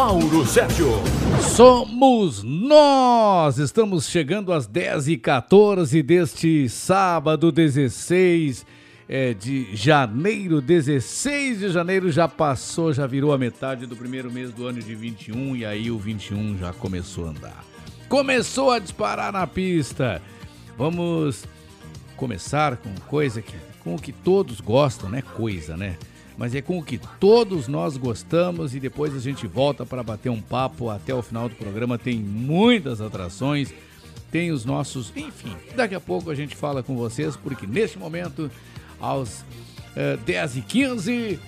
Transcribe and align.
Mauro 0.00 0.46
Sérgio. 0.46 0.88
Somos 1.54 2.42
nós! 2.42 3.58
Estamos 3.58 4.08
chegando 4.08 4.50
às 4.50 4.66
10h14 4.66 6.02
deste 6.02 6.70
sábado 6.70 7.52
16 7.52 8.64
é, 9.06 9.34
de 9.34 9.76
janeiro. 9.76 10.62
16 10.62 11.58
de 11.58 11.68
janeiro 11.68 12.10
já 12.10 12.26
passou, 12.26 12.94
já 12.94 13.06
virou 13.06 13.30
a 13.30 13.36
metade 13.36 13.84
do 13.84 13.94
primeiro 13.94 14.32
mês 14.32 14.50
do 14.54 14.66
ano 14.66 14.80
de 14.80 14.94
21 14.94 15.54
e 15.54 15.66
aí 15.66 15.90
o 15.90 15.98
21 15.98 16.56
já 16.56 16.72
começou 16.72 17.26
a 17.26 17.28
andar. 17.28 17.64
Começou 18.08 18.70
a 18.70 18.78
disparar 18.78 19.30
na 19.30 19.46
pista. 19.46 20.22
Vamos 20.78 21.44
começar 22.16 22.78
com 22.78 22.94
coisa 23.06 23.42
que 23.42 23.54
com 23.84 23.94
o 23.94 24.00
que 24.00 24.12
todos 24.12 24.60
gostam, 24.60 25.10
né? 25.10 25.22
Coisa, 25.22 25.76
né? 25.76 25.96
Mas 26.40 26.54
é 26.54 26.62
com 26.62 26.78
o 26.78 26.82
que 26.82 26.98
todos 27.20 27.68
nós 27.68 27.98
gostamos 27.98 28.74
e 28.74 28.80
depois 28.80 29.14
a 29.14 29.18
gente 29.18 29.46
volta 29.46 29.84
para 29.84 30.02
bater 30.02 30.30
um 30.30 30.40
papo 30.40 30.88
até 30.88 31.14
o 31.14 31.20
final 31.20 31.50
do 31.50 31.54
programa. 31.54 31.98
Tem 31.98 32.16
muitas 32.18 33.02
atrações, 33.02 33.74
tem 34.32 34.50
os 34.50 34.64
nossos. 34.64 35.12
Enfim, 35.14 35.54
daqui 35.76 35.94
a 35.94 36.00
pouco 36.00 36.30
a 36.30 36.34
gente 36.34 36.56
fala 36.56 36.82
com 36.82 36.96
vocês, 36.96 37.36
porque 37.36 37.66
neste 37.66 37.98
momento, 37.98 38.50
aos 38.98 39.40
uh, 39.40 39.44
eh, 39.96 40.18
10h15. 40.26 41.38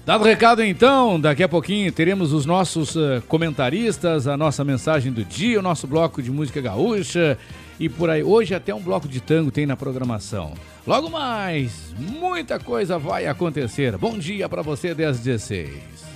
Dado 0.04 0.22
o 0.22 0.24
recado 0.24 0.62
então, 0.62 1.18
daqui 1.18 1.42
a 1.42 1.48
pouquinho 1.48 1.90
teremos 1.90 2.32
os 2.32 2.46
nossos 2.46 2.94
uh, 2.94 3.20
comentaristas, 3.26 4.28
a 4.28 4.36
nossa 4.36 4.62
mensagem 4.62 5.10
do 5.10 5.24
dia, 5.24 5.58
o 5.58 5.62
nosso 5.62 5.86
bloco 5.86 6.22
de 6.22 6.30
música 6.30 6.60
gaúcha 6.60 7.36
e 7.80 7.88
por 7.88 8.08
aí. 8.08 8.22
Hoje 8.22 8.54
até 8.54 8.72
um 8.72 8.80
bloco 8.80 9.08
de 9.08 9.20
tango 9.20 9.50
tem 9.50 9.66
na 9.66 9.76
programação. 9.76 10.54
Logo 10.86 11.10
mais, 11.10 11.92
muita 11.98 12.60
coisa 12.60 12.98
vai 12.98 13.26
acontecer. 13.26 13.96
Bom 13.96 14.16
dia 14.16 14.48
para 14.48 14.62
você, 14.62 14.94
1016. 14.94 16.15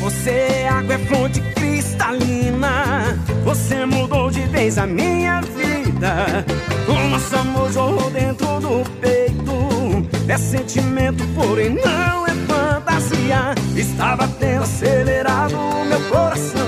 Você 0.00 0.30
é 0.30 0.68
água, 0.68 0.94
é 0.94 0.98
fonte 0.98 1.42
cristalina. 1.54 3.18
Você 3.44 3.84
mudou 3.84 4.30
de 4.30 4.40
vez 4.46 4.78
a 4.78 4.86
minha 4.86 5.42
vida. 5.42 6.46
O 6.88 7.10
nosso 7.10 7.36
amor 7.36 7.70
jorrou 7.70 8.10
dentro 8.10 8.58
do 8.60 8.90
peito. 9.00 9.73
É 10.26 10.38
sentimento, 10.38 11.22
porém 11.34 11.70
não 11.70 12.26
é 12.26 12.30
fantasia. 12.46 13.54
Está 13.76 14.16
batendo 14.16 14.62
acelerado 14.62 15.54
o 15.54 15.84
meu 15.84 16.00
coração. 16.08 16.64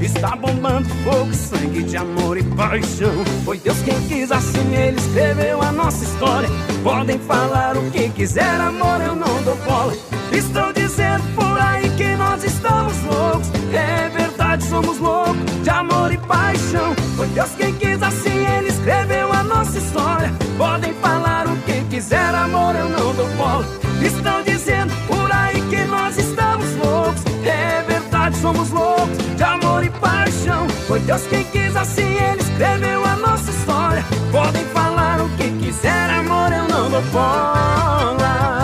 Está 0.00 0.36
bombando 0.36 0.88
fogo, 1.04 1.32
sangue 1.32 1.82
de 1.82 1.96
amor 1.96 2.36
e 2.36 2.42
paixão. 2.42 3.24
Foi 3.44 3.58
Deus 3.58 3.78
quem 3.82 4.00
quis 4.08 4.30
assim, 4.30 4.74
ele 4.74 4.98
escreveu 4.98 5.62
a 5.62 5.72
nossa 5.72 6.04
história. 6.04 6.48
Podem 6.82 7.18
falar 7.18 7.76
o 7.76 7.90
que 7.90 8.08
quiser, 8.10 8.60
amor, 8.60 9.00
eu 9.00 9.16
não 9.16 9.42
dou 9.42 9.56
bola. 9.64 9.94
Estou 10.32 10.72
dizendo 10.72 11.22
por 11.34 11.60
aí 11.60 11.87
que 11.98 12.16
nós 12.16 12.44
estamos 12.44 12.94
loucos. 13.02 13.50
É 13.72 14.08
verdade, 14.08 14.64
somos 14.64 14.98
loucos 14.98 15.36
de 15.64 15.68
amor 15.68 16.12
e 16.12 16.16
paixão. 16.16 16.94
Foi 17.16 17.26
Deus 17.28 17.50
quem 17.58 17.74
quis 17.74 18.00
assim, 18.00 18.46
ele 18.56 18.68
escreveu 18.68 19.32
a 19.32 19.42
nossa 19.42 19.76
história. 19.76 20.32
Podem 20.56 20.94
falar 20.94 21.48
o 21.48 21.56
que 21.62 21.80
quiser, 21.90 22.34
amor, 22.34 22.76
eu 22.76 22.88
não 22.88 23.12
dou 23.14 23.28
bola. 23.36 23.66
Estão 24.00 24.42
dizendo 24.44 24.94
por 25.08 25.30
aí 25.32 25.60
que 25.68 25.84
nós 25.86 26.16
estamos 26.16 26.72
loucos. 26.76 27.22
É 27.44 27.82
verdade, 27.82 28.36
somos 28.36 28.70
loucos 28.70 29.18
de 29.36 29.42
amor 29.42 29.84
e 29.84 29.90
paixão. 29.90 30.68
Foi 30.86 31.00
Deus 31.00 31.22
quem 31.26 31.42
quis 31.44 31.74
assim, 31.74 32.16
ele 32.30 32.40
escreveu 32.40 33.04
a 33.04 33.16
nossa 33.16 33.50
história. 33.50 34.04
Podem 34.30 34.64
falar 34.66 35.20
o 35.20 35.28
que 35.30 35.50
quiser, 35.58 36.10
amor, 36.10 36.52
eu 36.52 36.68
não 36.68 36.90
dou 36.90 37.02
bola. 37.12 38.57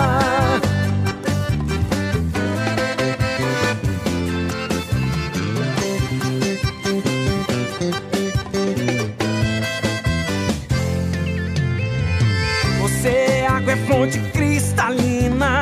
Fonte 14.05 14.19
cristalina. 14.31 15.61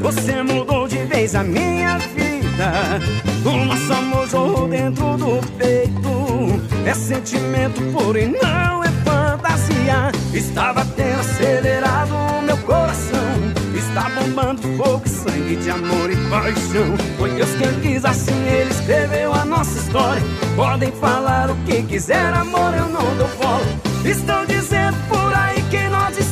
Você 0.00 0.42
mudou 0.42 0.88
de 0.88 0.98
vez 1.04 1.34
a 1.34 1.42
minha 1.42 1.98
vida. 1.98 3.00
O 3.44 3.64
nosso 3.64 3.92
amor 3.92 4.28
jorrou 4.28 4.68
dentro 4.68 5.16
do 5.16 5.40
peito. 5.58 6.60
É 6.86 6.94
sentimento, 6.94 7.80
porém 7.92 8.32
não 8.42 8.82
é 8.82 8.88
fantasia. 9.04 10.12
Está 10.32 10.72
batendo 10.72 11.20
acelerado 11.20 12.14
o 12.14 12.42
meu 12.42 12.56
coração. 12.58 13.20
Está 13.76 14.08
bombando 14.10 14.62
fogo, 14.76 15.06
sangue 15.06 15.56
de 15.56 15.70
amor 15.70 16.10
e 16.10 16.16
paixão. 16.28 16.96
Foi 17.18 17.30
Deus 17.30 17.50
quem 17.56 17.80
quis 17.80 18.04
assim, 18.04 18.48
ele 18.48 18.70
escreveu 18.70 19.32
a 19.32 19.44
nossa 19.44 19.78
história. 19.78 20.22
Podem 20.56 20.90
falar 20.92 21.50
o 21.50 21.56
que 21.66 21.82
quiser, 21.82 22.32
amor, 22.32 22.74
eu 22.74 22.88
não 22.88 23.16
dou 23.16 23.28
bola. 23.40 23.66
Estão 24.04 24.44
dizendo 24.46 24.96
por 25.08 25.34
aí 25.34 25.53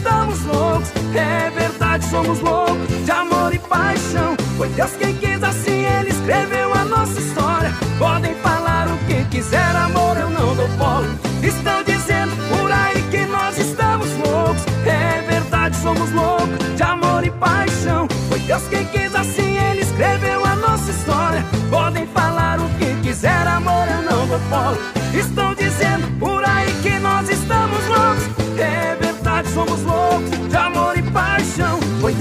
estamos 0.03 0.43
loucos, 0.45 0.93
é 1.15 1.51
verdade, 1.51 2.05
somos 2.07 2.41
loucos 2.41 3.05
de 3.05 3.11
amor 3.11 3.55
e 3.55 3.59
paixão. 3.61 4.37
Foi 4.57 4.69
Deus 4.71 4.91
quem 4.99 5.15
quis 5.15 5.43
assim, 5.43 5.85
ele 5.85 6.11
escreveu 6.11 6.75
a 6.75 6.85
nossa 6.85 7.21
história. 7.21 7.73
Podem 7.99 8.35
falar 8.37 8.89
o 8.89 8.99
que 9.07 9.25
quiser, 9.31 9.77
amor, 9.77 10.17
eu 10.17 10.29
não 10.29 10.55
dou 10.57 10.69
bola. 10.77 11.07
Estão 11.43 11.83
dizendo 11.85 12.33
por 12.49 12.71
aí 12.71 13.01
que 13.11 13.25
nós 13.27 13.57
estamos 13.57 14.09
loucos, 14.19 14.65
é 14.87 15.23
verdade, 15.23 15.77
somos 15.77 16.11
loucos 16.13 16.77
de 16.77 16.83
amor 16.83 17.25
e 17.25 17.31
paixão. 17.31 18.09
Foi 18.29 18.41
Deus 18.41 18.63
quem 18.69 18.85
quis 18.87 19.15
assim, 19.15 19.57
ele 19.57 19.83
escreveu 19.83 20.45
a 20.45 20.57
nossa 20.57 20.91
história. 20.91 21.45
Podem 21.71 22.07
falar 22.09 22.59
o 22.59 22.69
que 22.79 22.95
quiser, 23.03 23.47
amor, 23.47 23.87
eu 23.89 24.03
não 24.11 24.27
dou 24.27 24.39
bola. 24.51 24.79
Estão 25.15 25.55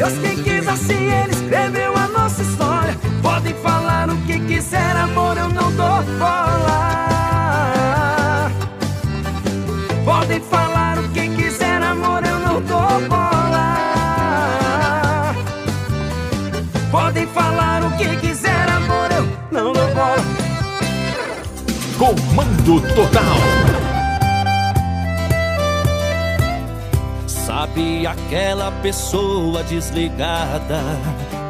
Deus 0.01 0.17
quem 0.17 0.41
quis 0.41 0.67
assim, 0.67 1.11
Ele 1.11 1.31
escreveu 1.31 1.95
a 1.95 2.07
nossa 2.07 2.41
história. 2.41 2.97
Podem 3.21 3.53
falar 3.53 4.09
o 4.09 4.17
que 4.25 4.39
quiser, 4.39 4.95
amor, 4.95 5.37
eu 5.37 5.47
não 5.49 5.71
dou 5.73 6.01
bola. 6.17 6.91
Podem 10.03 10.41
falar 10.41 10.97
o 10.97 11.07
que 11.09 11.29
quiser, 11.35 11.83
amor, 11.83 12.23
eu 12.25 12.39
não 12.39 12.59
dou 12.61 13.07
bola. 13.07 13.75
Podem 16.89 17.27
falar 17.27 17.83
o 17.83 17.91
que 17.95 18.15
quiser, 18.21 18.69
amor, 18.69 19.11
eu 19.11 19.27
não 19.51 19.71
dou 19.71 19.87
bola. 19.93 20.15
Comando 21.99 22.81
Total. 22.95 24.00
Sabe 27.71 28.05
aquela 28.05 28.69
pessoa 28.69 29.63
desligada 29.63 30.81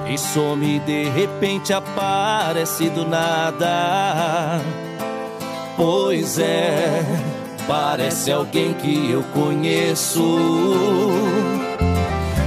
e 0.08 0.16
some 0.20 0.78
de 0.82 1.10
repente 1.10 1.74
aparece 1.74 2.92
do 2.92 3.08
nada? 3.08 4.62
Pois 5.76 6.38
é, 6.38 7.04
parece 7.68 8.32
alguém 8.32 8.72
que 8.76 9.10
eu 9.10 9.24
conheço. 9.34 10.22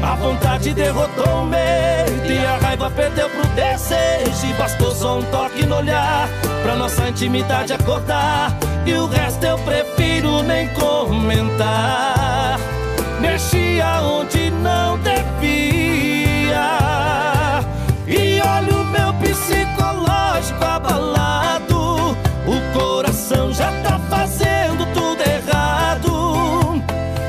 A 0.00 0.14
vontade 0.14 0.72
derrotou 0.72 1.42
o 1.42 1.46
medo 1.46 2.32
e 2.32 2.46
a 2.46 2.56
raiva 2.58 2.88
perdeu 2.92 3.28
pro 3.28 3.44
desejo. 3.56 4.46
E 4.46 4.52
bastou 4.52 4.94
só 4.94 5.18
um 5.18 5.22
toque 5.24 5.66
no 5.66 5.78
olhar 5.78 6.28
pra 6.62 6.76
nossa 6.76 7.08
intimidade 7.08 7.72
acordar. 7.72 8.56
E 8.86 8.92
o 8.92 9.08
resto 9.08 9.44
eu 9.44 9.58
prefiro 9.58 10.44
nem 10.44 10.68
comentar. 10.74 12.23
Mexia 13.24 14.02
onde 14.02 14.50
não 14.50 14.98
devia. 14.98 16.68
E 18.06 18.38
olha 18.40 18.74
o 18.76 18.84
meu 18.84 19.14
psicológico 19.14 20.62
abalado. 20.62 22.10
O 22.46 22.78
coração 22.78 23.50
já 23.50 23.72
tá 23.82 23.98
fazendo 24.10 24.86
tudo 24.92 25.22
errado. 25.22 26.82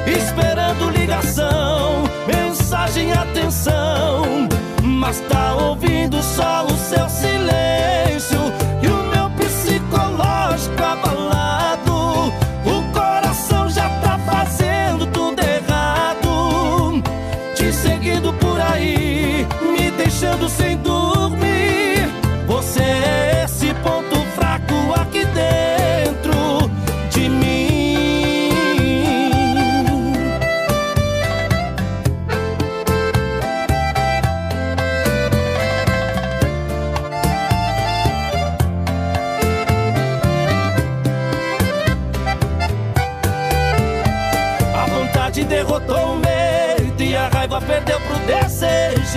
Esperando 0.05 0.89
ligação, 0.89 2.03
mensagem, 2.27 3.13
atenção. 3.13 4.49
Mas 4.83 5.21
tá 5.21 5.55
ouvindo 5.55 6.21
só 6.21 6.65
o 6.65 6.77
seu 6.77 7.07
silêncio. 7.07 7.74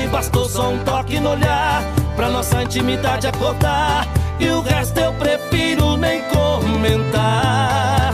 Bastou 0.07 0.49
só 0.49 0.71
um 0.71 0.79
toque 0.85 1.19
no 1.19 1.31
olhar 1.31 1.83
pra 2.15 2.29
nossa 2.29 2.63
intimidade 2.63 3.27
acordar. 3.27 4.07
E 4.39 4.49
o 4.49 4.61
resto 4.61 4.99
eu 4.99 5.13
prefiro 5.15 5.97
nem 5.97 6.23
comentar. 6.23 8.13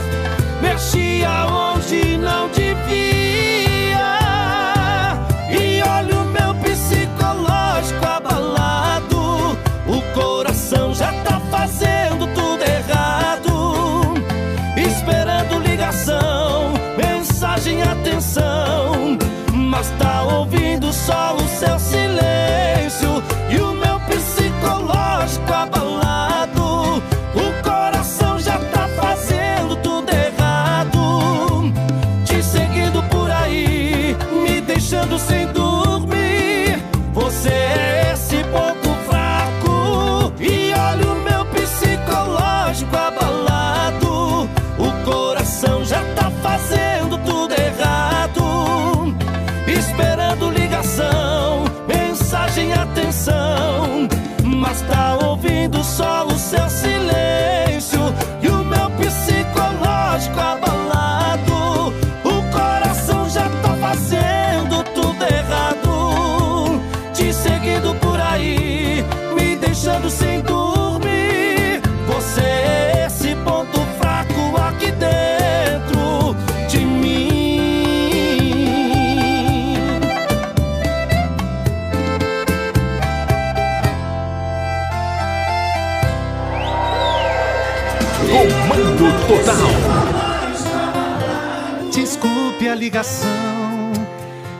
Mexia 0.61 1.45
onde 1.45 2.17
não 2.17 2.49
devia. 2.49 3.24
Mas 19.75 19.89
tá 19.99 20.23
ouvindo 20.23 20.93
só 20.93 21.35
o 21.35 21.47
seu 21.49 21.77
silêncio. 21.77 22.04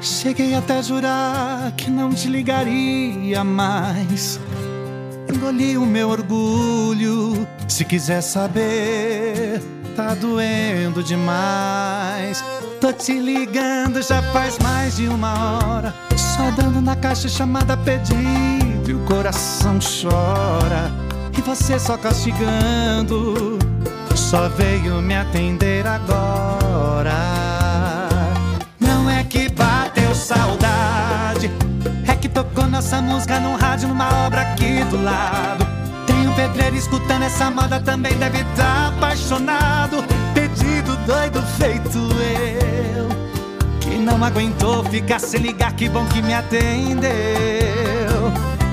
Cheguei 0.02 0.54
até 0.56 0.80
a 0.80 0.82
jurar 0.82 1.72
que 1.72 1.90
não 1.90 2.10
te 2.10 2.28
ligaria 2.28 3.44
mais. 3.46 4.40
Engoli 5.34 5.78
o 5.78 5.86
meu 5.86 6.10
orgulho. 6.10 7.48
Se 7.66 7.86
quiser 7.86 8.22
saber, 8.22 9.62
tá 9.96 10.14
doendo 10.14 11.02
demais. 11.02 12.44
Tô 12.82 12.92
te 12.92 13.18
ligando 13.18 14.02
já 14.02 14.22
faz 14.34 14.60
mais 14.60 14.98
de 14.98 15.08
uma 15.08 15.58
hora. 15.64 15.94
Só 16.18 16.52
dando 16.52 16.82
na 16.82 16.96
caixa 16.96 17.30
chamada 17.30 17.78
pedido 17.78 18.92
e 18.92 18.94
o 18.94 19.00
coração 19.06 19.80
chora. 19.80 20.92
E 21.38 21.42
você 21.42 21.80
só 21.80 21.98
castigando. 21.98 23.58
Só 24.14 24.50
veio 24.50 25.02
me 25.02 25.16
atender 25.16 25.88
agora. 25.88 26.55
Nossa 32.76 33.02
música 33.02 33.40
no 33.40 33.56
rádio 33.56 33.88
numa 33.88 34.26
obra 34.26 34.42
aqui 34.42 34.84
do 34.90 35.02
lado. 35.02 35.66
Tem 36.06 36.28
um 36.28 36.34
pedreiro 36.34 36.76
escutando 36.76 37.24
essa 37.24 37.50
moda 37.50 37.80
também 37.80 38.14
deve 38.18 38.42
estar 38.42 38.90
apaixonado. 38.90 40.04
Pedido 40.34 40.98
doido 41.08 41.42
feito 41.58 41.98
eu, 41.98 43.08
que 43.80 43.98
não 43.98 44.22
aguentou 44.22 44.84
ficar 44.84 45.20
sem 45.20 45.40
ligar, 45.40 45.72
que 45.72 45.88
bom 45.88 46.06
que 46.08 46.22
me 46.22 46.34
atendeu. 46.34 47.10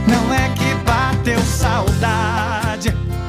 Não 0.08 0.34
é 0.34 0.48
que 0.48 0.74
bateu 0.84 1.38
saudade, 1.38 2.88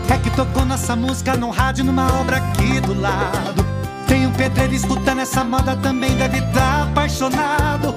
é 0.10 0.18
que 0.18 0.32
tocou 0.32 0.66
nossa 0.66 0.96
música 0.96 1.38
no 1.38 1.52
rádio 1.52 1.86
numa 1.86 2.12
obra 2.20 2.38
aqui 2.38 2.80
do 2.82 3.00
lado. 3.00 3.64
Tem 4.08 4.26
um 4.26 4.32
pedreiro 4.32 4.74
escutando 4.74 5.22
essa 5.22 5.44
moda 5.44 5.76
também 5.76 6.16
deve 6.16 6.40
estar 6.40 6.86
apaixonado. 6.90 7.93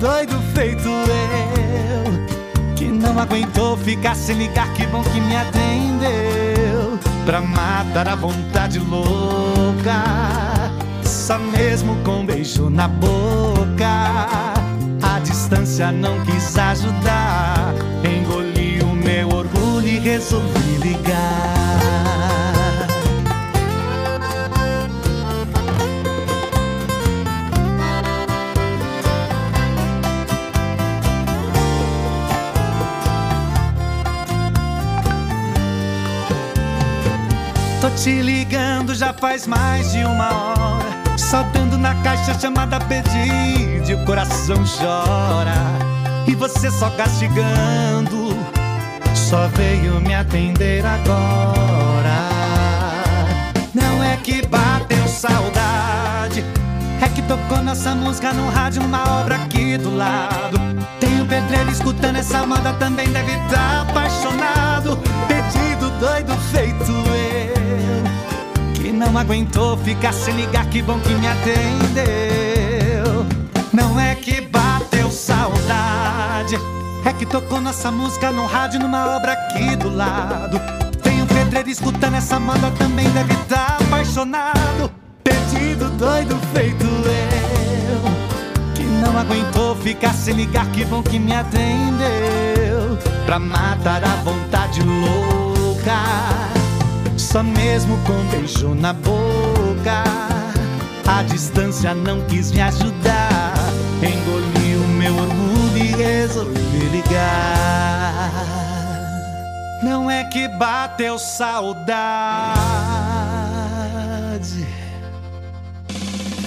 Doido 0.00 0.40
feito 0.54 0.88
eu, 0.88 2.74
que 2.74 2.86
não 2.86 3.18
aguentou 3.18 3.76
ficar 3.76 4.16
sem 4.16 4.38
ligar, 4.38 4.72
que 4.72 4.86
bom 4.86 5.02
que 5.02 5.20
me 5.20 5.36
atendeu. 5.36 6.98
pra 7.26 7.42
matar 7.42 8.08
a 8.08 8.14
vontade 8.14 8.78
louca. 8.78 10.02
Só 11.04 11.38
mesmo 11.38 11.96
com 12.02 12.20
um 12.20 12.26
beijo 12.26 12.70
na 12.70 12.88
boca. 12.88 14.26
A 15.02 15.18
distância 15.22 15.92
não 15.92 16.18
quis 16.24 16.56
ajudar. 16.56 17.74
Engoli 18.02 18.80
o 18.82 18.94
meu 18.94 19.28
orgulho 19.28 19.86
e 19.86 19.98
resolvi 19.98 20.78
ligar. 20.78 21.59
Te 38.02 38.22
ligando 38.22 38.94
já 38.94 39.12
faz 39.12 39.46
mais 39.46 39.92
de 39.92 39.98
uma 40.04 40.30
hora. 40.30 41.18
Só 41.18 41.44
na 41.78 41.94
caixa 42.02 42.38
chamada 42.38 42.78
pedido 42.80 43.94
o 43.94 44.04
coração 44.06 44.56
chora. 44.64 45.52
E 46.26 46.34
você 46.34 46.70
só 46.70 46.88
castigando, 46.90 48.34
só 49.14 49.48
veio 49.48 50.00
me 50.00 50.14
atender 50.14 50.84
agora. 50.84 52.30
Não 53.74 54.02
é 54.02 54.16
que 54.16 54.46
bateu 54.46 55.06
saudade, 55.06 56.42
é 57.02 57.08
que 57.08 57.20
tocou 57.22 57.62
nossa 57.62 57.94
música 57.94 58.32
no 58.32 58.48
rádio, 58.48 58.82
uma 58.82 59.20
obra 59.20 59.36
aqui 59.36 59.76
do 59.76 59.94
lado. 59.94 60.58
Tem 60.98 61.20
um 61.20 61.26
pedreiro 61.26 61.70
escutando 61.70 62.16
essa 62.16 62.46
moda, 62.46 62.72
também 62.74 63.08
deve 63.10 63.32
estar 63.32 63.82
apaixonado. 63.82 64.98
Pedido 65.28 65.90
doido 65.98 66.34
feito 66.50 66.90
eu 66.92 67.29
não 69.00 69.16
aguentou 69.16 69.78
ficar 69.78 70.12
sem 70.12 70.36
ligar, 70.36 70.66
que 70.66 70.82
bom 70.82 71.00
que 71.00 71.14
me 71.14 71.26
atendeu. 71.26 73.26
Não 73.72 73.98
é 73.98 74.14
que 74.14 74.42
bateu 74.42 75.10
saudade, 75.10 76.58
é 77.06 77.12
que 77.14 77.24
tocou 77.24 77.62
nossa 77.62 77.90
música 77.90 78.30
no 78.30 78.44
rádio, 78.44 78.78
numa 78.78 79.16
obra 79.16 79.32
aqui 79.32 79.74
do 79.76 79.88
lado. 79.88 80.60
Tem 81.02 81.22
um 81.22 81.26
pedreiro 81.26 81.70
escutando 81.70 82.16
essa 82.16 82.38
moda, 82.38 82.70
também 82.72 83.08
deve 83.10 83.32
estar 83.32 83.78
apaixonado. 83.80 84.92
Pedido 85.24 85.88
doido 85.92 86.38
feito 86.52 86.84
eu, 86.84 88.02
que 88.74 88.82
não 88.82 89.18
aguentou 89.18 89.76
ficar 89.76 90.12
sem 90.12 90.34
ligar, 90.34 90.66
que 90.72 90.84
bom 90.84 91.02
que 91.02 91.18
me 91.18 91.34
atendeu. 91.34 92.98
Pra 93.24 93.38
matar 93.38 94.04
a 94.04 94.16
vontade 94.16 94.82
louca. 94.82 96.49
Só 97.20 97.42
mesmo 97.42 97.98
com 98.06 98.14
um 98.14 98.26
beijo 98.28 98.74
na 98.74 98.94
boca. 98.94 100.02
A 101.06 101.22
distância 101.22 101.94
não 101.94 102.22
quis 102.22 102.50
me 102.50 102.62
ajudar. 102.62 103.52
Engoli 104.02 104.74
o 104.76 104.88
meu 104.88 105.14
orgulho 105.14 105.76
e 105.76 105.88
resolvi 105.88 106.78
ligar. 106.90 108.32
Não 109.84 110.10
é 110.10 110.24
que 110.24 110.48
bateu 110.48 111.18
saudade. 111.18 111.86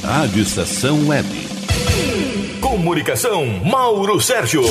Rádio 0.03 0.41
Estação 0.41 1.07
Web. 1.07 1.29
Comunicação, 2.59 3.45
Mauro 3.63 4.19
Sérgio. 4.19 4.63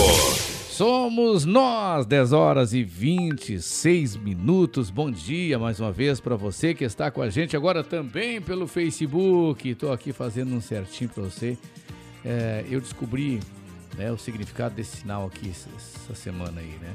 Somos 0.84 1.44
nós, 1.44 2.04
10 2.06 2.32
horas 2.32 2.74
e 2.74 2.82
26 2.82 4.16
minutos. 4.16 4.90
Bom 4.90 5.12
dia 5.12 5.56
mais 5.56 5.78
uma 5.78 5.92
vez 5.92 6.18
para 6.18 6.34
você 6.34 6.74
que 6.74 6.82
está 6.82 7.08
com 7.08 7.22
a 7.22 7.30
gente 7.30 7.56
agora 7.56 7.84
também 7.84 8.42
pelo 8.42 8.66
Facebook. 8.66 9.68
Estou 9.68 9.92
aqui 9.92 10.12
fazendo 10.12 10.52
um 10.52 10.60
certinho 10.60 11.08
para 11.08 11.22
você. 11.22 11.56
É, 12.24 12.64
eu 12.68 12.80
descobri 12.80 13.38
né, 13.96 14.10
o 14.10 14.18
significado 14.18 14.74
desse 14.74 14.96
sinal 14.96 15.24
aqui 15.28 15.50
essa 15.50 16.16
semana 16.16 16.60
aí, 16.60 16.76
né? 16.80 16.92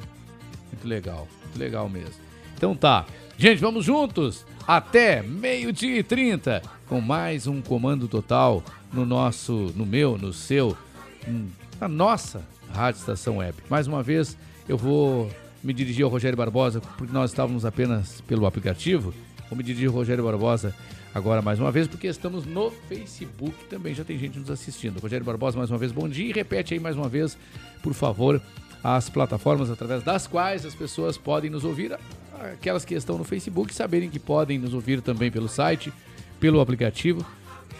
Muito 0.70 0.86
legal, 0.86 1.26
muito 1.46 1.58
legal 1.58 1.88
mesmo. 1.88 2.22
Então 2.58 2.76
tá, 2.76 3.06
gente, 3.38 3.60
vamos 3.62 3.86
juntos 3.86 4.46
até 4.68 5.24
meio-dia 5.24 6.00
e 6.00 6.04
30 6.04 6.62
com 6.88 7.00
mais 7.00 7.48
um 7.48 7.62
comando 7.62 8.06
total 8.10 8.62
no 8.92 9.06
nosso, 9.06 9.72
no 9.78 9.86
meu, 9.86 10.18
no 10.18 10.34
seu, 10.34 10.76
na 11.80 11.88
nossa 11.88 12.57
Rádio 12.74 13.00
Estação 13.00 13.38
Web. 13.38 13.58
Mais 13.70 13.88
uma 13.88 14.04
vez, 14.04 14.38
eu 14.68 14.78
vou 14.78 15.30
me 15.64 15.74
dirigir 15.74 16.04
ao 16.04 16.12
Rogério 16.12 16.38
Barbosa, 16.38 16.80
porque 16.80 17.14
nós 17.14 17.32
estávamos 17.32 17.66
apenas 17.66 18.22
pelo 18.22 18.46
aplicativo. 18.46 19.14
Vou 19.50 19.58
me 19.58 19.64
dirigir 19.64 19.88
ao 19.88 19.94
Rogério 19.94 20.24
Barbosa 20.24 20.74
agora 21.14 21.42
mais 21.42 21.60
uma 21.60 21.72
vez, 21.72 21.88
porque 21.88 22.08
estamos 22.08 22.46
no 22.46 22.70
Facebook 22.72 23.54
também. 23.70 23.94
Já 23.94 24.04
tem 24.04 24.18
gente 24.18 24.38
nos 24.40 24.52
assistindo. 24.52 25.00
Rogério 25.00 25.26
Barbosa, 25.26 25.58
mais 25.58 25.70
uma 25.70 25.78
vez, 25.78 25.92
bom 25.92 26.08
dia. 26.08 26.30
E 26.30 26.32
repete 26.32 26.74
aí 26.74 26.80
mais 26.80 26.96
uma 26.96 27.10
vez, 27.10 27.38
por 27.82 27.94
favor, 27.94 28.42
as 28.84 29.10
plataformas 29.10 29.72
através 29.72 30.04
das 30.04 30.28
quais 30.28 30.66
as 30.66 30.76
pessoas 30.76 31.18
podem 31.18 31.50
nos 31.50 31.64
ouvir. 31.64 31.98
Aquelas 32.54 32.86
que 32.86 32.94
estão 32.94 33.18
no 33.18 33.24
Facebook 33.24 33.74
saberem 33.74 34.10
que 34.10 34.20
podem 34.20 34.60
nos 34.60 34.74
ouvir 34.74 35.02
também 35.02 35.32
pelo 35.32 35.48
site, 35.48 35.92
pelo 36.40 36.62
aplicativo 36.62 37.26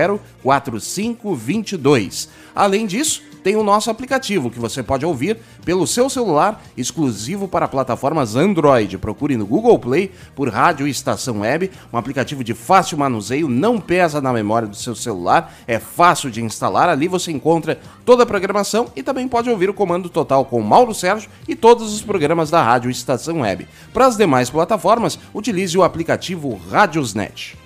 4522. 0.42 2.30
Além 2.54 2.86
disso, 2.86 3.22
tem 3.46 3.54
o 3.54 3.62
nosso 3.62 3.92
aplicativo 3.92 4.50
que 4.50 4.58
você 4.58 4.82
pode 4.82 5.06
ouvir 5.06 5.38
pelo 5.64 5.86
seu 5.86 6.10
celular, 6.10 6.60
exclusivo 6.76 7.46
para 7.46 7.68
plataformas 7.68 8.34
Android. 8.34 8.98
Procure 8.98 9.36
no 9.36 9.46
Google 9.46 9.78
Play 9.78 10.10
por 10.34 10.48
Rádio 10.48 10.88
Estação 10.88 11.42
Web, 11.42 11.70
um 11.92 11.96
aplicativo 11.96 12.42
de 12.42 12.54
fácil 12.54 12.98
manuseio, 12.98 13.48
não 13.48 13.78
pesa 13.78 14.20
na 14.20 14.32
memória 14.32 14.66
do 14.66 14.74
seu 14.74 14.96
celular, 14.96 15.54
é 15.64 15.78
fácil 15.78 16.28
de 16.28 16.42
instalar. 16.42 16.88
Ali 16.88 17.06
você 17.06 17.30
encontra 17.30 17.78
toda 18.04 18.24
a 18.24 18.26
programação 18.26 18.88
e 18.96 19.02
também 19.04 19.28
pode 19.28 19.48
ouvir 19.48 19.70
o 19.70 19.74
comando 19.74 20.08
total 20.08 20.44
com 20.44 20.60
Mauro 20.60 20.92
Sérgio 20.92 21.30
e 21.46 21.54
todos 21.54 21.94
os 21.94 22.02
programas 22.02 22.50
da 22.50 22.60
Rádio 22.60 22.90
Estação 22.90 23.42
Web. 23.42 23.68
Para 23.94 24.06
as 24.06 24.16
demais 24.16 24.50
plataformas, 24.50 25.20
utilize 25.32 25.78
o 25.78 25.84
aplicativo 25.84 26.60
Radiosnet. 26.68 27.65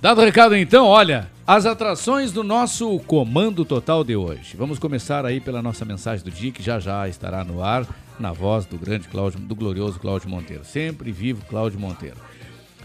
Dado 0.00 0.22
o 0.22 0.24
recado 0.24 0.56
então, 0.56 0.86
olha, 0.86 1.30
as 1.46 1.66
atrações 1.66 2.32
do 2.32 2.42
nosso 2.42 2.98
Comando 3.00 3.66
Total 3.66 4.02
de 4.02 4.16
hoje. 4.16 4.56
Vamos 4.56 4.78
começar 4.78 5.26
aí 5.26 5.40
pela 5.40 5.60
nossa 5.60 5.84
mensagem 5.84 6.24
do 6.24 6.30
dia, 6.30 6.50
que 6.50 6.62
já 6.62 6.80
já 6.80 7.06
estará 7.06 7.44
no 7.44 7.62
ar, 7.62 7.86
na 8.18 8.32
voz 8.32 8.64
do 8.64 8.78
grande 8.78 9.08
Cláudio, 9.08 9.38
do 9.40 9.54
glorioso 9.54 10.00
Cláudio 10.00 10.30
Monteiro. 10.30 10.64
Sempre 10.64 11.12
vivo 11.12 11.44
Cláudio 11.44 11.78
Monteiro. 11.78 12.16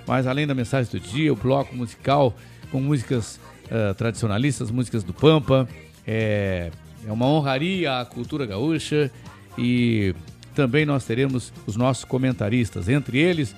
Mas 0.05 0.27
além 0.27 0.45
da 0.45 0.53
mensagem 0.53 0.91
do 0.91 0.99
dia, 0.99 1.31
o 1.31 1.37
bloco 1.37 1.73
musical 1.73 2.35
com 2.69 2.81
músicas 2.81 3.39
uh, 3.67 3.95
tradicionalistas, 3.95 4.69
músicas 4.69 5.01
do 5.01 5.13
Pampa, 5.13 5.69
é, 6.05 6.69
é 7.07 7.11
uma 7.13 7.27
honraria 7.27 8.01
à 8.01 8.05
cultura 8.05 8.45
gaúcha 8.45 9.09
e 9.57 10.13
também 10.53 10.85
nós 10.85 11.05
teremos 11.05 11.53
os 11.65 11.77
nossos 11.77 12.03
comentaristas, 12.03 12.89
entre 12.89 13.17
eles 13.17 13.55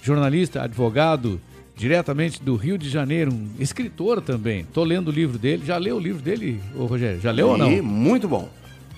jornalista, 0.00 0.62
advogado, 0.62 1.38
diretamente 1.76 2.42
do 2.42 2.54
Rio 2.56 2.78
de 2.78 2.88
Janeiro, 2.88 3.32
um 3.32 3.48
escritor 3.58 4.20
também. 4.20 4.64
Tô 4.64 4.84
lendo 4.84 5.08
o 5.08 5.10
livro 5.10 5.38
dele. 5.38 5.62
Já 5.66 5.76
leu 5.76 5.96
o 5.96 6.00
livro 6.00 6.22
dele, 6.22 6.60
ô 6.74 6.86
Rogério? 6.86 7.20
Já 7.20 7.30
leu 7.30 7.48
ou 7.48 7.58
não? 7.58 7.82
Muito 7.82 8.28
bom. 8.28 8.48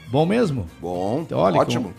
Bom 0.08 0.24
mesmo? 0.24 0.66
Bom, 0.80 1.22
Então, 1.26 1.38
olha, 1.38 1.58
ótimo. 1.58 1.92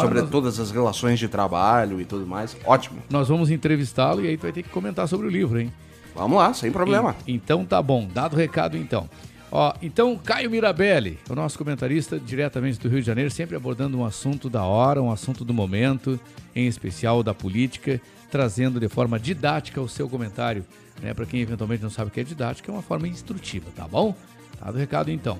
Sobre 0.00 0.20
nós- 0.20 0.30
todas 0.30 0.60
as 0.60 0.70
relações 0.70 1.18
de 1.18 1.28
trabalho 1.28 2.00
e 2.00 2.04
tudo 2.04 2.26
mais, 2.26 2.56
ótimo. 2.66 2.98
Nós 3.08 3.28
vamos 3.28 3.50
entrevistá-lo 3.50 4.22
e 4.24 4.28
aí 4.28 4.36
tu 4.36 4.42
vai 4.42 4.52
ter 4.52 4.62
que 4.62 4.68
comentar 4.68 5.08
sobre 5.08 5.26
o 5.26 5.30
livro, 5.30 5.58
hein? 5.58 5.72
Vamos 6.14 6.36
lá, 6.38 6.52
sem 6.52 6.70
problema. 6.70 7.16
E- 7.26 7.32
então 7.32 7.64
tá 7.64 7.80
bom, 7.82 8.06
dado 8.12 8.34
o 8.34 8.36
recado 8.36 8.76
então. 8.76 9.08
Ó, 9.50 9.72
então, 9.80 10.16
Caio 10.22 10.50
Mirabelli, 10.50 11.18
o 11.30 11.34
nosso 11.34 11.56
comentarista 11.56 12.18
diretamente 12.18 12.78
do 12.78 12.88
Rio 12.88 13.00
de 13.00 13.06
Janeiro, 13.06 13.30
sempre 13.30 13.56
abordando 13.56 13.96
um 13.98 14.04
assunto 14.04 14.50
da 14.50 14.64
hora, 14.64 15.00
um 15.00 15.10
assunto 15.10 15.44
do 15.44 15.54
momento, 15.54 16.18
em 16.54 16.66
especial 16.66 17.22
da 17.22 17.32
política, 17.32 18.00
trazendo 18.34 18.80
de 18.80 18.88
forma 18.88 19.16
didática 19.16 19.80
o 19.80 19.88
seu 19.88 20.08
comentário. 20.08 20.64
Né? 21.00 21.14
Para 21.14 21.24
quem 21.24 21.40
eventualmente 21.40 21.84
não 21.84 21.88
sabe 21.88 22.08
o 22.08 22.10
que 22.10 22.18
é 22.18 22.24
didática, 22.24 22.68
é 22.68 22.74
uma 22.74 22.82
forma 22.82 23.06
instrutiva, 23.06 23.66
tá 23.76 23.86
bom? 23.86 24.12
Tá 24.58 24.72
do 24.72 24.76
recado 24.76 25.08
então. 25.08 25.38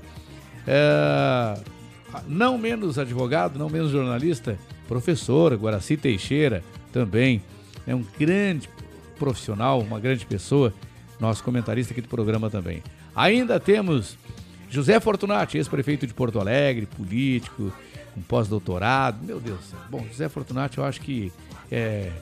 É... 0.64 1.58
Não 2.28 2.56
menos 2.56 2.96
advogado, 2.96 3.58
não 3.58 3.68
menos 3.68 3.90
jornalista, 3.90 4.56
professor 4.86 5.56
Guaraci 5.56 5.96
Teixeira 5.96 6.62
também 6.92 7.42
é 7.84 7.92
um 7.96 8.04
grande 8.16 8.68
profissional, 9.18 9.80
uma 9.80 9.98
grande 9.98 10.24
pessoa, 10.24 10.72
nosso 11.18 11.42
comentarista 11.42 11.92
aqui 11.92 12.00
do 12.00 12.06
programa 12.06 12.48
também. 12.48 12.80
Ainda 13.16 13.58
temos 13.58 14.16
José 14.70 15.00
Fortunati, 15.00 15.58
ex-prefeito 15.58 16.06
de 16.06 16.14
Porto 16.14 16.38
Alegre, 16.38 16.86
político, 16.86 17.72
um 18.16 18.22
pós-doutorado. 18.22 19.18
Meu 19.24 19.40
Deus, 19.40 19.74
bom, 19.90 20.06
José 20.08 20.28
Fortunati, 20.28 20.78
eu 20.78 20.84
acho 20.84 21.00
que 21.00 21.32
é, 21.72 22.12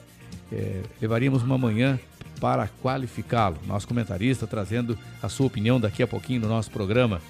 é, 0.51 0.81
levaríamos 1.01 1.43
uma 1.43 1.57
manhã 1.57 1.99
para 2.39 2.67
qualificá-lo. 2.81 3.57
Nosso 3.65 3.87
comentarista 3.87 4.45
trazendo 4.45 4.97
a 5.21 5.29
sua 5.29 5.47
opinião 5.47 5.79
daqui 5.79 6.03
a 6.03 6.07
pouquinho 6.07 6.41
no 6.41 6.47
nosso 6.47 6.69
programa. 6.71 7.21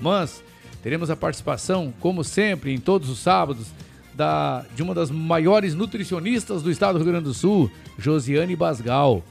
Mas 0.00 0.42
teremos 0.82 1.10
a 1.10 1.16
participação, 1.16 1.92
como 2.00 2.22
sempre, 2.22 2.72
em 2.72 2.78
todos 2.78 3.08
os 3.08 3.18
sábados, 3.18 3.68
da, 4.14 4.64
de 4.74 4.82
uma 4.82 4.94
das 4.94 5.10
maiores 5.10 5.74
nutricionistas 5.74 6.62
do 6.62 6.70
estado 6.70 6.98
do 6.98 7.04
Rio 7.04 7.12
Grande 7.12 7.24
do 7.24 7.34
Sul, 7.34 7.70
Josiane 7.96 8.56
Basgal. 8.56 9.22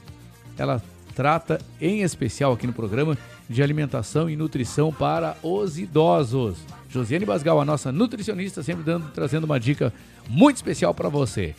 Ela 0.58 0.82
trata 1.14 1.60
em 1.80 2.02
especial 2.02 2.54
aqui 2.54 2.66
no 2.66 2.74
programa 2.74 3.18
de 3.50 3.62
alimentação 3.62 4.30
e 4.30 4.36
nutrição 4.36 4.92
para 4.92 5.38
os 5.44 5.78
idosos. 5.78 6.58
Josiane 6.90 7.26
Basgal, 7.26 7.60
a 7.60 7.66
nossa 7.66 7.92
nutricionista, 7.92 8.64
sempre 8.64 8.84
dando, 8.84 9.12
trazendo 9.12 9.44
uma 9.44 9.60
dica 9.60 9.94
muito 10.28 10.56
especial 10.56 10.94
para 10.94 11.10
você. 11.10 11.54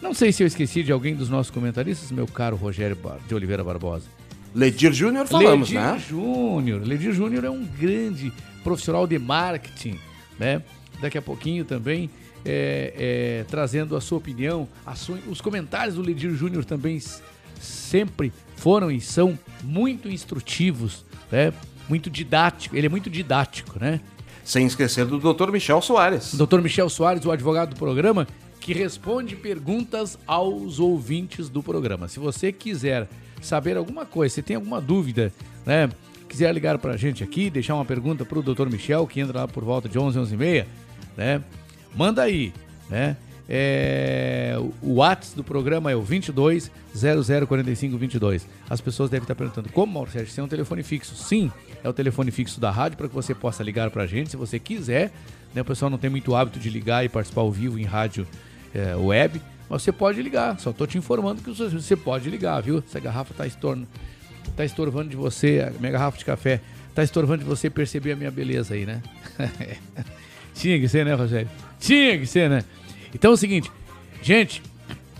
Não 0.00 0.14
sei 0.14 0.32
se 0.32 0.42
eu 0.42 0.46
esqueci 0.46 0.82
de 0.82 0.90
alguém 0.90 1.14
dos 1.14 1.28
nossos 1.28 1.50
comentaristas, 1.50 2.10
meu 2.10 2.26
caro 2.26 2.56
Rogério 2.56 2.96
de 3.28 3.34
Oliveira 3.34 3.62
Barbosa. 3.62 4.06
Ledir 4.54 4.92
Júnior 4.92 5.26
falamos, 5.26 5.68
Ledir 5.68 5.80
né? 5.80 6.02
Júnior. 6.08 6.82
Ledir 6.82 7.12
Júnior 7.12 7.44
é 7.44 7.50
um 7.50 7.64
grande 7.64 8.32
profissional 8.64 9.06
de 9.06 9.18
marketing, 9.18 9.98
né? 10.38 10.62
Daqui 11.00 11.18
a 11.18 11.22
pouquinho 11.22 11.64
também 11.64 12.10
é, 12.44 12.94
é, 13.42 13.44
trazendo 13.48 13.94
a 13.96 14.00
sua 14.00 14.18
opinião, 14.18 14.66
a 14.84 14.94
sua, 14.94 15.18
os 15.28 15.40
comentários 15.40 15.94
do 15.94 16.02
Ledir 16.02 16.34
Júnior 16.34 16.64
também 16.64 17.00
sempre 17.60 18.32
foram 18.56 18.90
e 18.90 19.00
são 19.00 19.38
muito 19.62 20.08
instrutivos, 20.08 21.04
né? 21.30 21.52
Muito 21.88 22.08
didático, 22.08 22.76
ele 22.76 22.86
é 22.86 22.90
muito 22.90 23.10
didático, 23.10 23.78
né? 23.78 24.00
Sem 24.44 24.66
esquecer 24.66 25.04
do 25.04 25.18
Dr. 25.18 25.50
Michel 25.50 25.80
Soares. 25.82 26.34
Dr. 26.34 26.60
Michel 26.60 26.88
Soares, 26.88 27.24
o 27.24 27.30
advogado 27.30 27.70
do 27.70 27.76
programa, 27.76 28.26
que 28.60 28.74
responde 28.74 29.34
perguntas 29.34 30.18
aos 30.26 30.78
ouvintes 30.78 31.48
do 31.48 31.62
programa. 31.62 32.06
Se 32.08 32.20
você 32.20 32.52
quiser 32.52 33.08
saber 33.40 33.76
alguma 33.76 34.04
coisa, 34.04 34.34
se 34.34 34.42
tem 34.42 34.56
alguma 34.56 34.80
dúvida, 34.80 35.32
né? 35.64 35.88
Quiser 36.28 36.52
ligar 36.52 36.78
pra 36.78 36.96
gente 36.96 37.24
aqui, 37.24 37.50
deixar 37.50 37.74
uma 37.74 37.84
pergunta 37.84 38.24
pro 38.24 38.42
Dr. 38.42 38.68
Michel, 38.68 39.06
que 39.06 39.18
entra 39.18 39.40
lá 39.40 39.48
por 39.48 39.64
volta 39.64 39.88
de 39.88 39.98
11, 39.98 40.18
11 40.18 40.34
e 40.34 40.36
meia, 40.36 40.68
né? 41.16 41.42
Manda 41.96 42.22
aí, 42.22 42.52
né? 42.88 43.16
É, 43.52 44.54
o 44.80 44.94
WhatsApp 44.94 45.34
do 45.34 45.42
programa 45.42 45.90
é 45.90 45.96
o 45.96 46.02
22 46.02 46.70
0045 46.94 47.98
22. 47.98 48.46
As 48.68 48.80
pessoas 48.80 49.10
devem 49.10 49.24
estar 49.24 49.34
perguntando 49.34 49.68
como, 49.70 49.92
Mauro 49.92 50.08
Sérgio, 50.08 50.40
é 50.40 50.44
um 50.44 50.48
telefone 50.48 50.84
fixo? 50.84 51.16
Sim, 51.16 51.50
é 51.82 51.88
o 51.88 51.92
telefone 51.92 52.30
fixo 52.30 52.60
da 52.60 52.70
rádio 52.70 52.96
para 52.96 53.08
que 53.08 53.14
você 53.14 53.34
possa 53.34 53.64
ligar 53.64 53.90
para 53.90 54.04
a 54.04 54.06
gente 54.06 54.30
se 54.30 54.36
você 54.36 54.60
quiser. 54.60 55.10
Né? 55.52 55.62
O 55.62 55.64
pessoal 55.64 55.90
não 55.90 55.98
tem 55.98 56.08
muito 56.08 56.36
hábito 56.36 56.60
de 56.60 56.70
ligar 56.70 57.04
e 57.04 57.08
participar 57.08 57.40
ao 57.40 57.50
vivo 57.50 57.76
em 57.76 57.84
rádio 57.84 58.24
é, 58.74 58.96
web, 58.96 59.40
mas 59.68 59.82
você 59.82 59.92
pode 59.92 60.22
ligar. 60.22 60.58
Só 60.58 60.70
estou 60.70 60.86
te 60.86 60.96
informando 60.98 61.42
que 61.42 61.50
você 61.50 61.96
pode 61.96 62.30
ligar, 62.30 62.60
viu? 62.60 62.82
Essa 62.86 63.00
garrafa 63.00 63.32
está 63.32 63.46
estorno, 63.46 63.86
tá 64.56 64.64
estorvando 64.64 65.10
de 65.10 65.16
você, 65.16 65.66
a 65.66 65.70
minha 65.78 65.92
garrafa 65.92 66.18
de 66.18 66.24
café 66.24 66.60
está 66.88 67.02
estorvando 67.02 67.44
de 67.44 67.48
você 67.48 67.70
perceber 67.70 68.12
a 68.12 68.16
minha 68.16 68.30
beleza 68.30 68.74
aí, 68.74 68.84
né? 68.84 69.02
Tinha 70.54 70.78
que 70.78 70.88
ser, 70.88 71.06
né, 71.06 71.14
Rogério? 71.14 71.48
Tinha 71.78 72.18
que 72.18 72.26
ser, 72.26 72.50
né? 72.50 72.62
Então 73.14 73.30
é 73.30 73.34
o 73.34 73.36
seguinte, 73.36 73.70
gente, 74.22 74.62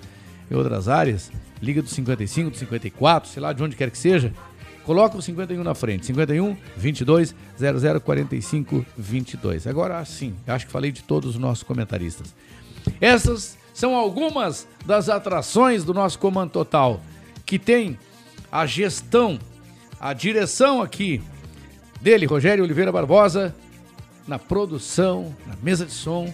em 0.52 0.56
outras 0.56 0.88
áreas, 0.88 1.32
liga 1.62 1.82
do 1.82 1.90
55, 1.90 2.52
do 2.52 2.58
54, 2.58 3.30
sei 3.30 3.42
lá 3.42 3.54
de 3.54 3.64
onde 3.64 3.76
quer 3.76 3.90
que 3.90 3.98
seja, 3.98 4.32
coloca 4.86 5.18
o 5.18 5.22
51 5.22 5.64
na 5.64 5.76
frente. 5.76 6.06
51 6.06 6.56
22 6.78 7.36
00 7.58 8.02
45 8.02 8.86
22. 8.98 9.68
Agora 9.68 10.04
sim, 10.06 10.36
acho 10.48 10.66
que 10.66 10.72
falei 10.72 10.92
de 10.92 11.04
todos 11.04 11.32
os 11.32 11.38
nossos 11.38 11.64
comentaristas. 11.64 12.34
Essas 13.02 13.58
são 13.74 13.96
algumas 13.96 14.68
das 14.86 15.10
atrações 15.10 15.84
do 15.84 15.94
nosso 15.94 16.18
Comando 16.20 16.52
Total, 16.52 17.02
que 17.46 17.60
tem 17.60 17.98
a 18.52 18.66
gestão, 18.66 19.38
a 20.00 20.14
direção 20.14 20.82
aqui 20.82 21.22
dele, 22.00 22.26
Rogério 22.26 22.64
Oliveira 22.64 22.92
Barbosa, 22.92 23.54
na 24.28 24.40
produção, 24.40 25.36
na 25.46 25.56
mesa 25.62 25.86
de 25.86 25.92
som 25.92 26.34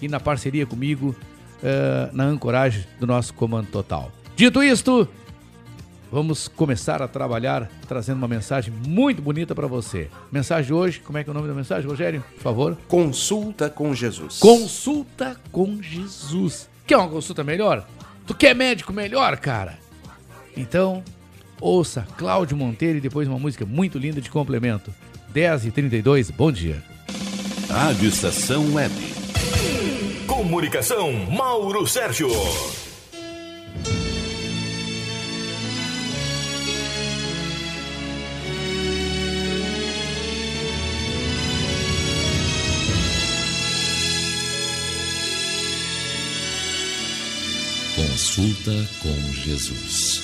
e 0.00 0.08
na 0.08 0.20
parceria 0.20 0.66
comigo, 0.66 1.16
uh, 1.62 2.14
na 2.14 2.24
ancoragem 2.24 2.84
do 3.00 3.06
nosso 3.06 3.32
Comando 3.34 3.68
Total. 3.68 4.10
Dito 4.36 4.62
isto, 4.62 5.08
vamos 6.12 6.46
começar 6.46 7.00
a 7.00 7.08
trabalhar 7.08 7.68
trazendo 7.88 8.18
uma 8.18 8.28
mensagem 8.28 8.72
muito 8.86 9.22
bonita 9.22 9.54
para 9.54 9.66
você. 9.66 10.10
Mensagem 10.30 10.66
de 10.66 10.74
hoje, 10.74 11.00
como 11.00 11.16
é 11.16 11.24
que 11.24 11.30
é 11.30 11.32
o 11.32 11.34
nome 11.34 11.48
da 11.48 11.54
mensagem, 11.54 11.88
Rogério? 11.88 12.22
Por 12.34 12.42
favor. 12.42 12.76
Consulta 12.86 13.70
com 13.70 13.94
Jesus. 13.94 14.38
Consulta 14.38 15.40
com 15.50 15.82
Jesus. 15.82 16.68
Quer 16.86 16.98
uma 16.98 17.08
consulta 17.08 17.42
melhor? 17.42 17.88
Tu 18.26 18.34
quer 18.34 18.54
médico 18.54 18.92
melhor, 18.92 19.38
cara? 19.38 19.78
Então, 20.54 21.02
ouça 21.58 22.06
Cláudio 22.18 22.56
Monteiro 22.58 22.98
e 22.98 23.00
depois 23.00 23.26
uma 23.26 23.38
música 23.38 23.64
muito 23.64 23.98
linda 23.98 24.20
de 24.20 24.30
complemento. 24.30 24.92
10 25.30 25.66
e 25.66 25.70
32 25.70 26.30
bom 26.30 26.52
dia. 26.52 26.82
Rádio 27.70 28.08
Estação 28.08 28.74
Web. 28.74 28.94
Comunicação, 30.26 31.10
Mauro 31.30 31.86
Sérgio. 31.86 32.28
Consulta 48.12 48.88
com 49.00 49.32
Jesus. 49.32 50.20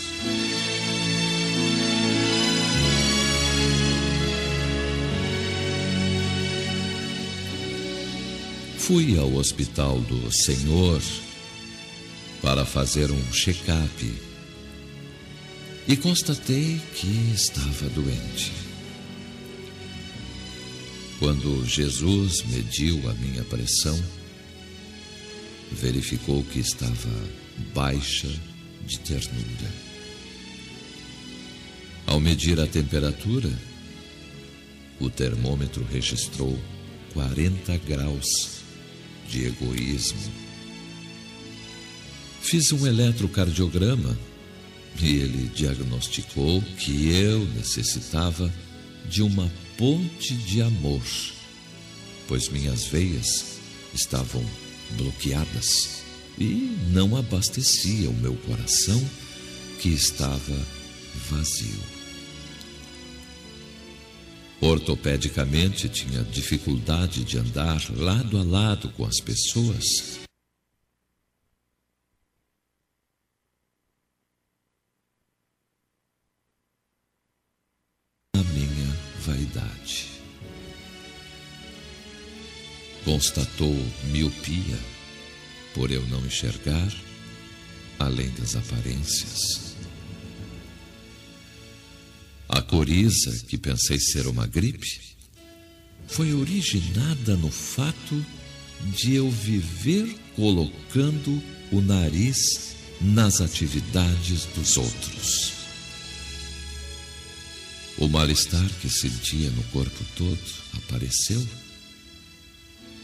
Fui 8.77 9.19
ao 9.19 9.33
hospital 9.33 10.03
do 10.03 10.31
Senhor 10.31 11.01
para 12.43 12.67
fazer 12.67 13.11
um 13.11 13.33
check-up 13.33 14.15
e 15.89 15.97
constatei 15.97 16.79
que 16.95 17.33
estava 17.33 17.89
doente. 17.89 18.53
Quando 21.19 21.65
Jesus 21.65 22.43
mediu 22.43 23.09
a 23.09 23.15
minha 23.15 23.45
pressão, 23.45 23.99
verificou 25.73 26.45
que 26.45 26.59
estava 26.59 27.48
baixa 27.75 28.29
de 28.87 28.99
ternura. 29.01 29.89
Ao 32.07 32.19
medir 32.19 32.59
a 32.61 32.67
temperatura, 32.67 33.51
o 34.99 35.11
termômetro 35.11 35.87
registrou 35.91 36.59
40 37.13 37.77
graus 37.79 38.63
de 39.29 39.47
egoísmo. 39.47 40.33
Fiz 42.41 42.73
um 42.73 42.87
eletrocardiograma 42.87 44.19
e 45.01 45.17
ele 45.17 45.51
diagnosticou 45.55 46.63
que 46.79 47.11
eu 47.11 47.45
necessitava 47.55 48.53
de 49.09 49.23
uma 49.23 49.51
ponte 49.77 50.35
de 50.35 50.63
amor 50.63 51.03
pois 52.29 52.51
minhas 52.51 52.85
veias 52.85 53.59
estavam 53.95 54.45
bloqueadas 54.99 56.05
e 56.41 56.77
não 56.91 57.17
abastecia 57.17 58.09
o 58.09 58.15
meu 58.15 58.35
coração 58.37 59.03
que 59.81 59.89
estava 59.89 60.67
vazio. 61.29 61.81
Ortopedicamente 64.61 65.89
tinha 65.89 66.23
dificuldade 66.25 67.25
de 67.25 67.39
andar 67.39 67.81
lado 67.97 68.39
a 68.39 68.43
lado 68.43 68.89
com 68.91 69.05
as 69.05 69.21
pessoas 69.21 70.19
vaidade. 79.29 80.07
Constatou 83.05 83.75
miopia 84.11 84.98
por 85.79 85.93
eu 85.93 86.05
não 86.09 86.27
enxergar 86.27 86.93
além 88.01 88.29
das 88.31 88.57
aparências. 88.57 89.77
A 92.49 92.61
coriza, 92.61 93.45
que 93.47 93.57
pensei 93.57 94.01
ser 94.01 94.27
uma 94.27 94.45
gripe, 94.45 95.01
foi 96.09 96.35
originada 96.35 97.37
no 97.37 97.49
fato 97.49 98.27
de 98.97 99.15
eu 99.15 99.31
viver 99.31 100.19
colocando 100.35 101.41
o 101.71 101.81
nariz 101.81 102.75
nas 103.01 103.41
atividades 103.41 104.47
dos 104.47 104.77
outros. 104.77 105.53
O 107.99 108.09
mal-estar 108.09 108.69
que 108.81 108.91
sentia 108.91 109.49
no 109.51 109.63
corpo 109.65 110.05
todo 110.17 110.41
apareceu 110.73 111.47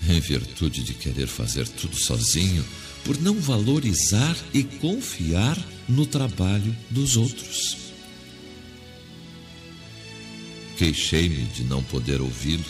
em 0.08 0.20
virtude 0.20 0.82
de 0.82 0.94
querer 0.94 1.26
fazer 1.26 1.66
tudo 1.68 1.96
sozinho, 1.96 2.64
por 3.04 3.20
não 3.20 3.34
valorizar 3.34 4.36
e 4.52 4.62
confiar 4.62 5.58
no 5.88 6.06
trabalho 6.06 6.74
dos 6.90 7.16
outros. 7.16 7.76
Queixei-me 10.76 11.44
de 11.44 11.64
não 11.64 11.82
poder 11.82 12.20
ouvi-lo 12.20 12.64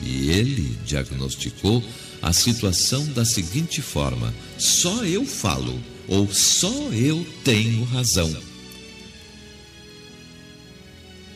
e 0.00 0.30
ele 0.30 0.76
diagnosticou 0.86 1.82
a 2.20 2.32
situação 2.32 3.04
da 3.12 3.24
seguinte 3.24 3.82
forma: 3.82 4.32
só 4.58 5.04
eu 5.04 5.24
falo 5.24 5.78
ou 6.08 6.32
só 6.32 6.90
eu 6.92 7.26
tenho 7.44 7.84
razão. 7.84 8.34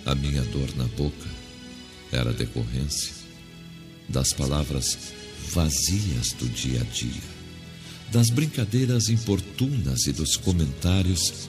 A 0.05 0.15
minha 0.15 0.43
dor 0.45 0.69
na 0.77 0.85
boca 0.85 1.29
era 2.13 2.33
decorrência 2.33 3.13
das 4.09 4.33
palavras 4.33 5.16
vazias 5.57 6.35
do 6.35 6.47
dia 6.51 6.83
a 6.83 6.85
dia, 6.85 7.23
das 8.13 8.29
brincadeiras 8.29 9.09
importunas 9.09 10.07
e 10.07 10.13
dos 10.13 10.37
comentários 10.37 11.49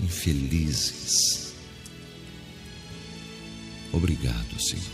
infelizes. 0.00 1.54
Obrigado, 3.92 4.62
Senhor. 4.62 4.84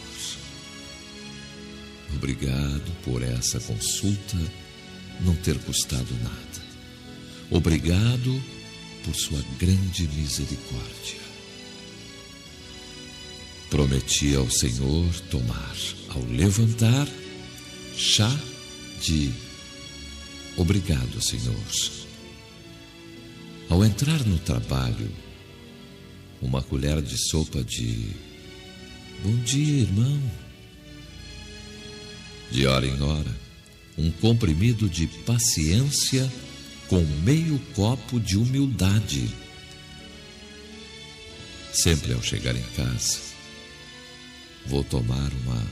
Obrigado 2.15 2.91
por 3.05 3.23
essa 3.23 3.61
consulta 3.61 4.39
não 5.21 5.37
ter 5.37 5.59
custado 5.59 6.15
nada. 6.23 6.65
Obrigado 7.51 8.43
por 9.05 9.15
sua 9.15 9.45
grande 9.59 10.09
misericórdia. 10.09 11.21
Prometi 13.69 14.35
ao 14.35 14.51
Senhor 14.51 15.13
tomar, 15.31 15.77
ao 16.09 16.23
levantar, 16.25 17.07
chá 17.95 18.35
de 19.05 19.31
obrigado, 20.57 21.21
Senhor. 21.21 21.55
Ao 23.69 23.85
entrar 23.85 24.25
no 24.25 24.39
trabalho, 24.39 25.11
uma 26.41 26.63
colher 26.63 27.03
de 27.03 27.19
sopa 27.19 27.63
de 27.63 28.13
bom 29.23 29.37
dia, 29.43 29.83
irmão. 29.83 30.23
De 32.51 32.67
hora 32.67 32.87
em 32.87 32.99
hora, 33.03 33.37
um 33.99 34.11
comprimido 34.11 34.89
de 34.89 35.07
paciência 35.07 36.33
com 36.89 37.01
meio 37.23 37.59
copo 37.75 38.19
de 38.19 38.39
humildade. 38.39 39.29
Sempre 41.75 42.15
ao 42.15 42.23
chegar 42.23 42.57
em 42.57 42.67
casa, 42.75 43.19
vou 44.67 44.83
tomar 44.83 45.31
uma 45.45 45.63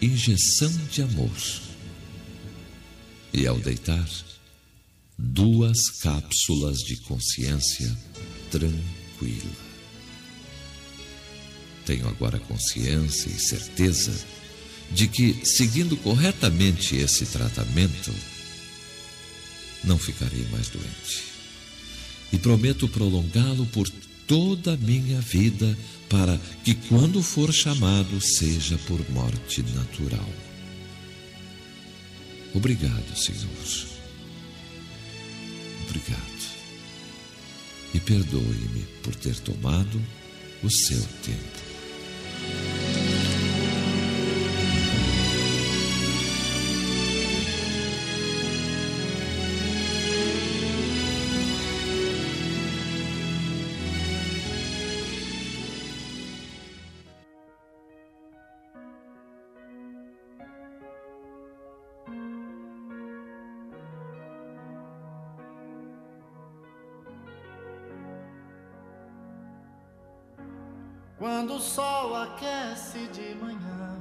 injeção 0.00 0.72
de 0.88 1.02
amor. 1.02 1.69
E 3.32 3.46
ao 3.46 3.58
deitar, 3.58 4.08
duas 5.16 5.90
cápsulas 6.00 6.78
de 6.78 6.96
consciência 6.96 7.96
tranquila. 8.50 9.70
Tenho 11.84 12.08
agora 12.08 12.38
consciência 12.38 13.28
e 13.28 13.38
certeza 13.38 14.12
de 14.90 15.06
que, 15.06 15.44
seguindo 15.44 15.96
corretamente 15.96 16.96
esse 16.96 17.26
tratamento, 17.26 18.12
não 19.84 19.98
ficarei 19.98 20.46
mais 20.50 20.68
doente. 20.68 21.24
E 22.32 22.38
prometo 22.38 22.88
prolongá-lo 22.88 23.66
por 23.66 23.88
toda 24.26 24.74
a 24.74 24.76
minha 24.76 25.20
vida 25.20 25.76
para 26.08 26.38
que, 26.64 26.74
quando 26.74 27.22
for 27.22 27.52
chamado, 27.52 28.20
seja 28.20 28.78
por 28.86 29.08
morte 29.10 29.62
natural. 29.74 30.49
Obrigado, 32.54 33.16
Senhor. 33.16 33.88
Obrigado. 35.88 36.20
E 37.94 38.00
perdoe-me 38.00 38.82
por 39.02 39.14
ter 39.14 39.38
tomado 39.40 40.00
o 40.62 40.70
seu 40.70 41.02
tempo. 41.24 42.89
Quando 71.40 71.54
o 71.54 71.58
sol 71.58 72.14
aquece 72.16 73.08
de 73.08 73.34
manhã, 73.36 73.98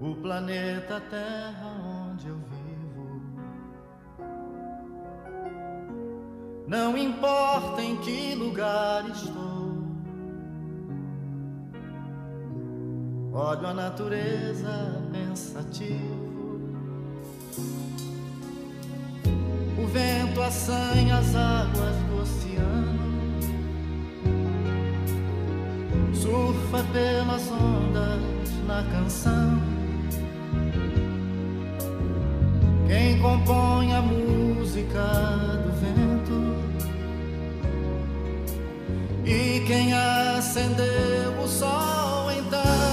o 0.00 0.14
planeta 0.14 0.98
Terra 1.10 1.68
onde 2.08 2.28
eu 2.28 2.38
vivo. 2.38 3.20
Não 6.66 6.96
importa 6.96 7.82
em 7.82 7.98
que 7.98 8.34
lugar 8.36 9.06
estou, 9.10 9.84
olho 13.34 13.66
a 13.66 13.74
natureza 13.74 14.98
pensativo. 15.12 16.62
O 19.78 19.86
vento 19.88 20.40
assanha 20.40 21.18
as 21.18 21.36
águas 21.36 21.96
do 22.08 22.22
oceano. 22.22 23.11
Surfa 26.22 26.84
pelas 26.92 27.50
ondas 27.50 28.20
na 28.64 28.84
canção. 28.92 29.60
Quem 32.86 33.18
compõe 33.20 33.92
a 33.92 34.00
música 34.00 35.02
do 35.64 35.72
vento 35.80 36.40
e 39.24 39.64
quem 39.66 39.92
acendeu 39.94 41.42
o 41.42 41.48
sol 41.48 42.30
então. 42.30 42.91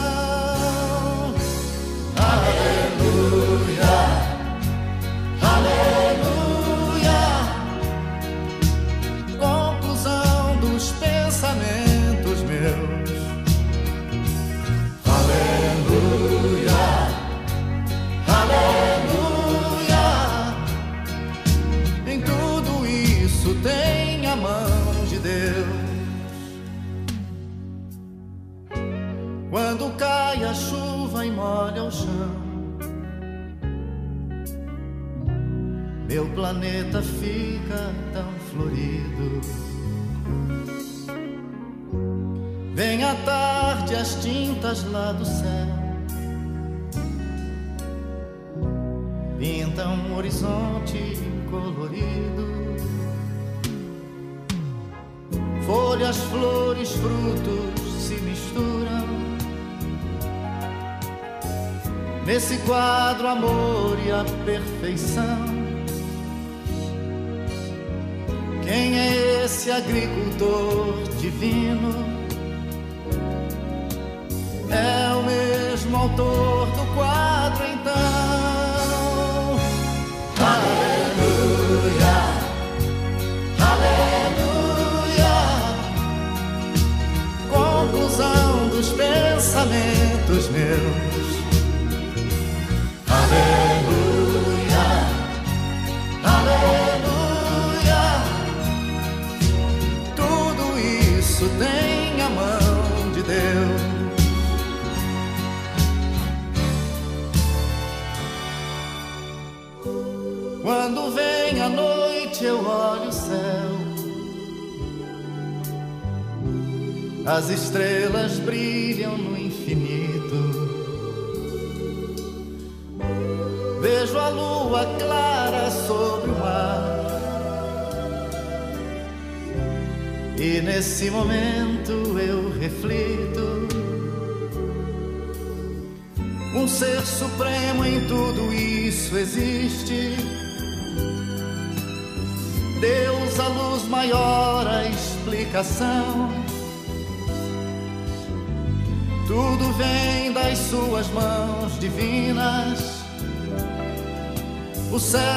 O 155.00 155.29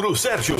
Mauro 0.00 0.16
Sérgio. 0.16 0.56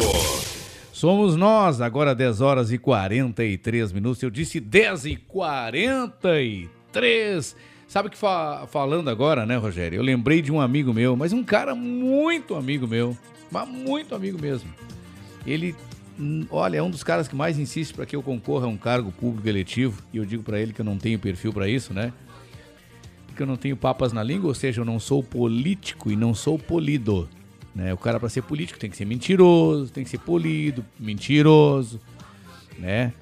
Somos 0.92 1.34
nós, 1.34 1.80
agora 1.80 2.14
10 2.14 2.42
horas 2.42 2.70
e 2.70 2.76
43 2.76 3.90
minutos. 3.90 4.22
Eu 4.22 4.28
disse 4.28 4.60
10 4.60 5.06
e 5.06 5.16
43. 5.16 7.56
Sabe 7.88 8.10
que 8.10 8.18
fa 8.18 8.66
falando 8.70 9.08
agora, 9.08 9.46
né, 9.46 9.56
Rogério? 9.56 9.96
Eu 9.96 10.02
lembrei 10.02 10.42
de 10.42 10.52
um 10.52 10.60
amigo 10.60 10.92
meu, 10.92 11.16
mas 11.16 11.32
um 11.32 11.42
cara 11.42 11.74
muito 11.74 12.54
amigo 12.54 12.86
meu, 12.86 13.16
mas 13.50 13.66
muito 13.66 14.14
amigo 14.14 14.38
mesmo. 14.38 14.68
Ele, 15.46 15.74
hum, 16.18 16.44
olha, 16.50 16.76
é 16.76 16.82
um 16.82 16.90
dos 16.90 17.02
caras 17.02 17.26
que 17.26 17.34
mais 17.34 17.58
insiste 17.58 17.94
para 17.94 18.04
que 18.04 18.14
eu 18.14 18.22
concorra 18.22 18.66
a 18.66 18.68
um 18.68 18.76
cargo 18.76 19.10
público 19.10 19.48
eletivo, 19.48 20.02
e 20.12 20.18
eu 20.18 20.26
digo 20.26 20.42
para 20.42 20.60
ele 20.60 20.74
que 20.74 20.82
eu 20.82 20.84
não 20.84 20.98
tenho 20.98 21.18
perfil 21.18 21.50
para 21.50 21.66
isso, 21.66 21.94
né? 21.94 22.12
Porque 23.26 23.42
eu 23.42 23.46
não 23.46 23.56
tenho 23.56 23.74
papas 23.74 24.12
na 24.12 24.22
língua, 24.22 24.48
ou 24.48 24.54
seja, 24.54 24.82
eu 24.82 24.84
não 24.84 25.00
sou 25.00 25.22
político 25.22 26.10
e 26.10 26.16
não 26.16 26.34
sou 26.34 26.58
polido. 26.58 27.26
Né? 27.74 27.92
O 27.92 27.96
cara, 27.96 28.18
para 28.18 28.28
ser 28.28 28.42
político, 28.42 28.78
tem 28.78 28.90
que 28.90 28.96
ser 28.96 29.04
mentiroso, 29.04 29.92
tem 29.92 30.02
que 30.04 30.10
ser 30.10 30.18
polido, 30.18 30.84
mentiroso, 30.98 32.00
né? 32.78 33.12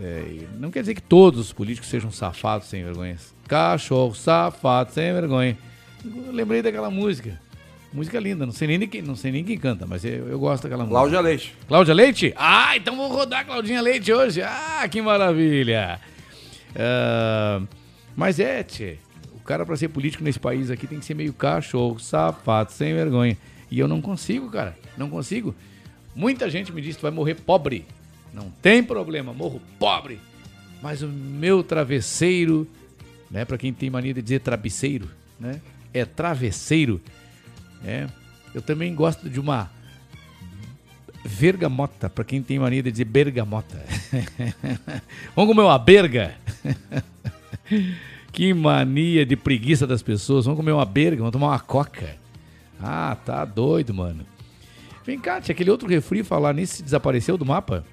É, 0.00 0.46
não 0.58 0.70
quer 0.70 0.80
dizer 0.80 0.94
que 0.94 1.02
todos 1.02 1.40
os 1.40 1.52
políticos 1.52 1.88
sejam 1.88 2.10
safados 2.10 2.68
sem 2.68 2.82
vergonha. 2.82 3.16
Cachorro 3.46 4.14
safado 4.14 4.92
sem 4.92 5.12
vergonha. 5.12 5.56
Eu 6.04 6.32
lembrei 6.32 6.62
daquela 6.62 6.90
música. 6.90 7.40
Música 7.92 8.18
linda, 8.18 8.44
não 8.44 8.52
sei 8.52 8.66
nem, 8.66 8.88
quem, 8.88 9.02
não 9.02 9.14
sei 9.14 9.30
nem 9.30 9.44
quem 9.44 9.56
canta, 9.56 9.86
mas 9.86 10.04
eu, 10.04 10.28
eu 10.28 10.38
gosto 10.38 10.64
daquela 10.64 10.82
música. 10.82 10.98
Cláudia 10.98 11.20
Leite. 11.20 11.54
Cláudia 11.68 11.94
Leite? 11.94 12.34
Ah, 12.36 12.76
então 12.76 12.96
vou 12.96 13.08
rodar 13.08 13.46
Claudinha 13.46 13.80
Leite 13.80 14.12
hoje. 14.12 14.42
Ah, 14.42 14.84
que 14.90 15.00
maravilha. 15.00 16.00
Ah, 16.74 17.62
mas 18.16 18.40
é, 18.40 18.64
tchê. 18.64 18.98
Cara 19.44 19.66
pra 19.66 19.76
ser 19.76 19.88
político 19.88 20.24
nesse 20.24 20.38
país 20.38 20.70
aqui 20.70 20.86
tem 20.86 20.98
que 20.98 21.04
ser 21.04 21.14
meio 21.14 21.32
cachorro, 21.32 21.98
safado, 21.98 22.72
sem 22.72 22.94
vergonha. 22.94 23.36
E 23.70 23.78
eu 23.78 23.86
não 23.86 24.00
consigo, 24.00 24.48
cara. 24.48 24.76
Não 24.96 25.10
consigo. 25.10 25.54
Muita 26.14 26.48
gente 26.48 26.72
me 26.72 26.80
diz 26.80 26.94
que 26.94 27.00
tu 27.00 27.02
vai 27.02 27.10
morrer 27.10 27.34
pobre. 27.34 27.84
Não 28.32 28.50
tem 28.62 28.82
problema, 28.82 29.34
morro 29.34 29.60
pobre. 29.78 30.18
Mas 30.82 31.02
o 31.02 31.08
meu 31.08 31.62
travesseiro, 31.62 32.66
né? 33.30 33.44
Para 33.44 33.58
quem 33.58 33.72
tem 33.72 33.90
mania 33.90 34.14
de 34.14 34.22
dizer 34.22 34.40
travesseiro, 34.40 35.10
né? 35.38 35.60
É 35.92 36.04
travesseiro. 36.04 37.00
É. 37.84 38.06
Eu 38.54 38.62
também 38.62 38.94
gosto 38.94 39.28
de 39.28 39.38
uma 39.38 39.70
vergamota, 41.24 42.08
para 42.08 42.24
quem 42.24 42.42
tem 42.42 42.58
mania 42.58 42.82
de 42.82 42.90
dizer 42.90 43.04
bergamota. 43.04 43.84
Vamos 45.34 45.54
comer 45.54 45.66
uma 45.66 45.78
berga? 45.78 46.34
que 48.34 48.52
mania 48.52 49.24
de 49.24 49.36
preguiça 49.36 49.86
das 49.86 50.02
pessoas. 50.02 50.44
Vamos 50.44 50.58
comer 50.58 50.72
uma 50.72 50.84
berga, 50.84 51.18
vamos 51.18 51.32
tomar 51.32 51.46
uma 51.46 51.60
coca. 51.60 52.16
Ah, 52.82 53.16
tá 53.24 53.44
doido, 53.44 53.94
mano. 53.94 54.26
Vem 55.06 55.18
cá, 55.18 55.40
tinha 55.40 55.54
aquele 55.54 55.70
outro 55.70 55.88
refri 55.88 56.24
falar 56.24 56.52
nisso, 56.52 56.82
desapareceu 56.82 57.38
do 57.38 57.46
mapa? 57.46 57.84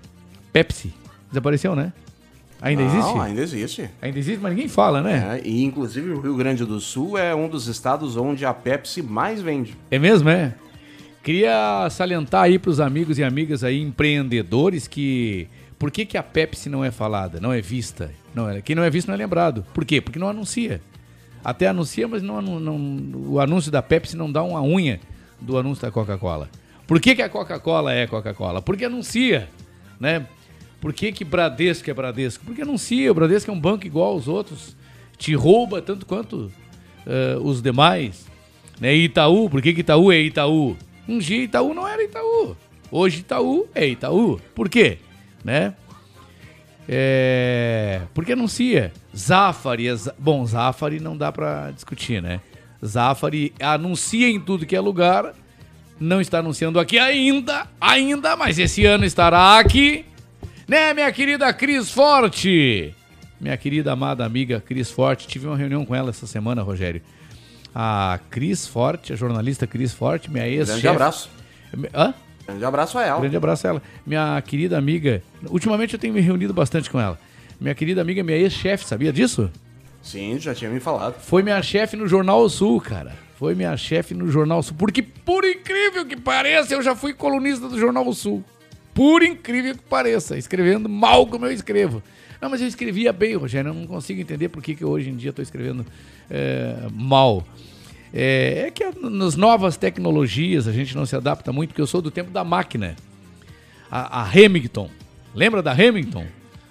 Pepsi. 0.51 0.91
Desapareceu, 1.29 1.75
né? 1.75 1.93
Ainda 2.59 2.83
Não, 2.83 2.89
existe? 2.89 3.19
ainda 3.19 3.41
existe. 3.41 3.89
Ainda 4.01 4.19
existe, 4.19 4.39
mas 4.41 4.53
ninguém 4.53 4.67
fala, 4.67 5.01
né? 5.01 5.39
É, 5.39 5.47
e 5.47 5.63
inclusive 5.63 6.11
o 6.11 6.19
Rio 6.19 6.35
Grande 6.35 6.65
do 6.65 6.79
Sul 6.79 7.17
é 7.17 7.33
um 7.35 7.47
dos 7.47 7.67
estados 7.67 8.17
onde 8.17 8.45
a 8.45 8.53
Pepsi 8.53 9.01
mais 9.01 9.41
vende. 9.41 9.75
É 9.89 9.99
mesmo, 9.99 10.29
é? 10.29 10.53
Queria 11.23 11.87
salientar 11.91 12.43
aí 12.43 12.57
pros 12.57 12.79
amigos 12.79 13.19
e 13.19 13.23
amigas 13.23 13.63
aí, 13.63 13.79
empreendedores, 13.79 14.87
que... 14.87 15.47
Por 15.81 15.89
que, 15.89 16.05
que 16.05 16.15
a 16.15 16.21
Pepsi 16.21 16.69
não 16.69 16.85
é 16.85 16.91
falada, 16.91 17.39
não 17.39 17.51
é 17.51 17.59
vista? 17.59 18.11
Não 18.35 18.47
é, 18.47 18.61
quem 18.61 18.75
não 18.75 18.83
é 18.83 18.89
visto 18.91 19.07
não 19.07 19.15
é 19.15 19.17
lembrado. 19.17 19.65
Por 19.73 19.83
quê? 19.83 19.99
Porque 19.99 20.19
não 20.19 20.29
anuncia. 20.29 20.79
Até 21.43 21.65
anuncia, 21.65 22.07
mas 22.07 22.21
não, 22.21 22.39
não- 22.39 23.11
o 23.25 23.39
anúncio 23.39 23.71
da 23.71 23.81
Pepsi 23.81 24.15
não 24.15 24.31
dá 24.31 24.43
uma 24.43 24.61
unha 24.61 24.99
do 25.39 25.57
anúncio 25.57 25.81
da 25.81 25.89
Coca-Cola. 25.89 26.51
Por 26.85 27.01
que, 27.01 27.15
que 27.15 27.21
a 27.23 27.27
Coca-Cola 27.29 27.91
é 27.91 28.05
Coca-Cola? 28.05 28.61
Porque 28.61 28.85
anuncia, 28.85 29.49
né? 29.99 30.27
Por 30.79 30.93
que, 30.93 31.11
que 31.11 31.25
Bradesco 31.25 31.89
é 31.89 31.93
Bradesco? 31.95 32.45
Porque 32.45 32.61
anuncia, 32.61 33.11
o 33.11 33.15
Bradesco 33.15 33.49
é 33.49 33.53
um 33.55 33.59
banco 33.59 33.87
igual 33.87 34.11
aos 34.11 34.27
outros, 34.27 34.77
te 35.17 35.33
rouba 35.33 35.81
tanto 35.81 36.05
quanto 36.05 36.51
eh, 37.07 37.37
os 37.41 37.59
demais. 37.59 38.27
Né? 38.79 38.93
Itaú, 38.93 39.49
por 39.49 39.63
que, 39.63 39.73
que 39.73 39.79
Itaú 39.81 40.11
é 40.11 40.19
Itaú? 40.19 40.77
Um 41.07 41.17
dia 41.17 41.43
Itaú 41.43 41.73
não 41.73 41.87
era 41.87 42.03
Itaú. 42.03 42.55
Hoje 42.91 43.21
Itaú 43.21 43.65
é 43.73 43.87
Itaú. 43.87 44.39
Por 44.53 44.69
quê? 44.69 44.99
Né? 45.43 45.73
É, 46.87 48.01
porque 48.13 48.33
anuncia. 48.33 48.91
Zafari, 49.15 49.93
Za- 49.95 50.15
bom, 50.17 50.45
Zafari 50.45 50.99
não 50.99 51.15
dá 51.15 51.31
pra 51.31 51.71
discutir, 51.71 52.21
né? 52.21 52.41
Zafari 52.83 53.53
anuncia 53.61 54.27
em 54.27 54.39
tudo 54.39 54.65
que 54.65 54.75
é 54.75 54.79
lugar, 54.81 55.33
não 55.99 56.19
está 56.19 56.39
anunciando 56.39 56.79
aqui 56.79 56.97
ainda, 56.97 57.67
ainda, 57.79 58.35
mas 58.35 58.57
esse 58.57 58.85
ano 58.85 59.05
estará 59.05 59.59
aqui, 59.59 60.03
né, 60.67 60.93
minha 60.93 61.11
querida 61.11 61.53
Cris 61.53 61.91
Forte? 61.91 62.95
Minha 63.39 63.55
querida 63.57 63.91
amada 63.91 64.25
amiga 64.25 64.59
Cris 64.59 64.89
Forte, 64.89 65.27
tive 65.27 65.45
uma 65.47 65.55
reunião 65.57 65.85
com 65.85 65.93
ela 65.95 66.09
essa 66.09 66.25
semana, 66.25 66.63
Rogério. 66.63 67.01
A 67.73 68.19
Cris 68.29 68.67
Forte, 68.67 69.13
a 69.13 69.15
jornalista 69.15 69.67
Cris 69.67 69.93
Forte, 69.93 70.29
minha 70.29 70.47
ex 70.47 70.67
Grande 70.67 70.87
abraço. 70.87 71.29
Hã? 71.93 72.13
Grande 72.45 72.65
abraço 72.65 72.97
a 72.97 73.05
ela. 73.05 73.19
Grande 73.19 73.37
abraço 73.37 73.67
a 73.67 73.69
ela. 73.69 73.83
Minha 74.05 74.41
querida 74.41 74.77
amiga. 74.77 75.21
Ultimamente 75.49 75.93
eu 75.93 75.99
tenho 75.99 76.13
me 76.13 76.21
reunido 76.21 76.53
bastante 76.53 76.89
com 76.89 76.99
ela. 76.99 77.19
Minha 77.59 77.75
querida 77.75 78.01
amiga, 78.01 78.23
minha 78.23 78.37
ex-chefe, 78.37 78.85
sabia 78.85 79.13
disso? 79.13 79.51
Sim, 80.01 80.39
já 80.39 80.53
tinha 80.53 80.69
me 80.69 80.79
falado. 80.79 81.21
Foi 81.21 81.43
minha 81.43 81.61
chefe 81.61 81.95
no 81.95 82.07
Jornal 82.07 82.47
Sul, 82.49 82.81
cara. 82.81 83.13
Foi 83.37 83.53
minha 83.55 83.75
chefe 83.77 84.13
no 84.13 84.29
Jornal 84.31 84.63
Sul. 84.63 84.75
Porque, 84.77 85.01
por 85.01 85.45
incrível 85.45 86.05
que 86.05 86.15
pareça, 86.15 86.73
eu 86.73 86.81
já 86.81 86.95
fui 86.95 87.13
colunista 87.13 87.67
do 87.67 87.79
Jornal 87.79 88.11
Sul. 88.13 88.43
Por 88.93 89.23
incrível 89.23 89.75
que 89.75 89.83
pareça. 89.83 90.37
Escrevendo 90.37 90.89
mal 90.89 91.27
como 91.27 91.45
eu 91.45 91.51
escrevo. 91.51 92.01
Não, 92.41 92.49
mas 92.49 92.61
eu 92.61 92.67
escrevia 92.67 93.13
bem, 93.13 93.35
Rogério. 93.35 93.69
Eu 93.69 93.73
não 93.73 93.85
consigo 93.85 94.19
entender 94.19 94.49
por 94.49 94.63
que, 94.63 94.73
que 94.73 94.83
hoje 94.83 95.09
em 95.09 95.15
dia 95.15 95.29
estou 95.29 95.43
escrevendo 95.43 95.85
é, 96.29 96.87
mal. 96.91 97.45
É, 98.13 98.65
é 98.67 98.71
que 98.71 98.83
nas 99.01 99.35
novas 99.35 99.77
tecnologias 99.77 100.67
a 100.67 100.71
gente 100.71 100.95
não 100.95 101.05
se 101.05 101.15
adapta 101.15 101.51
muito, 101.53 101.69
porque 101.69 101.81
eu 101.81 101.87
sou 101.87 102.01
do 102.01 102.11
tempo 102.11 102.31
da 102.31 102.43
máquina. 102.43 102.95
A, 103.89 104.21
a 104.21 104.23
Remington. 104.23 104.89
Lembra 105.33 105.61
da 105.61 105.73
Remington? 105.73 106.25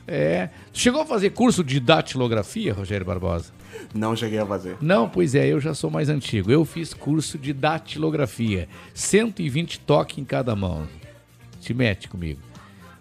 É. 0.06 0.50
Chegou 0.72 1.02
a 1.02 1.06
fazer 1.06 1.30
curso 1.30 1.62
de 1.62 1.78
datilografia, 1.78 2.74
Rogério 2.74 3.06
Barbosa? 3.06 3.52
Não 3.94 4.16
cheguei 4.16 4.38
a 4.38 4.46
fazer. 4.46 4.76
Não, 4.80 5.08
pois 5.08 5.34
é, 5.34 5.46
eu 5.46 5.60
já 5.60 5.72
sou 5.72 5.90
mais 5.90 6.08
antigo. 6.08 6.50
Eu 6.50 6.64
fiz 6.64 6.92
curso 6.92 7.38
de 7.38 7.52
datilografia. 7.52 8.68
120 8.92 9.80
toques 9.80 10.18
em 10.18 10.24
cada 10.24 10.54
mão. 10.56 10.86
Se 11.60 11.72
mete 11.72 12.08
comigo. 12.08 12.40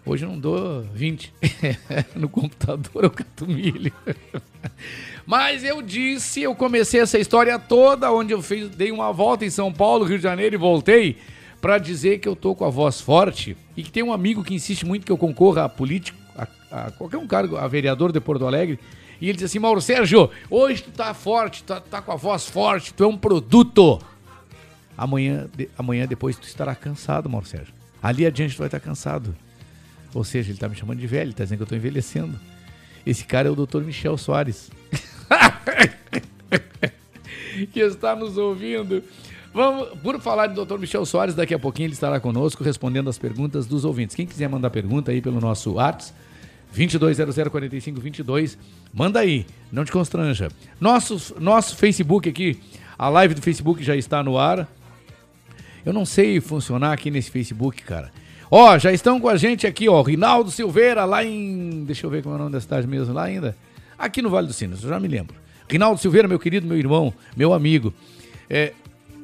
Hoje 0.04 0.24
eu 0.24 0.30
não 0.30 0.38
dou 0.38 0.82
20. 0.94 1.32
no 2.16 2.28
computador 2.28 3.04
eu 3.04 3.10
cato 3.10 3.46
milho. 3.46 3.92
Mas 5.26 5.62
eu 5.64 5.80
disse, 5.82 6.42
eu 6.42 6.54
comecei 6.54 7.00
essa 7.00 7.18
história 7.18 7.58
toda 7.58 8.10
onde 8.12 8.32
eu 8.32 8.42
fiz, 8.42 8.68
dei 8.70 8.90
uma 8.90 9.12
volta 9.12 9.44
em 9.44 9.50
São 9.50 9.72
Paulo, 9.72 10.04
Rio 10.04 10.16
de 10.18 10.22
Janeiro 10.24 10.54
e 10.54 10.58
voltei 10.58 11.18
para 11.60 11.78
dizer 11.78 12.18
que 12.18 12.28
eu 12.28 12.34
tô 12.34 12.54
com 12.54 12.64
a 12.64 12.70
voz 12.70 13.00
forte 13.00 13.56
e 13.76 13.82
que 13.82 13.90
tem 13.92 14.02
um 14.02 14.12
amigo 14.12 14.42
que 14.42 14.54
insiste 14.54 14.84
muito 14.86 15.04
que 15.06 15.12
eu 15.12 15.18
concorra 15.18 15.64
a 15.64 15.68
político, 15.68 16.18
a, 16.36 16.46
a 16.86 16.90
qualquer 16.90 17.18
um 17.18 17.26
cargo, 17.26 17.56
a 17.56 17.68
vereador 17.68 18.12
de 18.12 18.20
Porto 18.20 18.46
Alegre. 18.46 18.78
E 19.20 19.28
ele 19.28 19.34
diz 19.36 19.44
assim: 19.44 19.58
Mauro 19.58 19.80
Sérgio, 19.82 20.30
hoje 20.48 20.82
tu 20.82 20.90
tá 20.90 21.12
forte, 21.12 21.62
tu 21.62 21.66
tá, 21.66 21.80
tá 21.80 22.00
com 22.02 22.10
a 22.12 22.16
voz 22.16 22.46
forte, 22.46 22.92
tu 22.94 23.04
é 23.04 23.06
um 23.06 23.16
produto. 23.18 24.00
Amanhã, 24.96 25.46
de- 25.56 25.68
amanhã 25.78 26.06
depois 26.06 26.36
tu 26.36 26.46
estará 26.46 26.74
cansado, 26.74 27.28
Mauro 27.28 27.46
Sérgio. 27.46 27.72
Ali 28.02 28.24
adiante 28.26 28.54
tu 28.54 28.58
vai 28.58 28.68
estar 28.68 28.80
cansado. 28.80 29.34
Ou 30.14 30.24
seja, 30.24 30.50
ele 30.50 30.58
tá 30.58 30.68
me 30.68 30.74
chamando 30.74 30.98
de 30.98 31.06
velho, 31.06 31.32
tá 31.34 31.44
dizendo 31.44 31.58
que 31.58 31.62
eu 31.62 31.66
tô 31.68 31.74
envelhecendo. 31.76 32.38
Esse 33.06 33.24
cara 33.24 33.48
é 33.48 33.50
o 33.50 33.54
Dr. 33.54 33.80
Michel 33.80 34.16
Soares. 34.16 34.70
que 37.72 37.80
está 37.80 38.14
nos 38.14 38.36
ouvindo. 38.36 39.02
Vamos, 39.52 39.98
por 40.00 40.20
falar 40.20 40.46
de 40.46 40.54
Dr. 40.54 40.78
Michel 40.78 41.04
Soares, 41.04 41.34
daqui 41.34 41.52
a 41.52 41.58
pouquinho 41.58 41.86
ele 41.86 41.92
estará 41.92 42.20
conosco 42.20 42.62
respondendo 42.62 43.10
as 43.10 43.18
perguntas 43.18 43.66
dos 43.66 43.84
ouvintes. 43.84 44.14
Quem 44.14 44.26
quiser 44.26 44.48
mandar 44.48 44.70
pergunta 44.70 45.10
aí 45.10 45.20
pelo 45.20 45.40
nosso 45.40 45.72
WhatsApp, 45.72 46.14
22004522, 46.76 48.56
manda 48.94 49.18
aí, 49.18 49.44
não 49.72 49.84
te 49.84 49.90
constranja. 49.90 50.48
Nosso, 50.80 51.34
nosso 51.40 51.76
Facebook 51.76 52.28
aqui, 52.28 52.60
a 52.96 53.08
live 53.08 53.34
do 53.34 53.42
Facebook 53.42 53.82
já 53.82 53.96
está 53.96 54.22
no 54.22 54.38
ar. 54.38 54.68
Eu 55.84 55.92
não 55.92 56.04
sei 56.04 56.40
funcionar 56.40 56.92
aqui 56.92 57.10
nesse 57.10 57.30
Facebook, 57.30 57.82
cara. 57.82 58.12
Ó, 58.50 58.76
já 58.78 58.92
estão 58.92 59.20
com 59.20 59.28
a 59.28 59.36
gente 59.36 59.64
aqui, 59.64 59.88
ó, 59.88 60.02
Rinaldo 60.02 60.50
Silveira, 60.50 61.04
lá 61.04 61.24
em. 61.24 61.84
Deixa 61.84 62.04
eu 62.04 62.10
ver 62.10 62.20
como 62.20 62.34
é 62.34 62.36
o 62.36 62.40
nome 62.40 62.52
da 62.52 62.60
cidade 62.60 62.84
mesmo, 62.84 63.14
lá 63.14 63.22
ainda. 63.22 63.56
Aqui 63.96 64.20
no 64.20 64.28
Vale 64.28 64.48
dos 64.48 64.56
Sinos, 64.56 64.82
eu 64.82 64.88
já 64.88 64.98
me 64.98 65.06
lembro. 65.06 65.36
Rinaldo 65.68 66.00
Silveira, 66.00 66.26
meu 66.26 66.38
querido, 66.38 66.66
meu 66.66 66.76
irmão, 66.76 67.14
meu 67.36 67.52
amigo. 67.52 67.94
É, 68.48 68.72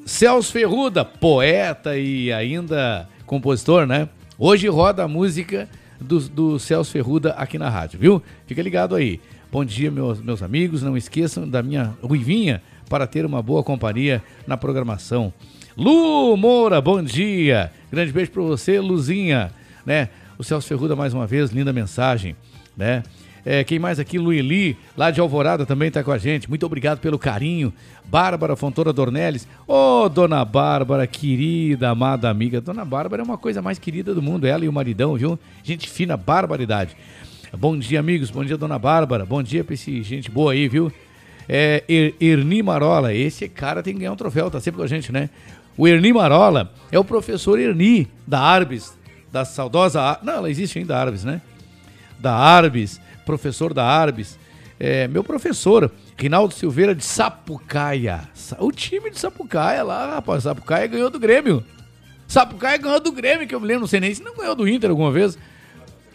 Celso 0.05 0.53
Ferruda, 0.53 1.05
poeta 1.05 1.99
e 1.99 2.33
ainda 2.33 3.09
compositor, 3.27 3.85
né? 3.85 4.09
Hoje 4.39 4.69
roda 4.69 5.03
a 5.03 5.09
música 5.09 5.69
do, 6.01 6.21
do 6.21 6.59
Celso 6.61 6.93
Ferruda 6.93 7.33
aqui 7.33 7.59
na 7.59 7.69
rádio, 7.69 7.99
viu? 7.99 8.23
Fica 8.47 8.63
ligado 8.63 8.95
aí. 8.95 9.21
Bom 9.51 9.65
dia, 9.65 9.91
meus, 9.91 10.21
meus 10.21 10.41
amigos. 10.41 10.85
Não 10.85 10.97
esqueçam 10.97 11.49
da 11.49 11.65
minha 11.65 11.97
Ruivinha 12.01 12.63
para 12.89 13.09
ter 13.09 13.27
uma 13.27 13.43
boa 13.43 13.65
companhia 13.65 14.23
na 14.47 14.57
programação. 14.57 15.33
Lu 15.77 16.37
Moura, 16.37 16.81
bom 16.81 17.03
dia. 17.03 17.73
Grande 17.97 18.13
beijo 18.13 18.31
para 18.31 18.43
você, 18.43 18.79
Luzinha, 18.79 19.51
né? 19.87 20.11
O 20.37 20.45
Celso 20.45 20.69
Ferruda 20.69 20.95
mais 20.95 21.15
uma 21.15 21.27
vez, 21.27 21.51
linda 21.51 21.73
mensagem, 21.73 22.37
né? 22.77 23.03
É, 23.43 23.65
quem 23.65 23.79
mais 23.79 23.99
aqui? 23.99 24.19
Lueli, 24.19 24.77
lá 24.95 25.11
de 25.11 25.19
Alvorada, 25.19 25.65
também 25.65 25.89
está 25.89 26.05
com 26.05 26.13
a 26.13 26.19
gente. 26.19 26.47
Muito 26.47 26.67
obrigado 26.67 26.99
pelo 27.01 27.19
carinho. 27.19 27.73
Bárbara 28.05 28.55
Fontoura 28.55 28.93
Dornelles. 28.93 29.49
Ô, 29.67 30.11
dona 30.11 30.45
Bárbara, 30.45 31.07
querida, 31.07 31.89
amada 31.89 32.29
amiga. 32.29 32.61
Dona 32.61 32.85
Bárbara 32.85 33.23
é 33.23 33.25
uma 33.25 33.39
coisa 33.39 33.63
mais 33.63 33.79
querida 33.79 34.15
do 34.15 34.21
mundo, 34.21 34.47
ela 34.47 34.63
e 34.63 34.69
o 34.69 34.73
maridão, 34.75 35.17
viu? 35.17 35.39
Gente 35.65 35.89
fina, 35.89 36.19
barbaridade. 36.19 36.95
Bom 37.57 37.79
dia, 37.79 37.99
amigos. 37.99 38.31
Bom 38.31 38.45
dia, 38.45 38.59
dona 38.59 38.79
Bárbara. 38.79 39.25
Bom 39.25 39.43
dia 39.43 39.65
pra 39.65 39.73
esse 39.73 40.03
gente 40.03 40.31
boa 40.31 40.53
aí, 40.53 40.69
viu? 40.69 40.93
É, 41.49 41.83
Er- 41.89 42.15
Erni 42.21 42.63
Marola. 42.63 43.15
Esse 43.15 43.49
cara 43.49 43.83
tem 43.83 43.95
que 43.95 44.01
ganhar 44.01 44.13
um 44.13 44.17
troféu, 44.17 44.51
tá 44.51 44.61
sempre 44.61 44.77
com 44.77 44.85
a 44.85 44.87
gente, 44.87 45.11
né? 45.11 45.31
O 45.77 45.87
Erni 45.87 46.13
Marola 46.13 46.73
é 46.91 46.99
o 46.99 47.05
professor 47.05 47.59
Erni, 47.59 48.09
da 48.27 48.41
Arbis, 48.41 48.97
da 49.31 49.45
saudosa... 49.45 50.01
Ar- 50.01 50.21
Não, 50.23 50.35
ela 50.35 50.51
existe 50.51 50.79
ainda, 50.79 50.97
a 50.97 51.01
Arbis, 51.01 51.25
né? 51.25 51.41
da 52.19 52.35
Arbis, 52.35 52.99
professor 53.27 53.75
da 53.75 53.85
Arbis, 53.85 54.39
é, 54.81 55.07
meu 55.07 55.23
professor, 55.23 55.91
Rinaldo 56.17 56.55
Silveira 56.55 56.95
de 56.95 57.05
Sapucaia. 57.05 58.23
Sa- 58.33 58.57
O 58.59 58.73
time 58.73 59.11
de 59.11 59.19
Sapucaia 59.19 59.83
lá, 59.83 60.15
rapaz, 60.15 60.45
Sapucaia 60.45 60.87
ganhou 60.87 61.11
do 61.11 61.19
Grêmio. 61.19 61.63
Sapucaia 62.27 62.79
ganhou 62.79 62.99
do 63.01 63.13
Grêmio, 63.13 63.47
que 63.47 63.55
eu 63.55 63.61
me 63.61 63.67
lembro, 63.67 63.83
não 63.83 63.87
sei 63.87 64.01
nem 64.01 64.15
se 64.15 64.23
não 64.23 64.35
ganhou 64.35 64.55
do 64.55 64.67
Inter 64.67 64.89
alguma 64.91 65.11
vez. 65.13 65.39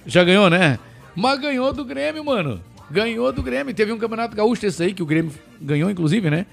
Já 0.06 0.24
ganhou, 0.24 0.50
né? 0.50 0.80
Mas 1.16 1.40
ganhou 1.40 1.72
do 1.72 1.86
Grêmio, 1.86 2.26
mano. 2.26 2.60
Ganhou 2.90 3.32
do 3.32 3.42
Grêmio. 3.44 3.74
Teve 3.74 3.92
um 3.94 3.98
Campeonato 4.00 4.36
Gaúcho 4.36 4.64
desse 4.64 4.82
aí, 4.84 4.94
que 4.94 5.04
o 5.04 5.06
Grêmio 5.06 5.32
ganhou, 5.62 5.90
inclusive, 5.90 6.30
né? 6.30 6.46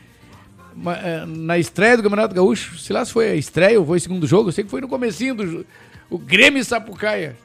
É, 1.02 1.24
Na 1.26 1.58
estreia 1.58 1.96
do 1.96 2.02
Campeonato 2.02 2.34
Gaúcho, 2.34 2.78
sei 2.78 2.94
lá 2.94 3.04
se 3.04 3.12
foi 3.12 3.30
a 3.30 3.34
estreia 3.34 3.78
ou 3.80 3.86
foi 3.86 3.98
o 3.98 4.00
segundo 4.00 4.26
jogo, 4.26 4.48
eu 4.48 4.52
sei 4.52 4.64
que 4.64 4.70
foi 4.70 4.80
no 4.80 4.88
comecinho 4.88 5.34
do 5.34 5.46
jo- 5.46 5.64
o 6.10 6.18
Grêmio 6.18 6.60
e 6.60 6.64
Sapucaia. 6.64 7.36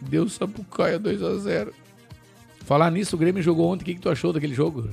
Deu 0.00 0.28
Sapucaia 0.28 0.98
2x0. 0.98 1.68
Falar 2.64 2.90
nisso, 2.90 3.16
o 3.16 3.18
Grêmio 3.18 3.42
jogou 3.42 3.70
ontem. 3.72 3.82
O 3.82 3.84
que, 3.86 3.94
que 3.94 4.00
tu 4.00 4.08
achou 4.10 4.32
daquele 4.32 4.54
jogo? 4.54 4.88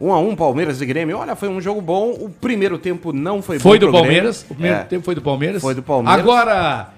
1 0.00 0.12
a 0.12 0.18
1 0.18 0.36
Palmeiras 0.36 0.80
e 0.80 0.86
Grêmio. 0.86 1.18
Olha, 1.18 1.36
foi 1.36 1.48
um 1.48 1.60
jogo 1.60 1.80
bom. 1.80 2.10
O 2.12 2.30
primeiro 2.30 2.78
tempo 2.78 3.12
não 3.12 3.42
foi, 3.42 3.58
Foi 3.58 3.78
bom 3.78 3.86
do 3.86 3.90
pro 3.90 4.00
Palmeiras. 4.00 4.42
O 4.48 4.54
primeiro 4.54 4.76
É. 4.78 4.84
tempo 4.84 5.04
foi 5.04 5.14
do 5.14 5.20
Palmeiras. 5.22 5.60
Foi 5.60 5.74
do 5.74 5.82
Palmeiras. 5.82 6.20
Agora, 6.20 6.88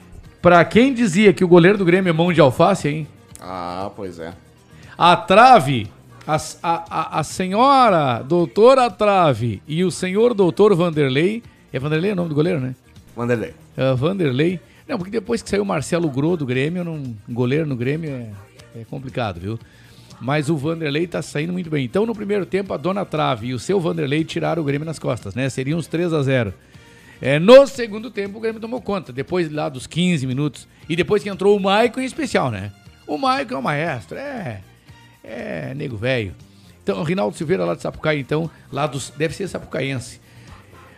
pra 0.41 0.65
quem 0.65 0.93
dizia 0.95 1.33
que 1.33 1.45
o 1.45 1.49
goleiro 1.49 1.77
do 1.79 1.85
Grêmio 1.85 2.11
é 2.11 2.13
mão 2.13 2.33
de 2.33 2.41
alface, 2.41 2.89
hein? 2.89 3.09
Ah, 3.41 3.91
pois 3.97 4.19
é. 4.21 4.33
A 4.97 5.17
trave, 5.17 5.89
a, 6.27 6.37
a, 6.63 7.21
a, 7.21 7.25
senhora 7.25 8.23
doutora 8.23 8.91
Trave 8.91 9.63
e 9.67 9.85
o 9.85 9.91
senhor 9.91 10.35
doutor 10.35 10.75
Vanderlei. 10.75 11.43
É 11.73 11.79
Vanderlei 11.79 12.13
o 12.13 12.17
nome 12.17 12.29
do 12.29 12.35
goleiro, 12.35 12.61
né? 12.61 12.75
Vanderlei. 13.17 13.55
É, 13.77 13.95
Vanderlei. 13.95 14.61
Não, 14.89 14.99
porque 14.99 15.11
depois 15.11 15.43
que 15.43 15.51
saiu 15.51 15.63
o 15.63 15.67
Marcelo 15.67 16.09
Gro 16.09 16.37
do 16.37 16.47
Grêmio, 16.47 16.85
não, 16.85 17.03
goleiro 17.29 17.67
no 17.67 17.77
Grêmio 17.77 18.11
é, 18.11 18.31
é 18.81 18.85
complicado, 18.85 19.41
viu? 19.41 19.59
Mas 20.21 20.49
o 20.49 20.57
Vanderlei 20.57 21.07
tá 21.07 21.21
saindo 21.21 21.53
muito 21.53 21.69
bem. 21.69 21.85
Então, 21.85 22.07
no 22.07 22.15
primeiro 22.15 22.47
tempo, 22.47 22.73
a 22.73 22.77
dona 22.77 23.05
Trave 23.05 23.49
e 23.49 23.55
o 23.55 23.59
seu 23.59 23.81
Vanderlei 23.81 24.25
tiraram 24.25 24.63
o 24.63 24.65
Grêmio 24.65 24.87
nas 24.87 24.99
costas, 24.99 25.35
né? 25.35 25.49
Seriam 25.49 25.79
uns 25.79 25.89
3 25.89 26.13
a 26.13 26.23
0 26.23 26.55
é, 27.21 27.41
No 27.41 27.67
segundo 27.67 28.11
tempo, 28.11 28.39
o 28.39 28.41
Grêmio 28.41 28.61
tomou 28.61 28.81
conta. 28.81 29.13
Depois 29.13 29.51
lá 29.51 29.69
dos 29.69 29.87
15 29.89 30.27
minutos. 30.27 30.69
E 30.89 30.95
depois 30.95 31.23
que 31.23 31.29
entrou 31.29 31.57
o 31.57 31.61
Maicon 31.61 32.01
em 32.01 32.05
especial, 32.05 32.51
né? 32.51 32.71
O 33.07 33.19
Maicon 33.19 33.55
é 33.55 33.59
o 33.59 33.63
maestro. 33.63 34.17
É. 34.17 34.61
É, 35.23 35.73
nego 35.75 35.97
velho. 35.97 36.35
Então, 36.83 37.03
Rinaldo 37.03 37.37
Silveira 37.37 37.65
lá 37.65 37.75
de 37.75 37.83
Sapucaí, 37.83 38.21
então, 38.21 38.51
lá 38.73 38.87
dos. 38.87 39.11
Deve 39.17 39.35
ser 39.35 39.49
sapucaense. 39.49 40.21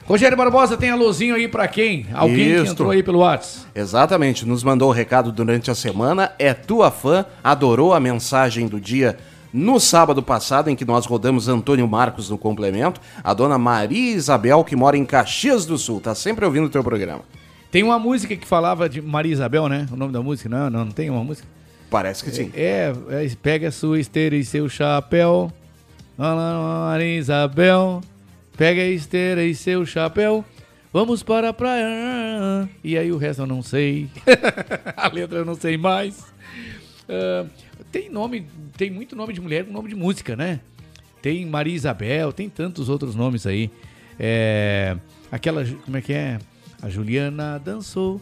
Rogério 0.07 0.37
Barbosa 0.37 0.77
tem 0.77 0.91
alôzinho 0.91 1.35
aí 1.35 1.49
pra 1.49 1.67
quem? 1.67 2.07
Alguém 2.13 2.37
que 2.37 2.55
Isto. 2.57 2.73
entrou 2.73 2.91
aí 2.91 3.03
pelo 3.03 3.21
WhatsApp. 3.21 3.67
Exatamente, 3.75 4.47
nos 4.47 4.63
mandou 4.63 4.91
o 4.91 4.93
recado 4.93 5.33
durante 5.33 5.71
a 5.71 5.75
semana. 5.75 6.33
É 6.39 6.53
tua 6.53 6.91
fã, 6.91 7.25
adorou 7.43 7.95
a 7.95 8.01
mensagem 8.01 8.69
do 8.69 8.79
dia 8.79 9.17
no 9.51 9.79
sábado 9.81 10.23
passado, 10.23 10.69
em 10.69 10.77
que 10.77 10.85
nós 10.85 11.07
rodamos 11.07 11.49
Antônio 11.49 11.89
Marcos 11.89 12.29
no 12.29 12.37
complemento. 12.37 13.01
A 13.23 13.33
dona 13.33 13.57
Maria 13.57 14.15
Isabel, 14.15 14.63
que 14.63 14.77
mora 14.77 14.97
em 14.97 15.07
Caxias 15.07 15.65
do 15.65 15.79
Sul, 15.79 16.01
tá 16.01 16.15
sempre 16.15 16.45
ouvindo 16.45 16.67
o 16.67 16.71
teu 16.71 16.85
programa. 16.85 17.23
Tem 17.71 17.83
uma 17.83 17.99
música 17.99 18.37
que 18.37 18.47
falava 18.47 18.89
de 18.89 19.01
Maria 19.01 19.33
Isabel, 19.33 19.69
né? 19.69 19.87
O 19.91 19.97
nome 19.97 20.13
da 20.13 20.21
música? 20.21 20.49
Não, 20.49 20.69
não, 20.69 20.85
não 20.85 20.93
tem 20.93 21.09
uma 21.09 21.25
música? 21.25 21.49
Parece 21.95 22.25
que 22.25 22.33
sim. 22.33 22.51
É, 22.55 22.93
é, 23.09 23.37
pega 23.41 23.69
a 23.69 23.71
sua 23.71 24.01
esteira 24.01 24.35
e 24.35 24.45
seu 24.45 24.69
chapéu. 24.69 25.53
Maria 26.19 27.17
Isabel. 27.17 28.01
Pega 28.57 28.83
a 28.83 28.89
esteira 28.89 29.45
e 29.45 29.55
seu 29.55 29.87
chapéu. 29.87 30.45
Vamos 30.93 31.23
para 31.23 31.51
a 31.51 31.53
praia. 31.53 32.69
E 32.83 32.99
aí 32.99 33.13
o 33.13 33.17
resto 33.17 33.43
eu 33.43 33.47
não 33.47 33.63
sei. 33.63 34.09
a 34.97 35.07
letra 35.07 35.39
eu 35.39 35.45
não 35.45 35.55
sei 35.55 35.77
mais. 35.77 36.25
Ah, 37.09 37.47
tem 37.93 38.11
nome, 38.11 38.45
tem 38.77 38.91
muito 38.91 39.15
nome 39.15 39.33
de 39.33 39.41
mulher 39.41 39.65
com 39.65 39.73
nome 39.73 39.89
de 39.89 39.95
música, 39.95 40.35
né? 40.35 40.59
Tem 41.23 41.47
Maria 41.47 41.77
Isabel, 41.77 42.33
tem 42.33 42.49
tantos 42.49 42.89
outros 42.89 43.15
nomes 43.15 43.47
aí. 43.47 43.71
É, 44.19 44.97
aquela, 45.31 45.65
como 45.85 45.97
é 45.97 46.01
que 46.01 46.13
é? 46.13 46.39
A 46.83 46.89
Juliana 46.89 47.57
dançou. 47.57 48.21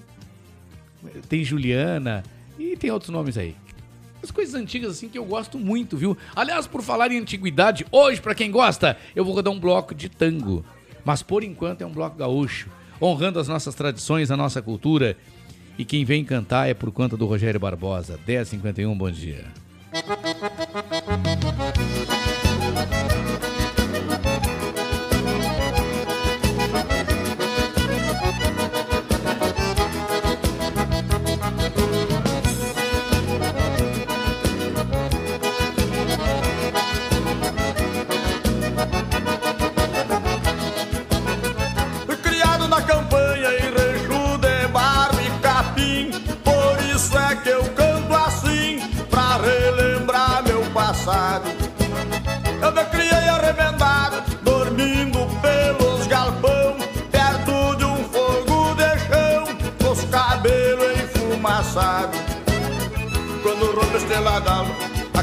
Tem 1.26 1.42
Juliana 1.42 2.22
e 2.58 2.76
tem 2.76 2.90
outros 2.90 3.10
nomes 3.10 3.36
aí. 3.36 3.56
As 4.22 4.30
coisas 4.30 4.54
antigas 4.54 4.92
assim 4.92 5.08
que 5.08 5.18
eu 5.18 5.24
gosto 5.24 5.58
muito, 5.58 5.96
viu? 5.96 6.16
Aliás, 6.34 6.66
por 6.66 6.80
falar 6.80 7.10
em 7.10 7.18
antiguidade, 7.18 7.84
hoje, 7.90 8.20
pra 8.20 8.34
quem 8.34 8.50
gosta, 8.50 8.96
eu 9.16 9.24
vou 9.24 9.34
rodar 9.34 9.52
um 9.52 9.58
bloco 9.58 9.94
de 9.94 10.08
tango. 10.08 10.64
Mas 11.04 11.22
por 11.22 11.42
enquanto 11.42 11.82
é 11.82 11.86
um 11.86 11.90
bloco 11.90 12.16
gaúcho, 12.16 12.70
honrando 13.00 13.40
as 13.40 13.48
nossas 13.48 13.74
tradições, 13.74 14.30
a 14.30 14.36
nossa 14.36 14.62
cultura. 14.62 15.16
E 15.76 15.84
quem 15.84 16.04
vem 16.04 16.24
cantar 16.24 16.68
é 16.68 16.74
por 16.74 16.92
conta 16.92 17.16
do 17.16 17.26
Rogério 17.26 17.58
Barbosa. 17.58 18.18
1051, 18.26 18.96
bom 18.96 19.10
dia. 19.10 19.44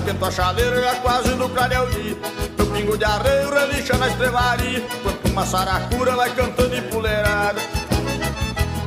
Aquento 0.09 0.25
a 0.25 0.31
chaleira 0.31 0.81
já 0.81 0.95
quase 1.01 1.29
no 1.35 1.47
dia 1.47 2.17
Meu 2.57 2.65
pingo 2.65 2.97
de 2.97 3.05
arreio 3.05 3.53
relincha 3.53 3.95
na 3.95 4.07
estrevaria 4.07 4.81
Quanto 5.03 5.27
uma 5.27 5.45
saracura 5.45 6.15
vai 6.15 6.33
cantando 6.33 6.75
empoleirada 6.75 7.61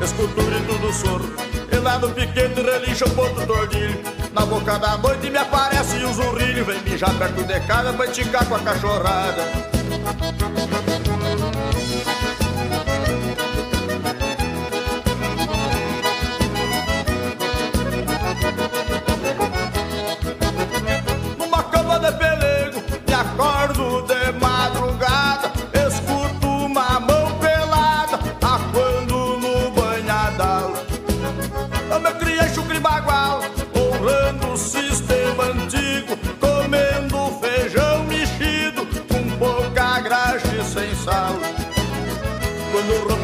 Escuto 0.02 0.40
o 0.40 0.44
grito 0.44 0.78
do 0.78 0.92
soro 0.92 1.32
E 1.70 1.76
lá 1.76 1.96
no 2.00 2.10
piquete 2.10 2.60
relincha 2.60 3.04
o 3.04 3.10
ponto 3.10 3.46
tordilho. 3.46 4.02
Na 4.32 4.44
boca 4.44 4.76
da 4.80 4.98
noite 4.98 5.30
me 5.30 5.38
aparece 5.38 6.04
o 6.04 6.12
zurrilho. 6.12 6.64
Vem 6.64 6.80
mijar 6.82 7.14
perto 7.14 7.44
de 7.44 7.60
casa 7.60 7.92
pra 7.92 8.06
esticar 8.06 8.44
com 8.46 8.56
a 8.56 8.58
cachorrada 8.58 9.42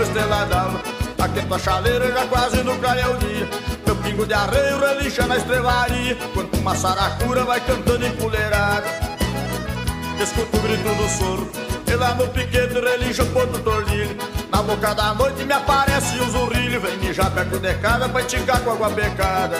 quando 0.09 0.19
rompe 0.19 0.19
esteladão 0.19 0.81
Aquento 1.19 1.55
a 1.55 1.59
chaleira 1.59 2.13
já 2.13 2.27
quase 2.27 2.63
no 2.63 2.77
clareio 2.79 3.17
dia 3.19 3.49
Meu 3.85 3.97
pingo 3.97 4.27
de 4.27 4.35
arreio 4.35 4.79
relincha 4.79 5.27
na 5.27 5.37
estrevaria 5.37 6.17
Quanto 6.35 6.57
uma 6.59 6.75
saracura 6.75 7.45
vai 7.45 7.61
cantando 7.61 8.07
empoleirada 8.07 8.87
Escuto 10.21 10.57
o 10.57 10.61
grito 10.61 10.83
do 10.83 11.09
soro. 11.09 11.49
E 11.87 11.95
lá 11.95 12.13
no 12.15 12.27
piquete 12.27 12.75
relincha 12.75 13.23
o 13.23 13.27
ponto 13.27 13.57
tordilho. 13.61 14.17
Na 14.51 14.61
boca 14.61 14.93
da 14.93 15.15
noite 15.15 15.45
me 15.45 15.53
aparece 15.53 16.19
o 16.19 16.29
zurrilho. 16.29 16.81
Vem 16.81 16.97
mijar 16.97 17.31
perto 17.31 17.57
de 17.61 17.73
casa 17.75 18.09
pra 18.09 18.21
esticar 18.21 18.61
com 18.63 18.73
água 18.73 18.91
pecada 18.91 19.59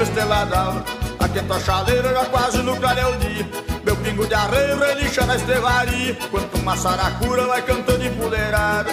rompe 0.00 0.02
esteladão, 0.02 0.84
aquenta 1.18 1.54
a 1.56 1.60
chaleira 1.60 2.14
já 2.14 2.24
quase 2.26 2.58
no 2.62 2.74
clareio 2.76 3.16
dia. 3.18 3.46
Meu 3.84 3.94
pingo 3.96 4.26
de 4.26 4.32
arreio 4.32 4.78
relincha 4.78 5.26
na 5.26 5.36
estrevaria, 5.36 6.16
quanto 6.30 6.56
uma 6.56 6.74
saracura 6.74 7.46
vai 7.46 7.60
cantando 7.60 8.04
empoleirada. 8.04 8.90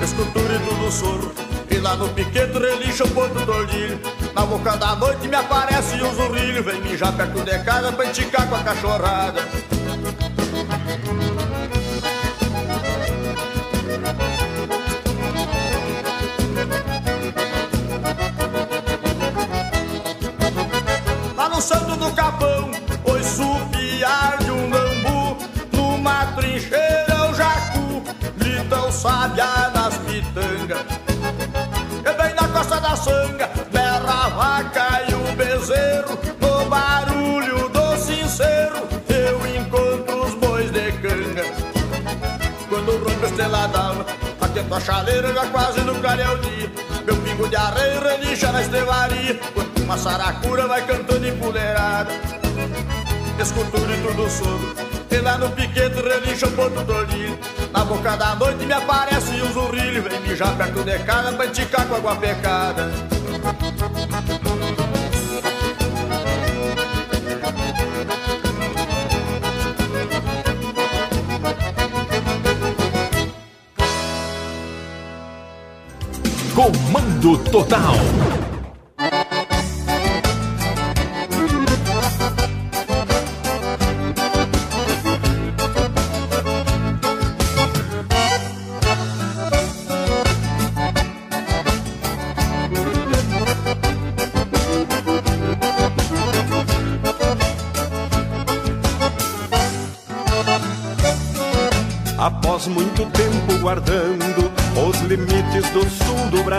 Escuto 0.00 0.38
o 0.38 0.42
grito 0.42 0.74
do 0.74 0.90
soro, 0.90 1.34
e 1.68 1.78
lá 1.78 1.96
no 1.96 2.08
piquete 2.10 2.58
relincha 2.58 3.04
o 3.04 3.10
ponto 3.10 3.44
tordilho. 3.44 4.00
Na 4.34 4.46
boca 4.46 4.76
da 4.76 4.94
noite 4.94 5.26
me 5.26 5.34
aparece 5.34 6.00
o 6.00 6.14
zurrilho, 6.14 6.62
vem 6.62 6.80
mijar 6.82 7.12
perto 7.12 7.42
de 7.42 7.58
casa 7.64 7.92
pra 7.92 8.04
esticar 8.04 8.48
com 8.48 8.54
a 8.54 8.62
cachorrada. 8.62 9.40
berra 33.70 34.26
a 34.26 34.28
vaca 34.28 35.02
e 35.08 35.14
o 35.14 35.36
bezerro, 35.36 36.18
no 36.40 36.68
barulho 36.68 37.68
do 37.68 37.96
sincero, 37.96 38.88
eu 39.08 39.46
encontro 39.56 40.24
os 40.24 40.34
bois 40.34 40.70
de 40.70 40.92
canga. 40.92 41.44
Quando 42.68 42.92
rompe 43.04 43.24
a 43.24 43.28
estrelada, 43.28 44.06
aquento 44.40 44.74
a 44.74 44.80
chaleira 44.80 45.32
já 45.32 45.46
quase 45.46 45.80
no 45.80 45.94
calhau 46.00 46.36
dia, 46.38 46.70
meu 47.04 47.16
pingo 47.16 47.48
de 47.48 47.56
arreio 47.56 48.00
relincha 48.00 48.52
na 48.52 48.62
estrevaria, 48.62 49.38
quando 49.54 49.82
uma 49.82 49.98
saracura 49.98 50.66
vai 50.66 50.84
cantando 50.86 51.26
empoderada, 51.26 52.10
escuto 53.38 53.76
o 53.76 53.80
grito 53.80 54.14
do 54.14 54.28
e 55.12 55.18
lá 55.20 55.36
no 55.36 55.50
piquete 55.50 56.00
relincha 56.00 56.46
o 56.46 56.52
ponto 56.52 56.82
do 56.84 56.94
olhinho 56.94 57.38
Na 57.70 57.84
boca 57.84 58.16
da 58.16 58.34
noite 58.34 58.64
me 58.64 58.72
aparece 58.72 59.30
um 59.42 59.52
zurrilho. 59.52 60.02
Vem 60.02 60.20
mijar 60.20 60.56
perto 60.56 60.82
de 60.82 60.98
casa 61.00 61.32
pra 61.32 61.46
enticar 61.46 61.86
com 61.86 61.96
água 61.96 62.16
pecada. 62.16 62.90
Comando 76.54 77.38
Total. 77.50 78.51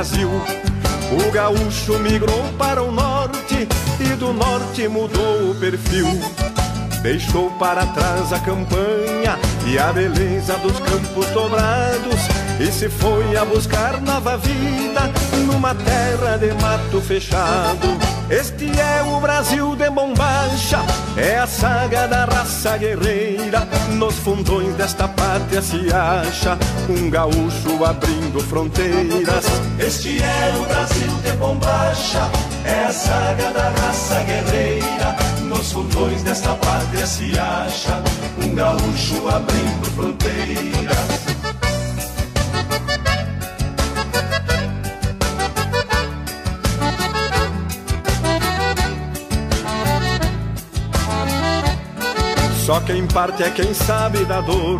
Brasil, 0.04 0.30
o 0.30 1.32
gaúcho 1.32 1.98
migrou 1.98 2.44
para 2.58 2.84
o 2.84 2.92
norte 2.92 3.66
e 4.02 4.16
do 4.16 4.34
norte 4.34 4.86
mudou 4.90 5.52
o 5.52 5.56
perfil. 5.56 6.06
Deixou 7.02 7.50
para 7.52 7.86
trás 7.86 8.34
a 8.34 8.40
campanha 8.40 9.40
e 9.66 9.80
a 9.80 9.94
beleza 9.94 10.58
dos 10.58 10.78
campos 10.80 11.26
dobrados 11.28 12.20
e 12.60 12.70
se 12.70 12.90
foi 12.90 13.38
a 13.38 13.46
buscar 13.46 14.02
nova 14.02 14.38
vida 14.38 15.10
numa 15.46 15.74
terra 15.74 16.38
de 16.38 16.52
mato 16.62 17.00
fechado. 17.00 17.88
Este 18.30 18.66
é 18.80 19.04
o 19.04 19.20
Brasil 19.20 19.76
de 19.76 19.90
bombacha, 19.90 20.80
é 21.18 21.38
a 21.38 21.48
saga 21.48 22.08
da 22.08 22.26
raça 22.26 22.78
guerreira. 22.78 23.68
Nos 23.92 24.16
fundões 24.16 24.74
desta 24.76 25.08
pátria 25.08 25.62
se 25.62 25.94
acha 25.94 26.58
um 26.90 27.10
gaúcho 27.10 27.84
abrindo 27.86 28.40
fronteiras. 28.40 29.43
Este 29.86 30.18
é 30.24 30.54
o 30.58 30.66
Brasil 30.66 31.14
de 31.26 31.32
bombacha, 31.34 32.32
é 32.64 32.86
a 32.86 32.94
saga 32.94 33.52
da 33.52 33.70
raça 33.70 34.24
guerreira. 34.24 35.16
Nos 35.42 35.74
fundões 35.74 36.24
desta 36.24 36.56
pátria 36.56 37.06
se 37.06 37.38
acha 37.38 38.02
um 38.42 38.56
gaúcho 38.56 39.28
abrindo 39.28 39.86
fronteiras. 39.94 41.24
Só 52.66 52.80
quem 52.80 53.06
parte 53.08 53.44
é 53.44 53.50
quem 53.50 53.74
sabe 53.74 54.24
da 54.24 54.40
dor 54.40 54.80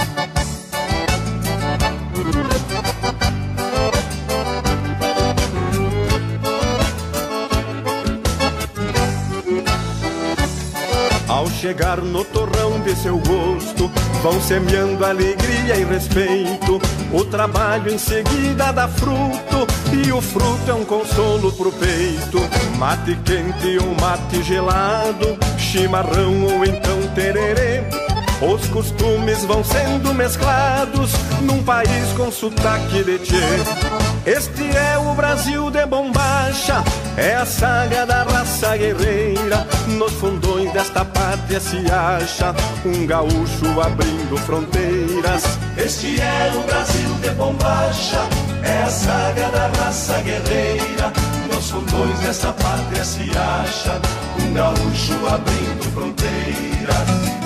Chegar 11.61 11.97
no 11.97 12.25
torrão 12.25 12.79
de 12.79 12.95
seu 12.95 13.19
gosto, 13.19 13.87
vão 14.23 14.41
semeando 14.41 15.05
alegria 15.05 15.77
e 15.77 15.85
respeito. 15.85 16.81
O 17.13 17.23
trabalho 17.23 17.93
em 17.93 17.99
seguida 17.99 18.71
dá 18.71 18.87
fruto, 18.87 19.67
e 19.93 20.11
o 20.11 20.19
fruto 20.19 20.71
é 20.71 20.73
um 20.73 20.83
consolo 20.83 21.51
pro 21.51 21.71
peito. 21.71 22.39
Mate 22.79 23.15
quente 23.23 23.77
ou 23.77 23.93
mate 24.01 24.41
gelado, 24.41 25.37
chimarrão 25.59 26.45
ou 26.45 26.65
então 26.65 26.99
tererê. 27.13 28.00
Os 28.41 28.67
costumes 28.69 29.45
vão 29.45 29.63
sendo 29.63 30.15
mesclados 30.15 31.11
num 31.41 31.61
país 31.61 32.11
com 32.17 32.31
sotaque 32.31 33.03
de 33.03 33.19
tchê. 33.19 33.35
Este 34.25 34.63
é 34.75 34.97
o 34.97 35.13
Brasil 35.13 35.69
de 35.69 35.85
bombacha, 35.85 36.83
é 37.17 37.35
a 37.35 37.45
saga 37.45 38.03
da 38.03 38.23
raça 38.23 38.75
guerreira. 38.75 39.67
Nos 39.89 40.13
fundões 40.13 40.73
desta 40.73 41.05
pátria 41.05 41.59
se 41.59 41.77
acha 41.91 42.55
um 42.83 43.05
gaúcho 43.05 43.79
abrindo 43.79 44.35
fronteiras. 44.37 45.43
Este 45.77 46.19
é 46.19 46.51
o 46.55 46.63
Brasil 46.63 47.13
de 47.21 47.29
bombacha, 47.31 48.27
é 48.63 48.83
a 48.83 48.89
saga 48.89 49.49
da 49.49 49.67
raça 49.83 50.19
guerreira. 50.21 51.13
Nos 51.53 51.69
fundões 51.69 52.19
desta 52.21 52.51
pátria 52.53 53.05
se 53.05 53.29
acha 53.37 54.01
um 54.43 54.53
gaúcho 54.53 55.27
abrindo 55.27 55.91
fronteiras. 55.93 57.40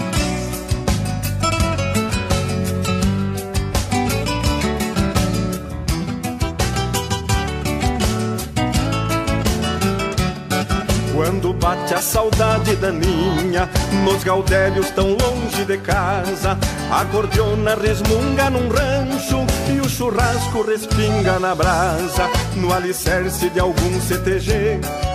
Quando 11.45 11.59
bate 11.59 11.93
a 11.93 12.01
saudade 12.01 12.75
da 12.77 12.91
ninha, 12.91 13.69
nos 14.03 14.23
gaudérios 14.23 14.89
tão 14.89 15.09
longe 15.09 15.63
de 15.63 15.77
casa, 15.77 16.57
a 16.91 17.05
cordiona 17.05 17.75
resmunga 17.75 18.49
num 18.49 18.67
rancho 18.67 19.45
e 19.71 19.79
o 19.79 19.87
churrasco 19.87 20.63
respinga 20.63 21.37
na 21.37 21.53
brasa, 21.53 22.27
no 22.55 22.73
alicerce 22.73 23.47
de 23.51 23.59
algum 23.59 24.01
CTG. 24.01 25.14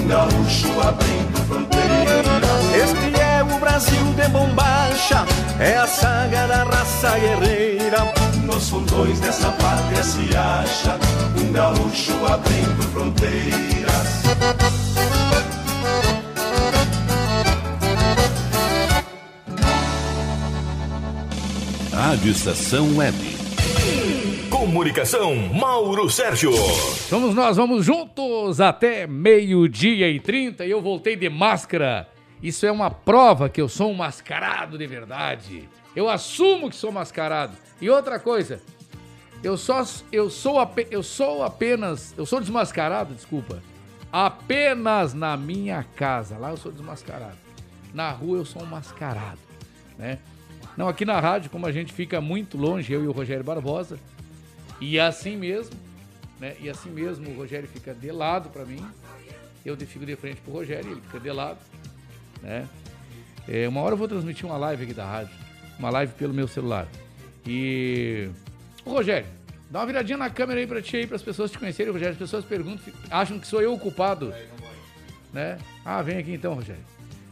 um 0.00 0.08
gaúcho 0.08 0.80
abrindo 0.80 1.46
fronteiras. 1.46 2.26
Este 2.74 3.20
é 3.20 3.42
o 3.42 3.58
Brasil 3.58 4.04
de 4.14 4.28
bombacha, 4.28 5.24
é 5.58 5.76
a 5.76 5.86
saga 5.86 6.46
da 6.46 6.64
raça 6.64 7.18
guerreira. 7.18 8.12
Nos 8.44 8.68
fundões 8.68 9.20
desta 9.20 9.50
pátria 9.52 10.02
se 10.02 10.36
acha 10.36 10.98
um 11.38 11.52
gaúcho 11.52 12.26
abrindo 12.26 12.82
fronteiras. 12.92 13.90
Rádio 21.92 22.30
Estação 22.32 22.96
Web. 22.96 23.29
Comunicação, 24.60 25.34
Mauro 25.34 26.10
Sérgio. 26.10 26.52
Somos 26.52 27.34
nós, 27.34 27.56
vamos 27.56 27.82
juntos 27.82 28.60
até 28.60 29.06
meio-dia 29.06 30.10
e 30.10 30.20
trinta 30.20 30.66
e 30.66 30.70
eu 30.70 30.82
voltei 30.82 31.16
de 31.16 31.30
máscara. 31.30 32.06
Isso 32.42 32.66
é 32.66 32.70
uma 32.70 32.90
prova 32.90 33.48
que 33.48 33.58
eu 33.58 33.70
sou 33.70 33.90
um 33.90 33.94
mascarado 33.94 34.76
de 34.76 34.86
verdade. 34.86 35.66
Eu 35.96 36.10
assumo 36.10 36.68
que 36.68 36.76
sou 36.76 36.92
mascarado. 36.92 37.56
E 37.80 37.88
outra 37.88 38.20
coisa, 38.20 38.60
eu 39.42 39.56
só 39.56 39.82
eu 40.12 40.28
sou 40.28 40.58
eu 40.90 41.02
sou 41.02 41.42
apenas, 41.42 42.14
eu 42.18 42.26
sou 42.26 42.38
desmascarado, 42.38 43.14
desculpa. 43.14 43.62
Apenas 44.12 45.14
na 45.14 45.38
minha 45.38 45.86
casa. 45.96 46.36
Lá 46.36 46.50
eu 46.50 46.58
sou 46.58 46.70
desmascarado. 46.70 47.38
Na 47.94 48.10
rua 48.10 48.36
eu 48.36 48.44
sou 48.44 48.62
um 48.62 48.66
mascarado, 48.66 49.40
né? 49.96 50.18
Não, 50.76 50.86
aqui 50.86 51.06
na 51.06 51.18
rádio, 51.18 51.48
como 51.50 51.66
a 51.66 51.72
gente 51.72 51.94
fica 51.94 52.20
muito 52.20 52.58
longe, 52.58 52.92
eu 52.92 53.02
e 53.02 53.08
o 53.08 53.12
Rogério 53.12 53.42
Barbosa, 53.42 53.98
e 54.80 54.98
assim 54.98 55.36
mesmo, 55.36 55.76
né? 56.38 56.56
E 56.60 56.68
assim 56.68 56.90
mesmo 56.90 57.30
o 57.30 57.36
Rogério 57.36 57.68
fica 57.68 57.92
de 57.92 58.10
lado 58.10 58.48
pra 58.50 58.64
mim, 58.64 58.84
eu 59.64 59.76
fico 59.76 60.06
de 60.06 60.16
frente 60.16 60.40
pro 60.40 60.52
Rogério, 60.52 60.90
ele 60.90 61.00
fica 61.00 61.20
de 61.20 61.30
lado, 61.30 61.58
né? 62.42 62.68
É, 63.48 63.68
uma 63.68 63.80
hora 63.80 63.94
eu 63.94 63.98
vou 63.98 64.08
transmitir 64.08 64.46
uma 64.46 64.56
live 64.56 64.84
aqui 64.84 64.94
da 64.94 65.04
rádio, 65.04 65.34
uma 65.78 65.90
live 65.90 66.12
pelo 66.14 66.32
meu 66.32 66.48
celular. 66.48 66.88
E 67.46 68.28
Ô, 68.84 68.90
Rogério, 68.90 69.26
dá 69.70 69.80
uma 69.80 69.86
viradinha 69.86 70.16
na 70.16 70.30
câmera 70.30 70.60
aí 70.60 70.66
pra 70.66 70.80
ti 70.80 70.96
aí, 70.96 71.06
para 71.06 71.16
as 71.16 71.22
pessoas 71.22 71.50
te 71.50 71.58
conhecerem, 71.58 71.92
Rogério. 71.92 72.12
As 72.12 72.18
pessoas 72.18 72.44
perguntam, 72.44 72.92
acham 73.10 73.38
que 73.38 73.46
sou 73.46 73.60
eu 73.60 73.74
o 73.74 73.78
culpado, 73.78 74.32
né? 75.32 75.58
Ah, 75.84 76.02
vem 76.02 76.18
aqui 76.18 76.32
então, 76.32 76.54
Rogério. 76.54 76.82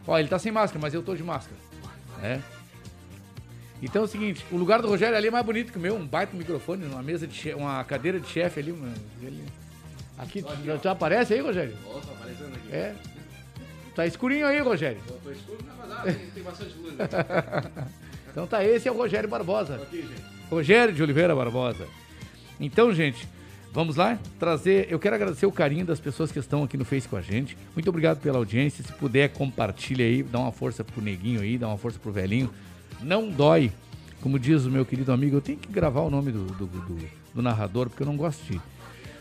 Ó, 0.06 0.18
ele 0.18 0.28
tá 0.28 0.38
sem 0.38 0.52
máscara, 0.52 0.80
mas 0.80 0.94
eu 0.94 1.02
tô 1.02 1.14
de 1.14 1.22
máscara, 1.22 1.56
né? 2.20 2.42
Então 3.82 4.02
é 4.02 4.04
o 4.04 4.08
seguinte, 4.08 4.44
o 4.50 4.56
lugar 4.56 4.82
do 4.82 4.88
Rogério 4.88 5.16
ali 5.16 5.28
é 5.28 5.30
mais 5.30 5.44
bonito 5.44 5.70
que 5.72 5.78
o 5.78 5.80
meu, 5.80 5.94
um 5.96 6.06
baita 6.06 6.36
microfone, 6.36 6.84
uma 6.86 7.02
mesa 7.02 7.26
de 7.26 7.34
chefe, 7.34 7.54
uma 7.56 7.82
cadeira 7.84 8.18
de 8.18 8.28
chefe 8.28 8.60
ali, 8.60 8.72
uma- 8.72 8.92
ele- 9.22 9.44
Aqui, 10.18 10.44
já, 10.82 10.90
aparece 10.90 11.34
aí, 11.34 11.40
Rogério? 11.40 11.76
Ó, 11.86 12.00
tá 12.00 12.10
aparecendo 12.12 12.54
aqui. 12.56 12.72
É. 12.74 12.94
Tá 13.94 14.04
escurinho 14.06 14.46
aí, 14.46 14.58
Rogério. 14.60 15.00
Eu 15.08 15.14
tô 15.22 15.30
escuro, 15.30 15.58
mas 15.78 15.92
ah, 15.92 16.02
tem, 16.02 16.14
tem 16.34 16.42
bastante 16.42 16.74
luz. 16.78 16.94
né? 16.96 17.06
Então 18.30 18.46
tá, 18.46 18.64
esse 18.64 18.86
é 18.86 18.90
o 18.92 18.94
Rogério 18.96 19.28
Barbosa. 19.28 19.76
Aqui, 19.76 20.02
gente. 20.02 20.22
Rogério 20.50 20.94
de 20.94 21.02
Oliveira 21.02 21.34
Barbosa. 21.34 21.86
Então, 22.60 22.92
gente, 22.94 23.26
vamos 23.72 23.96
lá 23.96 24.18
trazer. 24.38 24.86
Eu 24.90 24.98
quero 24.98 25.14
agradecer 25.16 25.46
o 25.46 25.50
carinho 25.52 25.84
das 25.84 25.98
pessoas 25.98 26.30
que 26.30 26.38
estão 26.38 26.62
aqui 26.62 26.76
no 26.76 26.84
Face 26.84 27.08
com 27.08 27.16
a 27.16 27.20
gente. 27.22 27.56
Muito 27.74 27.88
obrigado 27.88 28.20
pela 28.20 28.38
audiência. 28.38 28.84
Se 28.84 28.92
puder, 28.92 29.30
compartilha 29.30 30.04
aí, 30.04 30.22
dá 30.22 30.38
uma 30.38 30.52
força 30.52 30.84
pro 30.84 31.00
neguinho 31.02 31.40
aí, 31.40 31.58
dá 31.58 31.66
uma 31.68 31.78
força 31.78 31.98
pro 31.98 32.12
velhinho. 32.12 32.50
Não 33.02 33.28
dói. 33.30 33.72
Como 34.20 34.38
diz 34.38 34.64
o 34.64 34.70
meu 34.70 34.84
querido 34.84 35.12
amigo, 35.12 35.36
eu 35.36 35.40
tenho 35.40 35.58
que 35.58 35.70
gravar 35.70 36.00
o 36.00 36.10
nome 36.10 36.32
do, 36.32 36.44
do, 36.44 36.66
do- 36.66 37.08
do 37.34 37.42
narrador, 37.42 37.88
porque 37.88 38.02
eu 38.02 38.06
não 38.06 38.16
gosto 38.16 38.42
de 38.52 38.60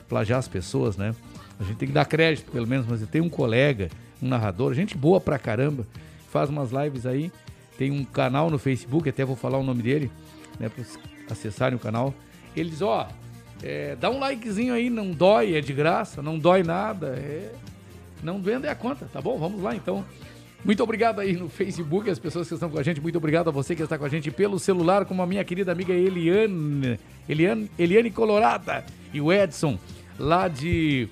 plagiar 0.10 0.40
as 0.40 0.48
pessoas, 0.48 0.98
né? 0.98 1.14
A 1.60 1.64
gente 1.64 1.78
tem 1.78 1.88
que 1.88 1.94
dar 1.94 2.06
crédito, 2.06 2.52
pelo 2.52 2.66
menos, 2.66 2.86
mas 2.88 3.08
tenho 3.10 3.24
um 3.26 3.30
colega, 3.30 3.90
um 4.22 4.28
narrador, 4.28 4.74
gente 4.74 4.98
boa 4.98 5.20
pra 5.22 5.38
caramba, 5.38 5.86
faz 6.32 6.50
umas 6.50 6.72
lives 6.72 7.06
aí, 7.06 7.32
tem 7.78 7.92
um 7.92 8.04
canal 8.04 8.50
no 8.50 8.58
Facebook, 8.58 9.08
até 9.08 9.24
vou 9.24 9.36
falar 9.36 9.58
o 9.60 9.64
nome 9.64 9.84
dele, 9.84 10.12
né, 10.60 10.70
vocês 10.70 10.98
acessarem 11.30 11.76
o 11.76 11.80
canal. 11.80 12.14
Ele 12.56 12.70
diz, 12.70 12.82
ó, 12.82 13.08
é, 13.62 13.96
dá 13.96 14.10
um 14.10 14.18
likezinho 14.20 14.74
aí, 14.74 14.90
não 14.90 15.12
dói, 15.12 15.56
é 15.56 15.62
de 15.62 15.74
graça, 15.74 16.22
não 16.22 16.40
dói 16.40 16.64
nada, 16.64 17.08
é... 17.18 17.54
Não 18.24 18.40
doendo 18.40 18.66
é 18.66 18.70
a 18.72 18.76
conta, 18.76 19.08
tá 19.14 19.22
bom? 19.22 19.38
Vamos 19.38 19.62
lá 19.62 19.76
então. 19.76 20.04
Muito 20.68 20.84
obrigado 20.84 21.22
aí 21.22 21.32
no 21.32 21.48
Facebook, 21.48 22.10
as 22.10 22.20
pessoas 22.20 22.46
que 22.46 22.54
estão 22.54 22.70
com 22.70 22.78
a 22.78 22.84
gente. 22.84 23.00
Muito 23.00 23.18
obrigado 23.18 23.48
a 23.48 23.52
você 23.52 23.74
que 23.74 23.82
está 23.82 23.98
com 23.98 24.04
a 24.04 24.10
gente 24.10 24.30
pelo 24.30 24.60
celular, 24.60 25.06
como 25.06 25.22
a 25.22 25.26
minha 25.26 25.42
querida 25.46 25.72
amiga 25.72 25.94
Eliane, 25.94 27.00
Eliane, 27.30 27.72
Eliane 27.80 28.12
Colorada 28.12 28.86
e 29.14 29.22
o 29.22 29.32
Edson, 29.32 29.80
lá 30.20 30.50
de, 30.50 31.08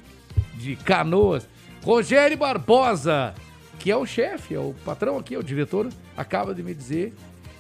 de 0.56 0.76
Canoas. 0.76 1.48
Rogério 1.82 2.36
Barbosa, 2.36 3.34
que 3.80 3.90
é 3.90 3.96
o 3.96 4.06
chefe, 4.06 4.56
é 4.56 4.60
o 4.60 4.76
patrão 4.84 5.18
aqui, 5.18 5.36
é 5.36 5.40
o 5.40 5.44
diretor, 5.44 5.88
acaba 6.18 6.54
de 6.54 6.62
me 6.62 6.74
dizer 6.74 7.14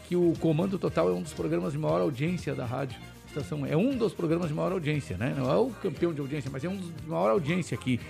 que 0.09 0.17
o 0.17 0.33
Comando 0.41 0.77
Total 0.77 1.07
é 1.07 1.13
um 1.13 1.21
dos 1.21 1.31
programas 1.31 1.71
de 1.71 1.79
maior 1.79 2.01
audiência 2.01 2.53
da 2.53 2.65
rádio. 2.65 2.99
Estação, 3.25 3.65
é 3.65 3.77
um 3.77 3.95
dos 3.95 4.13
programas 4.13 4.49
de 4.49 4.53
maior 4.53 4.73
audiência, 4.73 5.15
né? 5.15 5.33
Não 5.37 5.49
é 5.49 5.55
o 5.55 5.69
campeão 5.69 6.13
de 6.13 6.19
audiência, 6.19 6.49
mas 6.51 6.61
é 6.61 6.67
um 6.67 6.75
dos 6.75 6.93
de 6.93 7.07
maior 7.07 7.29
audiência 7.29 7.73
aqui. 7.73 8.01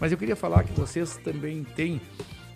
Mas 0.00 0.10
eu 0.10 0.16
queria 0.16 0.36
falar 0.36 0.64
que 0.64 0.72
vocês 0.72 1.18
também 1.18 1.64
têm 1.76 2.00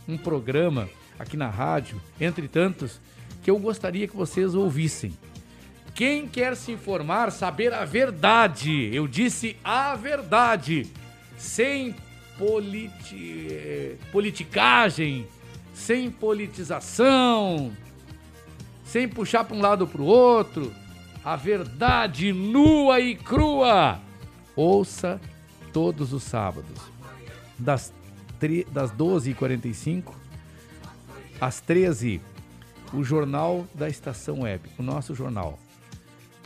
um 0.06 0.16
programa 0.16 0.88
aqui 1.18 1.36
na 1.36 1.48
rádio, 1.48 2.00
entre 2.20 2.48
tantos, 2.48 3.00
que 3.42 3.50
eu 3.50 3.58
gostaria 3.58 4.08
que 4.08 4.16
vocês 4.16 4.54
ouvissem. 4.54 5.16
Quem 5.94 6.26
quer 6.26 6.56
se 6.56 6.72
informar, 6.72 7.30
saber 7.30 7.72
a 7.72 7.84
verdade, 7.84 8.90
eu 8.92 9.06
disse 9.06 9.56
a 9.62 9.94
verdade, 9.94 10.86
sem 11.36 11.94
politi 12.36 13.96
politicagem, 14.10 15.26
sem 15.72 16.10
politização, 16.10 17.72
sem 18.84 19.08
puxar 19.08 19.44
para 19.44 19.56
um 19.56 19.60
lado 19.60 19.86
para 19.86 20.02
o 20.02 20.06
outro, 20.06 20.72
a 21.24 21.36
verdade 21.36 22.32
nua 22.32 22.98
e 22.98 23.14
crua. 23.14 24.00
Ouça 24.56 25.20
todos 25.72 26.12
os 26.12 26.22
sábados, 26.22 26.80
das, 27.58 27.92
das 28.70 28.92
12h45 28.92 30.12
às 31.40 31.60
13 31.60 32.20
o 32.92 33.02
Jornal 33.02 33.66
da 33.74 33.88
Estação 33.88 34.42
Web, 34.42 34.68
o 34.78 34.82
nosso 34.82 35.14
jornal. 35.14 35.58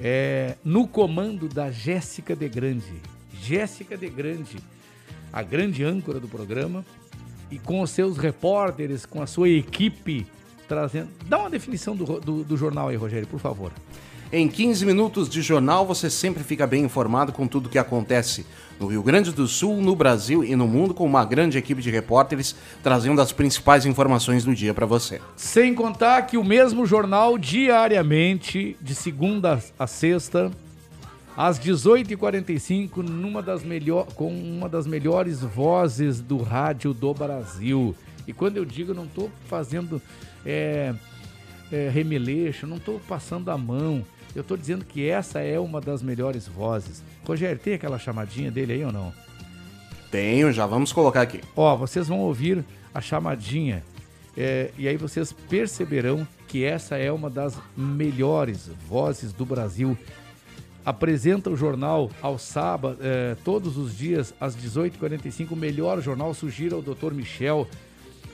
É, 0.00 0.54
no 0.64 0.86
comando 0.86 1.48
da 1.48 1.70
Jéssica 1.70 2.34
de 2.34 2.48
Grande. 2.48 2.94
Jéssica 3.40 3.96
de 3.96 4.08
Grande, 4.08 4.58
a 5.32 5.42
grande 5.42 5.84
âncora 5.84 6.18
do 6.18 6.28
programa, 6.28 6.84
e 7.50 7.58
com 7.58 7.80
os 7.80 7.90
seus 7.90 8.16
repórteres, 8.16 9.06
com 9.06 9.22
a 9.22 9.26
sua 9.26 9.48
equipe, 9.48 10.26
trazendo. 10.66 11.08
Dá 11.26 11.38
uma 11.38 11.50
definição 11.50 11.96
do, 11.96 12.20
do, 12.20 12.44
do 12.44 12.56
jornal 12.56 12.88
aí, 12.88 12.96
Rogério, 12.96 13.26
por 13.26 13.40
favor. 13.40 13.72
Em 14.30 14.46
15 14.46 14.84
minutos 14.84 15.28
de 15.28 15.40
jornal, 15.40 15.86
você 15.86 16.10
sempre 16.10 16.44
fica 16.44 16.66
bem 16.66 16.84
informado 16.84 17.32
com 17.32 17.46
tudo 17.46 17.68
que 17.68 17.78
acontece 17.78 18.44
no 18.78 18.86
Rio 18.86 19.02
Grande 19.02 19.32
do 19.32 19.46
Sul, 19.46 19.80
no 19.80 19.96
Brasil 19.96 20.44
e 20.44 20.54
no 20.54 20.66
mundo, 20.66 20.94
com 20.94 21.04
uma 21.04 21.24
grande 21.24 21.58
equipe 21.58 21.82
de 21.82 21.90
repórteres 21.90 22.54
trazendo 22.82 23.20
as 23.20 23.32
principais 23.32 23.84
informações 23.84 24.44
do 24.44 24.54
dia 24.54 24.72
para 24.72 24.86
você. 24.86 25.20
Sem 25.36 25.74
contar 25.74 26.22
que 26.22 26.36
o 26.36 26.44
mesmo 26.44 26.86
jornal, 26.86 27.36
diariamente, 27.36 28.76
de 28.80 28.94
segunda 28.94 29.62
a 29.78 29.86
sexta, 29.86 30.50
às 31.36 31.58
18h45, 31.58 32.96
numa 32.96 33.40
das 33.40 33.62
melhor, 33.62 34.06
com 34.14 34.28
uma 34.28 34.68
das 34.68 34.86
melhores 34.86 35.40
vozes 35.40 36.20
do 36.20 36.38
rádio 36.38 36.92
do 36.92 37.14
Brasil. 37.14 37.94
E 38.26 38.32
quando 38.32 38.56
eu 38.56 38.64
digo, 38.64 38.92
não 38.92 39.04
estou 39.04 39.30
fazendo 39.46 40.02
é, 40.44 40.94
é, 41.70 41.88
remeleixo, 41.88 42.66
não 42.66 42.76
estou 42.76 43.00
passando 43.08 43.50
a 43.50 43.56
mão. 43.56 44.04
Eu 44.34 44.42
estou 44.42 44.56
dizendo 44.56 44.84
que 44.84 45.08
essa 45.08 45.40
é 45.40 45.58
uma 45.58 45.80
das 45.80 46.02
melhores 46.02 46.46
vozes. 46.46 47.02
Rogério, 47.26 47.58
tem 47.58 47.74
aquela 47.74 47.98
chamadinha 47.98 48.50
dele 48.50 48.74
aí 48.74 48.84
ou 48.84 48.92
não? 48.92 49.12
Tenho, 50.10 50.52
já 50.52 50.66
vamos 50.66 50.92
colocar 50.92 51.22
aqui. 51.22 51.40
Ó, 51.54 51.76
vocês 51.76 52.08
vão 52.08 52.20
ouvir 52.20 52.64
a 52.94 53.00
chamadinha 53.00 53.82
é, 54.40 54.70
e 54.78 54.86
aí 54.86 54.96
vocês 54.96 55.32
perceberão 55.32 56.24
que 56.46 56.64
essa 56.64 56.96
é 56.96 57.10
uma 57.10 57.28
das 57.28 57.58
melhores 57.76 58.70
vozes 58.88 59.32
do 59.32 59.44
Brasil. 59.44 59.98
Apresenta 60.84 61.50
o 61.50 61.56
jornal 61.56 62.08
ao 62.22 62.38
sábado, 62.38 62.98
é, 63.00 63.36
todos 63.44 63.76
os 63.76 63.98
dias, 63.98 64.32
às 64.40 64.56
18h45, 64.56 65.50
o 65.50 65.56
melhor 65.56 66.00
jornal, 66.00 66.32
sugira 66.34 66.76
ao 66.76 66.82
Dr. 66.82 67.12
Michel, 67.12 67.66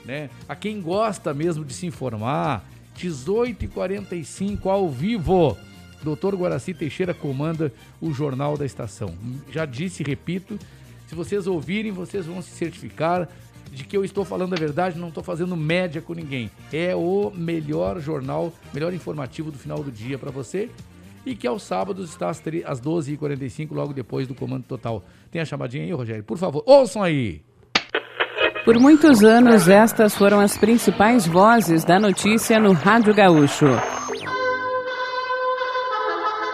né? 0.05 0.29
A 0.47 0.55
quem 0.55 0.79
gosta 0.79 1.33
mesmo 1.33 1.65
de 1.65 1.73
se 1.73 1.87
informar, 1.87 2.63
18h45 2.95 4.67
ao 4.67 4.87
vivo. 4.87 5.57
Dr. 6.03 6.35
Guaraci 6.35 6.73
Teixeira 6.73 7.13
comanda 7.13 7.71
o 8.01 8.11
Jornal 8.11 8.57
da 8.57 8.65
Estação. 8.65 9.13
Já 9.51 9.65
disse 9.65 10.03
e 10.03 10.05
repito, 10.05 10.59
se 11.07 11.15
vocês 11.15 11.47
ouvirem, 11.47 11.91
vocês 11.91 12.25
vão 12.25 12.41
se 12.41 12.51
certificar 12.51 13.27
de 13.71 13.83
que 13.83 13.97
eu 13.97 14.05
estou 14.05 14.23
falando 14.23 14.53
a 14.53 14.57
verdade, 14.57 14.99
não 14.99 15.09
estou 15.09 15.23
fazendo 15.23 15.55
média 15.55 16.01
com 16.01 16.13
ninguém. 16.13 16.49
É 16.71 16.95
o 16.95 17.31
melhor 17.35 17.99
jornal, 17.99 18.53
melhor 18.73 18.93
informativo 18.93 19.51
do 19.51 19.57
final 19.57 19.83
do 19.83 19.91
dia 19.91 20.17
para 20.17 20.31
você 20.31 20.69
e 21.25 21.35
que 21.35 21.47
aos 21.47 21.63
sábados 21.63 22.09
está 22.09 22.29
às, 22.29 22.41
às 22.65 22.79
12h45, 22.79 23.71
logo 23.71 23.93
depois 23.93 24.27
do 24.27 24.35
Comando 24.35 24.63
Total. 24.63 25.03
Tem 25.31 25.41
a 25.41 25.45
chamadinha 25.45 25.83
aí, 25.83 25.91
Rogério? 25.91 26.23
Por 26.23 26.37
favor, 26.37 26.63
ouçam 26.65 27.01
aí! 27.01 27.41
Por 28.63 28.79
muitos 28.79 29.23
anos, 29.23 29.67
estas 29.67 30.15
foram 30.15 30.39
as 30.39 30.57
principais 30.57 31.27
vozes 31.27 31.83
da 31.83 31.99
notícia 31.99 32.59
no 32.59 32.71
Rádio 32.71 33.13
Gaúcho. 33.13 33.67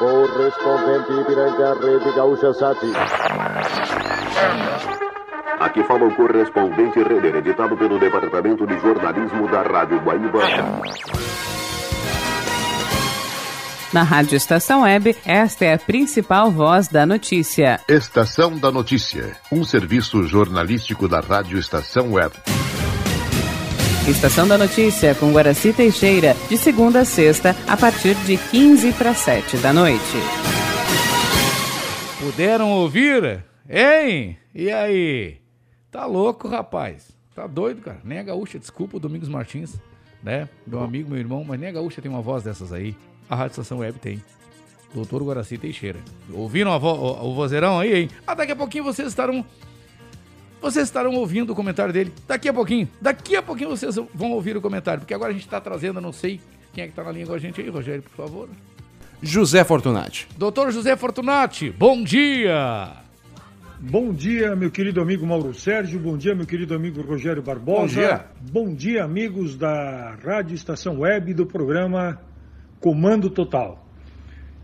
Correspondente 0.01 1.13
Ipiranga, 1.13 1.75
Rede 1.75 2.15
Gaúcha 2.15 2.51
Sati. 2.55 2.87
Aqui 5.59 5.83
fala 5.83 6.05
o 6.05 6.15
correspondente 6.15 7.03
Renner, 7.03 7.35
editado 7.35 7.77
pelo 7.77 7.99
Departamento 7.99 8.65
de 8.65 8.79
Jornalismo 8.79 9.47
da 9.47 9.61
Rádio 9.61 9.99
Guaíba. 9.99 10.39
Na 13.93 14.01
Rádio 14.01 14.37
Estação 14.37 14.81
Web, 14.81 15.15
esta 15.23 15.65
é 15.65 15.73
a 15.75 15.77
principal 15.77 16.49
voz 16.49 16.87
da 16.87 17.05
notícia. 17.05 17.79
Estação 17.87 18.57
da 18.57 18.71
Notícia, 18.71 19.37
um 19.51 19.63
serviço 19.63 20.23
jornalístico 20.23 21.07
da 21.07 21.19
Rádio 21.19 21.59
Estação 21.59 22.13
Web. 22.13 22.33
Estação 24.07 24.47
da 24.47 24.57
Notícia 24.57 25.13
com 25.13 25.31
Guaraci 25.31 25.71
Teixeira, 25.71 26.35
de 26.49 26.57
segunda 26.57 27.01
a 27.01 27.05
sexta, 27.05 27.55
a 27.67 27.77
partir 27.77 28.15
de 28.25 28.35
15 28.35 28.93
para 28.93 29.13
7 29.13 29.57
da 29.57 29.71
noite. 29.71 30.01
Puderam 32.19 32.71
ouvir? 32.71 33.43
Hein? 33.69 34.37
E 34.55 34.71
aí? 34.71 35.37
Tá 35.91 36.07
louco, 36.07 36.47
rapaz? 36.47 37.11
Tá 37.35 37.45
doido, 37.45 37.81
cara? 37.81 37.99
Nem 38.03 38.17
a 38.17 38.23
gaúcha, 38.23 38.57
desculpa 38.57 38.97
o 38.97 38.99
Domingos 38.99 39.29
Martins, 39.29 39.79
né? 40.23 40.49
Meu 40.65 40.81
amigo, 40.81 41.11
meu 41.11 41.19
irmão, 41.19 41.43
mas 41.47 41.59
nem 41.59 41.69
a 41.69 41.73
gaúcha 41.73 42.01
tem 42.01 42.09
uma 42.09 42.21
voz 42.21 42.43
dessas 42.43 42.73
aí. 42.73 42.95
A 43.29 43.35
Rádio 43.35 43.51
Estação 43.51 43.77
Web 43.77 43.99
tem. 43.99 44.21
Doutor 44.95 45.23
Guaraci 45.23 45.59
Teixeira. 45.59 45.99
Ouviram 46.33 46.77
vo 46.79 46.89
o, 46.89 47.35
vozeirão 47.35 47.79
aí, 47.79 48.01
hein? 48.01 48.09
Ah, 48.25 48.33
daqui 48.33 48.51
a 48.51 48.55
pouquinho 48.55 48.83
vocês 48.83 49.07
estarão. 49.07 49.45
Vocês 50.61 50.87
estarão 50.87 51.15
ouvindo 51.15 51.53
o 51.53 51.55
comentário 51.55 51.91
dele. 51.91 52.13
Daqui 52.27 52.47
a 52.47 52.53
pouquinho. 52.53 52.87
Daqui 53.01 53.35
a 53.35 53.41
pouquinho 53.41 53.71
vocês 53.71 53.95
vão 53.95 54.31
ouvir 54.31 54.55
o 54.55 54.61
comentário. 54.61 55.01
Porque 55.01 55.13
agora 55.13 55.31
a 55.31 55.33
gente 55.33 55.45
está 55.45 55.59
trazendo, 55.59 55.99
não 55.99 56.11
sei 56.11 56.39
quem 56.73 56.83
é 56.83 56.87
que 56.87 56.93
tá 56.93 57.03
na 57.03 57.11
linha 57.11 57.25
com 57.25 57.33
a 57.33 57.39
gente 57.39 57.59
aí, 57.59 57.69
Rogério, 57.69 58.03
por 58.03 58.11
favor. 58.11 58.49
José 59.21 59.63
Fortunati. 59.63 60.27
Doutor 60.37 60.71
José 60.71 60.95
Fortunati, 60.95 61.69
bom 61.69 62.03
dia! 62.03 63.01
Bom 63.79 64.13
dia, 64.13 64.55
meu 64.55 64.69
querido 64.69 65.01
amigo 65.01 65.25
Mauro 65.25 65.55
Sérgio. 65.55 65.99
Bom 65.99 66.15
dia, 66.15 66.35
meu 66.35 66.45
querido 66.45 66.75
amigo 66.75 67.01
Rogério 67.01 67.41
Barbosa. 67.41 67.81
Bom 67.81 67.87
dia. 67.87 68.25
Bom 68.51 68.75
dia, 68.75 69.03
amigos 69.03 69.55
da 69.55 70.15
Rádio 70.23 70.53
Estação 70.53 70.99
Web 70.99 71.33
do 71.33 71.47
programa 71.47 72.21
Comando 72.79 73.27
Total. 73.27 73.83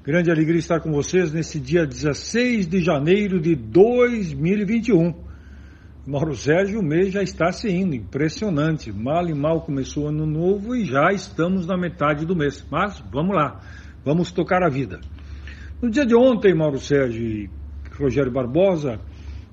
Grande 0.03 0.29
alegria 0.29 0.59
estar 0.59 0.79
com 0.79 0.91
vocês 0.91 1.33
nesse 1.33 1.59
dia 1.59 1.85
16 1.85 2.67
de 2.67 2.79
janeiro 2.79 3.39
de 3.41 3.55
2021. 3.55 5.26
Mauro 6.07 6.33
Sérgio, 6.37 6.79
o 6.79 6.83
mês 6.83 7.11
já 7.11 7.21
está 7.21 7.51
se 7.51 7.69
indo, 7.69 7.93
impressionante. 7.93 8.93
Mal 8.93 9.27
e 9.27 9.33
mal 9.33 9.59
começou 9.59 10.05
o 10.05 10.07
ano 10.07 10.25
novo 10.25 10.73
e 10.73 10.85
já 10.85 11.11
estamos 11.11 11.67
na 11.67 11.75
metade 11.75 12.25
do 12.25 12.33
mês. 12.33 12.65
Mas 12.71 13.03
vamos 13.11 13.35
lá, 13.35 13.59
vamos 14.05 14.31
tocar 14.31 14.63
a 14.63 14.69
vida. 14.69 15.01
No 15.81 15.89
dia 15.91 16.05
de 16.05 16.15
ontem, 16.15 16.55
Mauro 16.55 16.79
Sérgio 16.79 17.21
e 17.21 17.49
Rogério 17.99 18.31
Barbosa, 18.31 19.01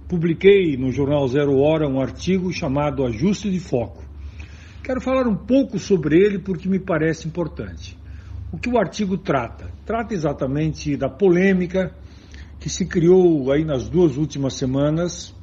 publiquei 0.09 0.76
no 0.76 0.92
jornal 0.92 1.26
Zero 1.26 1.59
Hora 1.59 1.88
um 1.88 2.00
artigo 2.00 2.52
chamado 2.52 3.05
Ajuste 3.05 3.50
de 3.50 3.59
Foco. 3.59 4.05
Quero 4.80 5.00
falar 5.00 5.26
um 5.26 5.34
pouco 5.34 5.76
sobre 5.80 6.20
ele 6.20 6.38
porque 6.38 6.68
me 6.68 6.78
parece 6.78 7.26
importante. 7.26 7.98
O 8.52 8.59
que 8.59 8.68
o 8.68 8.78
artigo 8.78 9.18
trata? 9.18 9.72
Trata 9.84 10.14
exatamente 10.14 10.96
da 10.96 11.09
polêmica 11.09 11.92
que 12.61 12.70
se 12.70 12.86
criou 12.86 13.50
aí 13.50 13.64
nas 13.64 13.88
duas 13.88 14.16
últimas 14.16 14.55
semanas, 14.55 15.34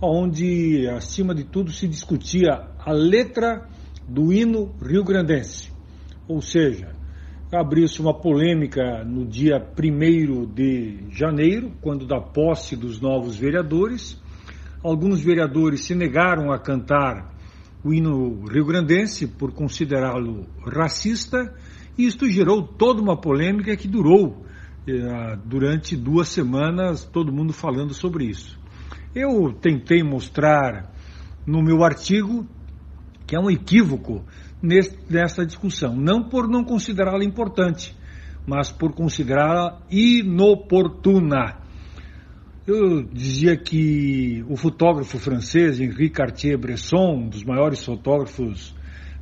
onde, 0.00 0.88
acima 0.88 1.34
de 1.34 1.44
tudo, 1.44 1.70
se 1.70 1.86
discutia 1.86 2.68
a 2.78 2.92
letra 2.92 3.68
do 4.08 4.32
hino 4.32 4.74
rio-grandense. 4.80 5.70
Ou 6.26 6.40
seja, 6.40 6.94
abriu-se 7.52 8.00
uma 8.00 8.14
polêmica 8.14 9.04
no 9.04 9.26
dia 9.26 9.56
1 9.58 10.46
de 10.54 11.04
janeiro, 11.10 11.72
quando 11.80 12.06
da 12.06 12.20
posse 12.20 12.76
dos 12.76 13.00
novos 13.00 13.36
vereadores. 13.36 14.20
Alguns 14.82 15.20
vereadores 15.20 15.84
se 15.84 15.94
negaram 15.94 16.50
a 16.52 16.58
cantar 16.58 17.34
o 17.84 17.92
hino 17.92 18.44
rio-grandense 18.46 19.26
por 19.26 19.52
considerá-lo 19.52 20.46
racista, 20.64 21.54
e 21.96 22.06
isto 22.06 22.28
gerou 22.28 22.62
toda 22.62 23.00
uma 23.00 23.16
polêmica 23.18 23.76
que 23.76 23.88
durou 23.88 24.44
eh, 24.86 25.38
durante 25.44 25.96
duas 25.96 26.28
semanas, 26.28 27.04
todo 27.04 27.32
mundo 27.32 27.52
falando 27.52 27.94
sobre 27.94 28.26
isso. 28.26 28.59
Eu 29.12 29.52
tentei 29.52 30.04
mostrar 30.04 30.88
no 31.44 31.60
meu 31.60 31.82
artigo 31.82 32.46
que 33.26 33.34
é 33.34 33.40
um 33.40 33.50
equívoco 33.50 34.24
nessa 35.08 35.44
discussão, 35.44 35.96
não 35.96 36.28
por 36.28 36.48
não 36.48 36.62
considerá-la 36.62 37.24
importante, 37.24 37.96
mas 38.46 38.70
por 38.70 38.92
considerá-la 38.92 39.80
inoportuna. 39.90 41.58
Eu 42.64 43.02
dizia 43.02 43.56
que 43.56 44.44
o 44.48 44.56
fotógrafo 44.56 45.18
francês 45.18 45.80
Henri 45.80 46.08
Cartier-Bresson, 46.08 47.14
um 47.16 47.28
dos 47.28 47.42
maiores 47.42 47.84
fotógrafos 47.84 48.76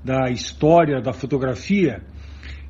da 0.04 0.30
história 0.30 1.00
da 1.00 1.14
fotografia, 1.14 2.02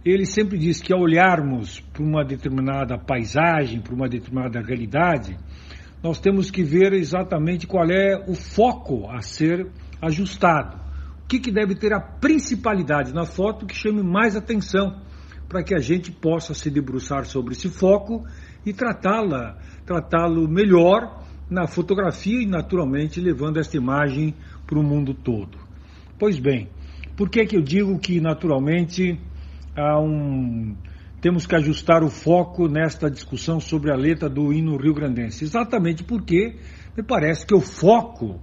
ele 0.05 0.25
sempre 0.25 0.57
diz 0.57 0.81
que 0.81 0.93
ao 0.93 1.01
olharmos 1.01 1.81
para 1.81 2.03
uma 2.03 2.25
determinada 2.25 2.97
paisagem, 2.97 3.81
para 3.81 3.95
uma 3.95 4.09
determinada 4.09 4.61
realidade, 4.61 5.37
nós 6.03 6.19
temos 6.21 6.51
que 6.51 6.63
ver 6.63 6.93
exatamente 6.93 7.67
qual 7.67 7.91
é 7.91 8.25
o 8.27 8.35
foco 8.35 9.09
a 9.11 9.21
ser 9.21 9.67
ajustado 10.01 10.89
que, 11.29 11.39
que 11.39 11.53
deve 11.53 11.75
ter 11.75 11.93
a 11.93 12.01
principalidade 12.01 13.13
na 13.13 13.27
foto 13.27 13.67
que 13.67 13.77
chame 13.77 14.03
mais 14.03 14.35
atenção, 14.35 14.99
para 15.47 15.63
que 15.63 15.75
a 15.75 15.79
gente 15.79 16.11
possa 16.11 16.55
se 16.55 16.71
debruçar 16.71 17.27
sobre 17.27 17.53
esse 17.53 17.69
foco 17.69 18.25
e 18.65 18.73
tratá-la, 18.73 19.59
tratá-lo 19.85 20.49
melhor 20.49 21.23
na 21.51 21.67
fotografia 21.67 22.43
e 22.43 22.47
naturalmente 22.47 23.21
levando 23.21 23.59
esta 23.59 23.77
imagem 23.77 24.35
para 24.67 24.79
o 24.79 24.83
mundo 24.83 25.13
todo. 25.13 25.59
Pois 26.19 26.39
bem, 26.39 26.69
por 27.17 27.29
que, 27.29 27.45
que 27.45 27.57
eu 27.57 27.63
digo 27.63 27.99
que 27.99 28.21
naturalmente 28.21 29.19
há 29.77 30.01
um, 30.01 30.75
temos 31.21 31.47
que 31.47 31.55
ajustar 31.55 32.03
o 32.03 32.09
foco 32.09 32.69
nesta 32.69 33.11
discussão 33.11 33.61
sobre 33.61 33.93
a 33.93 33.97
letra 33.97 34.29
do 34.29 34.53
hino 34.53 34.77
rio-grandense? 34.77 35.45
Exatamente 35.45 36.05
porque 36.05 36.57
me 36.97 37.03
parece 37.03 37.47
que 37.47 37.55
o 37.55 37.61
foco 37.61 38.41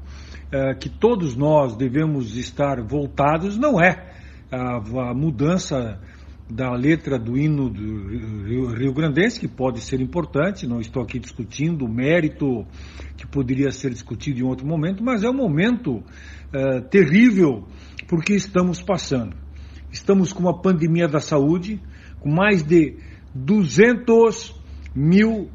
é, 0.52 0.74
que 0.76 0.90
todos 0.90 1.36
nós 1.36 1.76
devemos 1.76 2.36
estar 2.38 2.82
voltados 2.82 3.58
não 3.58 3.82
é 3.82 4.14
a, 4.52 4.78
a 5.10 5.14
mudança 5.14 6.00
da 6.50 6.72
letra 6.74 7.18
do 7.18 7.36
hino 7.36 7.70
do 7.70 8.08
Rio, 8.44 8.68
Rio 8.68 8.94
Grandense, 8.94 9.40
que 9.40 9.48
pode 9.48 9.82
ser 9.82 10.00
importante, 10.00 10.68
não 10.68 10.80
estou 10.80 11.02
aqui 11.02 11.18
discutindo 11.18 11.86
o 11.86 11.90
mérito 11.90 12.66
que 13.18 13.26
poderia 13.26 13.72
ser 13.72 13.90
discutido 13.90 14.40
em 14.40 14.44
outro 14.44 14.68
momento, 14.68 15.04
mas 15.04 15.24
é 15.24 15.30
um 15.30 15.34
momento 15.34 16.04
é, 16.54 16.82
terrível 16.82 17.68
porque 18.08 18.34
estamos 18.34 18.82
passando. 18.82 19.36
Estamos 19.92 20.32
com 20.32 20.42
uma 20.42 20.62
pandemia 20.62 21.08
da 21.08 21.20
saúde, 21.20 21.82
com 22.26 22.32
mais 22.32 22.64
de 22.64 22.98
200 23.36 24.60
mil 24.96 25.48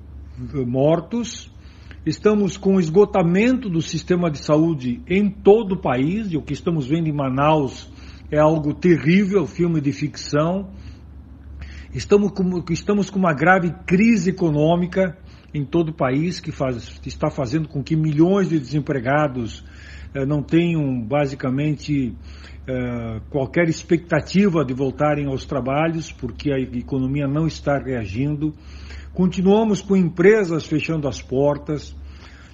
mortos, 0.64 1.50
Estamos 2.06 2.56
com 2.56 2.80
esgotamento 2.80 3.68
do 3.68 3.82
sistema 3.82 4.30
de 4.30 4.38
saúde 4.38 5.02
em 5.06 5.28
todo 5.28 5.72
o 5.72 5.76
país, 5.76 6.32
e 6.32 6.36
o 6.38 6.40
que 6.40 6.54
estamos 6.54 6.86
vendo 6.86 7.08
em 7.08 7.12
Manaus 7.12 7.92
é 8.30 8.38
algo 8.38 8.72
terrível, 8.72 9.46
filme 9.46 9.82
de 9.82 9.92
ficção. 9.92 10.70
Estamos 11.92 12.32
com, 12.32 12.64
estamos 12.70 13.10
com 13.10 13.18
uma 13.18 13.34
grave 13.34 13.70
crise 13.84 14.30
econômica 14.30 15.18
em 15.52 15.62
todo 15.62 15.90
o 15.90 15.94
país, 15.94 16.40
que 16.40 16.50
faz, 16.50 16.98
está 17.04 17.28
fazendo 17.28 17.68
com 17.68 17.82
que 17.82 17.94
milhões 17.94 18.48
de 18.48 18.58
desempregados 18.58 19.62
eh, 20.14 20.24
não 20.24 20.42
tenham 20.42 21.02
basicamente 21.02 22.16
eh, 22.70 23.20
qualquer 23.30 23.68
expectativa 23.68 24.64
de 24.64 24.72
voltarem 24.72 25.26
aos 25.26 25.44
trabalhos, 25.44 26.12
porque 26.12 26.52
a 26.52 26.58
economia 26.60 27.26
não 27.26 27.48
está 27.48 27.76
reagindo. 27.76 28.54
Continuamos 29.12 29.82
com 29.82 29.96
empresas 29.96 30.64
fechando 30.64 31.08
as 31.08 31.20
portas. 31.20 31.96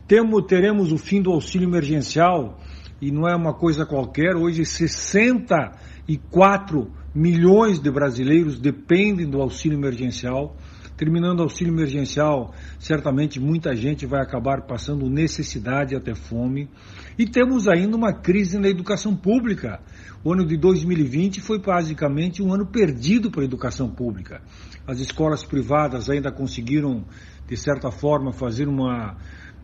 Temo, 0.09 0.41
teremos 0.41 0.91
o 0.91 0.97
fim 0.97 1.21
do 1.21 1.31
auxílio 1.31 1.69
emergencial, 1.69 2.59
e 2.99 3.11
não 3.11 3.29
é 3.29 3.37
uma 3.37 3.53
coisa 3.53 3.85
qualquer. 3.85 4.37
Hoje, 4.37 4.65
64 4.65 6.91
milhões 7.15 7.79
de 7.79 7.91
brasileiros 7.91 8.59
dependem 8.59 9.29
do 9.29 9.43
auxílio 9.43 9.79
emergencial. 9.79 10.57
Terminando 10.97 11.41
o 11.41 11.43
auxílio 11.43 11.75
emergencial, 11.75 12.55
certamente 12.79 13.39
muita 13.39 13.77
gente 13.77 14.07
vai 14.07 14.23
acabar 14.23 14.63
passando 14.63 15.11
necessidade 15.11 15.95
até 15.95 16.15
fome. 16.15 16.71
E 17.19 17.27
temos 17.27 17.69
ainda 17.69 17.95
uma 17.95 18.15
crise 18.15 18.59
na 18.59 18.69
educação 18.69 19.15
pública. 19.15 19.79
O 20.27 20.33
ano 20.33 20.45
de 20.45 20.57
2020 20.57 21.41
foi 21.41 21.61
basicamente 21.61 22.43
um 22.43 22.53
ano 22.53 22.67
perdido 22.67 23.31
para 23.31 23.43
a 23.43 23.45
educação 23.45 23.89
pública. 23.89 24.43
As 24.85 24.99
escolas 24.99 25.45
privadas 25.45 26.11
ainda 26.11 26.33
conseguiram, 26.33 27.05
de 27.47 27.57
certa 27.57 27.93
forma, 27.93 28.33
fazer 28.33 28.67
uma 28.67 29.17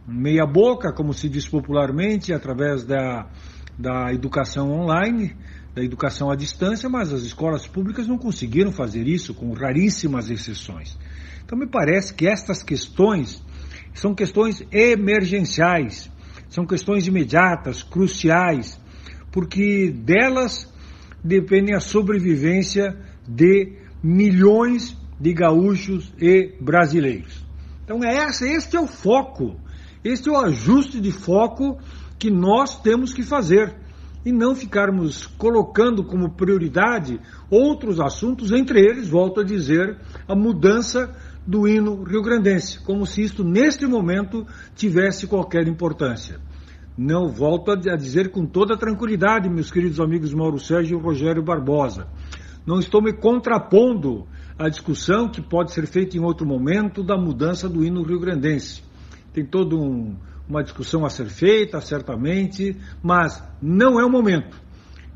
meia-boca, 0.07 0.93
como 0.93 1.13
se 1.13 1.29
diz 1.29 1.49
popularmente, 1.49 2.33
através 2.33 2.85
da, 2.85 3.29
da 3.77 4.13
educação 4.13 4.71
online, 4.71 5.35
da 5.75 5.83
educação 5.83 6.31
à 6.31 6.37
distância, 6.37 6.89
mas 6.89 7.13
as 7.13 7.23
escolas 7.23 7.67
públicas 7.67 8.07
não 8.07 8.17
conseguiram 8.17 8.71
fazer 8.71 9.09
isso, 9.09 9.35
com 9.35 9.53
raríssimas 9.55 10.31
exceções. 10.31 10.97
Então, 11.45 11.59
me 11.59 11.67
parece 11.67 12.15
que 12.15 12.29
estas 12.29 12.63
questões 12.63 13.43
são 13.93 14.15
questões 14.15 14.65
emergenciais, 14.71 16.09
são 16.49 16.65
questões 16.65 17.09
imediatas, 17.09 17.83
cruciais, 17.83 18.81
porque 19.33 19.91
delas 19.91 20.71
dependem 21.25 21.75
a 21.75 21.81
sobrevivência 21.81 22.97
de 23.27 23.73
milhões 24.03 24.97
de 25.19 25.33
gaúchos 25.33 26.13
e 26.21 26.55
brasileiros. 26.61 27.45
Então 27.85 28.05
é 28.05 28.29
esse, 28.29 28.49
este 28.49 28.77
é 28.77 28.81
o 28.81 28.87
foco, 28.87 29.57
este 30.05 30.29
é 30.29 30.33
o 30.33 30.37
ajuste 30.37 31.01
de 31.01 31.11
foco 31.11 31.79
que 32.19 32.31
nós 32.31 32.81
temos 32.81 33.13
que 33.13 33.23
fazer 33.23 33.75
e 34.25 34.31
não 34.31 34.55
ficarmos 34.55 35.27
colocando 35.27 36.05
como 36.05 36.35
prioridade 36.35 37.21
outros 37.51 38.01
assuntos, 38.01 38.53
entre 38.53 38.81
eles, 38.81 39.09
volto 39.09 39.41
a 39.41 39.45
dizer, 39.45 39.99
a 40.29 40.35
mudança 40.35 41.13
do 41.45 41.67
hino 41.67 42.05
rio-grandense, 42.05 42.79
como 42.81 43.05
se 43.05 43.23
isto 43.23 43.43
neste 43.43 43.85
momento 43.87 44.47
tivesse 44.77 45.27
qualquer 45.27 45.67
importância. 45.67 46.41
Não 46.97 47.29
volto 47.29 47.71
a 47.71 47.97
dizer 47.97 48.31
com 48.31 48.45
toda 48.45 48.77
tranquilidade, 48.77 49.49
meus 49.49 49.71
queridos 49.71 49.99
amigos 49.99 50.35
Mauro 50.35 50.59
Sérgio 50.59 50.99
e 50.99 51.03
Rogério 51.03 51.43
Barbosa. 51.43 52.07
Não 52.67 52.79
estou 52.79 53.03
me 53.03 53.15
contrapondo 53.15 54.27
à 54.59 54.69
discussão 54.69 55.29
que 55.29 55.41
pode 55.41 55.73
ser 55.73 55.87
feita 55.87 56.19
em 56.19 56.21
outro 56.21 56.47
momento 56.47 57.03
da 57.03 57.17
mudança 57.17 57.67
do 57.67 57.83
hino 57.83 58.03
rio-grandense. 58.03 58.83
Tem 59.33 59.45
todo 59.45 59.81
um, 59.81 60.17
uma 60.47 60.63
discussão 60.63 61.07
a 61.07 61.09
ser 61.09 61.27
feita, 61.27 61.81
certamente, 61.81 62.77
mas 63.03 63.43
não 63.61 63.99
é 63.99 64.05
o 64.05 64.11
momento. 64.11 64.61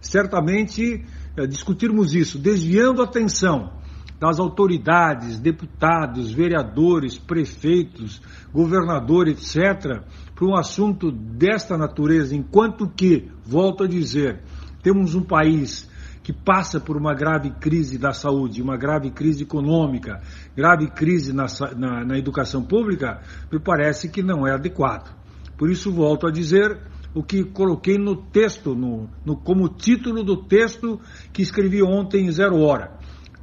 Certamente, 0.00 1.04
é, 1.36 1.46
discutirmos 1.46 2.14
isso, 2.14 2.38
desviando 2.38 3.02
a 3.02 3.04
atenção 3.04 3.70
das 4.18 4.40
autoridades, 4.40 5.38
deputados, 5.38 6.32
vereadores, 6.32 7.18
prefeitos, 7.18 8.22
governador, 8.50 9.28
etc., 9.28 10.02
para 10.36 10.46
um 10.46 10.54
assunto 10.54 11.10
desta 11.10 11.78
natureza, 11.78 12.36
enquanto 12.36 12.86
que, 12.86 13.26
volto 13.42 13.84
a 13.84 13.88
dizer, 13.88 14.42
temos 14.82 15.14
um 15.14 15.22
país 15.22 15.90
que 16.22 16.30
passa 16.30 16.78
por 16.78 16.94
uma 16.94 17.14
grave 17.14 17.50
crise 17.52 17.96
da 17.96 18.12
saúde, 18.12 18.60
uma 18.60 18.76
grave 18.76 19.10
crise 19.10 19.44
econômica, 19.44 20.20
grave 20.54 20.90
crise 20.90 21.32
na, 21.32 21.46
na, 21.74 22.04
na 22.04 22.18
educação 22.18 22.62
pública, 22.62 23.22
me 23.50 23.58
parece 23.58 24.10
que 24.10 24.22
não 24.22 24.46
é 24.46 24.52
adequado. 24.52 25.16
Por 25.56 25.70
isso, 25.70 25.90
volto 25.90 26.26
a 26.26 26.30
dizer 26.30 26.82
o 27.14 27.22
que 27.22 27.42
coloquei 27.42 27.96
no 27.96 28.14
texto, 28.14 28.74
no, 28.74 29.08
no, 29.24 29.36
como 29.36 29.70
título 29.70 30.22
do 30.22 30.36
texto 30.44 31.00
que 31.32 31.40
escrevi 31.40 31.82
ontem 31.82 32.26
em 32.26 32.30
Zero 32.30 32.60
Hora. 32.60 32.92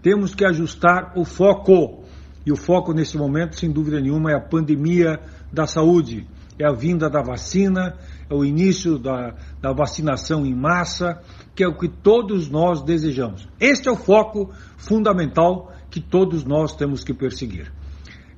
Temos 0.04 0.36
que 0.36 0.46
ajustar 0.46 1.14
o 1.16 1.26
foco. 1.26 2.04
E 2.46 2.52
o 2.52 2.56
foco 2.56 2.94
nesse 2.94 3.18
momento, 3.18 3.58
sem 3.58 3.72
dúvida 3.72 4.00
nenhuma, 4.00 4.32
é 4.32 4.36
a 4.36 4.42
pandemia 4.42 5.20
da 5.52 5.66
saúde, 5.66 6.28
é 6.64 6.68
a 6.68 6.72
vinda 6.72 7.10
da 7.10 7.22
vacina, 7.22 7.96
é 8.30 8.34
o 8.34 8.46
início 8.46 8.98
da, 8.98 9.36
da 9.62 9.74
vacinação 9.74 10.46
em 10.46 10.56
massa, 10.56 11.22
que 11.54 11.64
é 11.64 11.68
o 11.68 11.78
que 11.78 11.90
todos 11.90 12.50
nós 12.50 12.82
desejamos. 12.82 13.48
Este 13.60 13.90
é 13.90 13.92
o 13.92 13.98
foco 13.98 14.50
fundamental 14.78 15.74
que 15.92 16.00
todos 16.00 16.46
nós 16.46 16.74
temos 16.74 17.04
que 17.04 17.14
perseguir. 17.14 17.72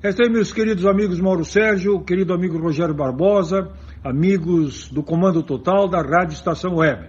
Este 0.02 0.24
aí, 0.24 0.28
meus 0.28 0.52
queridos 0.52 0.84
amigos 0.84 1.20
Mauro 1.20 1.44
Sérgio, 1.44 2.00
querido 2.00 2.34
amigo 2.34 2.58
Rogério 2.58 2.94
Barbosa, 2.94 3.70
amigos 4.04 4.88
do 4.88 5.02
Comando 5.02 5.42
Total 5.42 5.88
da 5.88 6.02
Rádio 6.02 6.34
Estação 6.34 6.76
Web. 6.76 7.08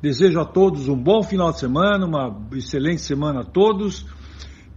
Desejo 0.00 0.38
a 0.38 0.44
todos 0.44 0.88
um 0.88 0.96
bom 0.96 1.22
final 1.22 1.50
de 1.52 1.58
semana, 1.58 2.06
uma 2.06 2.46
excelente 2.52 3.00
semana 3.00 3.40
a 3.40 3.44
todos, 3.44 4.06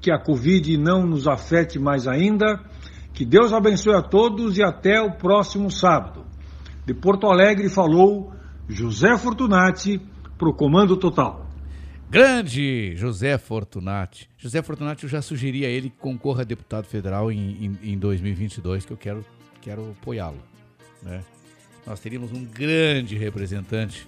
que 0.02 0.12
a 0.12 0.18
Covid 0.18 0.76
não 0.78 1.06
nos 1.06 1.28
afete 1.28 1.78
mais 1.78 2.08
ainda, 2.08 2.60
que 3.18 3.26
Deus 3.26 3.52
abençoe 3.52 3.96
a 3.96 4.02
todos 4.04 4.60
e 4.60 4.64
até 4.64 5.02
o 5.02 5.12
próximo 5.12 5.72
sábado. 5.72 6.24
De 6.86 6.94
Porto 6.94 7.26
Alegre 7.26 7.68
falou 7.68 8.32
José 8.70 9.18
Fortunati 9.18 10.00
para 10.38 10.48
o 10.48 10.54
Comando 10.54 10.96
Total. 10.96 11.44
Grande 12.12 12.96
José 12.96 13.40
Fortunati. 13.40 14.30
José 14.38 14.62
Fortunati, 14.62 15.06
eu 15.06 15.10
já 15.10 15.20
sugeri 15.20 15.66
a 15.66 15.68
ele 15.68 15.90
que 15.90 15.98
concorra 15.98 16.44
a 16.44 16.46
deputado 16.46 16.86
federal 16.86 17.32
em, 17.32 17.80
em, 17.82 17.94
em 17.94 17.98
2022, 17.98 18.86
que 18.86 18.94
eu 18.94 18.98
quero, 18.98 19.26
quero 19.62 19.96
apoiá-lo. 20.00 20.38
Né? 21.02 21.24
Nós 21.88 22.00
teríamos 22.00 22.32
um 22.32 22.46
grande 22.46 23.18
representante 23.18 24.08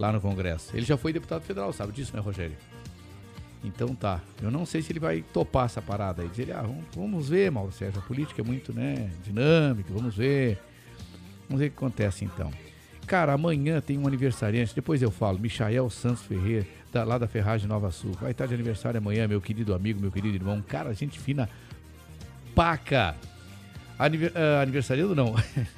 lá 0.00 0.10
no 0.10 0.20
Congresso. 0.20 0.76
Ele 0.76 0.84
já 0.84 0.96
foi 0.96 1.12
deputado 1.12 1.42
federal, 1.42 1.72
sabe 1.72 1.92
disso, 1.92 2.10
né, 2.12 2.20
Rogério? 2.20 2.56
Então 3.62 3.94
tá. 3.94 4.20
Eu 4.40 4.50
não 4.50 4.64
sei 4.64 4.82
se 4.82 4.92
ele 4.92 5.00
vai 5.00 5.22
topar 5.22 5.66
essa 5.66 5.82
parada 5.82 6.22
aí. 6.22 6.28
Dizer, 6.28 6.52
ah, 6.52 6.64
vamos, 6.94 7.28
ver, 7.28 7.50
Mauro 7.50 7.72
Sérgio. 7.72 8.00
A 8.00 8.02
política 8.02 8.40
é 8.40 8.44
muito, 8.44 8.72
né, 8.72 9.10
dinâmica, 9.22 9.92
vamos 9.92 10.16
ver. 10.16 10.58
Vamos 11.48 11.60
ver 11.60 11.66
o 11.66 11.70
que 11.70 11.76
acontece 11.76 12.24
então. 12.24 12.52
Cara, 13.06 13.32
amanhã 13.32 13.80
tem 13.80 13.96
um 13.96 14.06
aniversariante, 14.06 14.74
depois 14.74 15.00
eu 15.00 15.10
falo, 15.10 15.38
Michael 15.38 15.88
Santos 15.88 16.22
Ferreira, 16.22 16.66
da, 16.92 17.04
lá 17.04 17.16
da 17.16 17.26
Ferragem 17.26 17.66
Nova 17.66 17.90
Sul. 17.90 18.12
Vai 18.20 18.32
estar 18.32 18.46
de 18.46 18.52
aniversário 18.52 18.98
amanhã, 18.98 19.26
meu 19.26 19.40
querido 19.40 19.74
amigo, 19.74 20.00
meu 20.00 20.12
querido 20.12 20.36
irmão. 20.36 20.62
Cara, 20.62 20.92
gente 20.92 21.18
fina, 21.18 21.48
paca. 22.54 23.16
Aniver, 23.98 24.30
uh, 24.32 24.62
aniversariando 24.62 25.14
não. 25.14 25.34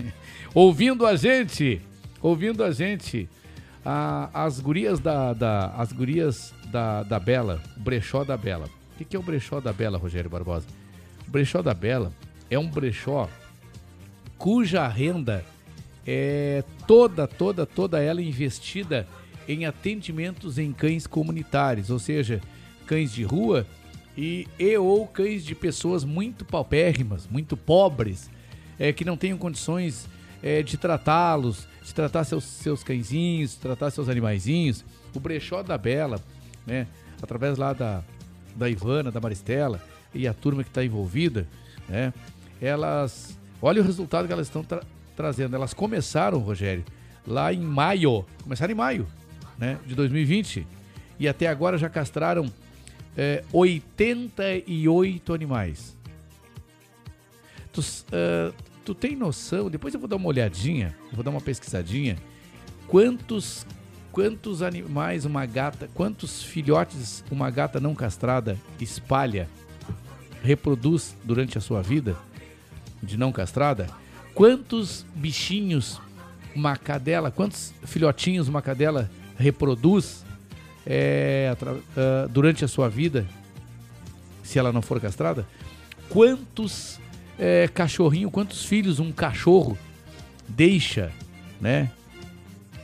ouvindo 0.52 1.06
a 1.06 1.14
gente, 1.16 1.80
ouvindo 2.20 2.64
a 2.64 2.72
gente. 2.72 3.28
Ah, 3.84 4.28
as 4.34 4.60
gurias 4.60 5.00
da, 5.00 5.32
da, 5.32 5.66
as 5.76 5.92
gurias 5.92 6.52
da, 6.70 7.02
da 7.02 7.18
Bela, 7.18 7.62
brechó 7.76 8.24
da 8.24 8.36
Bela. 8.36 8.66
O 8.94 8.98
que, 8.98 9.04
que 9.04 9.16
é 9.16 9.18
o 9.18 9.22
brechó 9.22 9.60
da 9.60 9.72
Bela, 9.72 9.98
Rogério 9.98 10.30
Barbosa? 10.30 10.66
O 11.26 11.30
brechó 11.30 11.62
da 11.62 11.74
Bela 11.74 12.12
é 12.50 12.58
um 12.58 12.68
brechó 12.68 13.28
cuja 14.38 14.88
renda 14.88 15.44
é 16.06 16.64
toda, 16.86 17.28
toda, 17.28 17.66
toda 17.66 18.02
ela 18.02 18.22
investida 18.22 19.06
em 19.46 19.66
atendimentos 19.66 20.58
em 20.58 20.72
cães 20.72 21.06
comunitários, 21.06 21.90
ou 21.90 21.98
seja, 21.98 22.40
cães 22.86 23.12
de 23.12 23.22
rua 23.22 23.66
e, 24.16 24.48
e 24.58 24.76
ou 24.78 25.06
cães 25.06 25.44
de 25.44 25.54
pessoas 25.54 26.04
muito 26.04 26.44
paupérrimas, 26.44 27.26
muito 27.26 27.56
pobres, 27.56 28.30
é, 28.78 28.92
que 28.92 29.04
não 29.04 29.16
tenham 29.16 29.36
condições 29.36 30.08
é, 30.42 30.62
de 30.62 30.78
tratá-los, 30.78 31.68
de 31.82 31.94
tratar 31.94 32.24
seus, 32.24 32.44
seus 32.44 32.82
cãezinhos, 32.82 33.56
tratar 33.56 33.90
seus 33.90 34.08
animaizinhos. 34.08 34.84
O 35.14 35.20
brechó 35.20 35.62
da 35.62 35.76
Bela, 35.76 36.18
né, 36.70 36.86
através 37.20 37.58
lá 37.58 37.72
da, 37.72 38.02
da 38.54 38.70
Ivana, 38.70 39.10
da 39.10 39.20
Maristela 39.20 39.82
e 40.14 40.28
a 40.28 40.32
turma 40.32 40.62
que 40.62 40.70
está 40.70 40.84
envolvida, 40.84 41.46
né, 41.88 42.14
elas, 42.62 43.36
olha 43.60 43.82
o 43.82 43.84
resultado 43.84 44.26
que 44.28 44.32
elas 44.32 44.46
estão 44.46 44.62
tra 44.62 44.82
trazendo. 45.16 45.54
Elas 45.54 45.74
começaram, 45.74 46.38
Rogério, 46.38 46.82
lá 47.26 47.52
em 47.52 47.60
maio, 47.60 48.24
começaram 48.42 48.72
em 48.72 48.76
maio, 48.76 49.06
né, 49.58 49.78
de 49.84 49.94
2020 49.94 50.66
e 51.18 51.28
até 51.28 51.48
agora 51.48 51.76
já 51.76 51.90
castraram 51.90 52.50
é, 53.16 53.42
88 53.52 55.34
animais. 55.34 55.96
Tu, 57.72 57.80
uh, 57.80 58.54
tu 58.84 58.94
tem 58.94 59.14
noção? 59.14 59.68
Depois 59.68 59.92
eu 59.92 60.00
vou 60.00 60.08
dar 60.08 60.16
uma 60.16 60.28
olhadinha, 60.28 60.96
vou 61.12 61.22
dar 61.22 61.30
uma 61.30 61.40
pesquisadinha. 61.40 62.16
Quantos 62.88 63.66
quantos 64.12 64.62
animais 64.62 65.24
uma 65.24 65.46
gata, 65.46 65.88
quantos 65.94 66.42
filhotes 66.42 67.24
uma 67.30 67.50
gata 67.50 67.80
não 67.80 67.94
castrada 67.94 68.58
espalha, 68.80 69.48
reproduz 70.42 71.14
durante 71.24 71.58
a 71.58 71.60
sua 71.60 71.82
vida 71.82 72.16
de 73.02 73.16
não 73.16 73.32
castrada? 73.32 73.86
Quantos 74.34 75.04
bichinhos 75.14 76.00
uma 76.54 76.76
cadela, 76.76 77.30
quantos 77.30 77.72
filhotinhos 77.84 78.48
uma 78.48 78.62
cadela 78.62 79.10
reproduz 79.36 80.24
é, 80.86 81.54
uh, 81.62 82.28
durante 82.28 82.64
a 82.64 82.68
sua 82.68 82.88
vida, 82.88 83.26
se 84.42 84.58
ela 84.58 84.72
não 84.72 84.82
for 84.82 85.00
castrada? 85.00 85.46
Quantos 86.08 86.98
é, 87.38 87.68
cachorrinho, 87.68 88.30
quantos 88.30 88.64
filhos 88.64 88.98
um 88.98 89.12
cachorro 89.12 89.78
deixa, 90.48 91.12
né? 91.60 91.90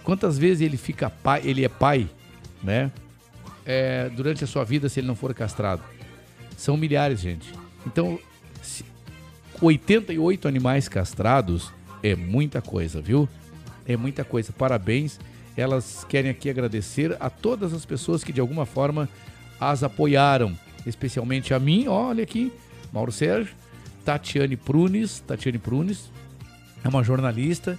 Quantas 0.07 0.39
vezes 0.39 0.61
ele 0.61 0.77
fica 0.77 1.11
pai, 1.11 1.43
ele 1.45 1.65
é 1.65 1.69
pai, 1.69 2.09
né? 2.63 2.93
É, 3.65 4.09
durante 4.11 4.45
a 4.45 4.47
sua 4.47 4.63
vida 4.63 4.89
se 4.89 5.01
ele 5.01 5.07
não 5.09 5.17
for 5.17 5.35
castrado. 5.35 5.83
São 6.57 6.77
milhares, 6.77 7.19
gente. 7.19 7.53
Então, 7.85 8.17
88 9.61 10.47
animais 10.47 10.89
castrados 10.89 11.73
é 12.05 12.15
muita 12.15 12.63
coisa, 12.63 13.03
viu? 13.03 13.29
É 13.85 13.97
muita 13.97 14.23
coisa. 14.23 14.53
Parabéns. 14.53 15.19
Elas 15.57 16.07
querem 16.09 16.31
aqui 16.31 16.49
agradecer 16.49 17.17
a 17.19 17.29
todas 17.29 17.75
as 17.75 17.85
pessoas 17.85 18.23
que 18.23 18.33
de 18.33 18.41
alguma 18.41 18.65
forma 18.65 19.09
as 19.59 19.83
apoiaram, 19.83 20.57
especialmente 20.87 21.53
a 21.53 21.59
mim, 21.59 21.89
olha 21.89 22.23
aqui, 22.23 22.53
Mauro 22.93 23.11
Sérgio, 23.11 23.57
Tatiane 24.05 24.57
Prunes, 24.57 25.19
Tatiane 25.19 25.59
Prunes, 25.59 26.13
é 26.85 26.89
uma 26.89 27.03
jornalista, 27.03 27.77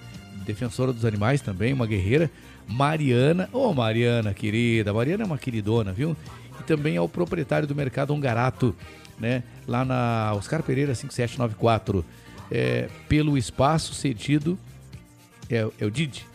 defensora 0.48 0.94
dos 0.94 1.06
animais 1.06 1.42
também, 1.42 1.74
uma 1.74 1.86
guerreira, 1.86 2.32
Mariana, 2.68 3.50
ô 3.52 3.68
oh, 3.68 3.74
Mariana 3.74 4.34
querida, 4.34 4.94
Mariana 4.94 5.24
é 5.24 5.26
uma 5.26 5.38
queridona, 5.38 5.92
viu? 5.92 6.16
E 6.60 6.64
também 6.64 6.96
é 6.96 7.02
o 7.02 7.08
proprietário 7.08 7.68
do 7.68 7.76
mercado 7.76 8.14
Ongarato, 8.14 8.76
né? 9.20 9.44
Lá 9.68 9.84
na 9.86 10.34
Oscar 10.36 10.64
Pereira 10.64 10.96
5794, 10.96 12.04
é, 12.50 12.90
pelo 13.08 13.38
espaço 13.38 13.94
cedido, 13.94 14.58
é, 15.50 15.68
é 15.80 15.86
o 15.86 15.92
Didi, 15.92 16.26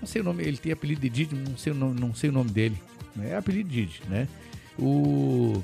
não 0.00 0.06
sei 0.06 0.20
o 0.20 0.24
nome, 0.24 0.42
ele 0.42 0.56
tem 0.56 0.72
apelido 0.72 1.02
de 1.02 1.08
Didi, 1.08 1.34
não 1.34 1.56
sei 1.56 1.72
o 1.72 1.76
nome, 1.76 2.00
não 2.00 2.14
sei 2.14 2.30
o 2.30 2.32
nome 2.32 2.50
dele. 2.50 2.78
Né? 3.14 3.30
É 3.30 3.36
apelido 3.36 3.68
Didi, 3.68 4.02
né? 4.08 4.26
O 4.78 5.62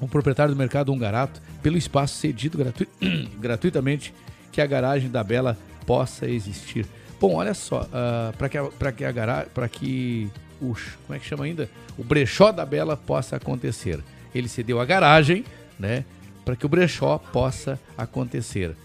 um 0.00 0.06
proprietário 0.06 0.52
do 0.52 0.58
mercado 0.58 0.92
Ungarato 0.92 1.40
pelo 1.62 1.78
espaço 1.78 2.18
cedido 2.18 2.58
gratu... 2.58 2.86
gratuitamente 3.40 4.12
que 4.52 4.60
a 4.60 4.66
garagem 4.66 5.10
da 5.10 5.24
Bela 5.24 5.56
possa 5.86 6.28
existir. 6.28 6.86
Bom, 7.20 7.36
olha 7.36 7.54
só, 7.54 7.82
uh, 7.82 8.36
para 8.36 8.48
que, 8.48 8.62
pra 8.78 8.92
que 8.92 9.04
a 9.04 9.12
garagem, 9.12 9.48
para 9.54 9.68
que 9.68 10.30
o, 10.60 10.74
como 11.06 11.16
é 11.16 11.18
que 11.18 11.26
chama 11.26 11.44
ainda? 11.44 11.70
O 11.96 12.04
brechó 12.04 12.52
da 12.52 12.66
Bela 12.66 12.96
possa 12.96 13.36
acontecer. 13.36 14.00
Ele 14.34 14.48
cedeu 14.48 14.80
a 14.80 14.84
garagem, 14.84 15.44
né, 15.78 16.04
para 16.44 16.56
que 16.56 16.66
o 16.66 16.68
brechó 16.68 17.18
possa 17.18 17.80
acontecer. 17.96 18.76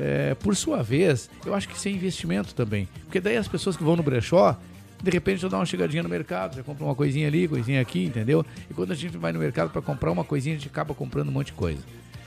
É, 0.00 0.34
por 0.34 0.56
sua 0.56 0.82
vez, 0.82 1.30
eu 1.46 1.54
acho 1.54 1.68
que 1.68 1.76
isso 1.76 1.86
é 1.86 1.90
investimento 1.92 2.52
também, 2.54 2.88
porque 3.04 3.20
daí 3.20 3.36
as 3.36 3.46
pessoas 3.46 3.76
que 3.76 3.84
vão 3.84 3.94
no 3.94 4.02
brechó 4.02 4.58
de 5.04 5.10
repente 5.10 5.42
já 5.42 5.48
dá 5.48 5.58
uma 5.58 5.66
chegadinha 5.66 6.02
no 6.02 6.08
mercado, 6.08 6.56
já 6.56 6.62
compra 6.62 6.82
uma 6.82 6.94
coisinha 6.94 7.28
ali, 7.28 7.46
coisinha 7.46 7.80
aqui, 7.80 8.06
entendeu? 8.06 8.44
E 8.70 8.74
quando 8.74 8.92
a 8.92 8.94
gente 8.94 9.18
vai 9.18 9.32
no 9.32 9.38
mercado 9.38 9.70
para 9.70 9.82
comprar 9.82 10.10
uma 10.10 10.24
coisinha, 10.24 10.56
a 10.56 10.58
gente 10.58 10.68
acaba 10.68 10.94
comprando 10.94 11.28
um 11.28 11.32
monte 11.32 11.48
de 11.48 11.52
coisa. 11.52 11.82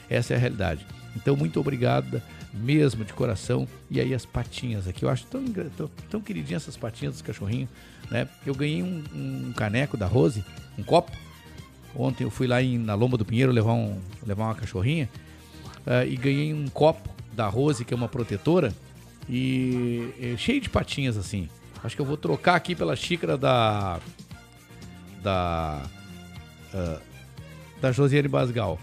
Essa 0.07 0.33
é 0.33 0.37
a 0.37 0.39
realidade. 0.39 0.85
Então, 1.15 1.35
muito 1.35 1.59
obrigada 1.59 2.23
mesmo 2.57 3.05
de 3.05 3.13
coração. 3.13 3.67
E 3.89 3.99
aí 3.99 4.13
as 4.13 4.25
patinhas 4.25 4.87
aqui, 4.87 5.03
eu 5.03 5.09
acho 5.09 5.25
tão, 5.25 5.43
tão, 5.45 5.89
tão 6.09 6.21
queridinhas 6.21 6.63
essas 6.63 6.77
patinhas 6.77 7.13
dos 7.13 7.21
cachorrinhos, 7.21 7.69
né? 8.09 8.27
Eu 8.45 8.53
ganhei 8.55 8.83
um, 8.83 9.03
um, 9.13 9.53
caneco 9.53 9.95
da 9.95 10.05
Rose, 10.05 10.43
um 10.77 10.83
copo. 10.83 11.11
Ontem 11.95 12.23
eu 12.23 12.29
fui 12.29 12.47
lá 12.47 12.61
em, 12.61 12.77
na 12.77 12.93
Lomba 12.93 13.17
do 13.17 13.25
Pinheiro 13.25 13.51
levar, 13.51 13.73
um, 13.73 13.99
levar 14.25 14.45
uma 14.45 14.55
cachorrinha 14.55 15.09
uh, 15.85 16.07
e 16.07 16.15
ganhei 16.15 16.53
um 16.53 16.67
copo 16.67 17.09
da 17.33 17.47
Rose, 17.47 17.85
que 17.85 17.93
é 17.93 17.97
uma 17.97 18.07
protetora, 18.07 18.73
e, 19.29 20.13
e 20.19 20.35
cheio 20.37 20.59
de 20.59 20.69
patinhas 20.69 21.17
assim. 21.17 21.49
Acho 21.83 21.95
que 21.95 22.01
eu 22.01 22.05
vou 22.05 22.17
trocar 22.17 22.55
aqui 22.55 22.75
pela 22.75 22.95
xícara 22.95 23.37
da. 23.37 23.99
Da. 25.21 25.83
Uh, 26.73 26.99
da 27.81 27.91
Josiane 27.91 28.27
Basgal. 28.27 28.79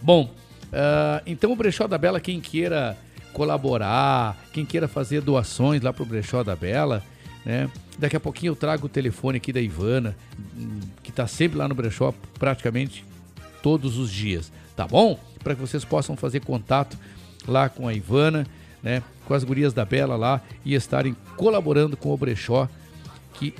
Bom, 0.00 0.24
uh, 0.24 1.22
então 1.26 1.52
o 1.52 1.56
Brechó 1.56 1.86
da 1.86 1.98
Bela, 1.98 2.20
quem 2.20 2.40
queira 2.40 2.96
colaborar, 3.38 4.36
quem 4.52 4.66
queira 4.66 4.88
fazer 4.88 5.20
doações 5.20 5.80
lá 5.80 5.92
pro 5.92 6.04
Brechó 6.04 6.42
da 6.42 6.56
Bela, 6.56 7.04
né? 7.46 7.70
Daqui 7.96 8.16
a 8.16 8.20
pouquinho 8.20 8.50
eu 8.50 8.56
trago 8.56 8.86
o 8.86 8.88
telefone 8.88 9.36
aqui 9.38 9.52
da 9.52 9.60
Ivana, 9.60 10.16
que 11.02 11.12
tá 11.12 11.26
sempre 11.26 11.56
lá 11.56 11.68
no 11.68 11.74
Brechó 11.74 12.12
praticamente 12.38 13.04
todos 13.62 13.96
os 13.96 14.10
dias, 14.10 14.52
tá 14.74 14.86
bom? 14.86 15.18
Para 15.42 15.54
que 15.54 15.60
vocês 15.60 15.84
possam 15.84 16.16
fazer 16.16 16.40
contato 16.40 16.98
lá 17.46 17.68
com 17.68 17.86
a 17.86 17.94
Ivana 17.94 18.44
né, 18.82 19.02
com 19.24 19.34
as 19.34 19.44
gurias 19.44 19.72
da 19.72 19.84
Bela 19.84 20.16
lá 20.16 20.40
e 20.64 20.74
estarem 20.74 21.16
colaborando 21.36 21.96
com 21.96 22.12
o 22.12 22.16
Brechó, 22.16 22.68
que 23.34 23.54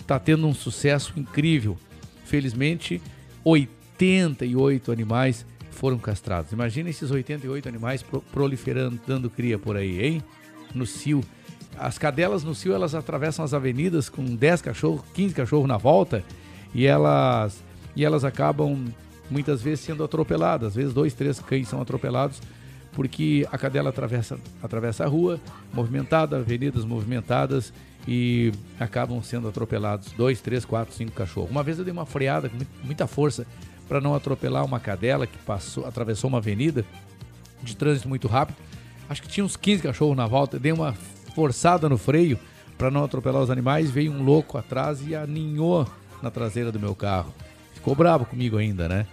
está 0.00 0.18
tendo 0.18 0.46
um 0.46 0.54
sucesso 0.54 1.12
incrível. 1.16 1.78
Felizmente, 2.24 3.00
88 3.44 4.92
animais 4.92 5.44
foram 5.80 5.96
castrados. 5.96 6.52
Imagina 6.52 6.90
esses 6.90 7.10
88 7.10 7.66
animais 7.66 8.04
proliferando, 8.30 9.00
dando 9.06 9.30
cria 9.30 9.58
por 9.58 9.78
aí, 9.78 10.04
hein? 10.04 10.22
No 10.74 10.84
cio. 10.84 11.24
As 11.78 11.96
cadelas 11.96 12.44
no 12.44 12.54
cio, 12.54 12.74
elas 12.74 12.94
atravessam 12.94 13.42
as 13.42 13.54
avenidas 13.54 14.10
com 14.10 14.22
10 14.22 14.60
cachorros, 14.60 15.00
15 15.14 15.34
cachorros 15.34 15.66
na 15.66 15.78
volta 15.78 16.22
e 16.74 16.84
elas, 16.86 17.64
e 17.96 18.04
elas 18.04 18.24
acabam 18.24 18.92
muitas 19.30 19.62
vezes 19.62 19.80
sendo 19.80 20.04
atropeladas. 20.04 20.68
Às 20.68 20.74
vezes, 20.74 20.92
dois, 20.92 21.14
três 21.14 21.40
cães 21.40 21.66
são 21.66 21.80
atropelados 21.80 22.42
porque 22.92 23.48
a 23.50 23.56
cadela 23.56 23.88
atravessa, 23.88 24.38
atravessa 24.62 25.04
a 25.04 25.08
rua, 25.08 25.40
movimentada, 25.72 26.36
avenidas 26.36 26.84
movimentadas 26.84 27.72
e 28.06 28.52
acabam 28.78 29.22
sendo 29.22 29.48
atropelados 29.48 30.12
dois, 30.12 30.42
três, 30.42 30.66
quatro, 30.66 30.94
cinco 30.94 31.12
cachorros. 31.12 31.50
Uma 31.50 31.62
vez 31.62 31.78
eu 31.78 31.84
dei 31.86 31.92
uma 31.92 32.04
freada 32.04 32.50
com 32.50 32.58
muita 32.84 33.06
força 33.06 33.46
para 33.90 34.00
não 34.00 34.14
atropelar 34.14 34.64
uma 34.64 34.78
cadela 34.78 35.26
que 35.26 35.36
passou, 35.38 35.84
atravessou 35.84 36.28
uma 36.28 36.38
avenida 36.38 36.84
de 37.60 37.74
trânsito 37.74 38.08
muito 38.08 38.28
rápido. 38.28 38.56
Acho 39.08 39.20
que 39.20 39.26
tinha 39.26 39.44
uns 39.44 39.56
15 39.56 39.82
cachorros 39.82 40.16
na 40.16 40.28
volta, 40.28 40.60
dei 40.60 40.70
uma 40.70 40.94
forçada 41.34 41.88
no 41.88 41.98
freio 41.98 42.38
para 42.78 42.88
não 42.88 43.02
atropelar 43.02 43.42
os 43.42 43.50
animais, 43.50 43.90
veio 43.90 44.12
um 44.12 44.22
louco 44.22 44.56
atrás 44.56 45.04
e 45.04 45.12
aninhou 45.12 45.88
na 46.22 46.30
traseira 46.30 46.70
do 46.70 46.78
meu 46.78 46.94
carro. 46.94 47.34
Ficou 47.74 47.96
bravo 47.96 48.24
comigo 48.24 48.58
ainda, 48.58 48.88
né? 48.88 49.08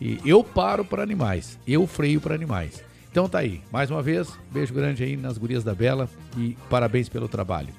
E 0.00 0.18
eu 0.24 0.42
paro 0.42 0.82
para 0.82 1.02
animais, 1.02 1.58
eu 1.66 1.86
freio 1.86 2.18
para 2.18 2.34
animais. 2.34 2.82
Então 3.10 3.28
tá 3.28 3.40
aí, 3.40 3.60
mais 3.70 3.90
uma 3.90 4.00
vez, 4.00 4.32
beijo 4.50 4.72
grande 4.72 5.04
aí 5.04 5.14
nas 5.14 5.36
gurias 5.36 5.62
da 5.62 5.74
Bela 5.74 6.08
e 6.38 6.56
parabéns 6.70 7.10
pelo 7.10 7.28
trabalho. 7.28 7.74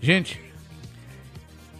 Gente, 0.00 0.40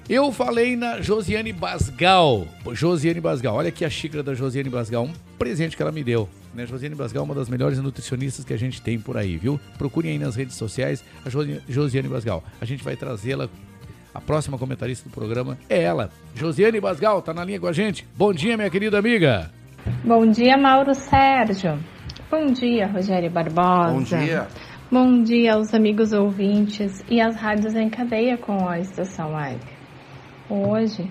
eu 0.09 0.33
falei 0.33 0.77
na 0.77 1.01
Josiane 1.01 1.53
Basgal. 1.53 2.47
Josiane 2.73 3.21
Basgal, 3.21 3.55
olha 3.55 3.69
aqui 3.69 3.85
a 3.85 3.91
xícara 3.91 4.23
da 4.23 4.35
Josiane 4.35 4.69
Basgal, 4.69 5.05
um 5.05 5.13
presente 5.39 5.77
que 5.77 5.83
ela 5.83 5.93
me 5.93 6.03
deu. 6.03 6.29
Né? 6.55 6.67
Josiane 6.67 6.95
Basgal 6.95 7.23
é 7.23 7.25
uma 7.25 7.35
das 7.35 7.49
melhores 7.49 7.79
nutricionistas 7.79 8.45
que 8.45 8.53
a 8.53 8.57
gente 8.57 8.83
tem 8.83 8.99
por 8.99 9.17
aí, 9.17 9.37
viu? 9.37 9.59
Procurem 9.79 10.13
aí 10.13 10.19
nas 10.19 10.37
redes 10.37 10.57
sociais 10.57 11.03
a 11.25 11.31
Josiane 11.69 12.09
Basgal. 12.09 12.43
A 12.61 12.65
gente 12.65 12.85
vai 12.85 12.97
trazê-la. 12.97 13.49
A 14.15 14.21
próxima 14.21 14.59
comentarista 14.59 15.09
do 15.09 15.13
programa 15.15 15.57
é 15.71 15.83
ela. 15.83 16.11
Josiane 16.35 16.79
Basgal, 16.81 17.23
tá 17.23 17.33
na 17.33 17.45
linha 17.45 17.59
com 17.59 17.67
a 17.67 17.73
gente. 17.73 18.07
Bom 18.15 18.33
dia, 18.33 18.57
minha 18.57 18.69
querida 18.69 18.99
amiga. 18.99 19.51
Bom 20.05 20.27
dia, 20.27 20.59
Mauro 20.59 20.95
Sérgio. 20.95 21.79
Bom 22.31 22.47
dia, 22.53 22.87
Rogério 22.87 23.31
Barbosa. 23.31 23.93
Bom 23.93 24.03
dia. 24.03 24.47
Bom 24.91 25.23
dia 25.23 25.55
aos 25.55 25.73
amigos 25.73 26.13
ouvintes 26.13 27.03
e 27.09 27.19
às 27.19 27.35
rádios 27.35 27.75
em 27.75 27.89
cadeia 27.89 28.37
com 28.37 28.69
a 28.69 28.79
Estação 28.79 29.33
Web. 29.33 29.59
Hoje 30.55 31.11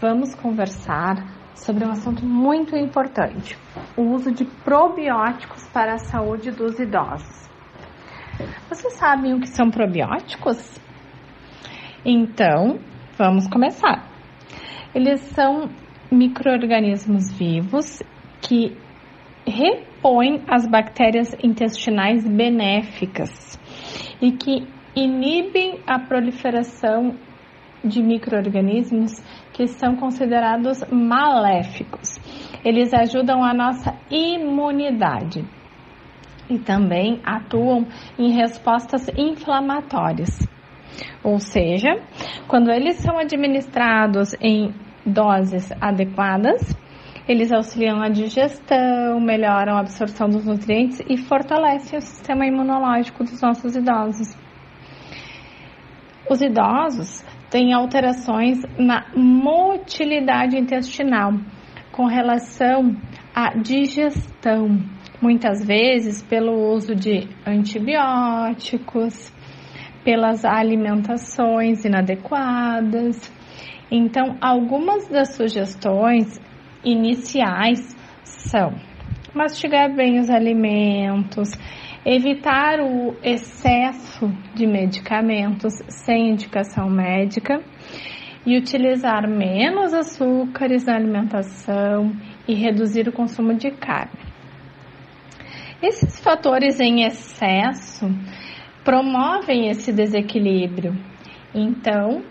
vamos 0.00 0.34
conversar 0.34 1.16
sobre 1.54 1.84
um 1.84 1.90
assunto 1.90 2.24
muito 2.24 2.74
importante: 2.74 3.54
o 3.94 4.00
uso 4.00 4.32
de 4.32 4.46
probióticos 4.46 5.68
para 5.68 5.92
a 5.92 5.98
saúde 5.98 6.50
dos 6.50 6.78
idosos. 6.78 7.50
Vocês 8.70 8.94
sabem 8.94 9.34
o 9.34 9.40
que 9.40 9.48
são 9.48 9.70
probióticos? 9.70 10.80
Então, 12.02 12.78
vamos 13.18 13.46
começar. 13.46 14.08
Eles 14.94 15.20
são 15.20 15.68
microorganismos 16.10 17.30
vivos 17.30 18.02
que 18.40 18.74
repõe 19.46 20.42
as 20.48 20.66
bactérias 20.66 21.36
intestinais 21.44 22.26
benéficas 22.26 23.60
e 24.18 24.32
que 24.32 24.66
inibem 24.96 25.78
a 25.86 25.98
proliferação 25.98 27.18
de 27.84 28.02
microorganismos 28.02 29.20
que 29.52 29.66
são 29.66 29.96
considerados 29.96 30.82
maléficos. 30.90 32.18
Eles 32.64 32.92
ajudam 32.94 33.42
a 33.42 33.52
nossa 33.52 33.94
imunidade 34.10 35.44
e 36.48 36.58
também 36.58 37.20
atuam 37.24 37.86
em 38.18 38.32
respostas 38.32 39.08
inflamatórias. 39.16 40.30
Ou 41.24 41.38
seja, 41.38 42.00
quando 42.46 42.70
eles 42.70 42.96
são 42.96 43.18
administrados 43.18 44.34
em 44.40 44.74
doses 45.04 45.70
adequadas, 45.80 46.76
eles 47.28 47.52
auxiliam 47.52 48.02
a 48.02 48.08
digestão, 48.08 49.20
melhoram 49.20 49.76
a 49.76 49.80
absorção 49.80 50.28
dos 50.28 50.44
nutrientes 50.44 51.00
e 51.08 51.16
fortalecem 51.16 51.98
o 51.98 52.02
sistema 52.02 52.46
imunológico 52.46 53.22
dos 53.22 53.40
nossos 53.40 53.76
idosos. 53.76 54.36
Os 56.28 56.40
idosos 56.40 57.24
têm 57.52 57.74
alterações 57.74 58.62
na 58.78 59.04
motilidade 59.14 60.56
intestinal 60.56 61.34
com 61.92 62.06
relação 62.06 62.96
à 63.34 63.50
digestão, 63.50 64.78
muitas 65.20 65.62
vezes 65.62 66.22
pelo 66.22 66.72
uso 66.72 66.94
de 66.94 67.28
antibióticos, 67.46 69.30
pelas 70.02 70.46
alimentações 70.46 71.84
inadequadas. 71.84 73.30
Então, 73.90 74.38
algumas 74.40 75.06
das 75.08 75.36
sugestões 75.36 76.40
iniciais 76.82 77.94
são 78.24 78.72
mastigar 79.34 79.94
bem 79.94 80.18
os 80.18 80.30
alimentos, 80.30 81.50
evitar 82.04 82.80
o 82.80 83.16
excesso 83.22 84.28
de 84.54 84.66
medicamentos 84.66 85.74
sem 85.88 86.30
indicação 86.30 86.90
médica 86.90 87.62
e 88.44 88.58
utilizar 88.58 89.28
menos 89.28 89.94
açúcares 89.94 90.84
na 90.84 90.96
alimentação 90.96 92.12
e 92.46 92.54
reduzir 92.54 93.08
o 93.08 93.12
consumo 93.12 93.54
de 93.54 93.70
carne. 93.70 94.20
Esses 95.80 96.20
fatores 96.20 96.80
em 96.80 97.04
excesso 97.04 98.06
promovem 98.84 99.68
esse 99.68 99.92
desequilíbrio. 99.92 100.94
Então, 101.54 102.22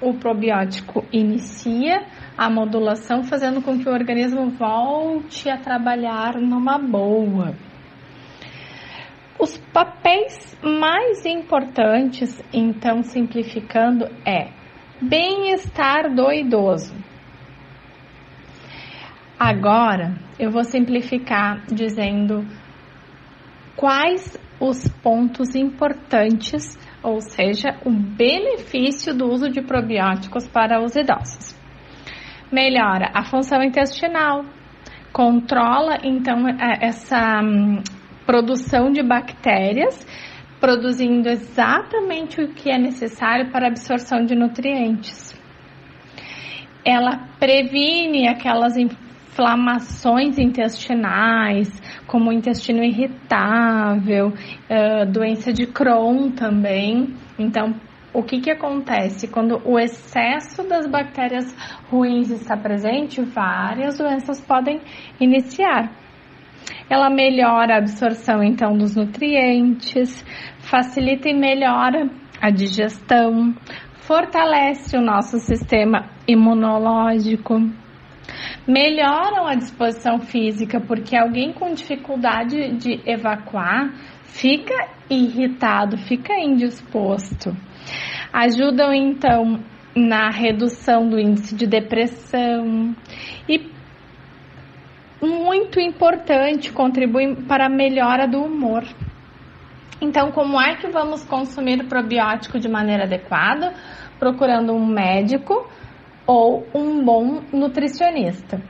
o 0.00 0.14
probiótico 0.14 1.04
inicia 1.10 2.06
a 2.36 2.50
modulação, 2.50 3.22
fazendo 3.22 3.62
com 3.62 3.78
que 3.78 3.88
o 3.88 3.92
organismo 3.92 4.50
volte 4.50 5.48
a 5.48 5.56
trabalhar 5.56 6.34
numa 6.34 6.78
boa. 6.78 7.54
Os 9.38 9.58
papéis 9.72 10.56
mais 10.62 11.26
importantes, 11.26 12.42
então 12.52 13.02
simplificando, 13.02 14.06
é 14.24 14.50
bem-estar 15.00 16.14
do 16.14 16.32
idoso. 16.32 16.94
Agora 19.38 20.14
eu 20.38 20.50
vou 20.50 20.64
simplificar 20.64 21.66
dizendo 21.66 22.46
quais 23.76 24.38
os 24.60 24.88
pontos 25.02 25.54
importantes, 25.54 26.78
ou 27.02 27.20
seja, 27.20 27.76
o 27.84 27.90
benefício 27.90 29.14
do 29.14 29.26
uso 29.26 29.50
de 29.50 29.60
probióticos 29.60 30.46
para 30.48 30.80
os 30.82 30.94
idosos. 30.94 31.54
Melhora 32.50 33.10
a 33.12 33.24
função 33.24 33.62
intestinal, 33.62 34.44
controla 35.12 35.98
então 36.04 36.48
é, 36.48 36.86
essa 36.86 37.40
hum, 37.42 37.82
produção 38.26 38.90
de 38.90 39.02
bactérias, 39.02 40.06
produzindo 40.60 41.28
exatamente 41.28 42.40
o 42.40 42.48
que 42.54 42.70
é 42.70 42.78
necessário 42.78 43.50
para 43.50 43.66
a 43.66 43.68
absorção 43.68 44.24
de 44.24 44.34
nutrientes. 44.34 45.34
Ela 46.84 47.28
previne 47.38 48.28
aquelas 48.28 48.76
inflamações 48.76 50.38
intestinais, 50.38 51.68
como 52.06 52.32
intestino 52.32 52.82
irritável, 52.82 54.32
doença 55.12 55.52
de 55.52 55.66
Crohn 55.66 56.30
também. 56.30 57.14
Então, 57.38 57.74
o 58.12 58.22
que, 58.22 58.40
que 58.40 58.50
acontece? 58.50 59.28
Quando 59.28 59.60
o 59.64 59.78
excesso 59.78 60.62
das 60.68 60.86
bactérias 60.86 61.52
ruins 61.90 62.30
está 62.30 62.56
presente, 62.56 63.20
várias 63.22 63.98
doenças 63.98 64.40
podem 64.40 64.80
iniciar. 65.18 66.03
Ela 66.88 67.10
melhora 67.10 67.74
a 67.74 67.78
absorção 67.78 68.42
então 68.42 68.76
dos 68.76 68.94
nutrientes, 68.94 70.24
facilita 70.58 71.28
e 71.28 71.34
melhora 71.34 72.08
a 72.40 72.50
digestão, 72.50 73.54
fortalece 74.06 74.96
o 74.96 75.00
nosso 75.00 75.38
sistema 75.38 76.10
imunológico, 76.26 77.54
melhoram 78.66 79.46
a 79.46 79.54
disposição 79.54 80.18
física, 80.18 80.80
porque 80.80 81.16
alguém 81.16 81.52
com 81.52 81.72
dificuldade 81.72 82.76
de 82.76 83.00
evacuar 83.06 83.92
fica 84.24 84.88
irritado, 85.08 85.96
fica 85.98 86.34
indisposto. 86.34 87.54
Ajudam 88.32 88.92
então 88.92 89.60
na 89.94 90.28
redução 90.30 91.08
do 91.08 91.18
índice 91.18 91.54
de 91.54 91.66
depressão 91.66 92.94
e 93.48 93.73
muito 95.26 95.80
importante, 95.80 96.72
contribuem 96.72 97.34
para 97.34 97.66
a 97.66 97.68
melhora 97.68 98.26
do 98.26 98.42
humor. 98.42 98.84
Então, 100.00 100.32
como 100.32 100.58
é 100.60 100.74
que 100.76 100.88
vamos 100.88 101.22
consumir 101.24 101.86
probiótico 101.88 102.58
de 102.58 102.68
maneira 102.68 103.04
adequada? 103.04 103.74
Procurando 104.18 104.72
um 104.72 104.84
médico 104.86 105.70
ou 106.26 106.66
um 106.74 107.04
bom 107.04 107.42
nutricionista. 107.52 108.60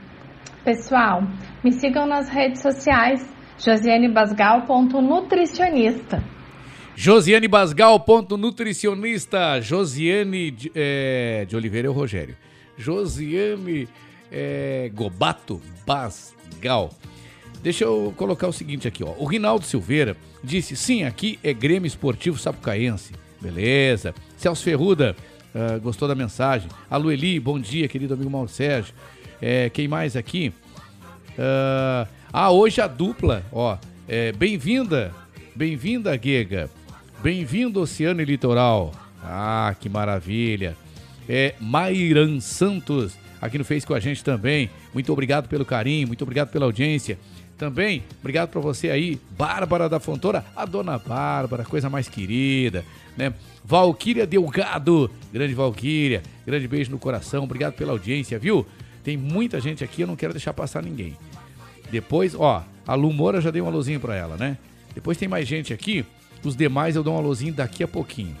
Pessoal, 0.63 1.23
me 1.63 1.71
sigam 1.71 2.05
nas 2.05 2.29
redes 2.29 2.61
sociais 2.61 3.33
josianebasgal.nutricionista. 3.57 6.23
Josiane 6.95 7.47
Basgal, 7.47 7.99
ponto 7.99 8.37
nutricionista. 8.37 9.59
Josiane 9.61 10.51
de, 10.51 10.71
é, 10.73 11.45
de 11.45 11.55
Oliveira 11.55 11.91
o 11.91 11.93
Rogério. 11.93 12.35
Josiane 12.77 13.87
é, 14.31 14.89
Gobato 14.93 15.61
Basgal. 16.65 16.89
Deixa 17.61 17.83
eu 17.83 18.13
colocar 18.17 18.47
o 18.47 18.53
seguinte 18.53 18.87
aqui, 18.87 19.03
ó. 19.03 19.13
O 19.17 19.25
Rinaldo 19.25 19.65
Silveira 19.65 20.17
disse: 20.43 20.75
sim, 20.75 21.03
aqui 21.03 21.39
é 21.43 21.53
Grêmio 21.53 21.87
Esportivo 21.87 22.37
Sapucaense. 22.37 23.13
Beleza. 23.39 24.13
Celso 24.37 24.63
Ferruda 24.63 25.15
uh, 25.53 25.79
gostou 25.79 26.07
da 26.07 26.15
mensagem. 26.15 26.69
A 26.89 26.97
Lueli, 26.97 27.39
bom 27.39 27.59
dia, 27.59 27.87
querido 27.87 28.13
amigo 28.13 28.29
Mauro 28.29 28.49
Sérgio. 28.49 28.93
É, 29.41 29.69
quem 29.69 29.87
mais 29.87 30.15
aqui? 30.15 30.53
Uh, 31.37 32.07
ah, 32.33 32.51
hoje 32.51 32.81
a 32.81 32.87
dupla, 32.87 33.43
ó. 33.51 33.77
É, 34.07 34.31
bem-vinda, 34.31 35.11
bem-vinda, 35.55 36.15
Guega. 36.15 36.69
Bem-vindo, 37.21 37.81
Oceano 37.81 38.21
e 38.21 38.25
Litoral. 38.25 38.91
Ah, 39.23 39.75
que 39.79 39.89
maravilha. 39.89 40.75
É 41.27 41.55
Mairan 41.59 42.39
Santos, 42.39 43.17
aqui 43.45 43.57
no 43.57 43.65
Face 43.65 43.85
com 43.85 43.93
a 43.93 43.99
gente 43.99 44.23
também. 44.23 44.69
Muito 44.93 45.11
obrigado 45.11 45.47
pelo 45.47 45.65
carinho, 45.65 46.07
muito 46.07 46.21
obrigado 46.23 46.49
pela 46.49 46.65
audiência. 46.65 47.17
Também, 47.57 48.03
obrigado 48.19 48.49
para 48.49 48.59
você 48.59 48.89
aí, 48.89 49.19
Bárbara 49.37 49.87
da 49.87 49.99
Fontoura, 49.99 50.45
a 50.55 50.65
dona 50.65 50.97
Bárbara, 50.97 51.63
coisa 51.63 51.89
mais 51.89 52.09
querida, 52.09 52.83
né? 53.15 53.33
Valquíria 53.63 54.27
Delgado, 54.27 55.09
grande 55.31 55.53
Valquíria, 55.53 56.21
grande 56.45 56.67
beijo 56.67 56.91
no 56.91 56.99
coração, 56.99 57.45
obrigado 57.45 57.73
pela 57.73 57.93
audiência, 57.93 58.37
viu? 58.37 58.65
Tem 59.03 59.15
muita 59.15 59.61
gente 59.61 59.85
aqui, 59.85 60.01
eu 60.01 60.07
não 60.07 60.17
quero 60.17 60.33
deixar 60.33 60.53
passar 60.53 60.83
ninguém. 60.83 61.15
Depois, 61.89 62.35
ó, 62.35 62.65
a 62.85 62.93
Lu 62.93 63.13
Moura 63.13 63.39
já 63.39 63.51
dei 63.51 63.61
um 63.61 63.67
alôzinho 63.67 64.01
para 64.01 64.15
ela, 64.15 64.35
né? 64.35 64.57
Depois 64.93 65.17
tem 65.17 65.27
mais 65.27 65.47
gente 65.47 65.73
aqui, 65.73 66.05
os 66.43 66.57
demais 66.57 66.95
eu 66.97 67.03
dou 67.03 67.13
um 67.13 67.17
alôzinho 67.17 67.53
daqui 67.53 67.83
a 67.83 67.87
pouquinho. 67.87 68.35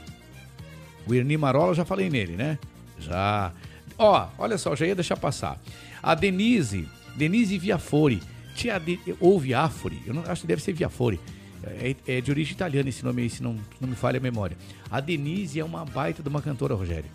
O 1.07 1.13
Erni 1.13 1.37
Marola, 1.37 1.73
já 1.73 1.85
falei 1.85 2.09
nele, 2.09 2.33
né? 2.33 2.57
Já. 2.99 3.53
Ó, 3.97 4.27
olha 4.37 4.57
só, 4.57 4.75
já 4.75 4.85
ia 4.85 4.95
deixar 4.95 5.17
passar. 5.17 5.59
A 6.01 6.15
Denise, 6.15 6.87
Denise 7.15 7.57
Viafori. 7.57 8.21
Tia 8.55 8.79
de, 8.79 8.99
ou 9.19 9.37
Viafori, 9.39 10.01
eu 10.05 10.13
não 10.13 10.23
acho 10.27 10.41
que 10.41 10.47
deve 10.47 10.61
ser 10.61 10.73
Viafori. 10.73 11.19
É, 11.63 11.95
é, 12.07 12.21
de 12.21 12.29
origem 12.29 12.53
italiana 12.53 12.87
esse 12.89 13.03
nome 13.03 13.23
aí, 13.23 13.29
se 13.29 13.41
não, 13.41 13.57
não 13.81 13.89
me 13.89 13.95
falha 13.95 14.17
a 14.17 14.21
memória. 14.21 14.55
A 14.89 14.99
Denise 14.99 15.59
é 15.59 15.65
uma 15.65 15.83
baita 15.83 16.21
de 16.21 16.29
uma 16.29 16.41
cantora, 16.41 16.75
Rogério. 16.75 17.09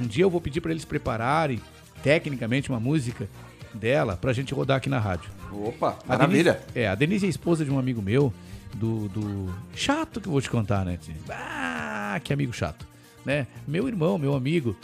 Um 0.00 0.06
dia 0.06 0.24
eu 0.24 0.30
vou 0.30 0.40
pedir 0.40 0.60
para 0.60 0.70
eles 0.70 0.84
prepararem 0.84 1.60
tecnicamente 2.02 2.70
uma 2.70 2.80
música 2.80 3.28
dela 3.74 4.16
pra 4.16 4.32
gente 4.32 4.54
rodar 4.54 4.78
aqui 4.78 4.88
na 4.88 4.98
rádio. 4.98 5.30
Opa, 5.52 5.98
A 6.04 6.16
maravilha. 6.16 6.52
Denise, 6.54 6.66
é, 6.74 6.88
a 6.88 6.94
Denise 6.94 7.26
é 7.26 7.28
esposa 7.28 7.64
de 7.64 7.70
um 7.70 7.78
amigo 7.78 8.00
meu, 8.00 8.32
do, 8.74 9.08
do. 9.08 9.54
Chato 9.74 10.20
que 10.20 10.28
eu 10.28 10.32
vou 10.32 10.40
te 10.40 10.50
contar, 10.50 10.84
né? 10.84 10.98
Ah, 11.30 12.20
que 12.22 12.32
amigo 12.32 12.52
chato. 12.52 12.86
Né? 13.24 13.46
Meu 13.66 13.88
irmão, 13.88 14.18
meu 14.18 14.34
amigo. 14.34 14.76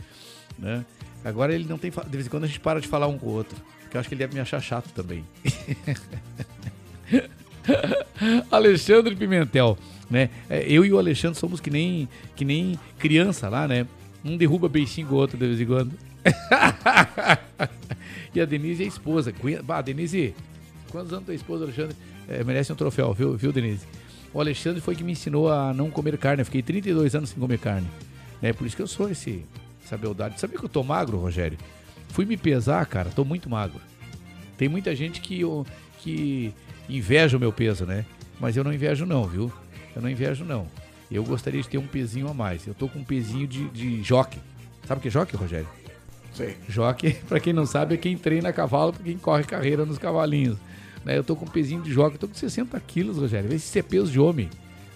Né? 0.58 0.84
Agora 1.24 1.54
ele 1.54 1.66
não 1.68 1.78
tem. 1.78 1.90
De 1.90 2.10
vez 2.10 2.26
em 2.26 2.30
quando 2.30 2.44
a 2.44 2.46
gente 2.46 2.60
para 2.60 2.80
de 2.80 2.88
falar 2.88 3.06
um 3.06 3.18
com 3.18 3.26
o 3.26 3.32
outro. 3.32 3.56
Porque 3.82 3.96
eu 3.96 4.00
acho 4.00 4.08
que 4.08 4.14
ele 4.14 4.20
deve 4.20 4.34
me 4.34 4.40
achar 4.40 4.60
chato 4.60 4.90
também. 4.92 5.24
Alexandre 8.50 9.16
Pimentel, 9.16 9.78
né? 10.10 10.30
É, 10.48 10.64
Eu 10.70 10.84
e 10.84 10.92
o 10.92 10.98
Alexandre 10.98 11.38
somos 11.38 11.60
que 11.60 11.70
nem, 11.70 12.08
que 12.36 12.44
nem 12.44 12.78
criança 12.98 13.48
lá, 13.48 13.66
né? 13.66 13.86
Um 14.24 14.36
derruba 14.36 14.68
beicinho 14.68 15.06
com 15.06 15.14
o 15.14 15.18
outro 15.18 15.38
de 15.38 15.46
vez 15.46 15.60
em 15.60 15.66
quando. 15.66 15.92
e 18.34 18.40
a 18.40 18.44
Denise 18.44 18.82
é 18.82 18.86
a 18.86 18.88
esposa. 18.88 19.32
Bah, 19.62 19.82
Denise, 19.82 20.34
quantos 20.90 21.12
anos 21.12 21.24
tua 21.24 21.34
esposa, 21.34 21.64
Alexandre? 21.64 21.96
É, 22.28 22.42
merece 22.42 22.72
um 22.72 22.76
troféu, 22.76 23.12
viu, 23.12 23.36
viu, 23.36 23.52
Denise? 23.52 23.86
O 24.32 24.40
Alexandre 24.40 24.80
foi 24.80 24.96
que 24.96 25.04
me 25.04 25.12
ensinou 25.12 25.50
a 25.50 25.72
não 25.72 25.90
comer 25.90 26.16
carne. 26.18 26.40
Eu 26.40 26.46
fiquei 26.46 26.62
32 26.62 27.14
anos 27.14 27.30
sem 27.30 27.38
comer 27.38 27.58
carne. 27.58 27.88
Né? 28.42 28.52
Por 28.52 28.66
isso 28.66 28.74
que 28.74 28.82
eu 28.82 28.86
sou 28.86 29.10
esse, 29.10 29.44
essa 29.84 29.96
beldade. 29.96 30.40
Sabia 30.40 30.58
que 30.58 30.64
eu 30.64 30.68
tô 30.68 30.82
magro, 30.82 31.18
Rogério? 31.18 31.58
Fui 32.08 32.24
me 32.24 32.36
pesar, 32.36 32.84
cara, 32.86 33.10
tô 33.10 33.24
muito 33.24 33.48
magro. 33.50 33.80
Tem 34.56 34.68
muita 34.68 34.94
gente 34.94 35.20
que, 35.20 35.40
eu- 35.40 35.66
que 35.98 36.52
inveja 36.88 37.36
o 37.36 37.40
meu 37.40 37.52
peso, 37.52 37.84
né? 37.84 38.04
Mas 38.40 38.56
eu 38.56 38.64
não 38.64 38.72
invejo 38.72 39.04
não, 39.06 39.24
viu? 39.26 39.52
Eu 39.94 40.02
não 40.02 40.08
invejo 40.08 40.44
não. 40.44 40.66
Eu 41.10 41.22
gostaria 41.24 41.60
de 41.60 41.68
ter 41.68 41.78
um 41.78 41.86
pezinho 41.86 42.28
a 42.28 42.34
mais. 42.34 42.66
Eu 42.66 42.74
tô 42.74 42.88
com 42.88 43.00
um 43.00 43.04
pezinho 43.04 43.46
de, 43.46 43.68
de 43.70 44.02
jockey. 44.02 44.38
Sabe 44.86 44.98
o 44.98 45.02
que 45.02 45.08
é 45.08 45.10
jockey, 45.10 45.36
Rogério? 45.36 45.68
Sei. 46.32 46.56
Jockey, 46.68 47.12
pra 47.28 47.38
quem 47.40 47.52
não 47.52 47.66
sabe, 47.66 47.94
é 47.94 47.96
quem 47.96 48.16
treina 48.16 48.52
cavalo, 48.52 48.92
pra 48.92 49.04
quem 49.04 49.16
corre 49.18 49.44
carreira 49.44 49.84
nos 49.84 49.98
cavalinhos. 49.98 50.56
Né? 51.04 51.16
Eu 51.16 51.22
tô 51.24 51.36
com 51.36 51.44
um 51.44 51.48
pezinho 51.48 51.82
de 51.82 51.92
jockey, 51.92 52.14
eu 52.16 52.18
tô 52.20 52.28
com 52.28 52.34
60 52.34 52.78
quilos, 52.80 53.18
Rogério. 53.18 53.48
Vê 53.48 53.58
se 53.58 53.66
isso 53.68 53.78
é 53.78 53.82
peso 53.82 54.10
de 54.10 54.18
homem. 54.18 54.48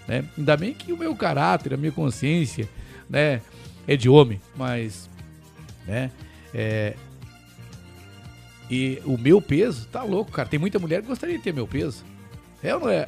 Né? 0.07 0.25
Ainda 0.37 0.57
bem 0.57 0.73
que 0.73 0.91
o 0.91 0.97
meu 0.97 1.15
caráter, 1.15 1.73
a 1.73 1.77
minha 1.77 1.91
consciência, 1.91 2.67
né, 3.09 3.41
é 3.89 3.97
de 3.97 4.07
homem, 4.07 4.39
mas, 4.55 5.09
né, 5.87 6.11
é... 6.53 6.93
E 8.69 9.01
o 9.03 9.17
meu 9.17 9.41
peso, 9.41 9.87
tá 9.87 10.03
louco, 10.03 10.31
cara. 10.31 10.47
Tem 10.47 10.59
muita 10.59 10.77
mulher 10.77 11.01
que 11.01 11.07
gostaria 11.07 11.35
de 11.35 11.43
ter 11.43 11.51
meu 11.51 11.65
peso. 11.65 12.05
É 12.61 12.75
ou 12.75 12.81
não 12.81 12.89
é? 12.89 13.07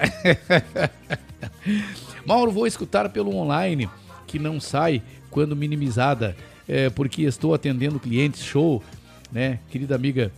Mauro, 2.25 2.51
vou 2.51 2.65
escutar 2.65 3.07
pelo 3.09 3.35
online, 3.35 3.87
que 4.25 4.39
não 4.39 4.59
sai 4.59 5.03
quando 5.29 5.55
minimizada, 5.55 6.35
é, 6.67 6.89
porque 6.89 7.21
estou 7.21 7.53
atendendo 7.53 7.99
clientes, 7.99 8.43
show, 8.43 8.83
né? 9.31 9.59
Querida 9.69 9.93
amiga, 9.93 10.31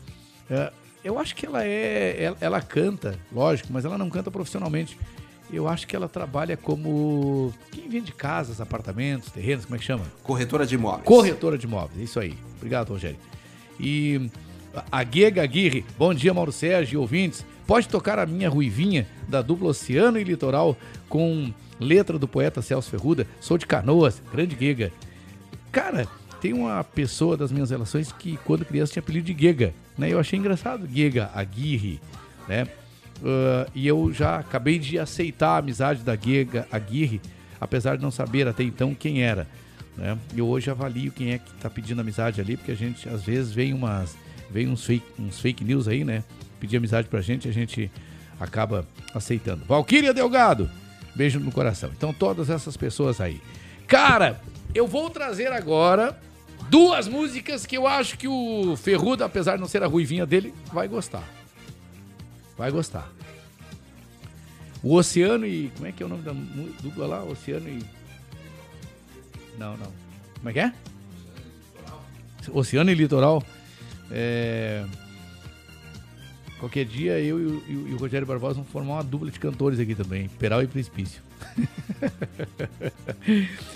é, 0.49 0.73
eu 1.05 1.17
acho 1.17 1.37
que 1.37 1.45
ela 1.45 1.63
é. 1.63 2.21
Ela, 2.21 2.37
ela 2.41 2.61
canta, 2.61 3.17
lógico, 3.31 3.69
mas 3.71 3.85
ela 3.85 3.97
não 3.97 4.09
canta 4.09 4.29
profissionalmente. 4.29 4.97
Eu 5.53 5.67
acho 5.67 5.85
que 5.85 5.95
ela 5.95 6.09
trabalha 6.09 6.57
como. 6.57 7.53
Quem 7.71 7.87
vende 7.87 8.11
casas, 8.11 8.59
apartamentos, 8.59 9.31
terrenos, 9.31 9.65
como 9.65 9.75
é 9.75 9.79
que 9.79 9.85
chama? 9.85 10.03
Corretora 10.23 10.65
de 10.65 10.73
imóveis. 10.73 11.05
Corretora 11.05 11.57
de 11.59 11.67
imóveis, 11.67 12.01
isso 12.01 12.19
aí. 12.19 12.35
Obrigado, 12.57 12.89
Rogério. 12.89 13.17
E 13.79 14.29
a 14.91 15.03
Guega 15.03 15.43
Aguirre, 15.43 15.85
bom 15.95 16.11
dia, 16.11 16.33
Mauro 16.33 16.51
Sérgio 16.51 16.95
e 16.95 16.97
ouvintes. 16.97 17.45
Pode 17.67 17.87
tocar 17.87 18.17
a 18.17 18.25
minha 18.25 18.49
ruivinha 18.49 19.07
da 19.27 19.43
dupla 19.43 19.69
Oceano 19.69 20.19
e 20.19 20.23
Litoral 20.23 20.75
com 21.07 21.53
letra 21.79 22.17
do 22.17 22.27
poeta 22.27 22.61
Celso 22.61 22.89
Ferruda. 22.89 23.27
Sou 23.39 23.57
de 23.57 23.67
Canoas, 23.67 24.21
grande 24.31 24.55
Guega. 24.55 24.91
Cara, 25.71 26.07
tem 26.41 26.51
uma 26.51 26.83
pessoa 26.83 27.37
das 27.37 27.51
minhas 27.51 27.69
relações 27.69 28.11
que 28.11 28.37
quando 28.43 28.65
criança 28.65 28.93
tinha 28.93 29.01
apelido 29.01 29.27
de 29.27 29.33
Guega. 29.33 29.73
Né? 29.97 30.11
Eu 30.11 30.19
achei 30.19 30.37
engraçado, 30.37 30.87
Giga 30.91 31.29
Aguirre, 31.33 32.01
né? 32.47 32.67
Uh, 33.23 33.71
e 33.73 33.87
eu 33.87 34.11
já 34.11 34.39
acabei 34.39 34.77
de 34.77 34.99
aceitar 34.99 35.51
a 35.51 35.57
amizade 35.59 36.03
da 36.03 36.13
Giga 36.13 36.67
Aguirre, 36.69 37.21
apesar 37.59 37.95
de 37.95 38.03
não 38.03 38.11
saber 38.11 38.49
até 38.49 38.63
então 38.63 38.93
quem 38.93 39.23
era. 39.23 39.47
Né? 39.95 40.17
E 40.35 40.41
hoje 40.41 40.69
avalio 40.69 41.09
quem 41.09 41.31
é 41.31 41.37
que 41.37 41.49
está 41.55 41.69
pedindo 41.69 42.01
amizade 42.01 42.41
ali, 42.41 42.57
porque 42.57 42.73
a 42.73 42.75
gente 42.75 43.07
às 43.07 43.23
vezes 43.23 43.53
vem 43.53 43.73
umas 43.73 44.17
vem 44.51 44.67
uns 44.67 44.85
fake, 44.85 45.05
uns 45.17 45.39
fake 45.39 45.63
news 45.63 45.87
aí, 45.87 46.03
né? 46.03 46.23
Pedir 46.59 46.77
amizade 46.77 47.07
pra 47.07 47.21
gente, 47.21 47.47
a 47.47 47.51
gente 47.51 47.89
acaba 48.39 48.85
aceitando. 49.13 49.63
Valquíria 49.65 50.13
Delgado, 50.13 50.69
beijo 51.15 51.39
no 51.39 51.51
coração. 51.51 51.91
Então 51.95 52.11
todas 52.11 52.49
essas 52.49 52.75
pessoas 52.75 53.21
aí. 53.21 53.39
Cara, 53.87 54.41
eu 54.75 54.85
vou 54.85 55.09
trazer 55.09 55.51
agora 55.51 56.19
duas 56.69 57.07
músicas 57.07 57.65
que 57.65 57.77
eu 57.77 57.87
acho 57.87 58.17
que 58.17 58.27
o 58.27 58.75
Ferrudo, 58.75 59.23
apesar 59.23 59.55
de 59.55 59.61
não 59.61 59.67
ser 59.67 59.81
a 59.81 59.87
ruivinha 59.87 60.25
dele, 60.25 60.53
vai 60.73 60.89
gostar. 60.89 61.23
Vai 62.57 62.71
gostar. 62.71 63.09
O 64.81 64.95
Oceano 64.95 65.45
e. 65.45 65.71
Como 65.75 65.87
é 65.87 65.91
que 65.91 66.03
é 66.03 66.05
o 66.05 66.09
nome 66.09 66.23
da 66.23 66.33
dupla 66.81 67.07
lá? 67.07 67.23
Oceano 67.23 67.69
e. 67.69 67.83
Não, 69.57 69.77
não. 69.77 69.91
Como 70.37 70.49
é 70.49 70.53
que 70.53 70.59
é? 70.59 70.73
Oceano 72.51 72.91
e 72.91 72.95
Litoral. 72.95 73.43
É... 74.11 74.85
Qualquer 76.59 76.85
dia 76.85 77.19
eu 77.19 77.39
e 77.39 77.45
o, 77.45 77.63
e 77.89 77.93
o- 77.93 77.97
Rogério 77.97 78.25
Barbosa 78.27 78.55
vamos 78.55 78.69
formar 78.69 78.93
uma 78.95 79.03
dupla 79.03 79.29
de 79.31 79.39
cantores 79.39 79.79
aqui 79.79 79.95
também. 79.95 80.27
Peral 80.29 80.61
e 80.63 80.67
Precipício. 80.67 81.21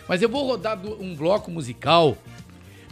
Mas 0.07 0.21
eu 0.21 0.29
vou 0.29 0.45
rodar 0.45 0.79
um 0.85 1.15
bloco 1.15 1.51
musical 1.51 2.17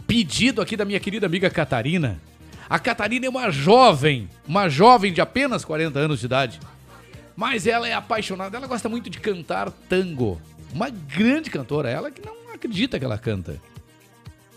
pedido 0.06 0.60
aqui 0.60 0.76
da 0.76 0.84
minha 0.84 1.00
querida 1.00 1.26
amiga 1.26 1.48
Catarina. 1.50 2.18
A 2.68 2.78
Catarina 2.78 3.26
é 3.26 3.28
uma 3.28 3.50
jovem, 3.50 4.28
uma 4.46 4.68
jovem 4.68 5.12
de 5.12 5.20
apenas 5.20 5.64
40 5.64 5.98
anos 5.98 6.20
de 6.20 6.26
idade. 6.26 6.60
Mas 7.36 7.66
ela 7.66 7.86
é 7.86 7.92
apaixonada, 7.92 8.56
ela 8.56 8.66
gosta 8.66 8.88
muito 8.88 9.08
de 9.08 9.20
cantar 9.20 9.70
tango. 9.70 10.40
Uma 10.72 10.90
grande 10.90 11.50
cantora, 11.50 11.88
ela 11.88 12.10
que 12.10 12.24
não 12.24 12.52
acredita 12.52 12.98
que 12.98 13.04
ela 13.04 13.18
canta. 13.18 13.60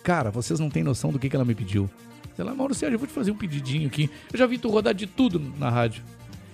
Cara, 0.02 0.32
vocês 0.32 0.60
não 0.60 0.70
têm 0.70 0.84
noção 0.84 1.12
do 1.12 1.20
que, 1.20 1.30
que 1.30 1.36
ela 1.36 1.46
me 1.46 1.54
pediu. 1.54 1.90
Ela, 2.38 2.56
Mauro 2.56 2.74
Sérgio, 2.74 2.96
eu 2.96 3.00
vou 3.00 3.08
te 3.08 3.14
fazer 3.14 3.32
um 3.32 3.36
pedidinho 3.36 3.88
aqui. 3.88 4.10
Eu 4.32 4.40
já 4.40 4.48
vi 4.48 4.58
tu 4.58 4.70
rodar 4.70 4.94
de 4.94 5.06
tudo 5.06 5.40
na 5.60 5.70
rádio. 5.70 6.02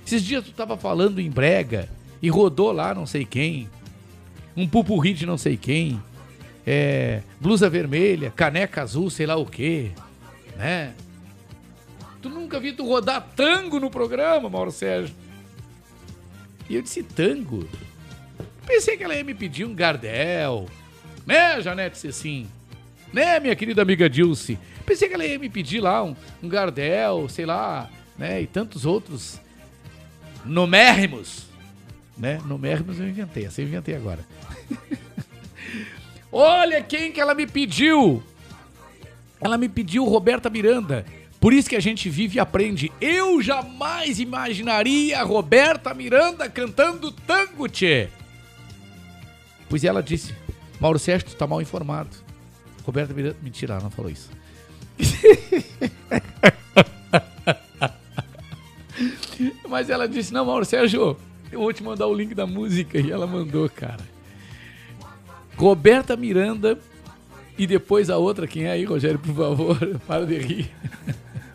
Esses 0.06 0.24
dias 0.24 0.44
tu 0.44 0.52
tava 0.52 0.76
falando 0.76 1.22
em 1.22 1.30
brega 1.30 1.88
e 2.22 2.30
rodou 2.30 2.72
lá 2.72 2.94
não 2.94 3.06
sei 3.06 3.24
quem. 3.24 3.70
Um 4.58 4.68
pupurri 4.68 5.14
de 5.14 5.26
não 5.26 5.38
sei 5.38 5.56
quem. 5.56 6.02
É, 6.66 7.22
blusa 7.40 7.70
vermelha, 7.70 8.32
caneca 8.32 8.82
azul, 8.82 9.10
sei 9.12 9.28
lá 9.28 9.36
o 9.36 9.46
quê. 9.46 9.92
Né? 10.58 10.94
Tu 12.26 12.30
nunca 12.30 12.60
vi 12.60 12.74
tu 12.74 12.84
rodar 12.84 13.22
tango 13.36 13.80
no 13.80 13.88
programa, 13.88 14.50
Mauro 14.50 14.72
Sérgio. 14.72 15.16
E 16.68 16.76
eu 16.76 16.82
disse 16.82 17.04
tango. 17.04 17.70
Pensei 18.66 18.98
que 18.98 19.04
ela 19.04 19.14
ia 19.14 19.24
me 19.24 19.36
pedir 19.36 19.64
um 19.64 19.76
Gardel. 19.76 20.66
Né, 21.24 21.62
Janete 21.62 22.00
Cecim? 22.00 22.48
Né, 23.14 23.40
minha 23.40 23.56
querida 23.56 23.84
amiga 23.84 24.10
Dilce? 24.10 24.58
Pensei 24.88 25.08
que 25.08 25.14
ela 25.14 25.24
ia 25.24 25.38
me 25.38 25.48
pedir 25.50 25.80
lá 25.82 26.04
um, 26.04 26.16
um 26.42 26.50
Gardel, 26.50 27.30
sei 27.30 27.46
lá, 27.46 27.92
né? 28.18 28.42
E 28.42 28.48
tantos 28.48 28.88
outros 28.88 29.40
nomérrimos. 30.44 31.46
Né? 32.18 32.42
Nomérrimos 32.44 33.00
eu 33.00 33.08
inventei, 33.08 33.46
essa 33.46 33.62
eu 33.62 33.68
inventei 33.68 33.96
agora. 33.96 34.26
Olha 36.32 36.82
quem 36.82 37.12
que 37.12 37.22
ela 37.22 37.36
me 37.36 37.46
pediu! 37.46 38.24
Ela 39.40 39.60
me 39.60 39.70
pediu 39.70 40.06
Roberta 40.06 40.50
Miranda. 40.50 41.06
Por 41.46 41.54
isso 41.54 41.70
que 41.70 41.76
a 41.76 41.80
gente 41.80 42.10
vive 42.10 42.38
e 42.38 42.40
aprende. 42.40 42.92
Eu 43.00 43.40
jamais 43.40 44.20
imaginaria 44.20 45.20
a 45.20 45.24
Roberta 45.24 45.94
Miranda 45.94 46.50
cantando 46.50 47.12
tango, 47.12 47.70
tchê. 47.70 48.10
Pois 49.70 49.84
ela 49.84 50.02
disse, 50.02 50.34
Mauro 50.80 50.98
Sérgio, 50.98 51.30
tu 51.30 51.36
tá 51.36 51.46
mal 51.46 51.62
informado. 51.62 52.10
Roberta 52.84 53.14
Miranda... 53.14 53.38
Mentira, 53.44 53.76
ela 53.76 53.84
não 53.84 53.92
falou 53.92 54.10
isso. 54.10 54.32
Mas 59.70 59.92
ela 59.92 60.08
disse, 60.08 60.34
não, 60.34 60.46
Mauro 60.46 60.66
Sérgio, 60.66 61.16
eu 61.52 61.60
vou 61.60 61.72
te 61.72 61.84
mandar 61.84 62.08
o 62.08 62.16
link 62.16 62.34
da 62.34 62.48
música. 62.48 62.98
E 62.98 63.12
ela 63.12 63.28
mandou, 63.28 63.70
cara. 63.70 64.02
Roberta 65.56 66.18
Miranda 66.18 66.80
e 67.58 67.66
depois 67.68 68.10
a 68.10 68.18
outra, 68.18 68.48
quem 68.48 68.64
é 68.66 68.72
aí, 68.72 68.84
Rogério, 68.84 69.20
por 69.20 69.34
favor? 69.36 70.00
Para 70.08 70.26
de 70.26 70.38
rir. 70.38 70.72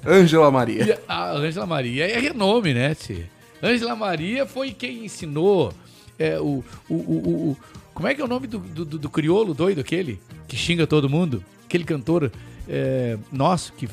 Ângela 0.06 0.51
Maria. 0.51 0.85
E 0.85 0.98
A 1.06 1.32
Ângela 1.32 1.66
Maria 1.66 2.06
é 2.09 2.18
renome, 2.18 2.72
né, 2.72 2.94
Tchê? 2.94 3.24
Ângela 3.62 3.94
Maria 3.94 4.47
foi 4.47 4.72
quem 4.72 5.05
ensinou 5.05 5.72
é, 6.18 6.39
o, 6.40 6.64
o, 6.89 6.94
o, 6.94 7.51
o- 7.51 7.56
Como 7.93 8.09
é 8.09 8.14
que 8.14 8.20
é 8.22 8.24
o 8.24 8.28
nome 8.28 8.47
do, 8.47 8.59
do, 8.59 8.85
do- 8.85 8.98
do 8.98 9.10
crioulo 9.10 9.52
doido 9.52 9.81
aquele? 9.81 10.18
Que 10.48 10.56
xinga 10.56 10.86
todo 10.86 11.09
mundo? 11.10 11.44
Aquele 11.66 11.85
cantor 11.85 12.32
é, 12.68 13.18
nosso 13.31 13.72
que. 13.74 13.89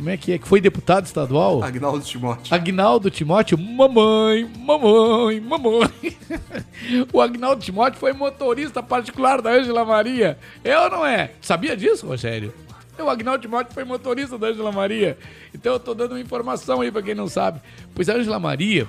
Como 0.00 0.08
é 0.08 0.16
que 0.16 0.32
é? 0.32 0.38
Que 0.38 0.48
foi 0.48 0.62
deputado 0.62 1.04
estadual? 1.04 1.62
Agnaldo 1.62 2.02
Timóteo. 2.02 2.54
Agnaldo 2.54 3.10
Timóteo, 3.10 3.58
mamãe, 3.58 4.50
mamãe, 4.56 5.38
mamãe. 5.38 6.16
o 7.12 7.20
Agnaldo 7.20 7.60
Timóteo 7.60 8.00
foi 8.00 8.14
motorista 8.14 8.82
particular 8.82 9.42
da 9.42 9.50
Ângela 9.50 9.84
Maria. 9.84 10.38
É 10.64 10.78
ou 10.78 10.88
não 10.88 11.04
é? 11.04 11.32
Sabia 11.42 11.76
disso, 11.76 12.06
Rogério? 12.06 12.54
O 12.98 13.10
Agnaldo 13.10 13.42
Timóteo 13.42 13.74
foi 13.74 13.84
motorista 13.84 14.38
da 14.38 14.46
Ângela 14.46 14.72
Maria. 14.72 15.18
Então 15.52 15.74
eu 15.74 15.78
tô 15.78 15.92
dando 15.92 16.12
uma 16.12 16.20
informação 16.20 16.80
aí 16.80 16.90
pra 16.90 17.02
quem 17.02 17.14
não 17.14 17.28
sabe. 17.28 17.60
Pois 17.94 18.08
a 18.08 18.14
Ângela 18.14 18.38
Maria 18.38 18.88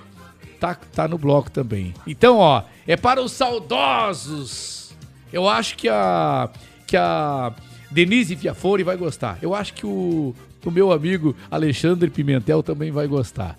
tá, 0.61 0.75
tá 0.75 1.09
no 1.09 1.17
bloco 1.17 1.51
também. 1.51 1.93
Então, 2.07 2.37
ó, 2.37 2.63
é 2.87 2.95
para 2.95 3.21
os 3.21 3.33
saudosos. 3.33 4.95
Eu 5.33 5.49
acho 5.49 5.75
que 5.75 5.89
a 5.89 6.49
que 6.87 6.95
a 6.95 7.53
Denise 7.89 8.37
Fiafori 8.37 8.83
vai 8.83 8.95
gostar. 8.95 9.37
Eu 9.41 9.53
acho 9.53 9.73
que 9.73 9.85
o, 9.85 10.33
o 10.69 10.71
meu 10.71 10.91
amigo 10.91 11.35
Alexandre 11.49 12.09
Pimentel 12.09 12.61
também 12.63 12.91
vai 12.91 13.07
gostar. 13.07 13.57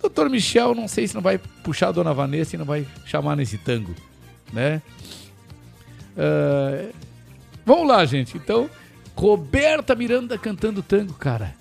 Doutor 0.00 0.28
Michel, 0.28 0.74
não 0.74 0.88
sei 0.88 1.06
se 1.06 1.14
não 1.14 1.22
vai 1.22 1.38
puxar 1.38 1.88
a 1.88 1.92
Dona 1.92 2.12
Vanessa 2.12 2.56
e 2.56 2.58
não 2.58 2.64
vai 2.64 2.86
chamar 3.06 3.36
nesse 3.36 3.56
tango, 3.56 3.94
né? 4.52 4.82
Ah, 6.16 6.90
vamos 7.64 7.86
lá, 7.86 8.04
gente. 8.04 8.36
Então, 8.36 8.68
Roberta 9.14 9.94
Miranda 9.94 10.36
cantando 10.38 10.82
tango, 10.82 11.14
cara. 11.14 11.54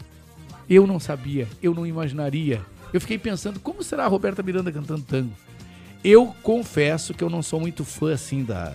Eu 0.70 0.88
não 0.88 1.00
sabia, 1.00 1.48
eu 1.62 1.74
não 1.74 1.86
imaginaria. 1.86 2.62
Eu 2.94 3.02
fiquei 3.02 3.18
pensando, 3.18 3.60
como 3.60 3.84
será 3.84 4.06
a 4.06 4.08
Roberta 4.08 4.42
Miranda 4.42 4.72
cantando 4.72 5.04
tango? 5.04 5.34
Eu 6.04 6.36
confesso 6.42 7.14
que 7.14 7.24
eu 7.24 7.30
não 7.30 7.44
sou 7.44 7.60
muito 7.60 7.86
fã 7.86 8.14
assim 8.14 8.44
da, 8.44 8.74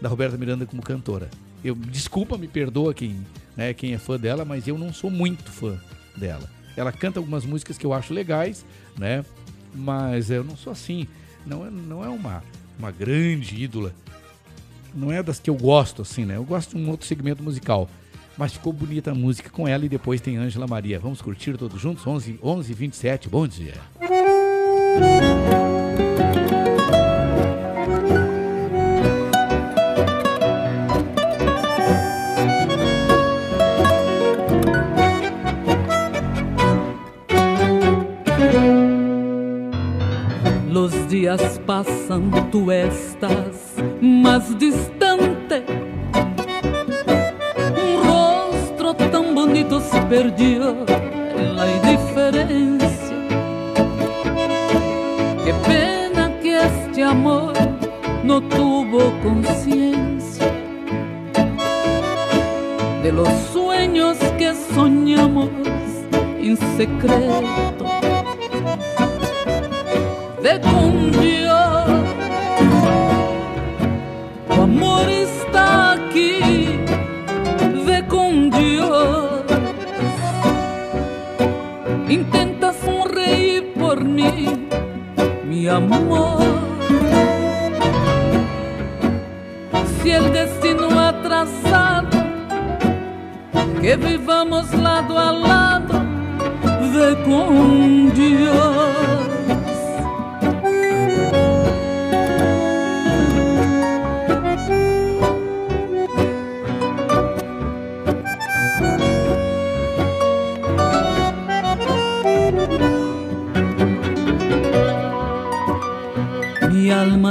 da 0.00 0.08
Roberta 0.08 0.36
Miranda 0.36 0.64
como 0.64 0.82
cantora. 0.82 1.28
Eu 1.64 1.74
desculpa, 1.74 2.36
me 2.36 2.46
perdoa 2.46 2.92
quem, 2.92 3.16
né, 3.56 3.72
quem 3.72 3.94
é 3.94 3.98
fã 3.98 4.18
dela, 4.20 4.44
mas 4.44 4.68
eu 4.68 4.76
não 4.76 4.92
sou 4.92 5.10
muito 5.10 5.50
fã 5.50 5.80
dela. 6.14 6.48
Ela 6.76 6.92
canta 6.92 7.18
algumas 7.18 7.44
músicas 7.46 7.78
que 7.78 7.86
eu 7.86 7.92
acho 7.92 8.12
legais, 8.12 8.66
né? 8.98 9.24
Mas 9.74 10.30
eu 10.30 10.44
não 10.44 10.56
sou 10.56 10.72
assim. 10.72 11.06
Não 11.46 11.66
é, 11.66 11.70
não 11.70 12.04
é 12.04 12.08
uma, 12.08 12.42
uma 12.78 12.90
grande 12.90 13.62
ídola. 13.62 13.94
Não 14.94 15.10
é 15.10 15.22
das 15.22 15.40
que 15.40 15.48
eu 15.48 15.54
gosto, 15.54 16.02
assim, 16.02 16.24
né? 16.24 16.36
Eu 16.36 16.44
gosto 16.44 16.76
de 16.76 16.82
um 16.82 16.90
outro 16.90 17.06
segmento 17.06 17.42
musical. 17.42 17.88
Mas 18.36 18.52
ficou 18.52 18.72
bonita 18.72 19.12
a 19.12 19.14
música 19.14 19.48
com 19.48 19.66
ela 19.66 19.84
e 19.84 19.88
depois 19.88 20.20
tem 20.20 20.36
Ângela 20.36 20.66
Maria. 20.66 20.98
Vamos 20.98 21.22
curtir 21.22 21.56
todos 21.56 21.80
juntos? 21.80 22.06
11, 22.06 22.38
11 22.42 22.74
27 22.74 23.28
bom 23.28 23.46
dia. 23.46 23.74
Días 41.64 41.86
pasan, 41.86 42.50
tú 42.50 42.70
estás 42.70 43.74
más 44.00 44.58
distante. 44.58 45.64
Un 47.84 48.04
rostro 48.06 48.94
tan 48.94 49.34
bonito 49.34 49.80
se 49.80 50.00
perdió 50.02 50.86
en 50.88 51.56
la 51.56 51.66
indiferencia. 51.70 53.16
Qué 55.44 55.54
pena 55.66 56.30
que 56.40 56.62
este 56.62 57.02
amor 57.02 57.52
no 58.22 58.40
tuvo 58.40 59.12
conciencia 59.22 60.46
de 63.02 63.12
los 63.12 63.28
sueños 63.52 64.16
que 64.38 64.54
soñamos 64.74 65.50
en 66.40 66.56
secreto. 66.76 67.84
Ve 70.42 70.60
con 70.60 71.10
amor. 85.92 86.42
Se 90.02 90.16
el 90.16 90.32
destino 90.32 90.98
atrasado, 90.98 92.08
que 93.80 93.96
vivamos 93.96 94.72
lado 94.74 95.18
a 95.18 95.32
lado, 95.32 95.94
ve 96.92 97.16
com 97.24 98.08
Deus. 98.14 98.83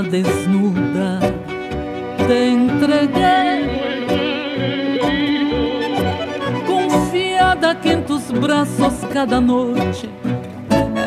desnuda 0.04 1.20
te 2.28 2.50
entreguei. 2.50 3.64
Confiada 6.66 7.76
que 7.76 7.90
em 7.90 8.02
teus 8.02 8.32
braços 8.32 8.94
cada 9.12 9.42
noite 9.42 10.10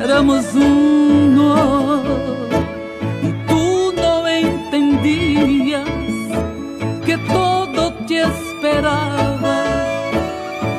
éramos 0.03 0.55
um 0.55 1.31
nó. 1.35 2.03
E 3.23 3.33
tu 3.47 3.93
não 3.93 4.29
entendias 4.29 5.89
que 7.05 7.17
todo 7.33 7.93
te 8.07 8.15
esperava 8.15 9.57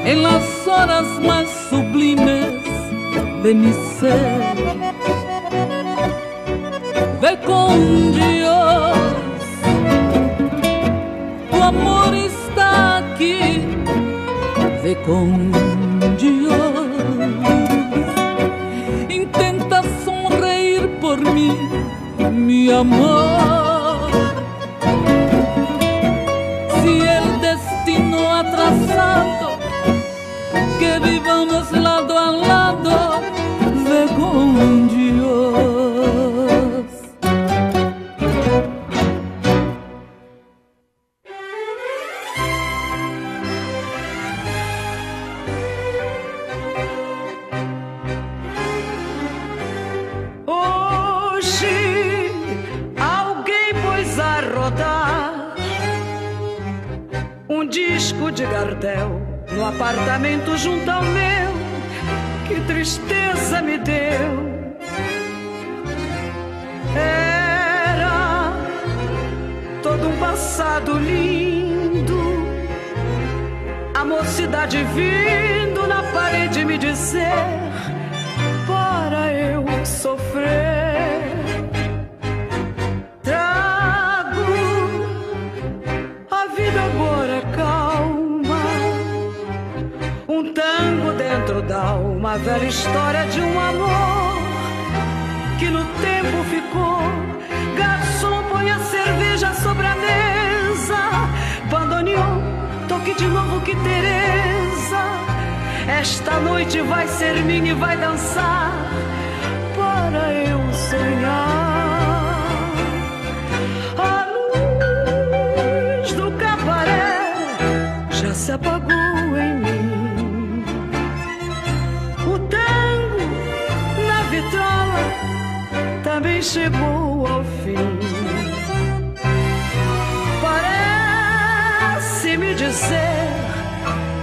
em 0.06 0.22
las 0.22 0.68
horas 0.68 1.08
mais 1.20 1.50
sublimes 1.70 2.64
de 3.44 3.54
mi 3.54 3.74
ser 3.74 4.77
com 7.48 8.12
Deus. 8.12 9.48
O 11.52 11.64
amor 11.64 12.14
está 12.14 12.98
aqui, 13.00 13.62
vê 14.84 14.96
com 14.96 15.32
Deus. 16.20 16.58
Intenta 19.10 19.82
sorrir 20.04 20.88
por 21.00 21.18
mim, 21.18 21.58
meu 22.32 22.80
amor. 22.80 23.27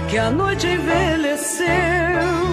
que 0.09 0.17
a 0.17 0.29
noite 0.29 0.67
envelheceu. 0.67 2.44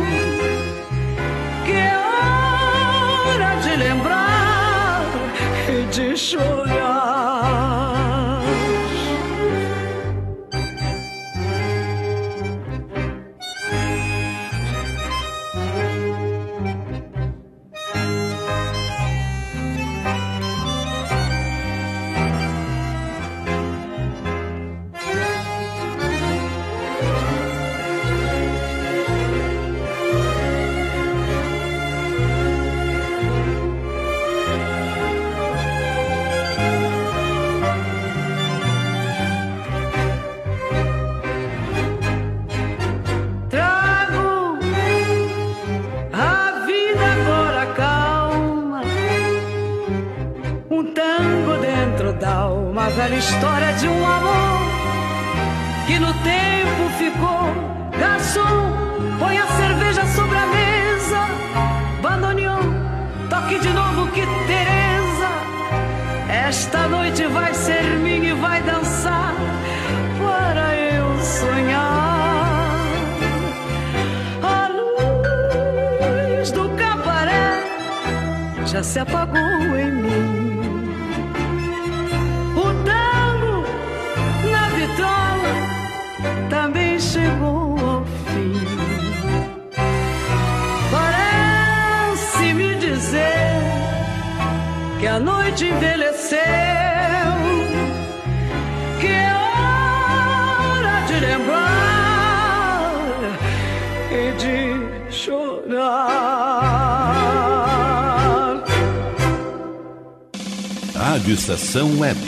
Conexão 111.73 111.99
Web. 111.99 112.21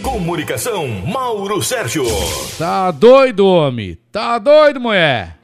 Comunicação, 0.00 0.86
Mauro 0.86 1.60
Sérgio. 1.60 2.04
Tá 2.56 2.92
doido, 2.92 3.44
homem? 3.44 3.98
Tá 4.12 4.38
doido, 4.38 4.80
mulher? 4.80 5.36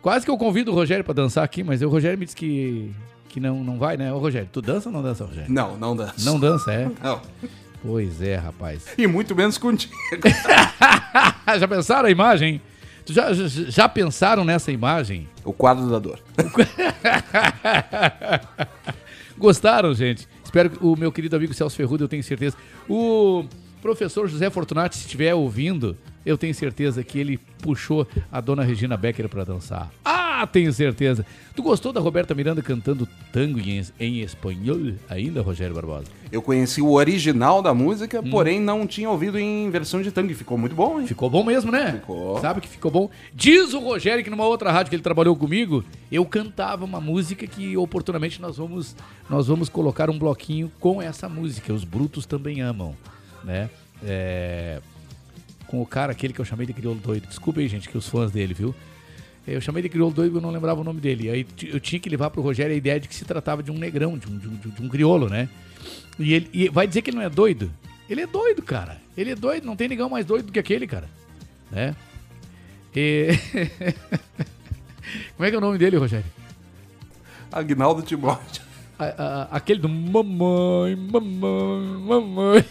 Quase 0.00 0.24
que 0.24 0.30
eu 0.30 0.36
convido 0.36 0.72
o 0.72 0.74
Rogério 0.74 1.04
para 1.04 1.14
dançar 1.14 1.44
aqui, 1.44 1.62
mas 1.62 1.80
o 1.80 1.88
Rogério 1.88 2.18
me 2.18 2.24
disse 2.24 2.34
que, 2.34 2.92
que 3.28 3.38
não, 3.38 3.62
não 3.62 3.78
vai, 3.78 3.96
né? 3.96 4.12
Ô, 4.12 4.18
Rogério, 4.18 4.48
tu 4.50 4.60
dança 4.60 4.88
ou 4.88 4.92
não 4.92 5.00
dança, 5.00 5.24
Rogério? 5.24 5.52
Não, 5.52 5.76
não 5.76 5.94
dança. 5.94 6.28
Não 6.28 6.40
dança, 6.40 6.72
é? 6.72 6.90
Não. 7.00 7.20
Pois 7.80 8.20
é, 8.20 8.34
rapaz. 8.34 8.84
E 8.98 9.06
muito 9.06 9.36
menos 9.36 9.56
contigo. 9.56 9.94
já 11.56 11.68
pensaram 11.68 12.08
a 12.08 12.10
imagem? 12.10 12.60
Já, 13.06 13.32
já, 13.32 13.46
já 13.46 13.88
pensaram 13.88 14.44
nessa 14.44 14.72
imagem? 14.72 15.28
O 15.44 15.52
quadro 15.52 15.88
da 15.88 16.00
dor. 16.00 16.18
Gostaram, 19.38 19.94
gente? 19.94 20.31
Espero 20.52 20.68
que 20.68 20.84
o 20.84 20.94
meu 20.94 21.10
querido 21.10 21.34
amigo 21.34 21.54
Celso 21.54 21.74
Ferrudo, 21.74 22.04
eu 22.04 22.08
tenho 22.08 22.22
certeza. 22.22 22.54
O 22.86 23.46
professor 23.80 24.28
José 24.28 24.50
Fortunati, 24.50 24.96
se 24.96 25.06
estiver 25.06 25.34
ouvindo, 25.34 25.96
eu 26.26 26.36
tenho 26.36 26.54
certeza 26.54 27.02
que 27.02 27.18
ele 27.18 27.38
puxou 27.38 28.06
a 28.30 28.38
dona 28.38 28.62
Regina 28.62 28.94
Becker 28.94 29.30
para 29.30 29.44
dançar. 29.44 29.90
Ah, 30.04 30.21
tenho 30.46 30.72
certeza. 30.72 31.24
Tu 31.54 31.62
gostou 31.62 31.92
da 31.92 32.00
Roberta 32.00 32.34
Miranda 32.34 32.62
cantando 32.62 33.06
tango 33.32 33.58
em, 33.60 33.82
em 34.00 34.20
espanhol 34.20 34.92
ainda, 35.08 35.42
Rogério 35.42 35.74
Barbosa? 35.74 36.06
Eu 36.30 36.40
conheci 36.40 36.80
o 36.80 36.92
original 36.92 37.60
da 37.60 37.74
música, 37.74 38.20
Hum. 38.20 38.30
porém 38.30 38.58
não 38.60 38.86
tinha 38.86 39.10
ouvido 39.10 39.38
em 39.38 39.68
versão 39.70 40.00
de 40.00 40.10
tango. 40.10 40.30
e 40.32 40.34
Ficou 40.34 40.56
muito 40.56 40.74
bom, 40.74 41.00
hein? 41.00 41.06
Ficou 41.06 41.28
bom 41.28 41.44
mesmo, 41.44 41.70
né? 41.70 41.92
Ficou. 42.00 42.40
Sabe 42.40 42.60
que 42.60 42.68
ficou 42.68 42.90
bom? 42.90 43.10
Diz 43.34 43.74
o 43.74 43.80
Rogério 43.80 44.24
que 44.24 44.30
numa 44.30 44.46
outra 44.46 44.72
rádio 44.72 44.90
que 44.90 44.96
ele 44.96 45.02
trabalhou 45.02 45.36
comigo, 45.36 45.84
eu 46.10 46.24
cantava 46.24 46.84
uma 46.84 47.00
música 47.00 47.46
que 47.46 47.76
oportunamente 47.76 48.40
nós 48.40 48.56
vamos 48.56 48.96
nós 49.28 49.46
vamos 49.46 49.68
colocar 49.68 50.08
um 50.10 50.18
bloquinho 50.18 50.70
com 50.80 51.00
essa 51.02 51.28
música. 51.28 51.72
Os 51.72 51.84
brutos 51.84 52.24
também 52.26 52.60
amam, 52.62 52.94
né? 53.44 53.68
É, 54.04 54.80
com 55.66 55.80
o 55.80 55.86
cara 55.86 56.12
aquele 56.12 56.32
que 56.32 56.40
eu 56.40 56.44
chamei 56.44 56.66
de 56.66 56.72
crioulo 56.72 57.00
doido. 57.00 57.26
Desculpa 57.26 57.60
aí, 57.60 57.68
gente, 57.68 57.88
que 57.88 57.96
os 57.96 58.06
fãs 58.08 58.30
dele, 58.30 58.52
viu? 58.52 58.74
Eu 59.46 59.60
chamei 59.60 59.82
de 59.82 59.88
crioulo 59.88 60.14
doido 60.14 60.34
e 60.34 60.38
eu 60.38 60.40
não 60.40 60.50
lembrava 60.50 60.80
o 60.80 60.84
nome 60.84 61.00
dele. 61.00 61.28
Aí 61.30 61.46
eu 61.64 61.80
tinha 61.80 61.98
que 61.98 62.08
levar 62.08 62.30
pro 62.30 62.42
Rogério 62.42 62.72
a 62.72 62.76
ideia 62.76 63.00
de 63.00 63.08
que 63.08 63.14
se 63.14 63.24
tratava 63.24 63.62
de 63.62 63.72
um 63.72 63.78
negrão, 63.78 64.16
de 64.16 64.28
um, 64.28 64.38
de 64.38 64.48
um, 64.48 64.56
de 64.56 64.82
um 64.82 64.88
crioulo, 64.88 65.28
né? 65.28 65.48
E 66.18 66.32
ele 66.34 66.48
e 66.52 66.68
vai 66.68 66.86
dizer 66.86 67.02
que 67.02 67.10
ele 67.10 67.16
não 67.16 67.24
é 67.24 67.30
doido? 67.30 67.70
Ele 68.08 68.20
é 68.20 68.26
doido, 68.26 68.62
cara. 68.62 69.00
Ele 69.16 69.32
é 69.32 69.34
doido, 69.34 69.64
não 69.66 69.74
tem 69.74 69.88
negão 69.88 70.08
mais 70.08 70.24
doido 70.24 70.46
do 70.46 70.52
que 70.52 70.58
aquele, 70.58 70.86
cara. 70.86 71.08
Né? 71.70 71.96
E... 72.94 73.28
Como 75.36 75.46
é 75.46 75.50
que 75.50 75.56
é 75.56 75.58
o 75.58 75.62
nome 75.62 75.78
dele, 75.78 75.96
Rogério? 75.96 76.26
Agnaldo 77.50 78.02
Timóteo. 78.02 78.62
A- 78.98 79.04
a- 79.04 79.48
aquele 79.56 79.80
do 79.80 79.88
mamãe, 79.88 80.94
mamãe, 80.94 81.98
mamãe. 82.06 82.64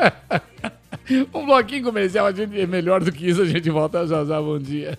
um 1.34 1.44
bloquinho 1.44 1.84
comercial, 1.84 2.26
a 2.26 2.32
gente 2.32 2.58
é 2.58 2.66
melhor 2.66 3.02
do 3.04 3.12
que 3.12 3.28
isso, 3.28 3.42
a 3.42 3.46
gente 3.46 3.68
volta 3.70 4.06
já 4.06 4.24
já, 4.24 4.40
bom 4.40 4.58
dia. 4.58 4.98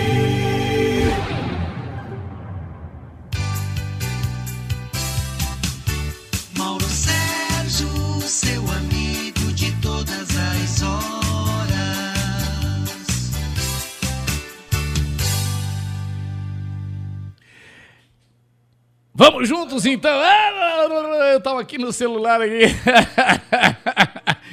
Vamos 19.21 19.47
juntos 19.47 19.85
então. 19.85 20.19
Ah, 20.19 21.29
Eu 21.31 21.39
tava 21.39 21.61
aqui 21.61 21.77
no 21.77 21.93
celular 21.93 22.41
aqui. 22.41 22.61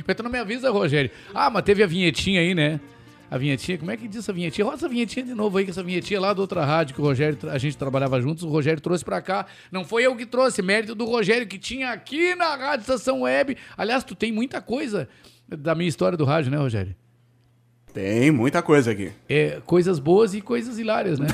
Tu 0.15 0.23
não 0.23 0.31
me 0.31 0.39
avisa, 0.39 0.71
Rogério. 0.71 1.11
Ah, 1.35 1.49
mas 1.49 1.63
teve 1.63 1.83
a 1.83 1.87
vinhetinha 1.87 2.41
aí, 2.43 2.55
né? 2.55 2.79
A 3.31 3.39
vinhetinha, 3.39 3.79
como 3.79 3.91
é 3.91 3.97
que 3.97 4.07
diz 4.07 4.19
essa 4.19 4.33
vinhetinha? 4.33 4.65
Roda 4.67 4.77
essa 4.77 4.89
vinhetinha 4.89 5.25
de 5.25 5.33
novo 5.35 5.57
aí, 5.57 5.65
que 5.65 5.71
essa 5.71 5.83
vinhetinha 5.83 6.21
lá 6.21 6.35
da 6.35 6.43
outra 6.43 6.67
rádio 6.67 6.95
que 6.95 7.01
o 7.01 7.05
Rogério, 7.05 7.39
a 7.51 7.57
gente 7.57 7.79
trabalhava 7.79 8.21
juntos, 8.21 8.45
o 8.45 8.49
Rogério 8.49 8.81
trouxe 8.81 9.03
pra 9.03 9.23
cá. 9.23 9.47
Não 9.73 9.87
foi 9.87 10.05
eu 10.05 10.15
que 10.17 10.27
trouxe, 10.27 10.61
mérito 10.61 10.95
do 10.95 11.07
Rogério 11.07 11.47
que 11.47 11.59
tinha 11.59 11.91
aqui 11.91 12.35
na 12.35 12.55
Rádio 12.55 12.83
Estação 12.83 13.23
Web. 13.23 13.57
Aliás, 13.77 14.05
tu 14.05 14.15
tem 14.15 14.31
muita 14.31 14.61
coisa 14.61 15.09
da 15.49 15.75
minha 15.75 15.89
história 15.89 16.17
do 16.19 16.27
rádio, 16.27 16.51
né, 16.51 16.59
Rogério? 16.59 16.95
Tem 17.93 18.31
muita 18.31 18.63
coisa 18.63 18.91
aqui. 18.93 19.13
É, 19.29 19.61
coisas 19.65 19.99
boas 19.99 20.35
e 20.35 20.41
coisas 20.41 20.79
hilárias, 20.79 21.19
né? 21.19 21.27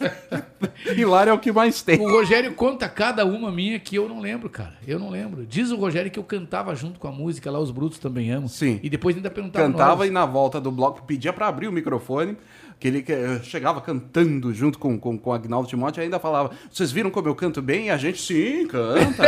Hilário 0.96 1.30
é 1.30 1.32
o 1.32 1.38
que 1.38 1.52
mais 1.52 1.82
tem. 1.82 2.00
O 2.00 2.10
Rogério 2.10 2.52
conta 2.54 2.88
cada 2.88 3.24
uma 3.24 3.50
minha 3.50 3.78
que 3.78 3.96
eu 3.96 4.08
não 4.08 4.20
lembro, 4.20 4.48
cara. 4.48 4.74
Eu 4.86 4.98
não 4.98 5.10
lembro. 5.10 5.46
Diz 5.46 5.70
o 5.70 5.76
Rogério 5.76 6.10
que 6.10 6.18
eu 6.18 6.24
cantava 6.24 6.74
junto 6.74 6.98
com 6.98 7.06
a 7.08 7.12
música 7.12 7.50
lá, 7.50 7.58
Os 7.58 7.70
Brutos 7.70 7.98
Também 7.98 8.30
Amam. 8.30 8.48
Sim. 8.48 8.80
E 8.82 8.90
depois 8.90 9.16
ainda 9.16 9.30
perguntava 9.30 9.66
Cantava 9.66 10.06
e 10.06 10.10
na 10.10 10.26
volta 10.26 10.60
do 10.60 10.70
bloco 10.70 11.02
pedia 11.04 11.32
pra 11.32 11.48
abrir 11.48 11.68
o 11.68 11.72
microfone, 11.72 12.36
que 12.78 12.88
ele 12.88 13.04
eh, 13.06 13.40
chegava 13.42 13.80
cantando 13.80 14.52
junto 14.52 14.78
com, 14.78 14.98
com, 14.98 15.18
com 15.18 15.32
Agnaldo 15.32 15.68
Timóteo 15.68 16.00
e 16.00 16.04
ainda 16.04 16.18
falava: 16.18 16.50
Vocês 16.70 16.90
viram 16.90 17.10
como 17.10 17.28
eu 17.28 17.34
canto 17.34 17.60
bem? 17.60 17.86
E 17.86 17.90
a 17.90 17.96
gente, 17.96 18.20
sim, 18.20 18.66
canta. 18.66 19.22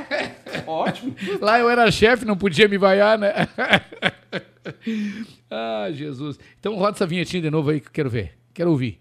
Ótimo. 0.66 1.14
Lá 1.40 1.58
eu 1.58 1.68
era 1.68 1.90
chefe, 1.90 2.24
não 2.24 2.36
podia 2.36 2.66
me 2.66 2.78
vaiar, 2.78 3.18
né? 3.18 3.32
ah, 5.50 5.88
Jesus. 5.92 6.38
Então 6.58 6.74
roda 6.74 6.96
essa 6.96 7.06
vinhetinha 7.06 7.42
de 7.42 7.50
novo 7.50 7.70
aí 7.70 7.80
que 7.80 7.88
eu 7.88 7.92
quero 7.92 8.10
ver. 8.10 8.32
Quero 8.52 8.70
ouvir. 8.70 9.00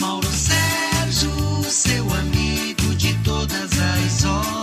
Mauro 0.00 0.26
Sérgio, 0.26 1.30
seu 1.64 2.04
amigo 2.14 2.94
de 2.96 3.14
todas 3.24 3.70
as 3.78 4.24
horas. 4.24 4.60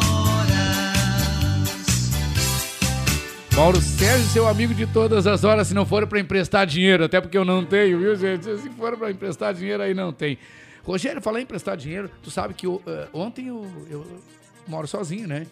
Mauro 3.55 3.81
Sérgio, 3.81 4.27
seu 4.27 4.47
amigo 4.47 4.73
de 4.73 4.85
todas 4.87 5.25
as 5.25 5.43
horas, 5.43 5.67
se 5.67 5.73
não 5.73 5.85
for 5.85 6.05
pra 6.07 6.19
emprestar 6.19 6.65
dinheiro, 6.65 7.03
até 7.03 7.19
porque 7.19 7.37
eu 7.37 7.43
não 7.43 7.65
tenho, 7.65 7.99
viu, 7.99 8.15
gente? 8.15 8.43
Se 8.57 8.69
for 8.69 8.95
pra 8.95 9.11
emprestar 9.11 9.53
dinheiro, 9.53 9.83
aí 9.83 9.93
não 9.93 10.13
tem. 10.13 10.37
Rogério, 10.83 11.21
falar 11.21 11.39
em 11.39 11.43
emprestar 11.43 11.75
dinheiro, 11.75 12.09
tu 12.23 12.31
sabe 12.31 12.53
que 12.53 12.65
eu, 12.65 12.81
eh, 12.87 13.07
ontem 13.11 13.47
eu, 13.47 13.65
eu 13.89 14.05
moro 14.67 14.87
sozinho, 14.87 15.27
né? 15.27 15.45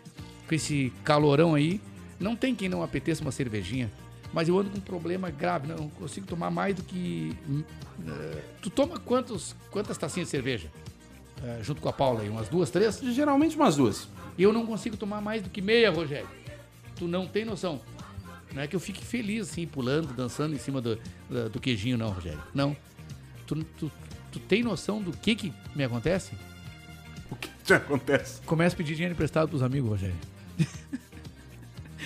Com 0.48 0.56
esse 0.56 0.94
calorão 1.04 1.56
aí, 1.56 1.82
não 2.20 2.36
tem 2.36 2.54
quem 2.56 2.70
não 2.70 2.82
apeteça 2.84 3.22
uma 3.22 3.32
cervejinha. 3.32 3.92
Mas 4.34 4.50
eu 4.50 4.58
ando 4.60 4.70
com 4.70 4.78
um 4.78 4.82
problema 4.82 5.30
grave, 5.30 5.68
não 5.68 5.88
consigo 5.90 6.28
tomar 6.28 6.50
mais 6.52 6.76
do 6.76 6.84
que. 6.84 7.34
hum, 7.48 7.64
eh, 8.08 8.42
tu 8.62 8.70
toma 8.70 9.00
quantos, 9.00 9.56
quantas 9.72 9.98
tacinhas 9.98 10.28
de 10.28 10.32
cerveja? 10.32 10.70
Eh, 11.44 11.60
junto 11.64 11.80
com 11.82 11.88
a 11.88 11.94
Paula 11.94 12.22
aí, 12.22 12.30
umas 12.30 12.50
duas, 12.50 12.70
três? 12.70 13.00
Geralmente 13.00 13.56
umas 13.56 13.76
duas. 13.78 14.08
E 14.38 14.44
eu 14.44 14.52
não 14.52 14.66
consigo 14.66 14.98
tomar 14.98 15.22
mais 15.22 15.42
do 15.42 15.50
que 15.50 15.62
meia, 15.62 15.90
Rogério. 15.92 16.28
Tu 16.98 17.08
não 17.08 17.28
tem 17.28 17.46
noção. 17.46 17.80
Não 18.54 18.62
é 18.62 18.68
que 18.68 18.76
eu 18.76 18.80
fique 18.80 19.04
feliz, 19.06 19.50
assim, 19.50 19.66
pulando, 19.68 20.14
dançando 20.14 20.54
em 20.56 20.60
cima 20.60 20.82
do, 20.82 20.98
da- 21.30 21.48
do 21.48 21.60
queijinho, 21.60 21.98
não, 21.98 22.10
Rogério. 22.10 22.42
Não. 22.54 22.76
Tu, 23.48 23.56
tu, 23.78 23.92
tu 24.32 24.40
tem 24.40 24.64
noção 24.64 25.02
do 25.02 25.12
que 25.12 25.36
que 25.36 25.54
me 25.76 25.84
acontece? 25.84 26.34
O 27.32 27.36
que 27.36 27.50
te 27.64 27.74
acontece? 27.74 28.42
Começa 28.42 28.76
a 28.76 28.78
pedir 28.78 28.96
dinheiro 28.96 29.14
emprestado 29.14 29.48
pros 29.50 29.62
amigos, 29.64 29.90
Rogério. 29.92 30.16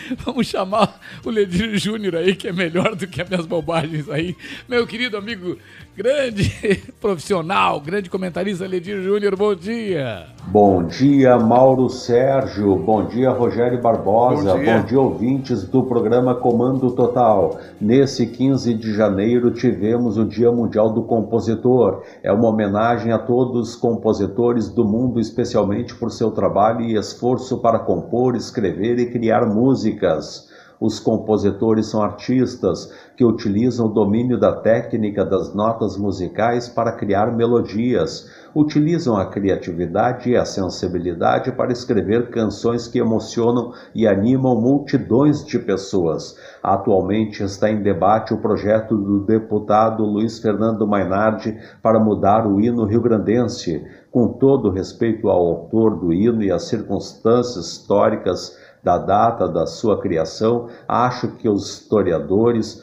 Vamos 0.26 0.48
chamar 0.48 1.00
o 1.24 1.30
Ledir 1.30 1.78
Júnior 1.78 2.16
aí, 2.16 2.36
que 2.36 2.48
é 2.48 2.54
melhor 2.54 2.96
do 2.96 3.08
que 3.08 3.22
as 3.22 3.30
minhas 3.30 3.46
bobagens 3.46 4.10
aí. 4.10 4.36
Meu 4.68 4.86
querido 4.86 5.18
amigo, 5.18 5.58
grande 6.00 6.50
profissional, 7.02 7.82
grande 7.82 8.10
comentarista 8.10 8.66
Ledir 8.66 9.02
Júnior, 9.02 9.36
bom 9.36 9.54
dia. 9.54 10.28
Bom 10.48 10.84
dia, 10.84 11.38
Mauro 11.38 11.90
Sérgio. 11.90 12.74
Bom 12.78 13.06
dia, 13.06 13.32
Rogério 13.32 13.82
Barbosa. 13.82 14.54
Bom 14.54 14.60
dia. 14.60 14.78
Bom 14.78 14.86
dia, 14.86 15.02
ouvintes 15.02 15.66
do 15.66 15.84
programa 15.84 16.34
Comando 16.34 16.90
Total. 16.92 17.60
Nesse 17.82 18.28
15 18.28 18.76
de 18.76 18.94
janeiro 18.94 19.52
tivemos 19.52 20.18
o 20.18 20.24
Dia 20.24 20.50
Mundial 20.50 20.90
do 20.90 21.04
Compositor. 21.04 22.02
É 22.24 22.32
uma 22.32 22.48
homenagem 22.48 23.12
a 23.12 23.20
todos 23.20 23.72
os 23.72 23.76
compositores 23.76 24.70
do 24.70 24.86
mundo, 24.86 25.20
especialmente 25.20 25.94
por 25.94 26.12
seu 26.12 26.32
trabalho 26.32 26.80
e 26.80 26.96
esforço 26.96 27.58
para 27.58 27.78
compor, 27.78 28.38
escrever 28.38 29.00
e 29.00 29.12
criar 29.12 29.46
músicas. 29.46 30.49
Os 30.80 30.98
compositores 30.98 31.88
são 31.88 32.02
artistas 32.02 32.90
que 33.18 33.26
utilizam 33.26 33.88
o 33.88 33.94
domínio 33.94 34.40
da 34.40 34.54
técnica 34.54 35.26
das 35.26 35.54
notas 35.54 35.98
musicais 35.98 36.70
para 36.70 36.94
criar 36.94 37.36
melodias. 37.36 38.30
Utilizam 38.56 39.18
a 39.18 39.26
criatividade 39.26 40.30
e 40.30 40.38
a 40.38 40.46
sensibilidade 40.46 41.52
para 41.52 41.74
escrever 41.74 42.30
canções 42.30 42.88
que 42.88 42.98
emocionam 42.98 43.74
e 43.94 44.08
animam 44.08 44.56
multidões 44.56 45.46
de 45.46 45.60
pessoas. 45.60 46.38
Atualmente 46.64 47.44
está 47.44 47.70
em 47.70 47.84
debate 47.84 48.34
o 48.34 48.38
projeto 48.38 48.96
do 48.96 49.20
deputado 49.26 50.06
Luiz 50.06 50.40
Fernando 50.40 50.88
Mainardi 50.88 51.58
para 51.84 52.00
mudar 52.00 52.48
o 52.48 52.62
hino 52.62 52.86
rio-grandense. 52.86 53.86
Com 54.10 54.30
todo 54.30 54.72
respeito 54.72 55.30
ao 55.30 55.46
autor 55.46 56.00
do 56.00 56.12
hino 56.12 56.42
e 56.42 56.50
às 56.50 56.64
circunstâncias 56.64 57.66
históricas 57.66 58.58
da 58.84 58.98
data 58.98 59.48
da 59.48 59.66
sua 59.66 60.00
criação, 60.00 60.68
acho 60.88 61.30
que 61.36 61.50
os 61.50 61.70
historiadores, 61.70 62.82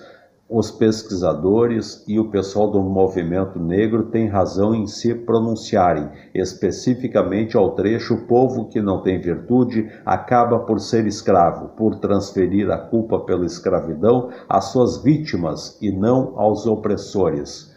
os 0.48 0.70
pesquisadores 0.70 2.04
e 2.06 2.20
o 2.20 2.30
pessoal 2.30 2.70
do 2.70 2.80
movimento 2.80 3.58
negro 3.58 4.04
têm 4.04 4.28
razão 4.28 4.74
em 4.74 4.86
se 4.86 5.14
pronunciarem 5.14 6.08
especificamente 6.34 7.56
ao 7.56 7.72
trecho: 7.72 8.14
o 8.14 8.26
povo 8.26 8.68
que 8.68 8.80
não 8.80 9.02
tem 9.02 9.20
virtude 9.20 9.90
acaba 10.04 10.60
por 10.60 10.78
ser 10.78 11.06
escravo, 11.06 11.68
por 11.70 11.96
transferir 11.96 12.70
a 12.70 12.78
culpa 12.78 13.20
pela 13.20 13.44
escravidão 13.44 14.30
às 14.48 14.66
suas 14.66 15.02
vítimas 15.02 15.76
e 15.80 15.90
não 15.90 16.34
aos 16.36 16.66
opressores. 16.66 17.74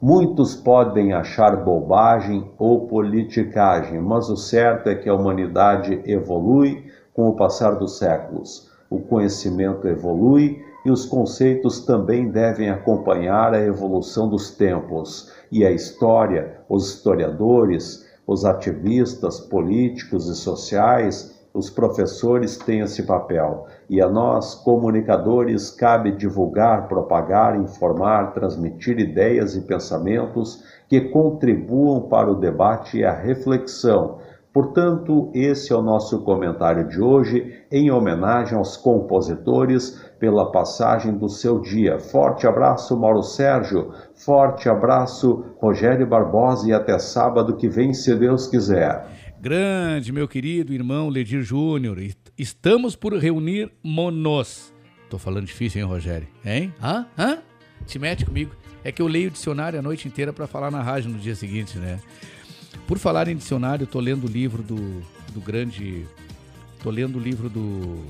Muitos 0.00 0.54
podem 0.54 1.14
achar 1.14 1.64
bobagem 1.64 2.52
ou 2.58 2.86
politicagem, 2.86 4.00
mas 4.02 4.28
o 4.28 4.36
certo 4.36 4.88
é 4.88 4.94
que 4.94 5.08
a 5.08 5.14
humanidade 5.14 6.02
evolui 6.04 6.84
com 7.14 7.28
o 7.28 7.36
passar 7.36 7.76
dos 7.76 7.96
séculos. 7.96 8.68
O 8.90 8.98
conhecimento 8.98 9.88
evolui 9.88 10.62
e 10.84 10.90
os 10.90 11.06
conceitos 11.06 11.80
também 11.80 12.30
devem 12.30 12.68
acompanhar 12.68 13.54
a 13.54 13.60
evolução 13.60 14.28
dos 14.28 14.50
tempos. 14.50 15.32
E 15.50 15.64
a 15.64 15.70
história, 15.70 16.58
os 16.68 16.90
historiadores, 16.90 18.04
os 18.26 18.44
ativistas 18.44 19.40
políticos 19.40 20.28
e 20.28 20.34
sociais, 20.34 21.34
os 21.54 21.70
professores 21.70 22.56
têm 22.56 22.80
esse 22.80 23.04
papel. 23.04 23.66
E 23.88 24.00
a 24.02 24.08
nós, 24.08 24.56
comunicadores, 24.56 25.70
cabe 25.70 26.10
divulgar, 26.10 26.88
propagar, 26.88 27.58
informar, 27.58 28.34
transmitir 28.34 28.98
ideias 28.98 29.54
e 29.54 29.60
pensamentos 29.60 30.64
que 30.88 31.00
contribuam 31.00 32.02
para 32.02 32.30
o 32.30 32.34
debate 32.34 32.98
e 32.98 33.04
a 33.04 33.12
reflexão. 33.12 34.18
Portanto, 34.54 35.32
esse 35.34 35.72
é 35.72 35.76
o 35.76 35.82
nosso 35.82 36.20
comentário 36.22 36.86
de 36.88 37.00
hoje, 37.00 37.52
em 37.72 37.90
homenagem 37.90 38.56
aos 38.56 38.76
compositores 38.76 40.00
pela 40.20 40.52
passagem 40.52 41.12
do 41.18 41.28
seu 41.28 41.58
dia. 41.60 41.98
Forte 41.98 42.46
abraço, 42.46 42.96
Mauro 42.96 43.20
Sérgio. 43.24 43.92
Forte 44.14 44.68
abraço, 44.68 45.44
Rogério 45.58 46.06
Barbosa. 46.06 46.68
E 46.68 46.72
até 46.72 46.96
sábado 47.00 47.56
que 47.56 47.68
vem, 47.68 47.92
se 47.92 48.14
Deus 48.14 48.46
quiser. 48.46 49.04
Grande, 49.40 50.12
meu 50.12 50.28
querido 50.28 50.72
irmão 50.72 51.08
Ledir 51.08 51.42
Júnior. 51.42 51.98
est- 51.98 52.30
Estamos 52.38 52.94
por 52.94 53.12
reunir 53.14 53.72
monos. 53.82 54.72
Tô 55.10 55.18
falando 55.18 55.46
difícil, 55.46 55.80
hein, 55.82 55.86
Rogério? 55.88 56.28
Hein? 56.44 56.72
Hã? 56.80 57.06
Hã? 57.18 57.38
Te 57.86 57.98
mete 57.98 58.24
comigo. 58.24 58.52
É 58.84 58.92
que 58.92 59.02
eu 59.02 59.08
leio 59.08 59.28
o 59.28 59.32
dicionário 59.32 59.78
a 59.78 59.82
noite 59.82 60.06
inteira 60.06 60.32
pra 60.32 60.46
falar 60.46 60.70
na 60.70 60.80
rádio 60.82 61.10
no 61.10 61.18
dia 61.18 61.34
seguinte, 61.34 61.76
né? 61.78 61.98
Por 62.86 62.98
falar 62.98 63.28
em 63.28 63.36
dicionário, 63.36 63.86
tô 63.86 63.98
lendo 63.98 64.24
o 64.24 64.30
livro 64.30 64.62
do, 64.62 65.02
do 65.32 65.40
grande. 65.40 66.06
Tô 66.82 66.90
lendo 66.90 67.18
o 67.18 67.20
livro 67.20 67.48
do. 67.48 68.04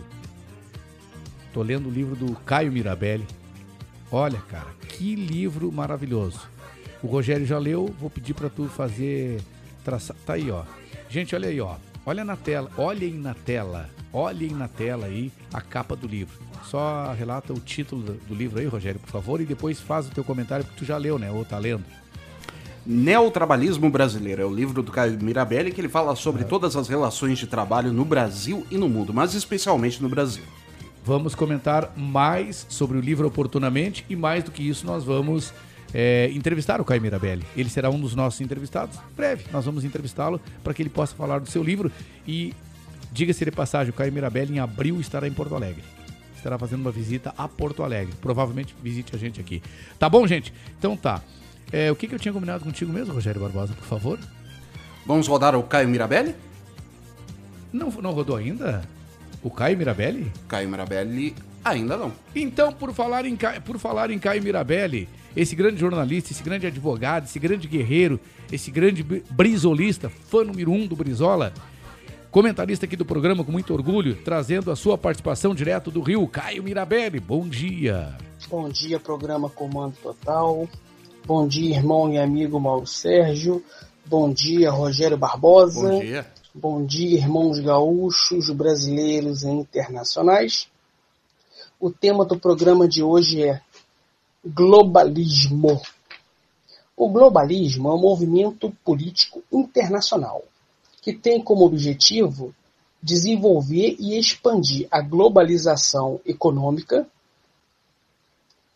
Tô 1.52 1.62
lendo 1.62 1.88
o 1.88 1.92
livro 1.92 2.16
do 2.16 2.34
Caio 2.40 2.72
Mirabelli. 2.72 3.26
Olha, 4.10 4.38
cara, 4.48 4.70
que 4.88 5.14
livro 5.14 5.70
maravilhoso. 5.70 6.40
O 7.02 7.06
Rogério 7.06 7.46
já 7.46 7.58
leu, 7.58 7.94
vou 8.00 8.10
pedir 8.10 8.34
pra 8.34 8.48
tu 8.48 8.68
fazer. 8.68 9.40
Traçar. 9.84 10.16
Tá 10.26 10.34
aí, 10.34 10.50
ó. 10.50 10.64
Gente, 11.08 11.34
olha 11.34 11.48
aí, 11.48 11.60
ó. 11.60 11.76
Olha 12.06 12.24
na 12.24 12.36
tela, 12.36 12.70
olhem 12.76 13.14
na 13.14 13.32
tela, 13.32 13.88
olhem 14.12 14.50
na 14.50 14.68
tela 14.68 15.06
aí 15.06 15.32
a 15.52 15.60
capa 15.60 15.96
do 15.96 16.06
livro. 16.06 16.38
Só 16.64 17.12
relata 17.12 17.52
o 17.52 17.60
título 17.60 18.02
do 18.02 18.34
livro 18.34 18.58
aí, 18.58 18.66
Rogério, 18.66 19.00
por 19.00 19.08
favor, 19.08 19.40
e 19.40 19.46
depois 19.46 19.80
faz 19.80 20.06
o 20.06 20.10
teu 20.10 20.24
comentário, 20.24 20.64
porque 20.64 20.78
tu 20.78 20.84
já 20.84 20.98
leu, 20.98 21.18
né? 21.18 21.30
Ou 21.30 21.44
tá 21.44 21.58
lendo. 21.58 21.84
Neotrabalhismo 22.86 23.88
Brasileiro. 23.88 24.42
É 24.42 24.44
o 24.44 24.54
livro 24.54 24.82
do 24.82 24.92
Caio 24.92 25.18
Mirabelli 25.22 25.72
que 25.72 25.80
ele 25.80 25.88
fala 25.88 26.14
sobre 26.14 26.44
todas 26.44 26.76
as 26.76 26.88
relações 26.88 27.38
de 27.38 27.46
trabalho 27.46 27.92
no 27.92 28.04
Brasil 28.04 28.66
e 28.70 28.76
no 28.76 28.88
mundo, 28.88 29.12
mas 29.12 29.34
especialmente 29.34 30.02
no 30.02 30.08
Brasil. 30.08 30.44
Vamos 31.04 31.34
comentar 31.34 31.92
mais 31.96 32.66
sobre 32.68 32.96
o 32.96 33.00
livro 33.00 33.26
oportunamente 33.26 34.04
e 34.08 34.16
mais 34.16 34.42
do 34.44 34.50
que 34.50 34.66
isso 34.66 34.86
nós 34.86 35.04
vamos 35.04 35.52
é, 35.92 36.30
entrevistar 36.32 36.80
o 36.80 36.84
Caio 36.84 37.00
Mirabelli. 37.00 37.44
Ele 37.56 37.68
será 37.68 37.90
um 37.90 38.00
dos 38.00 38.14
nossos 38.14 38.40
entrevistados. 38.40 38.98
Breve, 39.16 39.44
nós 39.52 39.64
vamos 39.64 39.84
entrevistá-lo 39.84 40.40
para 40.62 40.74
que 40.74 40.82
ele 40.82 40.90
possa 40.90 41.14
falar 41.14 41.40
do 41.40 41.48
seu 41.48 41.62
livro 41.62 41.90
e 42.26 42.54
diga-se 43.12 43.44
de 43.44 43.50
passagem, 43.50 43.90
o 43.90 43.92
Caio 43.94 44.12
Mirabelli 44.12 44.54
em 44.54 44.58
abril 44.58 45.00
estará 45.00 45.28
em 45.28 45.32
Porto 45.32 45.54
Alegre. 45.54 45.84
Estará 46.36 46.58
fazendo 46.58 46.80
uma 46.80 46.90
visita 46.90 47.32
a 47.38 47.48
Porto 47.48 47.82
Alegre. 47.82 48.14
Provavelmente 48.20 48.74
visite 48.82 49.14
a 49.14 49.18
gente 49.18 49.40
aqui. 49.40 49.62
Tá 49.98 50.08
bom, 50.08 50.26
gente? 50.26 50.52
Então 50.78 50.96
tá. 50.96 51.22
É, 51.76 51.90
o 51.90 51.96
que, 51.96 52.06
que 52.06 52.14
eu 52.14 52.20
tinha 52.20 52.32
combinado 52.32 52.62
contigo 52.64 52.92
mesmo, 52.92 53.12
Rogério 53.12 53.40
Barbosa, 53.40 53.74
por 53.74 53.84
favor? 53.84 54.16
Vamos 55.04 55.26
rodar 55.26 55.56
o 55.56 55.62
Caio 55.64 55.88
Mirabelli? 55.88 56.32
Não, 57.72 57.90
não 57.90 58.12
rodou 58.12 58.36
ainda? 58.36 58.82
O 59.42 59.50
Caio 59.50 59.76
Mirabelli? 59.76 60.30
Caio 60.46 60.68
Mirabelli 60.68 61.34
ainda 61.64 61.96
não. 61.96 62.12
Então, 62.32 62.72
por 62.72 62.92
falar 62.94 63.26
em, 63.26 63.36
por 63.64 63.76
falar 63.76 64.12
em 64.12 64.20
Caio 64.20 64.40
Mirabelli, 64.40 65.08
esse 65.36 65.56
grande 65.56 65.80
jornalista, 65.80 66.30
esse 66.30 66.44
grande 66.44 66.64
advogado, 66.64 67.24
esse 67.24 67.40
grande 67.40 67.66
guerreiro, 67.66 68.20
esse 68.52 68.70
grande 68.70 69.02
bri- 69.02 69.24
brisolista, 69.28 70.08
fã 70.08 70.44
número 70.44 70.70
um 70.70 70.86
do 70.86 70.94
Brizola, 70.94 71.52
comentarista 72.30 72.86
aqui 72.86 72.94
do 72.94 73.04
programa 73.04 73.42
com 73.42 73.50
muito 73.50 73.74
orgulho, 73.74 74.14
trazendo 74.24 74.70
a 74.70 74.76
sua 74.76 74.96
participação 74.96 75.52
direto 75.56 75.90
do 75.90 76.00
Rio, 76.00 76.24
Caio 76.28 76.62
Mirabelli. 76.62 77.18
Bom 77.18 77.48
dia. 77.48 78.16
Bom 78.48 78.68
dia, 78.68 79.00
programa 79.00 79.50
Comando 79.50 79.96
Total. 80.00 80.68
Bom 81.26 81.48
dia, 81.48 81.76
irmão 81.76 82.12
e 82.12 82.18
amigo 82.18 82.60
Mauro 82.60 82.86
Sérgio. 82.86 83.64
Bom 84.04 84.30
dia, 84.30 84.70
Rogério 84.70 85.16
Barbosa. 85.16 85.88
Bom 85.88 86.00
dia. 86.00 86.32
Bom 86.54 86.84
dia, 86.84 87.16
irmãos 87.16 87.58
gaúchos, 87.60 88.50
brasileiros 88.50 89.42
e 89.42 89.48
internacionais. 89.48 90.68
O 91.80 91.90
tema 91.90 92.26
do 92.26 92.38
programa 92.38 92.86
de 92.86 93.02
hoje 93.02 93.42
é 93.42 93.62
globalismo. 94.44 95.80
O 96.94 97.08
globalismo 97.08 97.88
é 97.88 97.94
um 97.94 98.00
movimento 98.02 98.70
político 98.84 99.42
internacional 99.50 100.44
que 101.00 101.14
tem 101.14 101.42
como 101.42 101.64
objetivo 101.64 102.54
desenvolver 103.02 103.96
e 103.98 104.18
expandir 104.18 104.86
a 104.90 105.00
globalização 105.00 106.20
econômica 106.26 107.08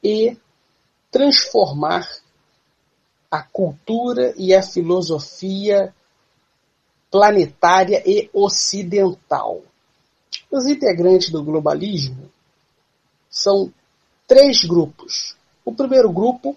e 0.02 0.34
transformar 1.10 2.08
a 3.30 3.42
cultura 3.42 4.34
e 4.36 4.54
a 4.54 4.62
filosofia 4.62 5.94
planetária 7.10 8.02
e 8.06 8.28
ocidental. 8.32 9.62
Os 10.50 10.66
integrantes 10.66 11.30
do 11.30 11.42
globalismo 11.42 12.30
são 13.30 13.72
três 14.26 14.64
grupos. 14.64 15.36
O 15.64 15.74
primeiro 15.74 16.10
grupo 16.10 16.56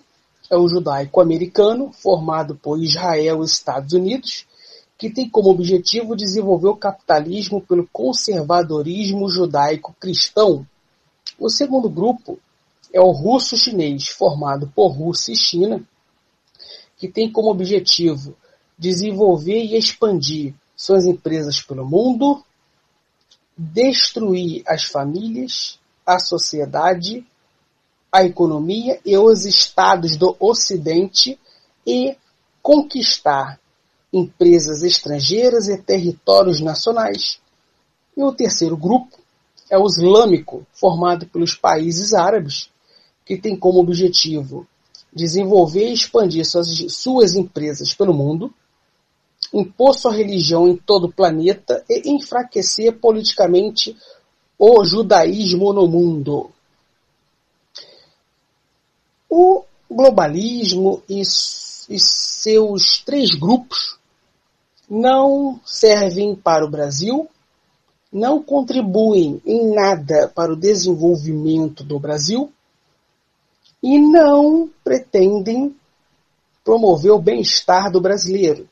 é 0.50 0.58
o 0.58 0.68
judaico-americano, 0.68 1.92
formado 1.92 2.56
por 2.56 2.82
Israel 2.82 3.42
e 3.42 3.46
Estados 3.46 3.94
Unidos, 3.94 4.46
que 4.98 5.10
tem 5.10 5.30
como 5.30 5.50
objetivo 5.50 6.16
desenvolver 6.16 6.68
o 6.68 6.76
capitalismo 6.76 7.62
pelo 7.62 7.88
conservadorismo 7.92 9.30
judaico-cristão. 9.30 10.66
O 11.40 11.50
segundo 11.50 11.90
grupo 11.90 12.40
é 12.94 13.00
o 13.00 13.12
russo-chinês, 13.12 14.10
formado 14.10 14.72
por 14.76 14.90
Rússia 14.90 15.32
e 15.34 15.38
China, 15.38 15.82
que 17.02 17.08
tem 17.08 17.32
como 17.32 17.50
objetivo 17.50 18.38
desenvolver 18.78 19.64
e 19.64 19.76
expandir 19.76 20.54
suas 20.76 21.04
empresas 21.04 21.60
pelo 21.60 21.84
mundo, 21.84 22.44
destruir 23.58 24.62
as 24.68 24.84
famílias, 24.84 25.80
a 26.06 26.20
sociedade, 26.20 27.26
a 28.12 28.24
economia 28.24 29.00
e 29.04 29.18
os 29.18 29.46
estados 29.46 30.16
do 30.16 30.36
Ocidente 30.40 31.40
e 31.88 32.16
conquistar 32.62 33.60
empresas 34.14 34.84
estrangeiras 34.84 35.68
e 35.70 35.82
territórios 35.82 36.62
nacionais. 36.62 37.40
E 38.16 38.22
o 38.22 38.32
terceiro 38.32 38.78
grupo 38.78 39.18
é 39.72 39.78
o 39.78 39.88
islâmico, 39.88 40.68
formado 40.72 41.26
pelos 41.26 41.56
países 41.56 42.14
árabes, 42.14 42.70
que 43.26 43.40
tem 43.40 43.58
como 43.58 43.80
objetivo 43.80 44.68
desenvolver 45.14 45.90
e 45.90 45.94
expandir 45.94 46.46
suas, 46.46 46.68
suas 46.90 47.36
empresas 47.36 47.94
pelo 47.94 48.14
mundo, 48.14 48.54
impor 49.54 49.94
sua 49.94 50.14
religião 50.14 50.68
em 50.68 50.78
todo 50.78 51.06
o 51.06 51.14
planeta 51.14 51.84
e 51.90 52.10
enfraquecer 52.10 52.98
politicamente 53.00 53.96
o 54.58 54.86
judaísmo 54.86 55.74
no 55.74 55.88
mundo. 55.88 56.52
O 59.30 59.64
globalismo 59.90 61.02
e, 61.10 61.22
e 61.22 62.00
seus 62.00 63.02
três 63.04 63.32
grupos 63.32 63.98
não 64.90 65.60
servem 65.66 66.36
para 66.36 66.66
o 66.66 66.70
Brasil, 66.70 67.30
não 68.12 68.42
contribuem 68.42 69.42
em 69.46 69.74
nada 69.74 70.28
para 70.28 70.52
o 70.52 70.56
desenvolvimento 70.56 71.84
do 71.84 71.98
Brasil 72.00 72.52
e 73.82 73.98
não 73.98 74.70
pretendem 74.84 75.76
promover 76.64 77.12
o 77.12 77.22
bem-estar 77.22 77.92
do 77.92 78.00
brasileiro. 78.00 78.70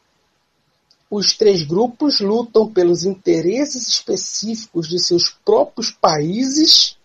Os 1.10 1.36
três 1.36 1.64
grupos 1.64 2.20
lutam 2.20 2.72
pelos 2.72 3.04
interesses 3.04 3.88
específicos 3.88 4.88
de 4.88 5.04
seus 5.04 5.30
próprios 5.30 5.90
países 5.90 6.98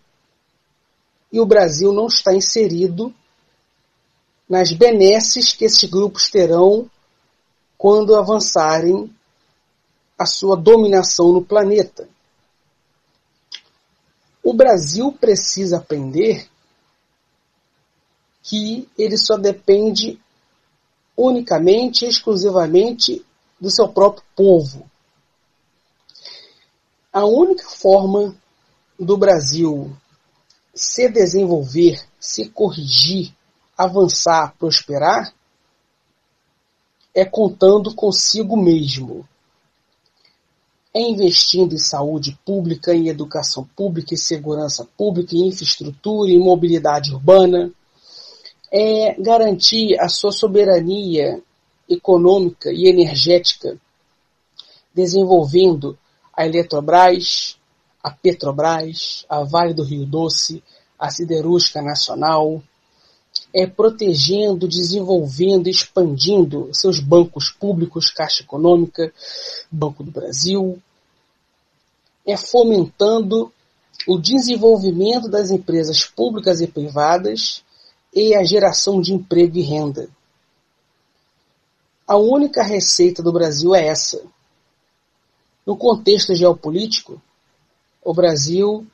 e 1.31 1.39
o 1.39 1.45
Brasil 1.45 1.91
não 1.91 2.05
está 2.05 2.33
inserido 2.33 3.13
nas 4.47 4.71
benesses 4.71 5.53
que 5.53 5.65
esses 5.65 5.89
grupos 5.89 6.29
terão 6.29 6.89
quando 7.77 8.15
avançarem 8.15 9.11
a 10.17 10.25
sua 10.25 10.55
dominação 10.55 11.33
no 11.33 11.43
planeta. 11.43 12.07
O 14.43 14.53
Brasil 14.53 15.11
precisa 15.11 15.77
aprender 15.77 16.47
que 18.45 18.87
ele 18.95 19.17
só 19.17 19.37
depende 19.37 20.21
unicamente, 21.17 22.05
exclusivamente 22.05 23.25
do 23.59 23.71
seu 23.71 23.87
próprio 23.87 24.23
povo. 24.35 24.89
A 27.11 27.25
única 27.25 27.67
forma 27.67 28.35
do 28.99 29.17
Brasil 29.17 29.95
se 30.75 31.09
desenvolver, 31.09 32.05
se 32.19 32.49
corrigir, 32.49 33.33
avançar, 33.75 34.53
prosperar, 34.59 35.33
é 37.15 37.25
contando 37.25 37.95
consigo 37.95 38.55
mesmo. 38.55 39.27
É 40.93 41.01
investindo 41.01 41.73
em 41.73 41.79
saúde 41.79 42.37
pública, 42.45 42.93
em 42.93 43.07
educação 43.07 43.67
pública, 43.75 44.13
em 44.13 44.17
segurança 44.17 44.85
pública, 44.97 45.35
em 45.35 45.47
infraestrutura, 45.47 46.29
em 46.29 46.39
mobilidade 46.39 47.11
urbana. 47.11 47.71
É 48.77 49.15
garantir 49.21 49.97
a 50.01 50.09
sua 50.09 50.33
soberania 50.33 51.41
econômica 51.89 52.69
e 52.73 52.89
energética, 52.89 53.77
desenvolvendo 54.93 55.97
a 56.35 56.45
Eletrobras, 56.45 57.57
a 58.03 58.11
Petrobras, 58.11 59.25
a 59.29 59.43
Vale 59.43 59.73
do 59.73 59.81
Rio 59.81 60.05
Doce, 60.05 60.61
a 60.99 61.09
Siderúrgica 61.09 61.81
Nacional, 61.81 62.61
é 63.53 63.65
protegendo, 63.65 64.67
desenvolvendo, 64.67 65.69
expandindo 65.69 66.69
seus 66.73 66.99
bancos 66.99 67.49
públicos, 67.49 68.09
Caixa 68.09 68.43
Econômica, 68.43 69.13
Banco 69.71 70.03
do 70.03 70.11
Brasil, 70.11 70.81
é 72.27 72.35
fomentando 72.35 73.49
o 74.05 74.17
desenvolvimento 74.17 75.29
das 75.29 75.49
empresas 75.49 76.05
públicas 76.05 76.59
e 76.59 76.67
privadas 76.67 77.63
e 78.15 78.33
a 78.33 78.43
geração 78.43 79.01
de 79.01 79.13
emprego 79.13 79.57
e 79.57 79.61
renda. 79.61 80.09
A 82.07 82.15
única 82.15 82.63
receita 82.63 83.21
do 83.21 83.33
Brasil 83.33 83.75
é 83.75 83.87
essa. 83.87 84.23
No 85.65 85.75
contexto 85.75 86.33
geopolítico, 86.33 87.21
o 88.01 88.13
Brasil 88.13 88.87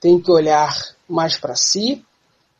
tem 0.00 0.20
que 0.20 0.30
olhar 0.30 0.76
mais 1.08 1.38
para 1.38 1.56
si 1.56 2.04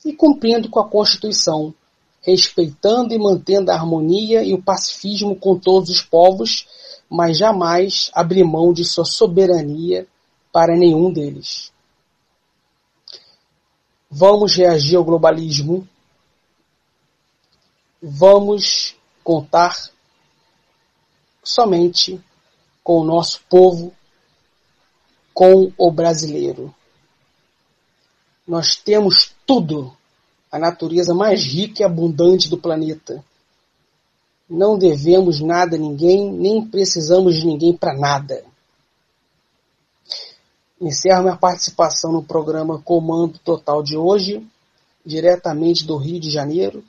e 0.05 0.12
cumprindo 0.12 0.70
com 0.70 0.78
a 0.78 0.88
Constituição, 0.88 1.74
respeitando 2.22 3.12
e 3.12 3.18
mantendo 3.18 3.70
a 3.70 3.74
harmonia 3.74 4.43
e 4.43 4.55
o 4.55 4.62
pacifismo 4.62 5.36
com 5.36 5.59
todos 5.59 5.90
os 5.90 6.01
povos, 6.01 6.66
mas 7.10 7.36
jamais 7.36 8.10
abrir 8.14 8.44
mão 8.44 8.72
de 8.72 8.84
sua 8.84 9.05
soberania 9.05 10.06
para 10.52 10.76
nenhum 10.76 11.12
deles. 11.12 11.72
Vamos 14.09 14.55
reagir 14.55 14.97
ao 14.97 15.05
globalismo. 15.05 15.86
Vamos 18.02 18.94
contar 19.24 19.74
somente 21.43 22.20
com 22.85 23.01
o 23.01 23.05
nosso 23.05 23.40
povo, 23.48 23.93
com 25.32 25.73
o 25.78 25.90
brasileiro. 25.90 26.74
Nós 28.47 28.77
temos 28.77 29.35
tudo, 29.47 29.97
a 30.52 30.59
natureza 30.59 31.14
mais 31.14 31.43
rica 31.44 31.82
e 31.82 31.85
abundante 31.85 32.48
do 32.48 32.59
planeta. 32.59 33.24
Não 34.48 34.78
devemos 34.78 35.40
nada 35.40 35.77
a 35.77 35.78
ninguém, 35.78 36.31
nem 36.31 36.64
precisamos 36.64 37.35
de 37.36 37.47
ninguém 37.47 37.77
para 37.77 37.97
nada. 37.97 38.44
Encerro 40.81 41.23
minha 41.23 41.36
participação 41.36 42.12
no 42.12 42.23
programa 42.23 42.81
Comando 42.82 43.39
Total 43.39 43.82
de 43.82 43.97
hoje, 43.97 44.47
diretamente 45.05 45.85
do 45.85 45.97
Rio 45.97 46.20
de 46.20 46.31
Janeiro, 46.31 46.85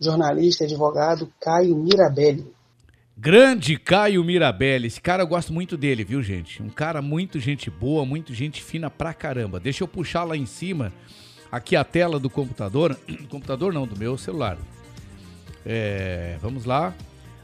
jornalista 0.00 0.64
e 0.64 0.66
advogado 0.66 1.32
Caio 1.40 1.76
Mirabelli. 1.76 2.46
Grande 3.16 3.76
Caio 3.76 4.22
Mirabelli. 4.22 4.86
Esse 4.86 5.00
cara 5.00 5.24
eu 5.24 5.26
gosto 5.26 5.52
muito 5.52 5.76
dele, 5.76 6.04
viu, 6.04 6.22
gente? 6.22 6.62
Um 6.62 6.68
cara 6.68 7.02
muito 7.02 7.40
gente 7.40 7.68
boa, 7.68 8.06
muito 8.06 8.32
gente 8.32 8.62
fina 8.62 8.88
pra 8.88 9.12
caramba. 9.12 9.58
Deixa 9.58 9.82
eu 9.82 9.88
puxar 9.88 10.22
lá 10.22 10.36
em 10.36 10.46
cima, 10.46 10.92
aqui 11.50 11.74
a 11.74 11.82
tela 11.82 12.20
do 12.20 12.30
computador. 12.30 12.96
computador 13.28 13.72
não, 13.72 13.86
do 13.86 13.98
meu 13.98 14.16
celular. 14.16 14.56
É, 15.66 16.36
vamos 16.40 16.64
lá. 16.64 16.94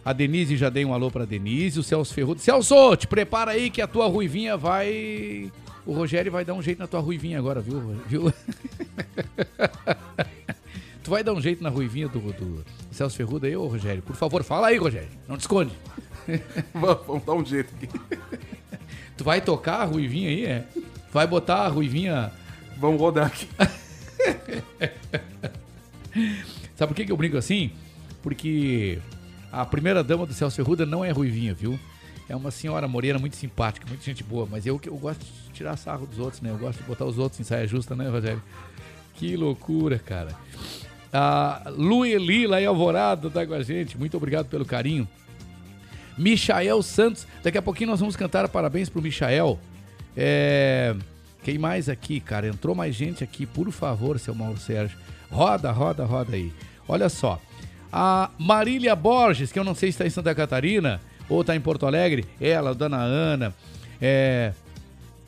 A 0.04 0.12
Denise 0.12 0.56
já 0.56 0.70
dei 0.70 0.84
um 0.84 0.94
alô 0.94 1.10
pra 1.10 1.24
Denise. 1.24 1.80
O 1.80 1.82
Celso 1.82 2.14
Ferrudo. 2.14 2.40
Celso, 2.40 2.96
te 2.96 3.08
prepara 3.08 3.50
aí 3.50 3.68
que 3.68 3.82
a 3.82 3.88
tua 3.88 4.06
ruivinha 4.06 4.56
vai. 4.56 5.50
O 5.84 5.92
Rogério 5.92 6.30
vai 6.30 6.44
dar 6.44 6.54
um 6.54 6.62
jeito 6.62 6.78
na 6.78 6.86
tua 6.86 7.00
ruivinha 7.00 7.38
agora, 7.38 7.60
viu? 7.60 7.80
viu? 8.06 8.32
tu 11.04 11.10
vai 11.10 11.22
dar 11.22 11.34
um 11.34 11.40
jeito 11.40 11.62
na 11.62 11.68
ruivinha 11.68 12.08
do, 12.08 12.18
do 12.18 12.64
Celso 12.90 13.14
Ferrudo 13.14 13.46
aí, 13.46 13.54
ô 13.54 13.66
Rogério? 13.66 14.02
Por 14.02 14.16
favor, 14.16 14.42
fala 14.42 14.68
aí, 14.68 14.78
Rogério. 14.78 15.10
Não 15.28 15.36
te 15.36 15.42
esconde. 15.42 15.72
Vamos 16.74 17.22
dar 17.24 17.34
um 17.34 17.44
jeito 17.44 17.72
aqui. 17.74 17.88
Tu 19.16 19.22
vai 19.22 19.42
tocar 19.42 19.82
a 19.82 19.84
ruivinha 19.84 20.30
aí, 20.30 20.46
é? 20.46 20.64
Tu 20.72 21.12
vai 21.12 21.26
botar 21.26 21.58
a 21.58 21.68
ruivinha. 21.68 22.32
Vamos 22.78 22.98
rodar 22.98 23.26
aqui. 23.26 23.46
Sabe 26.74 26.88
por 26.88 26.96
que, 26.96 27.04
que 27.04 27.12
eu 27.12 27.16
brinco 27.16 27.36
assim? 27.36 27.70
Porque 28.22 28.98
a 29.52 29.66
primeira 29.66 30.02
dama 30.02 30.24
do 30.26 30.32
Celso 30.32 30.56
Ferruda 30.56 30.86
não 30.86 31.04
é 31.04 31.10
ruivinha, 31.10 31.52
viu? 31.52 31.78
É 32.26 32.34
uma 32.34 32.50
senhora 32.50 32.88
morena 32.88 33.18
muito 33.18 33.36
simpática, 33.36 33.86
muito 33.86 34.02
gente 34.02 34.24
boa, 34.24 34.48
mas 34.50 34.64
eu, 34.64 34.80
eu 34.86 34.96
gosto 34.96 35.20
de 35.20 35.52
tirar 35.52 35.76
sarro 35.76 36.06
dos 36.06 36.18
outros, 36.18 36.40
né? 36.40 36.50
Eu 36.50 36.56
gosto 36.56 36.78
de 36.78 36.84
botar 36.84 37.04
os 37.04 37.18
outros 37.18 37.38
em 37.38 37.44
saia 37.44 37.66
justa, 37.66 37.94
né, 37.94 38.08
Rogério? 38.08 38.42
Que 39.14 39.36
loucura, 39.36 39.98
cara. 39.98 40.34
A 41.16 41.70
Lu 41.70 42.04
Eli, 42.04 42.44
lá 42.44 42.60
em 42.60 42.66
Alvorada, 42.66 43.30
tá 43.30 43.46
com 43.46 43.54
a 43.54 43.62
gente. 43.62 43.96
Muito 43.96 44.16
obrigado 44.16 44.46
pelo 44.46 44.64
carinho. 44.64 45.06
Michael 46.18 46.82
Santos. 46.82 47.24
Daqui 47.40 47.56
a 47.56 47.62
pouquinho 47.62 47.90
nós 47.90 48.00
vamos 48.00 48.16
cantar 48.16 48.48
parabéns 48.48 48.88
pro 48.88 49.00
Michael. 49.00 49.56
É... 50.16 50.92
Quem 51.44 51.56
mais 51.56 51.88
aqui, 51.88 52.18
cara? 52.18 52.48
Entrou 52.48 52.74
mais 52.74 52.96
gente 52.96 53.22
aqui, 53.22 53.46
por 53.46 53.70
favor, 53.70 54.18
seu 54.18 54.34
Mauro 54.34 54.58
Sérgio. 54.58 54.98
Roda, 55.30 55.70
roda, 55.70 56.04
roda 56.04 56.34
aí. 56.34 56.52
Olha 56.88 57.08
só. 57.08 57.40
A 57.92 58.30
Marília 58.36 58.96
Borges, 58.96 59.52
que 59.52 59.58
eu 59.58 59.64
não 59.64 59.74
sei 59.74 59.92
se 59.92 59.96
está 59.96 60.06
em 60.06 60.10
Santa 60.10 60.34
Catarina 60.34 61.00
ou 61.28 61.42
está 61.42 61.54
em 61.54 61.60
Porto 61.60 61.86
Alegre, 61.86 62.24
ela, 62.40 62.74
Dona 62.74 62.98
Ana, 62.98 63.54
é... 64.02 64.52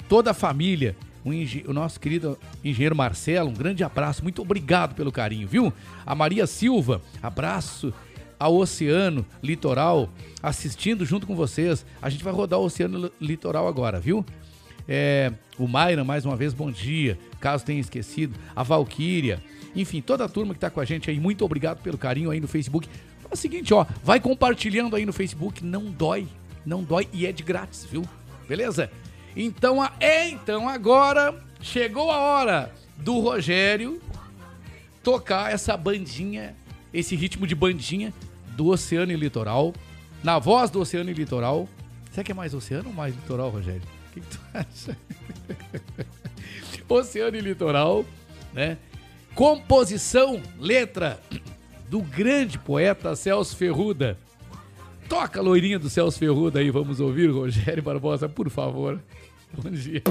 toda 0.09 0.33
a 0.33 0.35
família 0.35 0.97
o, 1.27 1.71
o 1.71 1.73
nosso 1.73 1.99
querido 1.99 2.39
engenheiro 2.65 2.95
Marcelo, 2.95 3.51
um 3.51 3.55
grande 3.55 3.83
abraço, 3.83 4.23
muito 4.23 4.41
obrigado 4.41 4.95
pelo 4.95 5.11
carinho, 5.11 5.49
viu? 5.49 5.73
A 6.05 6.15
Maria 6.15 6.47
Silva, 6.47 7.03
abraço 7.23 7.93
ao 8.39 8.55
Oceano 8.57 9.27
Litoral, 9.43 10.09
assistindo 10.43 11.05
junto 11.05 11.27
com 11.27 11.35
vocês. 11.35 11.85
A 12.01 12.09
gente 12.09 12.23
vai 12.23 12.33
rodar 12.33 12.61
o 12.61 12.65
Oceano 12.65 13.11
Litoral 13.21 13.67
agora, 13.67 13.99
viu? 13.99 14.25
É, 14.89 15.33
o 15.59 15.67
Mayra, 15.67 16.05
mais 16.05 16.25
uma 16.25 16.37
vez, 16.37 16.55
bom 16.55 16.71
dia. 16.71 17.19
Caso 17.41 17.65
tenha 17.65 17.81
esquecido. 17.81 18.39
A 18.55 18.63
Valquíria. 18.63 19.43
Enfim, 19.75 20.01
toda 20.01 20.25
a 20.25 20.29
turma 20.29 20.55
que 20.55 20.61
tá 20.61 20.71
com 20.71 20.81
a 20.81 20.85
gente 20.85 21.11
aí, 21.11 21.19
muito 21.19 21.45
obrigado 21.45 21.83
pelo 21.83 21.99
carinho 21.99 22.31
aí 22.31 22.41
no 22.41 22.47
Facebook. 22.47 22.89
É 23.29 23.35
o 23.35 23.37
seguinte, 23.37 23.75
ó, 23.75 23.85
vai 24.05 24.21
compartilhando 24.21 24.95
aí 24.95 25.05
no 25.05 25.13
Facebook, 25.13 25.65
não 25.65 25.91
dói, 25.91 26.29
não 26.65 26.85
dói 26.85 27.09
e 27.13 27.27
é 27.27 27.33
de 27.33 27.43
grátis, 27.43 27.85
viu? 27.85 28.05
Beleza? 28.49 28.91
Então, 29.37 29.83
a, 29.83 29.93
então 30.01 30.67
agora 30.67 31.39
chegou 31.61 32.11
a 32.11 32.19
hora 32.19 32.73
do 32.97 33.21
Rogério 33.21 34.01
tocar 35.03 35.53
essa 35.53 35.77
bandinha, 35.77 36.57
esse 36.93 37.15
ritmo 37.15 37.47
de 37.47 37.55
bandinha 37.55 38.15
do 38.57 38.69
Oceano 38.69 39.13
e 39.13 39.17
Litoral, 39.17 39.75
na 40.25 40.39
voz 40.39 40.71
do 40.71 40.81
Oceano 40.81 41.11
e 41.11 41.13
Litoral. 41.13 41.69
Será 42.11 42.25
que 42.25 42.33
é 42.33 42.35
mais 42.35 42.55
Oceano 42.55 42.89
ou 42.89 42.95
mais 42.95 43.15
Litoral, 43.15 43.51
Rogério? 43.51 43.83
O 43.83 44.15
que, 44.15 44.21
que 44.21 44.27
tu 44.27 44.41
acha? 44.55 44.99
Oceano 46.89 47.37
e 47.37 47.41
Litoral, 47.41 48.07
né? 48.55 48.79
Composição, 49.35 50.41
letra 50.59 51.21
do 51.91 52.01
grande 52.01 52.59
poeta 52.59 53.15
Celso 53.15 53.55
Ferruda. 53.55 54.19
Toca 55.09 55.41
a 55.41 55.43
loirinha 55.43 55.79
do 55.79 55.89
Celso 55.89 56.19
Ferruda 56.19 56.59
aí, 56.59 56.71
vamos 56.71 57.01
ouvir, 57.01 57.31
Rogério 57.31 57.83
Barbosa, 57.83 58.29
por 58.29 58.51
favor. 58.51 59.01
Bom 59.57 59.71
dia. 59.71 60.03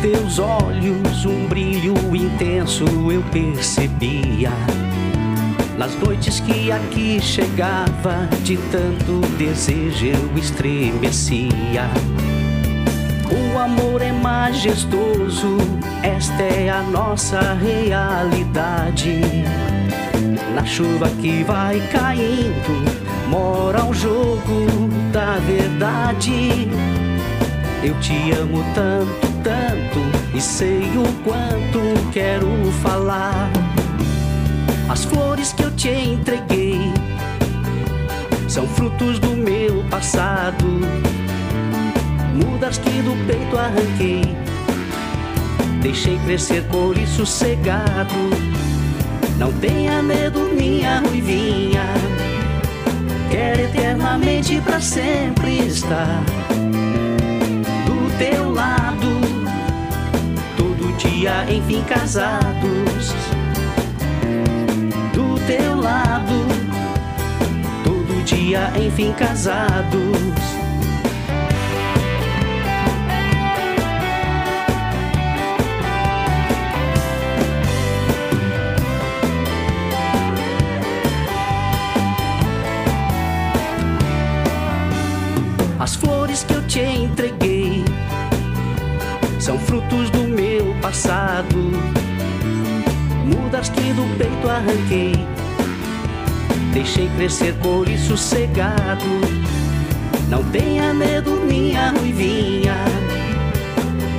Teus 0.00 0.38
olhos, 0.38 1.26
um 1.26 1.46
brilho 1.46 1.94
intenso 2.14 2.84
eu 3.10 3.22
percebia. 3.30 4.50
Nas 5.76 5.94
noites 5.96 6.40
que 6.40 6.72
aqui 6.72 7.20
chegava, 7.20 8.26
de 8.42 8.56
tanto 8.70 9.20
desejo 9.36 10.06
eu 10.06 10.38
estremecia. 10.38 11.90
O 13.30 13.58
amor 13.58 14.00
é 14.00 14.12
majestoso, 14.12 15.58
esta 16.02 16.42
é 16.42 16.70
a 16.70 16.82
nossa 16.82 17.54
realidade. 17.54 19.20
Na 20.54 20.64
chuva 20.64 21.08
que 21.20 21.44
vai 21.44 21.80
caindo, 21.92 22.84
mora 23.28 23.84
o 23.84 23.92
jogo 23.92 24.66
da 25.12 25.38
verdade. 25.38 26.68
Eu 27.82 27.98
te 28.00 28.32
amo 28.32 28.62
tanto, 28.74 29.29
tanto, 29.42 30.00
e 30.34 30.40
sei 30.40 30.82
o 30.96 31.04
quanto 31.22 31.80
quero 32.12 32.48
falar. 32.82 33.50
As 34.88 35.04
flores 35.04 35.52
que 35.52 35.62
eu 35.62 35.70
te 35.72 35.88
entreguei 35.88 36.92
são 38.48 38.66
frutos 38.66 39.18
do 39.18 39.36
meu 39.36 39.84
passado, 39.90 40.66
mudas 42.34 42.78
que 42.78 42.90
do 43.02 43.14
peito 43.26 43.56
arranquei. 43.56 44.36
Deixei 45.82 46.18
crescer 46.18 46.64
isso 47.00 47.24
sossegado. 47.24 48.14
Não 49.38 49.52
tenha 49.52 50.02
medo, 50.02 50.40
minha 50.54 51.00
ruivinha. 51.00 51.84
Quero 53.30 53.62
eternamente 53.62 54.60
para 54.60 54.80
sempre 54.80 55.66
estar 55.66 56.22
dia, 61.00 61.46
enfim, 61.50 61.82
casados. 61.84 63.14
Do 65.14 65.34
teu 65.46 65.80
lado. 65.80 66.46
Todo 67.82 68.24
dia, 68.24 68.70
enfim, 68.78 69.12
casados. 69.12 70.00
As 85.78 85.94
flores 85.94 86.44
que 86.44 86.52
eu 86.52 86.66
te 86.66 86.80
entreguei 86.80 87.84
são 89.38 89.58
frutos 89.58 90.10
do 90.10 90.29
passado. 90.80 91.72
Mudas 93.24 93.68
que 93.68 93.92
do 93.92 94.02
peito 94.16 94.48
arranquei, 94.48 95.26
deixei 96.72 97.08
crescer 97.16 97.54
cor 97.62 97.88
e 97.88 97.96
sossegado. 97.98 99.04
Não 100.28 100.42
tenha 100.44 100.92
medo, 100.94 101.32
minha 101.46 101.90
ruivinha, 101.90 102.74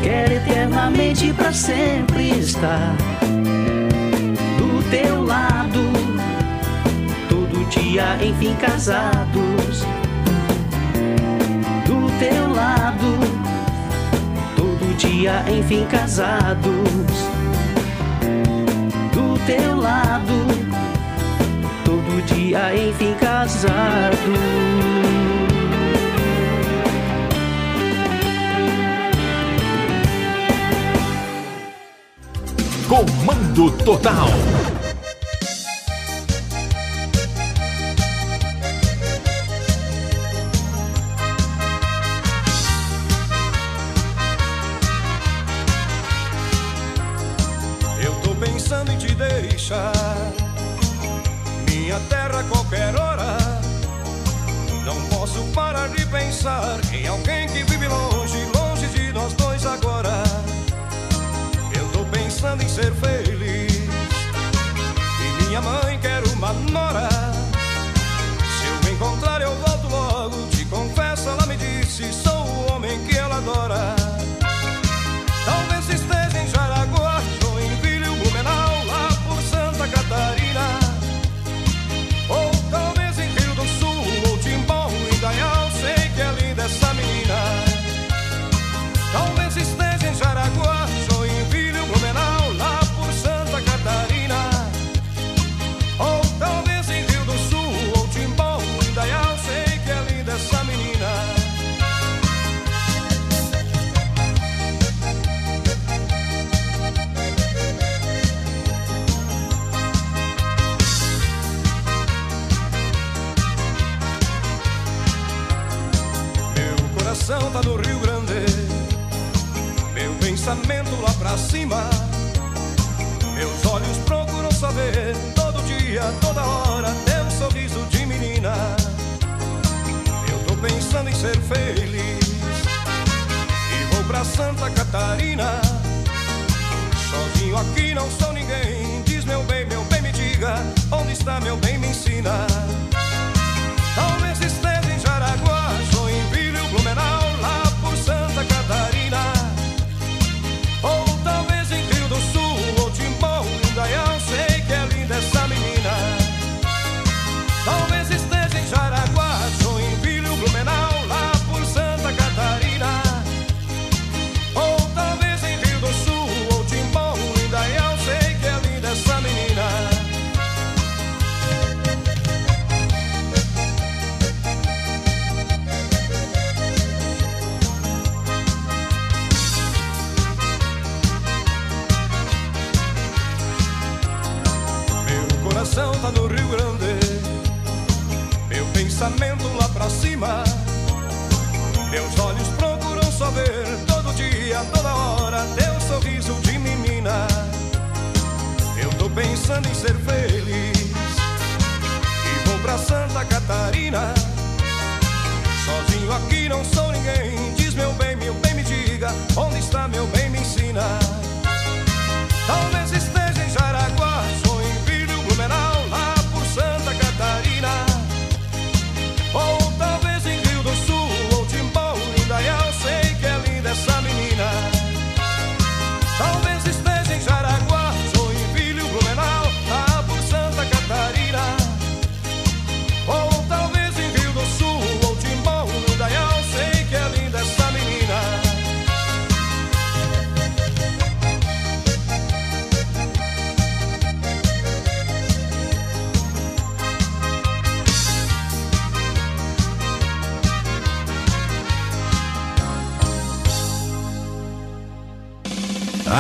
quero 0.04 0.34
eternamente 0.34 1.34
para 1.34 1.54
sempre 1.54 2.40
estar 2.40 2.96
do 4.58 4.90
teu 4.90 5.24
lado. 5.24 5.82
Todo 7.30 7.70
dia, 7.70 8.18
enfim, 8.24 8.56
casados, 8.56 9.86
do 11.86 12.20
teu 12.20 12.54
lado 12.54 13.31
dia, 15.22 15.46
enfim, 15.52 15.86
casados. 15.86 16.66
Do 19.14 19.46
teu 19.46 19.80
lado, 19.80 20.34
todo 21.86 22.26
dia, 22.26 22.74
enfim, 22.76 23.14
casados. 23.20 24.18
Comando 32.90 33.70
Total. 33.86 34.81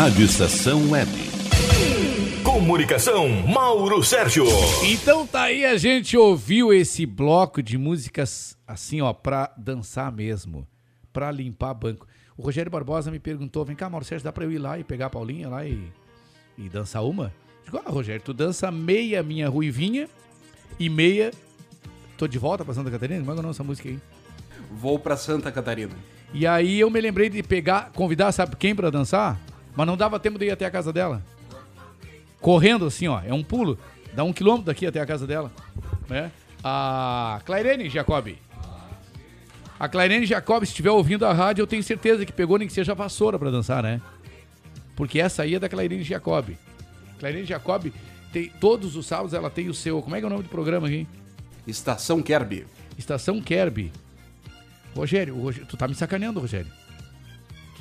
Rádio 0.02 0.26
Estação 0.26 0.90
Web. 0.90 1.12
Comunicação, 2.44 3.30
Mauro 3.48 4.04
Sérgio. 4.04 4.46
Então 4.84 5.28
tá 5.28 5.44
aí, 5.44 5.64
a 5.64 5.78
gente 5.78 6.18
ouviu 6.18 6.74
esse 6.74 7.06
bloco 7.06 7.62
de 7.62 7.78
músicas 7.78 8.58
assim, 8.68 9.00
ó, 9.00 9.14
pra 9.14 9.54
dançar 9.56 10.12
mesmo, 10.12 10.68
pra 11.14 11.30
limpar 11.30 11.76
banco. 11.76 12.08
O 12.36 12.42
Rogério 12.42 12.72
Barbosa 12.72 13.12
me 13.12 13.20
perguntou, 13.20 13.64
vem 13.64 13.76
cá, 13.76 13.92
Mauro 13.92 14.04
Sérgio, 14.04 14.24
dá 14.24 14.32
pra 14.32 14.44
eu 14.44 14.52
ir 14.52 14.58
lá 14.58 14.80
e 14.80 14.84
pegar 14.84 15.06
a 15.06 15.10
Paulinha 15.12 15.48
lá 15.48 15.68
e, 15.68 15.80
e 16.58 16.68
dançar 16.68 17.04
uma? 17.04 17.32
Digo, 17.64 17.80
ah, 17.86 17.92
Rogério, 17.92 18.24
tu 18.24 18.34
dança 18.34 18.72
meia 18.72 19.22
minha 19.22 19.48
ruivinha 19.50 20.10
e 20.80 20.90
meia... 20.90 21.30
Tô 22.18 22.28
de 22.28 22.40
volta 22.40 22.66
pra 22.66 22.74
Santa 22.74 22.90
Catarina? 22.90 23.24
Manda 23.24 23.42
é 23.42 23.44
é 23.44 23.46
nossa 23.46 23.64
música 23.64 23.88
aí? 23.88 24.00
Vou 24.72 24.98
pra 24.98 25.16
Santa 25.16 25.52
Catarina. 25.52 25.94
E 26.34 26.48
aí 26.48 26.80
eu 26.80 26.90
me 26.90 27.00
lembrei 27.00 27.30
de 27.30 27.44
pegar, 27.44 27.92
convidar, 27.92 28.32
sabe 28.32 28.56
quem 28.56 28.74
para 28.74 28.90
dançar? 28.90 29.40
Mas 29.76 29.88
não 29.88 29.98
dava 29.98 30.20
tempo 30.20 30.38
de 30.38 30.46
ir 30.46 30.52
até 30.52 30.66
a 30.66 30.72
casa 30.72 30.92
dela. 30.92 31.24
Correndo 32.40 32.86
assim, 32.86 33.08
ó. 33.08 33.22
É 33.26 33.34
um 33.34 33.44
pulo. 33.44 33.78
Dá 34.14 34.24
um 34.24 34.34
quilômetro 34.34 34.66
daqui 34.66 34.86
até 34.86 35.00
a 35.00 35.06
casa 35.06 35.26
dela. 35.26 35.52
Né? 36.10 36.32
A 36.64 37.42
Clairene 37.46 37.90
Jacobi. 37.90 38.38
A 39.80 39.90
Clairene 39.90 40.28
Jacob, 40.28 40.64
se 40.64 40.72
estiver 40.72 40.92
ouvindo 40.92 41.26
a 41.26 41.34
rádio, 41.34 41.64
eu 41.64 41.68
tenho 41.68 41.82
certeza 41.82 42.24
que 42.24 42.32
pegou 42.32 42.60
nem 42.60 42.68
que 42.68 42.74
seja 42.74 42.92
a 42.92 42.96
vassoura 42.96 43.40
para 43.40 43.50
dançar, 43.50 43.82
né? 43.82 44.00
Porque 44.96 45.20
essa 45.20 45.42
aí 45.42 45.56
é 45.56 45.60
da 45.60 45.68
Clairene 45.68 46.04
Jacob. 46.04 46.50
Clairene 47.18 47.48
Jacob, 47.48 47.92
tem, 48.32 48.50
todos 48.60 48.96
os 48.96 49.08
sábados 49.08 49.34
ela 49.34 49.50
tem 49.50 49.70
o 49.70 49.74
seu. 49.74 50.00
Como 50.02 50.16
é 50.16 50.20
que 50.20 50.26
é 50.26 50.28
o 50.28 50.30
nome 50.30 50.44
do 50.44 50.50
programa 50.50 50.86
aqui? 50.88 51.08
Estação 51.66 52.22
Kerby. 52.22 52.68
Estação 52.96 53.42
Kerby. 53.42 53.92
Rogério, 54.96 55.36
Rogério, 55.36 55.68
tu 55.68 55.76
tá 55.76 55.88
me 55.88 55.96
sacaneando, 55.96 56.40
Rogério. 56.40 56.72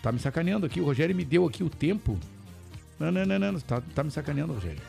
Tá 0.03 0.11
me 0.13 0.19
sacaneando 0.19 0.67
aqui. 0.67 0.81
O 0.81 0.85
Rogério 0.85 1.15
me 1.15 1.25
deu 1.25 1.47
aqui 1.47 1.63
o 1.63 1.69
tempo. 1.71 2.19
Não, 2.99 3.11
não, 3.11 3.25
não, 3.27 3.39
não. 3.53 3.61
Tá, 3.61 3.83
tá 3.95 4.03
me 4.03 4.11
sacaneando, 4.11 4.53
Rogério. 4.55 4.81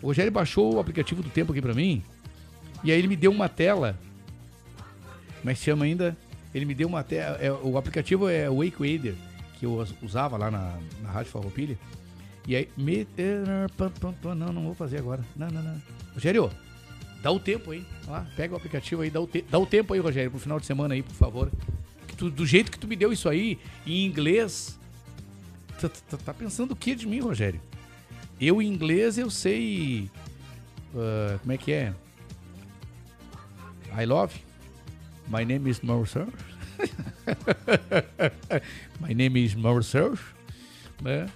O 0.00 0.06
Rogério 0.08 0.32
baixou 0.32 0.74
o 0.74 0.80
aplicativo 0.80 1.22
do 1.22 1.30
tempo 1.30 1.52
aqui 1.52 1.62
pra 1.62 1.74
mim. 1.74 2.02
E 2.82 2.90
aí 2.90 2.98
ele 2.98 3.08
me 3.08 3.16
deu 3.16 3.30
uma 3.30 3.48
tela. 3.48 3.96
Como 5.40 5.50
é 5.50 5.54
chama 5.54 5.84
ainda? 5.84 6.16
Ele 6.54 6.64
me 6.64 6.74
deu 6.74 6.88
uma 6.88 7.02
tela. 7.04 7.36
É, 7.38 7.50
o 7.52 7.76
aplicativo 7.78 8.28
é 8.28 8.48
Wake 8.48 8.76
Wader, 8.78 9.14
que 9.58 9.66
eu 9.66 9.74
us- 9.78 9.94
usava 10.02 10.36
lá 10.36 10.50
na, 10.50 10.76
na 11.02 11.10
Rádio 11.10 11.30
Farroupilha. 11.32 11.78
E 12.46 12.56
aí. 12.56 12.68
Me, 12.76 13.06
não, 14.36 14.52
não 14.52 14.62
vou 14.64 14.74
fazer 14.74 14.98
agora. 14.98 15.24
Não, 15.36 15.48
não, 15.48 15.62
não. 15.62 15.80
Rogério, 16.14 16.50
dá 17.22 17.30
o 17.30 17.38
tempo 17.38 17.70
aí. 17.70 17.84
Lá, 18.08 18.26
pega 18.36 18.54
o 18.54 18.56
aplicativo 18.56 19.02
aí, 19.02 19.10
dá 19.10 19.20
o, 19.20 19.26
te, 19.26 19.42
dá 19.48 19.58
o 19.58 19.66
tempo 19.66 19.94
aí, 19.94 20.00
Rogério, 20.00 20.30
pro 20.32 20.40
final 20.40 20.58
de 20.58 20.66
semana 20.66 20.94
aí, 20.94 21.02
por 21.02 21.14
favor. 21.14 21.50
Tu- 22.22 22.30
do 22.30 22.46
jeito 22.46 22.70
que 22.70 22.78
tu 22.78 22.86
me 22.86 22.94
deu 22.94 23.12
isso 23.12 23.28
aí, 23.28 23.58
em 23.84 24.06
inglês. 24.06 24.78
Tu, 25.80 25.88
tu- 25.88 26.02
tu 26.10 26.16
tá 26.18 26.32
pensando 26.32 26.70
o 26.70 26.76
que 26.76 26.94
de 26.94 27.04
mim, 27.04 27.18
Rogério? 27.18 27.60
Eu, 28.40 28.62
em 28.62 28.68
inglês, 28.72 29.18
eu 29.18 29.28
sei. 29.28 30.08
ah, 30.94 31.36
como 31.40 31.50
é 31.50 31.58
que 31.58 31.72
é? 31.72 31.92
I 34.00 34.04
love. 34.06 34.36
My 35.28 35.44
name 35.44 35.68
is 35.68 35.80
Marcel. 35.80 36.28
My 39.00 39.12
name 39.14 39.44
is 39.44 39.56
Marcel. 39.56 40.16
Né? 41.00 41.28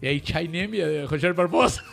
E 0.00 0.06
aí, 0.06 0.22
Chai 0.24 0.46
name 0.46 0.78
é 0.78 1.04
Rogério 1.06 1.34
Barbosa. 1.34 1.82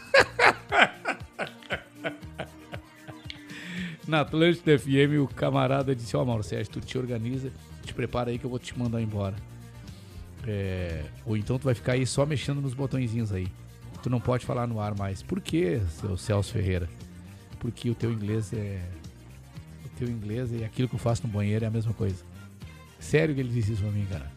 Na 4.08 4.22
Atlântida 4.22 4.78
FM, 4.78 5.20
o 5.24 5.28
camarada 5.28 5.96
disse: 5.96 6.16
Ó, 6.16 6.24
Mauro 6.24 6.44
Sérgio, 6.44 6.72
tu 6.74 6.80
te 6.82 6.98
organiza, 7.00 7.52
te 7.88 7.94
prepara 7.94 8.30
aí 8.30 8.38
que 8.38 8.46
eu 8.46 8.50
vou 8.50 8.60
te 8.60 8.78
mandar 8.78 9.02
embora. 9.02 9.36
É, 10.46 11.04
ou 11.26 11.36
então 11.36 11.58
tu 11.58 11.64
vai 11.64 11.74
ficar 11.74 11.94
aí 11.94 12.06
só 12.06 12.26
mexendo 12.26 12.62
nos 12.62 12.74
botõezinhos 12.74 13.32
aí. 13.32 13.48
Tu 14.04 14.10
não 14.10 14.20
pode 14.20 14.46
falar 14.46 14.68
no 14.68 14.80
ar 14.80 14.96
mais. 14.96 15.22
Por 15.24 15.42
quê, 15.42 15.82
seu 16.00 16.18
Celso 16.18 16.54
Ferreira? 16.54 16.88
Porque 17.60 17.90
o 17.90 17.96
teu 17.96 18.12
inglês 18.12 18.54
é. 18.54 18.82
O 19.86 19.90
teu 19.98 20.08
inglês 20.08 20.52
e 20.52 20.64
aquilo 20.64 20.88
que 20.88 20.96
eu 20.96 21.00
faço 21.00 21.26
no 21.26 21.34
banheiro 21.34 21.66
é 21.66 21.68
a 21.68 21.72
mesma 21.72 21.94
coisa. 21.94 22.24
Sério 23.00 23.34
que 23.34 23.42
ele 23.42 23.50
disse 23.50 23.74
isso 23.74 23.82
pra 23.82 23.92
mim, 23.92 24.06
cara. 24.10 24.32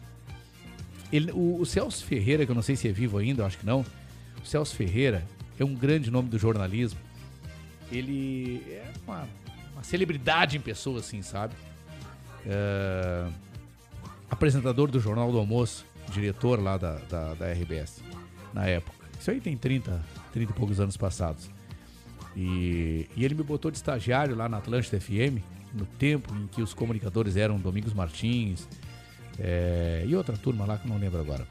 Ele, 1.11 1.31
o, 1.31 1.59
o 1.59 1.65
Celso 1.65 2.03
Ferreira, 2.03 2.45
que 2.45 2.51
eu 2.51 2.55
não 2.55 2.61
sei 2.61 2.75
se 2.75 2.87
é 2.87 2.91
vivo 2.91 3.17
ainda, 3.17 3.43
eu 3.43 3.45
acho 3.45 3.57
que 3.57 3.65
não. 3.65 3.85
O 4.41 4.45
Celso 4.45 4.75
Ferreira 4.75 5.25
é 5.59 5.63
um 5.63 5.75
grande 5.75 6.09
nome 6.09 6.29
do 6.29 6.39
jornalismo. 6.39 6.99
Ele 7.91 8.63
é 8.69 8.91
uma, 9.05 9.27
uma 9.73 9.83
celebridade 9.83 10.57
em 10.57 10.61
pessoa, 10.61 10.99
assim, 10.99 11.21
sabe? 11.21 11.53
É, 12.45 13.27
apresentador 14.29 14.89
do 14.89 14.99
Jornal 14.99 15.31
do 15.31 15.37
Almoço, 15.37 15.85
diretor 16.11 16.61
lá 16.61 16.77
da, 16.77 16.95
da, 17.09 17.33
da 17.33 17.51
RBS, 17.51 18.03
na 18.53 18.65
época. 18.65 18.97
Isso 19.19 19.29
aí 19.29 19.39
tem 19.39 19.55
30, 19.55 20.03
30 20.33 20.51
e 20.51 20.55
poucos 20.55 20.79
anos 20.79 20.97
passados. 20.97 21.49
E, 22.35 23.07
e 23.15 23.25
ele 23.25 23.35
me 23.35 23.43
botou 23.43 23.69
de 23.69 23.77
estagiário 23.77 24.35
lá 24.35 24.47
na 24.47 24.57
Atlântida 24.57 24.99
FM, 24.99 25.43
no 25.73 25.85
tempo 25.85 26.33
em 26.35 26.47
que 26.47 26.61
os 26.61 26.73
comunicadores 26.73 27.35
eram 27.35 27.57
Domingos 27.59 27.93
Martins 27.93 28.67
é, 29.39 30.03
e 30.07 30.15
outra 30.15 30.37
turma 30.37 30.65
lá 30.65 30.77
que 30.77 30.87
não 30.87 30.97
lembro 30.97 31.19
agora. 31.19 31.47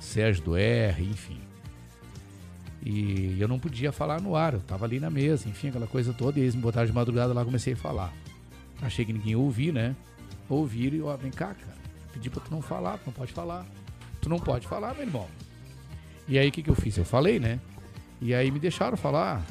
Sérgio 0.00 0.44
do 0.44 0.56
R, 0.56 1.04
enfim. 1.04 1.38
E 2.84 3.36
eu 3.40 3.46
não 3.46 3.60
podia 3.60 3.92
falar 3.92 4.20
no 4.20 4.34
ar, 4.34 4.54
eu 4.54 4.60
tava 4.60 4.84
ali 4.84 4.98
na 4.98 5.08
mesa, 5.08 5.48
enfim, 5.48 5.68
aquela 5.68 5.86
coisa 5.86 6.12
toda, 6.12 6.38
e 6.38 6.42
eles 6.42 6.54
me 6.54 6.60
botaram 6.60 6.86
de 6.86 6.92
madrugada 6.92 7.32
lá 7.32 7.44
comecei 7.44 7.74
a 7.74 7.76
falar. 7.76 8.12
Achei 8.82 9.04
que 9.04 9.12
ninguém 9.12 9.30
ia 9.30 9.38
ouvir, 9.38 9.72
né? 9.72 9.94
Ouviram 10.48 10.96
e, 10.96 11.02
ó, 11.02 11.16
vem 11.16 11.30
cá, 11.30 11.54
cara. 11.54 11.76
Pedi 12.12 12.28
pra 12.28 12.40
tu 12.40 12.50
não 12.50 12.60
falar, 12.60 12.98
tu 12.98 13.06
não 13.06 13.12
pode 13.12 13.32
falar. 13.32 13.64
Tu 14.20 14.28
não 14.28 14.38
pode 14.38 14.66
falar, 14.66 14.94
meu 14.94 15.04
irmão. 15.04 15.26
E 16.28 16.38
aí 16.38 16.48
o 16.48 16.52
que, 16.52 16.62
que 16.62 16.70
eu 16.70 16.74
fiz? 16.74 16.96
Eu 16.96 17.04
falei, 17.04 17.40
né? 17.40 17.58
E 18.20 18.34
aí 18.34 18.50
me 18.50 18.58
deixaram 18.58 18.96
falar 18.96 19.44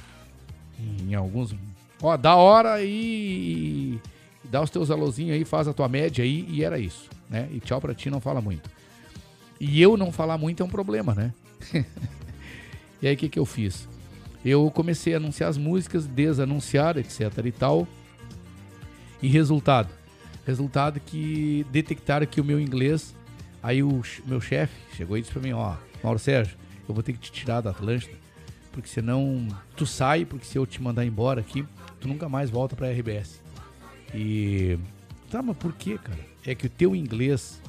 em, 0.79 1.13
alguns. 1.13 1.55
Ó, 2.01 2.15
dá 2.17 2.35
hora 2.35 2.73
aí. 2.73 3.99
Dá 4.43 4.61
os 4.61 4.69
teus 4.69 4.91
alôzinhos 4.91 5.35
aí, 5.35 5.45
faz 5.45 5.67
a 5.67 5.73
tua 5.73 5.87
média 5.87 6.23
aí, 6.23 6.45
e 6.49 6.63
era 6.63 6.79
isso, 6.79 7.09
né? 7.29 7.47
E 7.51 7.59
tchau 7.59 7.79
pra 7.79 7.93
ti, 7.93 8.09
não 8.09 8.19
fala 8.19 8.41
muito. 8.41 8.69
E 9.59 9.81
eu 9.81 9.95
não 9.95 10.11
falar 10.11 10.37
muito 10.37 10.63
é 10.63 10.65
um 10.65 10.69
problema, 10.69 11.13
né? 11.13 11.33
e 13.01 13.07
aí 13.07 13.13
o 13.13 13.17
que, 13.17 13.29
que 13.29 13.39
eu 13.39 13.45
fiz? 13.45 13.87
Eu 14.43 14.69
comecei 14.71 15.13
a 15.13 15.17
anunciar 15.17 15.49
as 15.49 15.57
músicas, 15.57 16.07
desanunciar, 16.07 16.97
etc 16.97 17.45
e 17.45 17.51
tal. 17.51 17.87
E 19.21 19.27
resultado? 19.27 19.89
Resultado 20.45 20.99
que 20.99 21.65
detectaram 21.71 22.25
que 22.25 22.41
o 22.41 22.43
meu 22.43 22.59
inglês. 22.59 23.15
Aí 23.61 23.83
o 23.83 24.01
meu 24.25 24.41
chefe 24.41 24.73
chegou 24.95 25.17
e 25.17 25.21
disse 25.21 25.31
pra 25.31 25.41
mim: 25.41 25.53
Ó, 25.53 25.75
Mauro 26.03 26.17
Sérgio, 26.17 26.57
eu 26.87 26.93
vou 26.93 27.03
ter 27.03 27.13
que 27.13 27.19
te 27.19 27.31
tirar 27.31 27.61
da 27.61 27.69
Atlântida, 27.69 28.15
porque 28.71 28.89
senão 28.89 29.47
tu 29.75 29.85
sai, 29.85 30.25
porque 30.25 30.45
se 30.45 30.57
eu 30.57 30.65
te 30.65 30.81
mandar 30.81 31.05
embora 31.05 31.41
aqui, 31.41 31.65
tu 31.99 32.07
nunca 32.07 32.27
mais 32.27 32.49
volta 32.49 32.75
pra 32.75 32.91
RBS. 32.91 33.39
E. 34.13 34.77
Tá, 35.29 35.41
mas 35.41 35.55
por 35.57 35.73
quê, 35.73 35.97
cara? 35.97 36.19
É 36.45 36.55
que 36.55 36.65
o 36.65 36.69
teu 36.69 36.95
inglês 36.95 37.61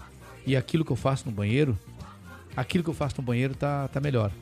e 0.46 0.56
aquilo 0.56 0.84
que 0.84 0.90
eu 0.90 0.96
faço 0.96 1.26
no 1.26 1.32
banheiro, 1.32 1.78
aquilo 2.56 2.82
que 2.82 2.90
eu 2.90 2.94
faço 2.94 3.16
no 3.18 3.22
banheiro 3.22 3.54
tá, 3.54 3.86
tá 3.88 4.00
melhor. 4.00 4.32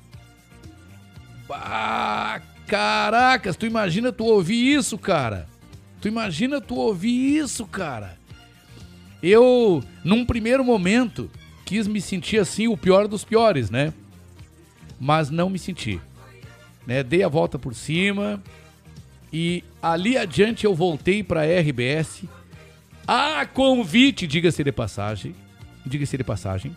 Bah, 1.48 2.40
caracas, 2.66 3.56
tu 3.56 3.66
imagina 3.66 4.12
tu 4.12 4.24
ouvir 4.24 4.74
isso, 4.74 4.96
cara? 4.96 5.48
Tu 6.00 6.08
imagina 6.08 6.60
tu 6.60 6.76
ouvir 6.76 7.36
isso, 7.36 7.66
cara? 7.66 8.18
Eu, 9.22 9.84
num 10.02 10.24
primeiro 10.24 10.64
momento, 10.64 11.30
quis 11.64 11.86
me 11.86 12.00
sentir 12.00 12.38
assim, 12.38 12.68
o 12.68 12.76
pior 12.76 13.06
dos 13.06 13.22
piores, 13.22 13.70
né? 13.70 13.92
Mas 14.98 15.30
não 15.30 15.50
me 15.50 15.58
senti. 15.58 16.00
Né? 16.86 17.02
Dei 17.02 17.22
a 17.22 17.28
volta 17.28 17.58
por 17.58 17.74
cima 17.74 18.42
e 19.32 19.62
ali 19.82 20.16
adiante 20.16 20.64
eu 20.64 20.74
voltei 20.74 21.22
para 21.22 21.44
RBS 21.44 22.24
a 23.06 23.44
convite, 23.44 24.26
diga-se 24.26 24.62
de 24.62 24.72
passagem, 24.72 25.34
diga-se 25.84 26.16
de 26.16 26.24
passagem, 26.24 26.76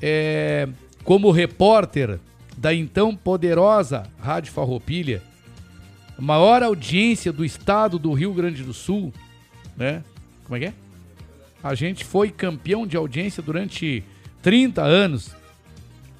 é, 0.00 0.68
como 1.04 1.30
repórter 1.30 2.18
da 2.56 2.74
então 2.74 3.14
poderosa 3.14 4.04
Rádio 4.20 4.52
Farroupilha, 4.52 5.22
maior 6.18 6.62
audiência 6.62 7.32
do 7.32 7.44
estado 7.44 7.98
do 7.98 8.12
Rio 8.12 8.32
Grande 8.32 8.62
do 8.62 8.72
Sul, 8.72 9.12
né? 9.76 10.04
Como 10.44 10.56
é 10.56 10.60
que 10.60 10.66
é? 10.66 10.74
A 11.62 11.74
gente 11.74 12.04
foi 12.04 12.30
campeão 12.30 12.86
de 12.86 12.96
audiência 12.96 13.42
durante 13.42 14.04
30 14.42 14.82
anos. 14.82 15.34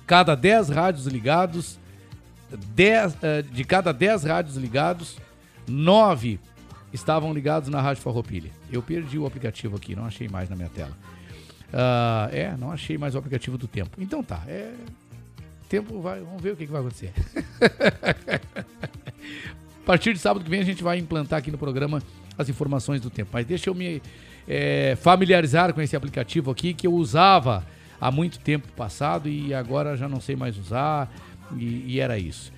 Cada 0.06 0.34
10 0.34 0.70
rádios 0.70 1.06
ligados, 1.06 1.78
10, 2.74 3.16
eh, 3.22 3.42
de 3.42 3.64
cada 3.64 3.92
10 3.92 4.24
rádios 4.24 4.56
ligados, 4.56 5.18
9 5.66 6.38
estavam 6.92 7.32
ligados 7.32 7.68
na 7.68 7.80
Rádio 7.80 8.02
Farroupilha. 8.02 8.50
Eu 8.70 8.82
perdi 8.82 9.18
o 9.18 9.26
aplicativo 9.26 9.76
aqui, 9.76 9.94
não 9.94 10.06
achei 10.06 10.28
mais 10.28 10.48
na 10.48 10.56
minha 10.56 10.68
tela. 10.68 10.96
Ah, 11.72 12.28
é, 12.32 12.56
não 12.56 12.70
achei 12.70 12.96
mais 12.96 13.14
o 13.14 13.18
aplicativo 13.18 13.58
do 13.58 13.66
tempo. 13.66 14.00
Então 14.00 14.22
tá, 14.22 14.42
é. 14.46 14.72
Tempo 15.68 16.00
vai. 16.00 16.20
Vamos 16.20 16.40
ver 16.40 16.52
o 16.52 16.56
que, 16.56 16.66
que 16.66 16.72
vai 16.72 16.80
acontecer. 16.80 17.12
A 19.84 19.86
partir 19.86 20.14
de 20.14 20.18
sábado 20.18 20.42
que 20.42 20.50
vem 20.50 20.60
a 20.60 20.64
gente 20.64 20.82
vai 20.82 20.96
implantar 20.96 21.40
aqui 21.40 21.50
no 21.50 21.58
programa 21.58 22.02
as 22.38 22.48
informações 22.48 23.02
do 23.02 23.10
tempo. 23.10 23.28
Mas 23.34 23.44
deixa 23.44 23.68
eu 23.68 23.74
me 23.74 24.00
é, 24.48 24.96
familiarizar 24.96 25.74
com 25.74 25.80
esse 25.82 25.94
aplicativo 25.94 26.50
aqui 26.50 26.72
que 26.72 26.86
eu 26.86 26.94
usava 26.94 27.62
há 28.00 28.10
muito 28.10 28.38
tempo 28.38 28.66
passado 28.72 29.28
e 29.28 29.52
agora 29.52 29.94
já 29.94 30.08
não 30.08 30.22
sei 30.22 30.36
mais 30.36 30.56
usar 30.56 31.14
e, 31.58 31.84
e 31.86 32.00
era 32.00 32.18
isso. 32.18 32.50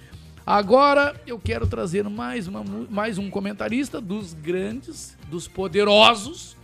Agora 0.46 1.20
eu 1.26 1.36
quero 1.36 1.66
trazer 1.66 2.08
mais, 2.08 2.46
uma, 2.46 2.62
mais 2.88 3.18
um 3.18 3.28
comentarista 3.28 4.00
dos 4.00 4.32
grandes, 4.32 5.18
dos 5.28 5.48
poderosos, 5.48 6.56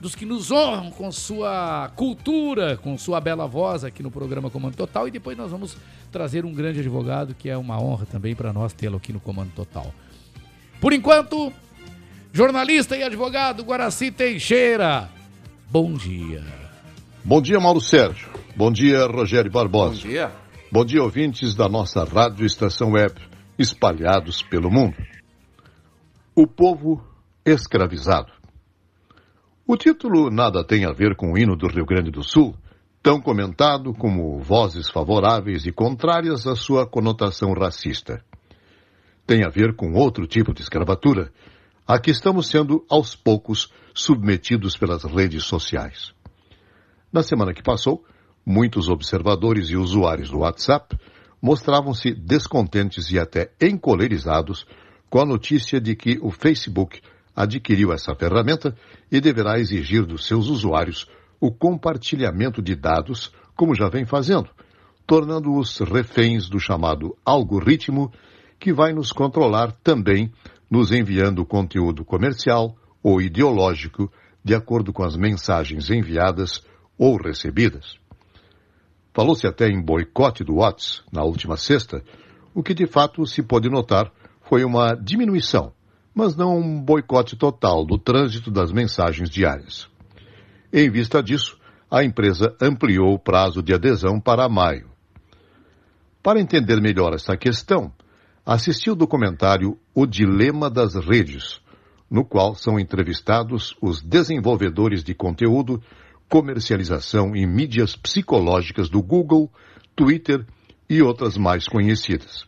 dos 0.00 0.14
que 0.14 0.24
nos 0.24 0.50
honram 0.50 0.90
com 0.90 1.12
sua 1.12 1.92
cultura, 1.94 2.78
com 2.78 2.96
sua 2.96 3.20
bela 3.20 3.46
voz 3.46 3.84
aqui 3.84 4.02
no 4.02 4.10
programa 4.10 4.48
Comando 4.48 4.76
Total. 4.76 5.06
E 5.06 5.10
depois 5.10 5.36
nós 5.36 5.50
vamos 5.50 5.76
trazer 6.10 6.46
um 6.46 6.54
grande 6.54 6.80
advogado, 6.80 7.34
que 7.34 7.50
é 7.50 7.56
uma 7.58 7.78
honra 7.78 8.06
também 8.06 8.34
para 8.34 8.50
nós 8.50 8.72
tê-lo 8.72 8.96
aqui 8.96 9.12
no 9.12 9.20
Comando 9.20 9.50
Total. 9.54 9.92
Por 10.80 10.92
enquanto, 10.92 11.52
jornalista 12.32 12.96
e 12.96 13.02
advogado 13.02 13.64
Guaraci 13.64 14.10
Teixeira. 14.10 15.08
Bom 15.70 15.94
dia. 15.94 16.44
Bom 17.24 17.40
dia, 17.40 17.58
Mauro 17.58 17.80
Sérgio. 17.80 18.28
Bom 18.54 18.70
dia, 18.70 19.06
Rogério 19.06 19.50
Barbosa. 19.50 20.02
Bom 20.02 20.08
dia. 20.08 20.32
Bom 20.70 20.84
dia, 20.84 21.02
ouvintes 21.02 21.54
da 21.54 21.68
nossa 21.68 22.04
rádio 22.04 22.44
Estação 22.44 22.92
Web, 22.92 23.14
espalhados 23.58 24.42
pelo 24.42 24.70
mundo. 24.70 24.96
O 26.34 26.46
povo 26.46 27.02
escravizado. 27.44 28.32
O 29.66 29.76
título 29.76 30.30
nada 30.30 30.64
tem 30.64 30.84
a 30.84 30.92
ver 30.92 31.16
com 31.16 31.32
o 31.32 31.38
hino 31.38 31.56
do 31.56 31.66
Rio 31.66 31.86
Grande 31.86 32.10
do 32.10 32.22
Sul, 32.22 32.54
tão 33.02 33.20
comentado 33.20 33.92
como 33.94 34.38
vozes 34.38 34.88
favoráveis 34.90 35.66
e 35.66 35.72
contrárias 35.72 36.46
à 36.46 36.54
sua 36.54 36.86
conotação 36.86 37.52
racista. 37.52 38.22
Tem 39.26 39.44
a 39.44 39.48
ver 39.48 39.74
com 39.74 39.92
outro 39.92 40.26
tipo 40.26 40.54
de 40.54 40.62
escravatura, 40.62 41.32
a 41.86 41.98
que 41.98 42.10
estamos 42.10 42.46
sendo, 42.46 42.84
aos 42.88 43.16
poucos, 43.16 43.72
submetidos 43.92 44.76
pelas 44.76 45.04
redes 45.04 45.44
sociais. 45.44 46.12
Na 47.12 47.22
semana 47.22 47.52
que 47.52 47.62
passou, 47.62 48.04
muitos 48.44 48.88
observadores 48.88 49.68
e 49.70 49.76
usuários 49.76 50.30
do 50.30 50.38
WhatsApp 50.38 50.96
mostravam-se 51.42 52.14
descontentes 52.14 53.10
e 53.10 53.18
até 53.18 53.50
encolerizados 53.60 54.66
com 55.10 55.20
a 55.20 55.26
notícia 55.26 55.80
de 55.80 55.96
que 55.96 56.18
o 56.22 56.30
Facebook 56.30 57.00
adquiriu 57.34 57.92
essa 57.92 58.14
ferramenta 58.14 58.76
e 59.10 59.20
deverá 59.20 59.58
exigir 59.58 60.04
dos 60.06 60.26
seus 60.26 60.48
usuários 60.48 61.06
o 61.40 61.52
compartilhamento 61.52 62.62
de 62.62 62.74
dados, 62.74 63.32
como 63.54 63.74
já 63.74 63.88
vem 63.88 64.04
fazendo, 64.04 64.48
tornando-os 65.06 65.78
reféns 65.80 66.48
do 66.48 66.58
chamado 66.58 67.16
algoritmo 67.24 68.12
que 68.66 68.72
vai 68.72 68.92
nos 68.92 69.12
controlar 69.12 69.70
também, 69.84 70.32
nos 70.68 70.90
enviando 70.90 71.46
conteúdo 71.46 72.04
comercial 72.04 72.74
ou 73.00 73.22
ideológico 73.22 74.10
de 74.42 74.56
acordo 74.56 74.92
com 74.92 75.04
as 75.04 75.14
mensagens 75.14 75.88
enviadas 75.88 76.64
ou 76.98 77.16
recebidas. 77.16 77.96
Falou-se 79.14 79.46
até 79.46 79.68
em 79.68 79.80
boicote 79.80 80.42
do 80.42 80.56
WhatsApp 80.56 81.08
na 81.12 81.22
última 81.22 81.56
sexta, 81.56 82.02
o 82.52 82.60
que 82.60 82.74
de 82.74 82.88
fato 82.88 83.24
se 83.24 83.40
pode 83.40 83.70
notar 83.70 84.10
foi 84.40 84.64
uma 84.64 84.96
diminuição 84.96 85.72
mas 86.12 86.34
não 86.34 86.58
um 86.58 86.82
boicote 86.82 87.36
total 87.36 87.84
do 87.84 87.98
trânsito 87.98 88.50
das 88.50 88.72
mensagens 88.72 89.30
diárias. 89.30 89.88
Em 90.72 90.90
vista 90.90 91.22
disso, 91.22 91.56
a 91.88 92.02
empresa 92.02 92.56
ampliou 92.60 93.14
o 93.14 93.18
prazo 93.18 93.62
de 93.62 93.72
adesão 93.72 94.18
para 94.18 94.48
maio. 94.48 94.90
Para 96.20 96.40
entender 96.40 96.80
melhor 96.80 97.14
essa 97.14 97.36
questão, 97.36 97.92
assisti 98.46 98.88
o 98.88 98.94
documentário 98.94 99.76
O 99.92 100.06
Dilema 100.06 100.70
das 100.70 100.94
Redes, 100.94 101.60
no 102.08 102.24
qual 102.24 102.54
são 102.54 102.78
entrevistados 102.78 103.76
os 103.82 104.00
desenvolvedores 104.00 105.02
de 105.02 105.12
conteúdo, 105.14 105.82
comercialização 106.28 107.34
e 107.34 107.44
mídias 107.44 107.96
psicológicas 107.96 108.88
do 108.88 109.02
Google, 109.02 109.50
Twitter 109.96 110.46
e 110.88 111.02
outras 111.02 111.36
mais 111.36 111.66
conhecidas. 111.66 112.46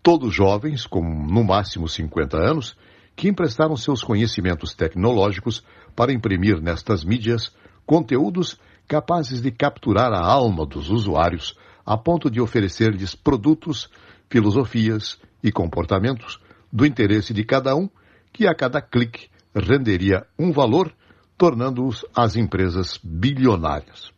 Todos 0.00 0.32
jovens, 0.32 0.86
com 0.86 1.02
no 1.02 1.42
máximo 1.42 1.88
50 1.88 2.36
anos, 2.38 2.76
que 3.16 3.28
emprestaram 3.28 3.76
seus 3.76 4.04
conhecimentos 4.04 4.74
tecnológicos 4.74 5.64
para 5.96 6.12
imprimir 6.12 6.62
nestas 6.62 7.02
mídias 7.02 7.52
conteúdos 7.84 8.56
capazes 8.86 9.42
de 9.42 9.50
capturar 9.50 10.12
a 10.12 10.24
alma 10.24 10.64
dos 10.64 10.88
usuários 10.88 11.56
a 11.84 11.96
ponto 11.96 12.30
de 12.30 12.40
oferecer-lhes 12.40 13.14
produtos, 13.14 13.90
filosofias 14.30 15.18
e 15.42 15.50
comportamentos 15.50 16.40
do 16.72 16.84
interesse 16.84 17.32
de 17.32 17.44
cada 17.44 17.74
um, 17.74 17.88
que 18.32 18.46
a 18.46 18.54
cada 18.54 18.80
clique 18.80 19.28
renderia 19.54 20.26
um 20.38 20.52
valor, 20.52 20.92
tornando-os 21.36 22.04
as 22.14 22.36
empresas 22.36 22.98
bilionárias. 23.02 24.12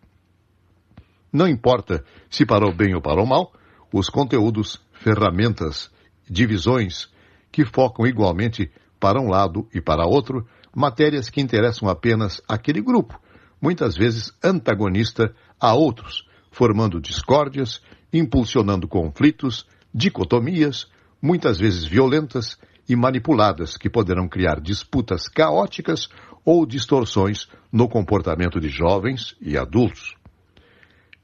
Não 1.32 1.46
importa 1.46 2.04
se 2.28 2.44
para 2.44 2.66
o 2.66 2.74
bem 2.74 2.94
ou 2.94 3.00
para 3.00 3.22
o 3.22 3.26
mal, 3.26 3.52
os 3.92 4.08
conteúdos 4.08 4.80
ferramentas, 4.92 5.90
divisões 6.28 7.08
que 7.52 7.64
focam 7.64 8.06
igualmente 8.06 8.70
para 8.98 9.20
um 9.20 9.28
lado 9.28 9.68
e 9.72 9.80
para 9.80 10.06
outro 10.06 10.46
matérias 10.74 11.28
que 11.28 11.40
interessam 11.40 11.88
apenas 11.88 12.40
aquele 12.48 12.80
grupo, 12.80 13.20
muitas 13.60 13.96
vezes 13.96 14.32
antagonista 14.42 15.34
a 15.58 15.74
outros, 15.74 16.28
formando 16.50 17.00
discórdias, 17.00 17.80
impulsionando 18.12 18.88
conflitos, 18.88 19.66
dicotomias, 19.92 20.88
muitas 21.20 21.58
vezes 21.58 21.84
violentas 21.84 22.58
e 22.88 22.96
manipuladas 22.96 23.76
que 23.76 23.88
poderão 23.88 24.28
criar 24.28 24.60
disputas 24.60 25.28
caóticas 25.28 26.08
ou 26.44 26.64
distorções 26.66 27.48
no 27.70 27.88
comportamento 27.88 28.60
de 28.60 28.68
jovens 28.68 29.36
e 29.40 29.56
adultos. 29.56 30.14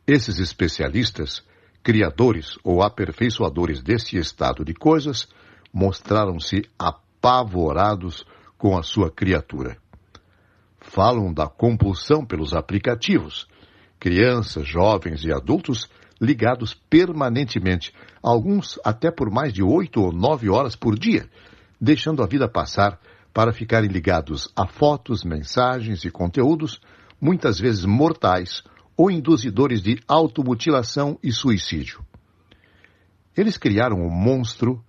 Esses 0.07 0.39
especialistas 0.39 1.43
criadores 1.83 2.59
ou 2.65 2.83
aperfeiçoadores 2.83 3.83
desse 3.83 4.17
estado 4.17 4.65
de 4.65 4.75
coisas 4.75 5.29
mostraram-se 5.73 6.69
apavorados 6.79 8.25
com 8.59 8.77
a 8.77 8.83
sua 8.83 9.11
criatura. 9.11 9.77
Falam 10.81 11.33
da 11.33 11.47
compulsão 11.47 12.25
pelos 12.25 12.55
aplicativos, 12.55 13.47
crianças, 13.99 14.67
jovens 14.67 15.25
e 15.25 15.33
adultos 15.33 15.89
ligados 16.21 16.75
permanentemente, 16.89 17.93
alguns 18.23 18.79
até 18.85 19.11
por 19.11 19.31
mais 19.31 19.53
de 19.53 19.63
oito 19.63 20.01
ou 20.01 20.13
nove 20.13 20.49
horas 20.49 20.75
por 20.75 20.99
dia, 20.99 21.29
deixando 21.81 22.23
a 22.23 22.27
vida 22.27 22.49
passar 22.49 22.99
para 23.33 23.53
ficarem 23.53 23.91
ligados 23.91 24.51
a 24.57 24.67
fotos, 24.67 25.23
mensagens 25.23 26.05
e 26.05 26.11
conteúdos, 26.11 26.81
muitas 27.21 27.59
vezes 27.59 27.85
mortais 27.85 28.63
ou 28.97 29.11
induzidores 29.11 29.83
de 29.83 30.01
automutilação 30.09 31.19
e 31.23 31.31
suicídio. 31.31 32.03
Eles 33.37 33.59
criaram 33.59 33.99
um 33.99 34.09
monstro 34.09 34.83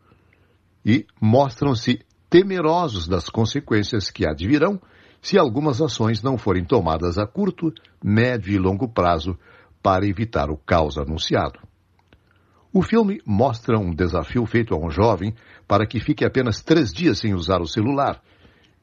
e 0.86 1.06
mostram-se 1.20 2.00
temerosos 2.30 3.08
das 3.08 3.30
consequências 3.30 4.10
que 4.10 4.26
advirão 4.26 4.80
se 5.22 5.38
algumas 5.38 5.82
ações 5.82 6.24
não 6.24 6.38
forem 6.38 6.64
tomadas 6.64 7.18
a 7.18 7.28
curto, 7.28 7.74
médio 8.02 8.54
e 8.54 8.58
longo 8.58 8.88
prazo 8.88 9.38
para 9.88 10.06
evitar 10.06 10.50
o 10.50 10.58
caos 10.58 10.98
anunciado. 10.98 11.62
O 12.74 12.82
filme 12.82 13.22
mostra 13.26 13.80
um 13.80 13.96
desafio 13.96 14.46
feito 14.46 14.76
a 14.76 14.78
um 14.78 14.90
jovem 14.90 15.34
para 15.66 15.88
que 15.88 16.02
fique 16.02 16.26
apenas 16.26 16.62
três 16.62 16.92
dias 16.92 17.20
sem 17.20 17.34
usar 17.34 17.62
o 17.62 17.68
celular 17.70 18.22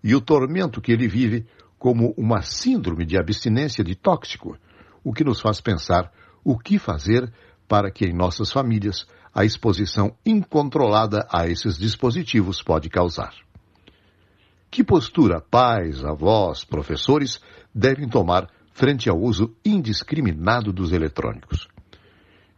e 0.02 0.14
o 0.14 0.20
tormento 0.22 0.80
que 0.80 0.90
ele 0.90 1.06
vive 1.06 1.46
como 1.78 2.14
uma 2.16 2.40
síndrome 2.40 3.04
de 3.04 3.18
abstinência 3.18 3.84
de 3.84 3.94
tóxico, 3.94 4.56
o 5.04 5.12
que 5.12 5.22
nos 5.22 5.42
faz 5.42 5.60
pensar 5.60 6.10
o 6.42 6.58
que 6.58 6.78
fazer 6.78 7.30
para 7.68 7.90
que 7.90 8.06
em 8.06 8.14
nossas 8.14 8.50
famílias 8.50 9.06
a 9.34 9.44
exposição 9.44 10.16
incontrolada 10.24 11.28
a 11.30 11.46
esses 11.46 11.76
dispositivos 11.76 12.62
pode 12.62 12.88
causar. 12.88 13.34
Que 14.70 14.82
postura 14.82 15.38
pais, 15.38 16.02
avós, 16.02 16.64
professores 16.64 17.42
devem 17.74 18.08
tomar 18.08 18.48
frente 18.74 19.08
ao 19.08 19.18
uso 19.18 19.56
indiscriminado 19.64 20.72
dos 20.72 20.92
eletrônicos? 20.92 21.68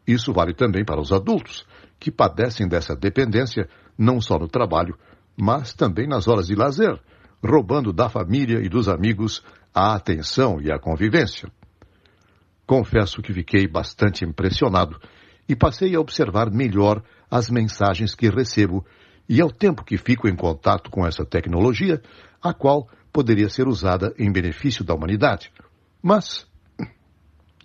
Isso 0.07 0.33
vale 0.33 0.55
também 0.55 0.85
para 0.85 1.01
os 1.01 1.13
adultos, 1.13 1.67
que 2.01 2.11
padecem 2.11 2.67
dessa 2.67 2.97
dependência 2.97 3.69
não 3.97 4.21
só 4.21 4.39
no 4.39 4.49
trabalho, 4.49 4.97
mas 5.37 5.75
também 5.75 6.09
nas 6.09 6.27
horas 6.27 6.47
de 6.47 6.55
lazer, 6.55 6.99
roubando 7.45 7.93
da 7.93 8.09
família 8.09 8.61
e 8.65 8.69
dos 8.69 8.89
amigos 8.89 9.45
a 9.75 9.95
atenção 9.95 10.61
e 10.61 10.73
a 10.73 10.79
convivência. 10.79 11.51
Confesso 12.67 13.23
que 13.23 13.33
fiquei 13.33 13.69
bastante 13.69 14.25
impressionado 14.25 14.99
e 15.49 15.55
passei 15.55 15.95
a 15.95 16.01
observar 16.01 16.51
melhor 16.51 17.03
as 17.31 17.51
mensagens 17.51 18.15
que 18.15 18.29
recebo 18.29 18.85
e 19.29 19.41
ao 19.41 19.51
tempo 19.51 19.85
que 19.85 19.99
fico 19.99 20.29
em 20.29 20.37
contato 20.37 20.91
com 20.91 21.07
essa 21.07 21.25
tecnologia, 21.25 22.01
a 22.43 22.55
qual 22.55 22.89
poderia 23.13 23.49
ser 23.49 23.67
usada 23.67 24.15
em 24.19 24.31
benefício 24.31 24.85
da 24.85 24.95
humanidade. 24.95 25.53
Mas, 26.07 26.47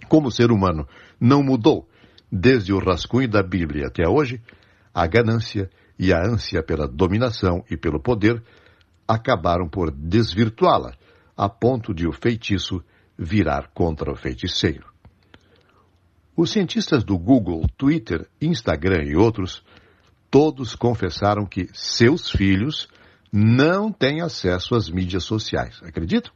como 0.10 0.30
o 0.30 0.32
ser 0.32 0.52
humano 0.52 0.88
não 1.20 1.44
mudou 1.44 1.88
desde 2.32 2.74
o 2.74 2.80
rascunho 2.80 3.30
da 3.30 3.44
Bíblia 3.44 3.86
até 3.86 4.10
hoje, 4.10 4.42
a 4.92 5.06
ganância 5.06 5.70
e 6.00 6.12
a 6.12 6.18
ânsia 6.26 6.64
pela 6.64 6.88
dominação 6.88 7.64
e 7.70 7.78
pelo 7.78 8.02
poder 8.02 8.44
acabaram 9.08 9.70
por 9.70 9.92
desvirtuá-la, 9.92 10.96
a 11.38 11.48
ponto 11.48 11.94
de 11.94 12.08
o 12.08 12.12
feitiço 12.12 12.84
virar 13.16 13.70
contra 13.76 14.12
o 14.12 14.16
feiticeiro. 14.16 14.92
Os 16.36 16.50
cientistas 16.50 17.04
do 17.04 17.20
Google, 17.20 17.68
Twitter, 17.78 18.28
Instagram 18.42 19.04
e 19.04 19.16
outros, 19.16 19.64
todos 20.32 20.74
confessaram 20.74 21.46
que 21.46 21.70
seus 21.74 22.32
filhos 22.32 22.88
não 23.32 23.92
têm 23.92 24.20
acesso 24.20 24.74
às 24.74 24.90
mídias 24.90 25.26
sociais. 25.26 25.80
Acreditam? 25.84 26.34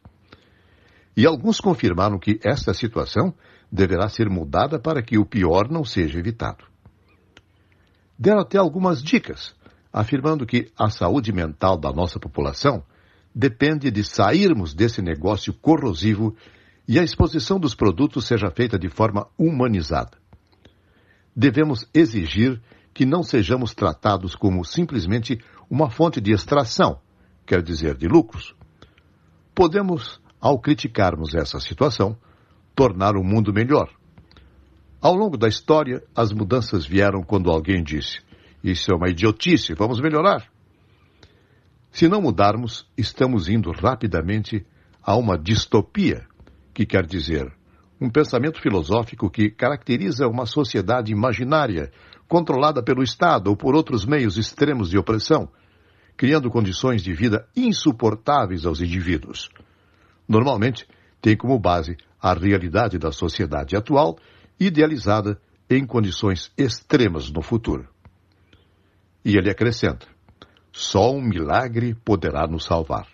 E 1.16 1.26
alguns 1.26 1.60
confirmaram 1.60 2.20
que 2.20 2.40
esta 2.44 2.74
situação 2.74 3.34
deverá 3.72 4.10
ser 4.10 4.30
mudada 4.30 4.80
para 4.80 5.02
que 5.02 5.18
o 5.18 5.26
pior 5.26 5.70
não 5.70 5.84
seja 5.84 6.20
evitado. 6.20 6.66
Deram 8.18 8.42
até 8.42 8.58
algumas 8.58 9.02
dicas, 9.02 9.56
afirmando 9.92 10.46
que 10.46 10.72
a 10.78 10.90
saúde 10.90 11.32
mental 11.32 11.78
da 11.78 11.92
nossa 11.92 12.20
população 12.20 12.84
depende 13.34 13.92
de 13.92 14.04
sairmos 14.04 14.74
desse 14.74 15.02
negócio 15.02 15.54
corrosivo 15.54 16.36
e 16.88 17.00
a 17.00 17.04
exposição 17.04 17.60
dos 17.60 17.76
produtos 17.76 18.26
seja 18.26 18.50
feita 18.50 18.78
de 18.78 18.88
forma 18.88 19.28
humanizada. 19.38 20.18
Devemos 21.36 21.86
exigir 21.94 22.62
que 22.94 23.06
não 23.06 23.24
sejamos 23.24 23.74
tratados 23.74 24.36
como 24.36 24.64
simplesmente 24.64 25.40
uma 25.70 25.90
fonte 25.90 26.22
de 26.22 26.32
extração, 26.32 27.02
quer 27.46 27.62
dizer, 27.62 27.98
de 27.98 28.08
lucros. 28.08 28.56
Podemos, 29.54 30.22
ao 30.46 30.60
criticarmos 30.60 31.34
essa 31.34 31.60
situação, 31.60 32.16
tornar 32.76 33.16
o 33.16 33.24
mundo 33.24 33.52
melhor. 33.52 33.90
Ao 35.02 35.16
longo 35.16 35.38
da 35.38 35.48
história, 35.48 36.04
as 36.16 36.32
mudanças 36.32 36.86
vieram 36.86 37.24
quando 37.24 37.50
alguém 37.50 37.84
disse: 37.84 38.20
Isso 38.64 38.92
é 38.92 38.96
uma 38.96 39.10
idiotice, 39.10 39.74
vamos 39.74 40.00
melhorar. 40.00 40.48
Se 41.90 42.08
não 42.08 42.22
mudarmos, 42.22 42.88
estamos 42.96 43.50
indo 43.50 43.72
rapidamente 43.72 44.64
a 45.02 45.16
uma 45.16 45.36
distopia, 45.36 46.28
que 46.76 46.86
quer 46.86 47.08
dizer 47.08 47.52
um 48.00 48.12
pensamento 48.12 48.62
filosófico 48.62 49.32
que 49.32 49.50
caracteriza 49.50 50.28
uma 50.28 50.46
sociedade 50.46 51.12
imaginária, 51.12 51.92
controlada 52.28 52.84
pelo 52.84 53.02
Estado 53.02 53.48
ou 53.48 53.58
por 53.58 53.74
outros 53.74 54.06
meios 54.06 54.38
extremos 54.38 54.92
de 54.92 54.98
opressão, 55.00 55.50
criando 56.16 56.52
condições 56.52 57.02
de 57.02 57.14
vida 57.14 57.48
insuportáveis 57.56 58.64
aos 58.64 58.80
indivíduos. 58.80 59.50
Normalmente, 60.27 60.88
tem 61.22 61.35
como 61.35 61.60
base 61.60 61.97
a 62.22 62.34
realidade 62.34 62.97
da 62.97 63.11
sociedade 63.11 63.76
atual, 63.76 64.18
idealizada 64.60 65.39
em 65.69 65.85
condições 65.85 66.52
extremas 66.57 67.31
no 67.31 67.41
futuro. 67.41 67.88
E 69.23 69.38
ele 69.38 69.49
acrescenta: 69.49 70.07
só 70.72 71.11
um 71.11 71.22
milagre 71.22 71.95
poderá 71.95 72.47
nos 72.47 72.65
salvar. 72.65 73.07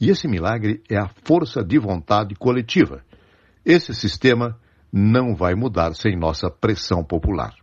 E 0.00 0.08
esse 0.08 0.26
milagre 0.26 0.82
é 0.88 0.96
a 0.96 1.10
força 1.24 1.62
de 1.62 1.78
vontade 1.78 2.34
coletiva. 2.34 3.04
Esse 3.64 3.94
sistema 3.94 4.58
não 4.92 5.34
vai 5.34 5.54
mudar 5.54 5.94
sem 5.94 6.16
nossa 6.18 6.50
pressão 6.50 7.04
popular. 7.04 7.54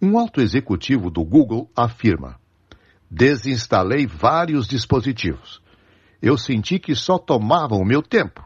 Um 0.00 0.18
alto 0.18 0.40
executivo 0.40 1.10
do 1.10 1.24
Google 1.24 1.70
afirma: 1.74 2.38
Desinstalei 3.10 4.06
vários 4.06 4.68
dispositivos. 4.68 5.60
Eu 6.20 6.36
senti 6.36 6.78
que 6.78 6.94
só 6.94 7.18
tomavam 7.18 7.78
o 7.78 7.86
meu 7.86 8.02
tempo. 8.02 8.44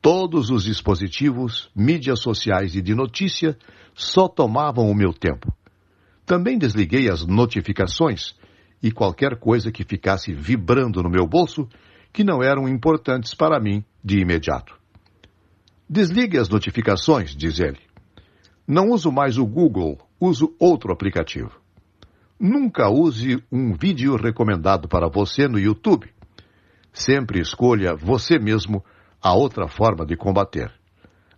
Todos 0.00 0.50
os 0.50 0.64
dispositivos, 0.64 1.70
mídias 1.74 2.20
sociais 2.20 2.74
e 2.74 2.80
de 2.80 2.94
notícia 2.94 3.56
só 3.94 4.28
tomavam 4.28 4.90
o 4.90 4.94
meu 4.94 5.12
tempo. 5.12 5.52
Também 6.24 6.58
desliguei 6.58 7.08
as 7.08 7.26
notificações 7.26 8.34
e 8.82 8.90
qualquer 8.90 9.38
coisa 9.38 9.70
que 9.72 9.84
ficasse 9.84 10.32
vibrando 10.32 11.02
no 11.02 11.10
meu 11.10 11.26
bolso 11.26 11.68
que 12.12 12.24
não 12.24 12.42
eram 12.42 12.68
importantes 12.68 13.34
para 13.34 13.60
mim 13.60 13.84
de 14.02 14.18
imediato. 14.18 14.74
Desligue 15.88 16.38
as 16.38 16.48
notificações, 16.48 17.34
diz 17.36 17.60
ele. 17.60 17.80
Não 18.66 18.90
uso 18.90 19.12
mais 19.12 19.38
o 19.38 19.46
Google, 19.46 19.98
uso 20.18 20.54
outro 20.58 20.92
aplicativo. 20.92 21.60
Nunca 22.38 22.88
use 22.88 23.42
um 23.50 23.72
vídeo 23.72 24.16
recomendado 24.16 24.88
para 24.88 25.08
você 25.08 25.46
no 25.46 25.58
YouTube. 25.58 26.10
Sempre 26.96 27.40
escolha 27.40 27.94
você 27.94 28.38
mesmo 28.38 28.82
a 29.22 29.34
outra 29.34 29.68
forma 29.68 30.06
de 30.06 30.16
combater. 30.16 30.72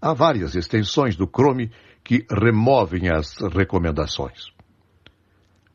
Há 0.01 0.15
várias 0.15 0.55
extensões 0.55 1.17
do 1.17 1.27
Chrome 1.27 1.73
que 2.05 2.25
removem 2.31 3.11
as 3.11 3.35
recomendações. 3.53 4.53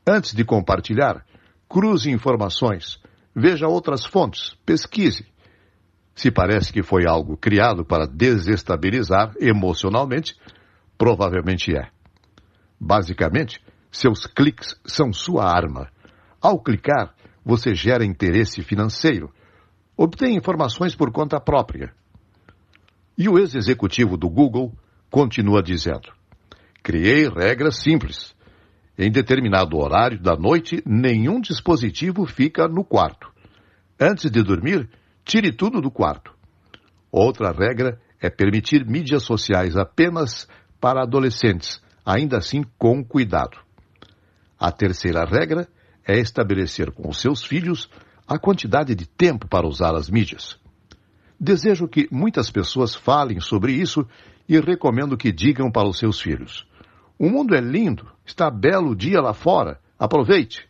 Antes 0.07 0.33
de 0.33 0.45
compartilhar, 0.45 1.25
cruze 1.67 2.09
informações, 2.09 2.97
veja 3.35 3.67
outras 3.67 4.05
fontes, 4.05 4.55
pesquise. 4.65 5.27
Se 6.15 6.31
parece 6.31 6.71
que 6.71 6.81
foi 6.81 7.05
algo 7.05 7.35
criado 7.35 7.83
para 7.83 8.07
desestabilizar 8.07 9.33
emocionalmente, 9.37 10.37
provavelmente 10.97 11.75
é. 11.75 11.89
Basicamente, 12.79 13.61
seus 13.91 14.25
cliques 14.27 14.79
são 14.85 15.11
sua 15.11 15.43
arma. 15.43 15.89
Ao 16.41 16.57
clicar, 16.57 17.13
você 17.43 17.75
gera 17.75 18.05
interesse 18.05 18.63
financeiro, 18.63 19.29
obtém 19.97 20.35
informações 20.35 20.95
por 20.95 21.11
conta 21.11 21.39
própria. 21.39 21.93
E 23.17 23.29
o 23.29 23.37
ex-executivo 23.37 24.17
do 24.17 24.29
Google 24.29 24.73
continua 25.09 25.61
dizendo: 25.61 26.11
Criei 26.81 27.29
regras 27.29 27.77
simples. 27.77 28.35
Em 28.97 29.11
determinado 29.11 29.77
horário 29.77 30.21
da 30.21 30.35
noite, 30.35 30.83
nenhum 30.85 31.39
dispositivo 31.41 32.25
fica 32.25 32.67
no 32.67 32.83
quarto. 32.83 33.31
Antes 33.99 34.29
de 34.29 34.43
dormir, 34.43 34.89
tire 35.23 35.51
tudo 35.51 35.81
do 35.81 35.89
quarto. 35.89 36.33
Outra 37.11 37.51
regra 37.51 37.99
é 38.19 38.29
permitir 38.29 38.85
mídias 38.85 39.23
sociais 39.23 39.75
apenas 39.75 40.47
para 40.79 41.03
adolescentes, 41.03 41.81
ainda 42.05 42.37
assim 42.37 42.63
com 42.77 43.03
cuidado. 43.03 43.57
A 44.59 44.71
terceira 44.71 45.25
regra 45.25 45.67
é 46.07 46.19
estabelecer 46.19 46.91
com 46.91 47.11
seus 47.11 47.43
filhos 47.43 47.89
a 48.27 48.37
quantidade 48.37 48.95
de 48.95 49.05
tempo 49.07 49.47
para 49.47 49.67
usar 49.67 49.95
as 49.95 50.09
mídias. 50.09 50.57
Desejo 51.39 51.87
que 51.87 52.07
muitas 52.11 52.49
pessoas 52.49 52.95
falem 52.95 53.39
sobre 53.39 53.73
isso 53.73 54.07
e 54.47 54.59
recomendo 54.59 55.17
que 55.17 55.31
digam 55.31 55.71
para 55.71 55.87
os 55.87 55.97
seus 55.97 56.21
filhos: 56.21 56.65
O 57.17 57.29
mundo 57.29 57.55
é 57.55 57.61
lindo, 57.61 58.09
está 58.25 58.49
belo 58.49 58.91
o 58.91 58.95
dia 58.95 59.21
lá 59.21 59.33
fora, 59.33 59.79
aproveite. 59.97 60.67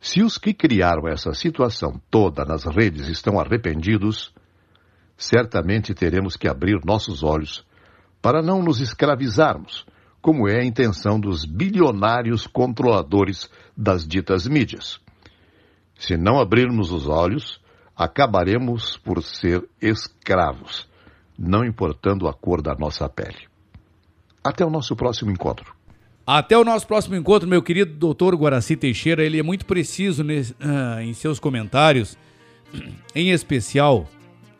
Se 0.00 0.22
os 0.22 0.38
que 0.38 0.54
criaram 0.54 1.06
essa 1.06 1.34
situação 1.34 2.00
toda 2.10 2.44
nas 2.44 2.64
redes 2.64 3.08
estão 3.08 3.38
arrependidos, 3.38 4.32
certamente 5.16 5.92
teremos 5.92 6.36
que 6.36 6.48
abrir 6.48 6.80
nossos 6.84 7.22
olhos 7.22 7.64
para 8.22 8.42
não 8.42 8.62
nos 8.62 8.80
escravizarmos, 8.80 9.86
como 10.20 10.48
é 10.48 10.60
a 10.60 10.64
intenção 10.64 11.18
dos 11.18 11.44
bilionários 11.44 12.46
controladores 12.46 13.50
das 13.76 14.06
ditas 14.06 14.46
mídias. 14.46 15.00
Se 16.00 16.16
não 16.16 16.40
abrirmos 16.40 16.90
os 16.90 17.06
olhos, 17.06 17.60
acabaremos 17.94 18.96
por 18.96 19.22
ser 19.22 19.68
escravos, 19.82 20.88
não 21.38 21.62
importando 21.62 22.26
a 22.26 22.32
cor 22.32 22.62
da 22.62 22.74
nossa 22.74 23.06
pele. 23.06 23.46
Até 24.42 24.64
o 24.64 24.70
nosso 24.70 24.96
próximo 24.96 25.30
encontro. 25.30 25.74
Até 26.26 26.56
o 26.56 26.64
nosso 26.64 26.86
próximo 26.86 27.16
encontro, 27.16 27.46
meu 27.46 27.62
querido 27.62 27.92
doutor 27.92 28.34
Guaraci 28.34 28.76
Teixeira. 28.76 29.22
Ele 29.22 29.38
é 29.38 29.42
muito 29.42 29.66
preciso 29.66 30.24
nesse, 30.24 30.52
uh, 30.54 31.00
em 31.02 31.12
seus 31.12 31.38
comentários. 31.38 32.16
Em 33.14 33.30
especial, 33.30 34.08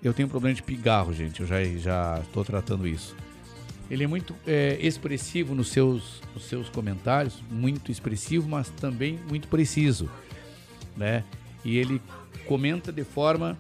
eu 0.03 0.13
tenho 0.13 0.27
um 0.27 0.31
problema 0.31 0.55
de 0.55 0.63
pigarro, 0.63 1.13
gente. 1.15 1.41
Eu 1.41 1.47
já 1.47 1.65
já 1.79 2.21
estou 2.23 2.45
tratando 2.45 2.87
isso. 2.87 3.17
Ele 3.91 4.05
é 4.05 4.07
muito 4.07 4.37
é, 4.47 4.79
expressivo 4.81 5.55
nos 5.55 5.69
seus, 5.69 6.21
nos 6.35 6.45
seus 6.45 6.69
comentários, 6.69 7.43
muito 7.51 7.91
expressivo, 7.91 8.47
mas 8.49 8.69
também 8.69 9.19
muito 9.29 9.49
preciso, 9.49 10.11
né? 11.01 11.25
E 11.65 11.79
ele 11.79 12.01
comenta 12.47 12.93
de 12.93 13.03
forma 13.05 13.57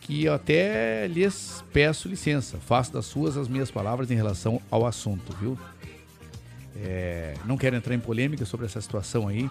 que 0.00 0.24
eu 0.24 0.34
até 0.34 1.06
lhes 1.06 1.64
peço 1.72 2.08
licença, 2.08 2.58
faço 2.58 2.92
das 2.92 3.06
suas 3.06 3.38
as 3.38 3.48
minhas 3.48 3.70
palavras 3.70 4.10
em 4.10 4.14
relação 4.14 4.60
ao 4.70 4.84
assunto, 4.84 5.34
viu? 5.40 5.58
É, 6.76 7.34
não 7.46 7.56
quero 7.56 7.76
entrar 7.76 7.94
em 7.94 8.00
polêmica 8.00 8.44
sobre 8.44 8.66
essa 8.66 8.80
situação 8.80 9.28
aí 9.28 9.48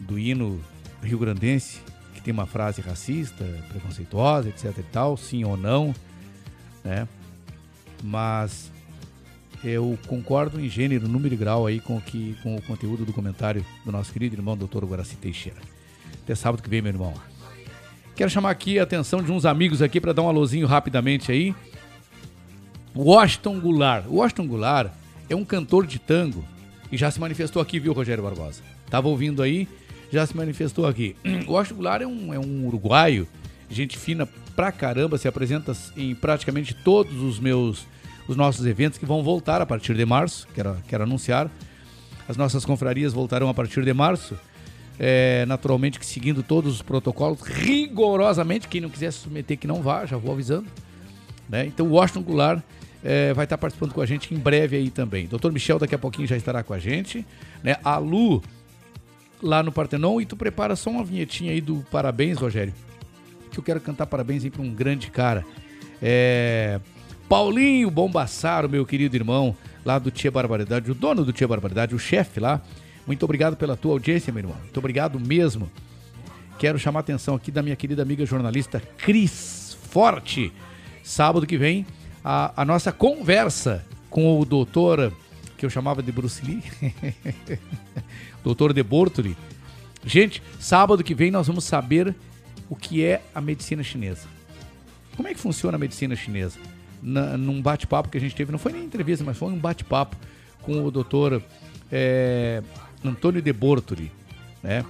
do 0.00 0.18
hino 0.18 0.60
rio-grandense, 1.02 1.80
que 2.14 2.22
tem 2.22 2.32
uma 2.32 2.46
frase 2.46 2.80
racista, 2.80 3.44
preconceituosa, 3.68 4.48
etc 4.48 4.72
e 4.78 4.82
tal, 4.82 5.16
sim 5.16 5.44
ou 5.44 5.56
não, 5.56 5.94
né? 6.82 7.06
Mas 8.02 8.72
eu 9.66 9.98
concordo 10.06 10.60
em 10.60 10.68
gênero, 10.68 11.08
número 11.08 11.34
e 11.34 11.36
grau 11.36 11.66
aí 11.66 11.80
com, 11.80 12.00
que, 12.00 12.36
com 12.40 12.54
o 12.54 12.62
conteúdo 12.62 13.04
do 13.04 13.12
comentário 13.12 13.66
do 13.84 13.90
nosso 13.90 14.12
querido 14.12 14.36
irmão 14.36 14.56
doutor 14.56 14.84
Guaraci 14.84 15.16
Teixeira. 15.16 15.58
Até 16.22 16.36
sábado 16.36 16.62
que 16.62 16.68
vem, 16.68 16.80
meu 16.80 16.92
irmão. 16.92 17.12
Quero 18.14 18.30
chamar 18.30 18.50
aqui 18.50 18.78
a 18.78 18.84
atenção 18.84 19.20
de 19.20 19.32
uns 19.32 19.44
amigos 19.44 19.82
aqui 19.82 20.00
para 20.00 20.12
dar 20.12 20.22
um 20.22 20.28
alôzinho 20.28 20.68
rapidamente 20.68 21.32
aí. 21.32 21.52
Washington 22.94 23.58
Goulart. 23.58 24.06
Washington 24.06 24.46
Goulart 24.46 24.92
é 25.28 25.34
um 25.34 25.44
cantor 25.44 25.84
de 25.84 25.98
tango 25.98 26.44
e 26.92 26.96
já 26.96 27.10
se 27.10 27.18
manifestou 27.18 27.60
aqui, 27.60 27.80
viu, 27.80 27.92
Rogério 27.92 28.22
Barbosa? 28.22 28.62
Tava 28.88 29.08
ouvindo 29.08 29.42
aí, 29.42 29.66
já 30.12 30.24
se 30.24 30.36
manifestou 30.36 30.86
aqui. 30.86 31.16
Washington 31.48 31.74
Goulart 31.74 32.02
é 32.02 32.06
um, 32.06 32.32
é 32.32 32.38
um 32.38 32.66
uruguaio, 32.66 33.26
gente 33.68 33.98
fina 33.98 34.28
pra 34.54 34.70
caramba, 34.70 35.18
se 35.18 35.26
apresenta 35.26 35.76
em 35.96 36.14
praticamente 36.14 36.72
todos 36.72 37.20
os 37.20 37.40
meus 37.40 37.84
os 38.28 38.36
nossos 38.36 38.66
eventos 38.66 38.98
que 38.98 39.06
vão 39.06 39.22
voltar 39.22 39.60
a 39.60 39.66
partir 39.66 39.94
de 39.94 40.04
março, 40.04 40.46
quero, 40.54 40.76
quero 40.88 41.04
anunciar. 41.04 41.50
As 42.28 42.36
nossas 42.36 42.64
confrarias 42.64 43.12
voltarão 43.12 43.48
a 43.48 43.54
partir 43.54 43.84
de 43.84 43.92
março. 43.92 44.36
É, 44.98 45.44
naturalmente 45.46 46.00
que 46.00 46.06
seguindo 46.06 46.42
todos 46.42 46.74
os 46.74 46.82
protocolos 46.82 47.42
rigorosamente. 47.42 48.66
Quem 48.66 48.80
não 48.80 48.88
quiser 48.88 49.12
se 49.12 49.20
submeter 49.20 49.58
que 49.58 49.66
não 49.66 49.82
vá, 49.82 50.06
já 50.06 50.16
vou 50.16 50.32
avisando. 50.32 50.66
Né? 51.48 51.66
Então 51.66 51.86
o 51.86 51.90
Washington 51.90 52.22
Goulart 52.22 52.62
é, 53.04 53.32
vai 53.32 53.44
estar 53.44 53.58
participando 53.58 53.92
com 53.92 54.00
a 54.00 54.06
gente 54.06 54.34
em 54.34 54.38
breve 54.38 54.76
aí 54.76 54.90
também. 54.90 55.26
Doutor 55.26 55.52
Michel 55.52 55.78
daqui 55.78 55.94
a 55.94 55.98
pouquinho 55.98 56.26
já 56.26 56.36
estará 56.36 56.62
com 56.62 56.74
a 56.74 56.78
gente. 56.78 57.24
Né? 57.62 57.76
A 57.84 57.98
Lu 57.98 58.42
lá 59.42 59.62
no 59.62 59.70
Partenon. 59.70 60.20
E 60.20 60.26
tu 60.26 60.36
prepara 60.36 60.74
só 60.74 60.90
uma 60.90 61.04
vinhetinha 61.04 61.52
aí 61.52 61.60
do 61.60 61.84
parabéns, 61.90 62.38
Rogério. 62.38 62.74
Que 63.50 63.58
eu 63.58 63.62
quero 63.62 63.80
cantar 63.80 64.06
parabéns 64.06 64.44
aí 64.44 64.50
para 64.50 64.62
um 64.62 64.72
grande 64.72 65.10
cara. 65.10 65.44
É... 66.02 66.80
Paulinho 67.28 67.90
Bombassaro, 67.90 68.68
meu 68.68 68.86
querido 68.86 69.16
irmão, 69.16 69.56
lá 69.84 69.98
do 69.98 70.10
Tia 70.10 70.30
Barbaridade, 70.30 70.90
o 70.90 70.94
dono 70.94 71.24
do 71.24 71.32
Tia 71.32 71.48
Barbaridade, 71.48 71.94
o 71.94 71.98
chefe 71.98 72.38
lá. 72.38 72.60
Muito 73.06 73.24
obrigado 73.24 73.56
pela 73.56 73.76
tua 73.76 73.92
audiência, 73.92 74.32
meu 74.32 74.42
irmão. 74.42 74.56
Muito 74.62 74.78
obrigado 74.78 75.18
mesmo. 75.18 75.70
Quero 76.58 76.78
chamar 76.78 77.00
a 77.00 77.02
atenção 77.02 77.34
aqui 77.34 77.50
da 77.50 77.62
minha 77.62 77.76
querida 77.76 78.02
amiga 78.02 78.24
jornalista 78.24 78.80
Cris 78.98 79.76
Forte. 79.90 80.52
Sábado 81.02 81.46
que 81.46 81.58
vem, 81.58 81.84
a, 82.24 82.62
a 82.62 82.64
nossa 82.64 82.92
conversa 82.92 83.84
com 84.08 84.40
o 84.40 84.44
doutor, 84.44 85.12
que 85.58 85.66
eu 85.66 85.70
chamava 85.70 86.02
de 86.02 86.12
Bruce 86.12 86.44
Lee, 86.44 86.62
doutor 88.42 88.72
de 88.72 88.82
Bortoli. 88.82 89.36
Gente, 90.04 90.42
sábado 90.60 91.02
que 91.02 91.14
vem 91.14 91.30
nós 91.30 91.48
vamos 91.48 91.64
saber 91.64 92.14
o 92.70 92.76
que 92.76 93.04
é 93.04 93.20
a 93.34 93.40
medicina 93.40 93.82
chinesa. 93.82 94.28
Como 95.16 95.28
é 95.28 95.34
que 95.34 95.40
funciona 95.40 95.76
a 95.76 95.78
medicina 95.78 96.14
chinesa? 96.14 96.58
Na, 97.08 97.36
num 97.36 97.62
bate-papo 97.62 98.08
que 98.08 98.18
a 98.18 98.20
gente 98.20 98.34
teve, 98.34 98.50
não 98.50 98.58
foi 98.58 98.72
nem 98.72 98.82
entrevista, 98.82 99.24
mas 99.24 99.38
foi 99.38 99.52
um 99.52 99.56
bate-papo 99.56 100.16
com 100.62 100.84
o 100.84 100.90
doutor 100.90 101.40
é, 101.92 102.60
Antônio 103.04 103.40
de 103.40 103.52
Bortoli, 103.52 104.10
né? 104.60 104.84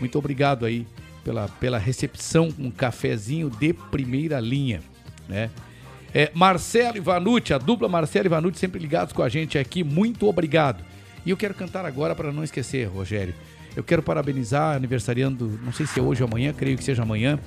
Muito 0.00 0.18
obrigado 0.18 0.66
aí 0.66 0.84
pela, 1.22 1.46
pela 1.48 1.78
recepção, 1.78 2.52
um 2.58 2.72
cafezinho 2.72 3.48
de 3.48 3.72
primeira 3.72 4.40
linha, 4.40 4.82
né? 5.28 5.48
É, 6.12 6.32
Marcelo 6.34 6.96
e 6.96 7.00
Vanucci, 7.00 7.54
a 7.54 7.58
dupla 7.58 7.88
Marcelo 7.88 8.26
e 8.26 8.28
Vanucci 8.28 8.58
sempre 8.58 8.80
ligados 8.80 9.12
com 9.12 9.22
a 9.22 9.28
gente 9.28 9.56
aqui, 9.56 9.84
muito 9.84 10.26
obrigado. 10.26 10.84
E 11.24 11.30
eu 11.30 11.36
quero 11.36 11.54
cantar 11.54 11.84
agora 11.84 12.16
para 12.16 12.32
não 12.32 12.42
esquecer, 12.42 12.88
Rogério. 12.88 13.32
Eu 13.76 13.84
quero 13.84 14.02
parabenizar, 14.02 14.76
aniversariando, 14.76 15.58
não 15.62 15.72
sei 15.72 15.86
se 15.86 16.00
é 16.00 16.02
hoje 16.02 16.22
ou 16.22 16.28
amanhã, 16.28 16.52
creio 16.52 16.76
que 16.76 16.84
seja 16.84 17.02
amanhã, 17.02 17.38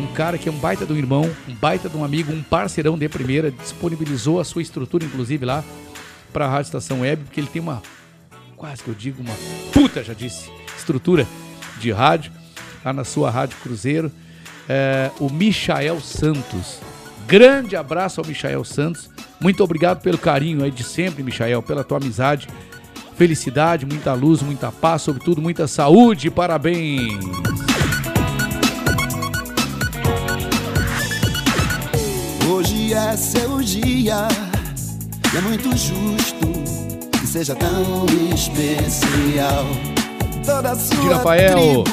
um 0.00 0.06
cara 0.14 0.38
que 0.38 0.48
é 0.48 0.52
um 0.52 0.58
baita 0.58 0.86
de 0.86 0.92
um 0.92 0.96
irmão, 0.96 1.28
um 1.48 1.54
baita 1.54 1.88
de 1.88 1.96
um 1.96 2.04
amigo, 2.04 2.32
um 2.32 2.42
parceirão 2.42 2.96
de 2.96 3.08
primeira, 3.08 3.50
disponibilizou 3.50 4.38
a 4.38 4.44
sua 4.44 4.62
estrutura, 4.62 5.04
inclusive, 5.04 5.44
lá 5.44 5.64
para 6.32 6.46
a 6.46 6.48
Rádio 6.48 6.68
Estação 6.68 7.00
Web, 7.00 7.24
porque 7.24 7.40
ele 7.40 7.48
tem 7.48 7.60
uma, 7.60 7.82
quase 8.56 8.82
que 8.82 8.88
eu 8.88 8.94
digo, 8.94 9.22
uma 9.22 9.34
puta, 9.72 10.04
já 10.04 10.14
disse, 10.14 10.50
estrutura 10.76 11.26
de 11.78 11.90
rádio, 11.90 12.30
lá 12.84 12.92
na 12.92 13.04
sua 13.04 13.30
Rádio 13.30 13.56
Cruzeiro, 13.62 14.12
é, 14.68 15.10
o 15.18 15.28
Michael 15.28 16.00
Santos. 16.00 16.80
Grande 17.26 17.74
abraço 17.74 18.20
ao 18.20 18.26
Michael 18.26 18.64
Santos. 18.64 19.10
Muito 19.40 19.62
obrigado 19.62 20.00
pelo 20.00 20.16
carinho 20.16 20.62
aí 20.62 20.70
de 20.70 20.84
sempre, 20.84 21.22
Michael, 21.22 21.62
pela 21.62 21.82
tua 21.82 21.98
amizade. 21.98 22.46
Felicidade, 23.16 23.86
muita 23.86 24.12
luz, 24.12 24.42
muita 24.42 24.70
paz, 24.70 25.02
sobretudo 25.02 25.40
muita 25.40 25.66
saúde. 25.66 26.30
Parabéns! 26.30 27.14
Hoje 32.50 32.92
é 32.92 33.16
seu 33.16 33.60
dia, 33.60 34.28
e 35.32 35.36
é 35.36 35.40
muito 35.40 35.68
justo 35.76 36.46
que 37.18 37.26
seja 37.26 37.54
tão 37.54 38.06
especial. 38.34 39.66
Toda 40.44 40.70
a 40.72 40.76
sua 40.76 40.96
De 40.96 41.08
Rafael, 41.08 41.84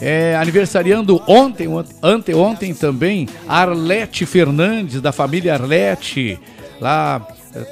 é, 0.00 0.36
aniversariando 0.36 1.22
ontem, 1.26 1.68
ont- 1.68 1.86
anteontem 2.02 2.74
também, 2.74 3.28
Arlete 3.48 4.26
Fernandes, 4.26 5.00
da 5.00 5.12
família 5.12 5.54
Arlete, 5.54 6.38
lá, 6.80 7.24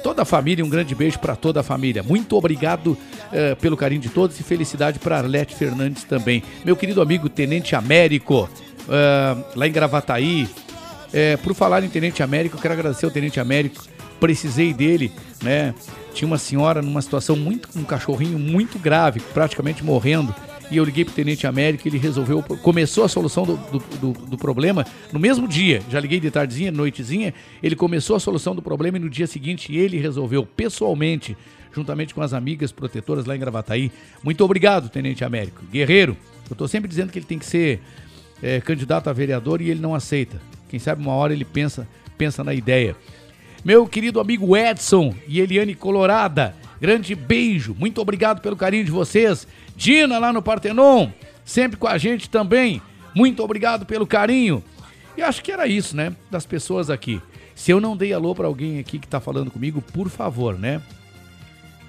toda 0.03 0.23
a 0.23 0.25
família, 0.25 0.63
um 0.63 0.69
grande 0.69 0.93
beijo 0.93 1.19
para 1.19 1.35
toda 1.35 1.61
a 1.61 1.63
família. 1.63 2.03
Muito 2.03 2.35
obrigado 2.35 2.97
eh, 3.31 3.55
pelo 3.55 3.77
carinho 3.77 4.01
de 4.01 4.09
todos 4.09 4.39
e 4.39 4.43
felicidade 4.43 4.99
para 4.99 5.17
Arlete 5.17 5.55
Fernandes 5.55 6.03
também. 6.03 6.43
Meu 6.65 6.75
querido 6.75 7.01
amigo 7.01 7.29
Tenente 7.29 7.75
Américo, 7.75 8.49
eh, 8.89 9.37
lá 9.55 9.67
em 9.67 9.71
Gravataí, 9.71 10.47
é, 11.13 11.37
por 11.37 11.53
falar 11.53 11.83
em 11.83 11.89
Tenente 11.89 12.21
Américo, 12.21 12.57
quero 12.57 12.73
agradecer 12.73 13.05
ao 13.05 13.11
Tenente 13.11 13.39
Américo. 13.39 13.83
Precisei 14.19 14.73
dele, 14.73 15.11
né? 15.41 15.73
Tinha 16.13 16.27
uma 16.27 16.37
senhora 16.37 16.81
numa 16.81 17.01
situação 17.01 17.35
muito 17.35 17.69
um 17.75 17.83
cachorrinho 17.83 18.37
muito 18.37 18.77
grave, 18.77 19.19
praticamente 19.33 19.83
morrendo. 19.83 20.33
E 20.71 20.77
eu 20.77 20.83
liguei 20.83 21.03
pro 21.03 21.13
Tenente 21.13 21.47
Américo 21.47 21.87
ele 21.87 21.97
resolveu. 21.97 22.43
Começou 22.61 23.03
a 23.03 23.07
solução 23.07 23.43
do, 23.43 23.57
do, 23.57 23.79
do- 23.97 24.25
do 24.27 24.37
problema 24.37 24.85
no 25.11 25.19
mesmo 25.19 25.47
dia. 25.47 25.81
Já 25.89 25.99
liguei 25.99 26.19
de 26.19 26.29
tardezinha, 26.29 26.71
noitezinha. 26.71 27.33
Ele 27.63 27.75
começou 27.75 28.15
a 28.15 28.19
solução 28.19 28.53
do 28.55 28.61
problema 28.61 28.97
e 28.97 28.99
no 29.01 29.09
dia 29.09 29.25
seguinte 29.25 29.75
ele 29.75 29.97
resolveu 29.97 30.45
pessoalmente, 30.45 31.35
juntamente 31.73 32.13
com 32.13 32.21
as 32.21 32.33
amigas 32.33 32.71
protetoras 32.71 33.25
lá 33.25 33.35
em 33.35 33.39
Gravataí. 33.39 33.91
Muito 34.23 34.43
obrigado, 34.45 34.89
Tenente 34.89 35.23
Américo. 35.23 35.63
Guerreiro, 35.71 36.15
eu 36.49 36.55
tô 36.55 36.67
sempre 36.67 36.87
dizendo 36.87 37.11
que 37.11 37.17
ele 37.17 37.25
tem 37.25 37.39
que 37.39 37.45
ser 37.47 37.79
é, 38.43 38.61
candidato 38.61 39.09
a 39.09 39.13
vereador 39.13 39.61
e 39.61 39.69
ele 39.71 39.79
não 39.81 39.95
aceita. 39.95 40.39
Quem 40.69 40.79
sabe 40.79 41.01
uma 41.01 41.13
hora 41.13 41.33
ele 41.33 41.45
pensa, 41.45 41.87
pensa 42.15 42.43
na 42.43 42.53
ideia. 42.53 42.95
Meu 43.65 43.87
querido 43.87 44.19
amigo 44.19 44.55
Edson 44.55 45.13
e 45.27 45.39
Eliane 45.41 45.73
Colorada, 45.73 46.55
grande 46.79 47.15
beijo, 47.15 47.75
muito 47.77 48.01
obrigado 48.01 48.41
pelo 48.41 48.55
carinho 48.55 48.85
de 48.85 48.91
vocês. 48.91 49.47
Dina 49.75 50.19
lá 50.19 50.33
no 50.33 50.41
Partenon, 50.41 51.09
sempre 51.45 51.77
com 51.77 51.87
a 51.87 51.97
gente 51.97 52.29
também, 52.29 52.81
muito 53.13 53.43
obrigado 53.43 53.85
pelo 53.85 54.07
carinho. 54.07 54.63
E 55.17 55.21
acho 55.21 55.43
que 55.43 55.51
era 55.51 55.67
isso, 55.67 55.95
né, 55.95 56.15
das 56.31 56.45
pessoas 56.45 56.89
aqui. 56.89 57.21
Se 57.55 57.71
eu 57.71 57.81
não 57.81 57.97
dei 57.97 58.13
alô 58.13 58.33
para 58.33 58.47
alguém 58.47 58.79
aqui 58.79 58.97
que 58.97 59.07
tá 59.07 59.19
falando 59.19 59.51
comigo, 59.51 59.81
por 59.81 60.09
favor, 60.09 60.57
né? 60.57 60.81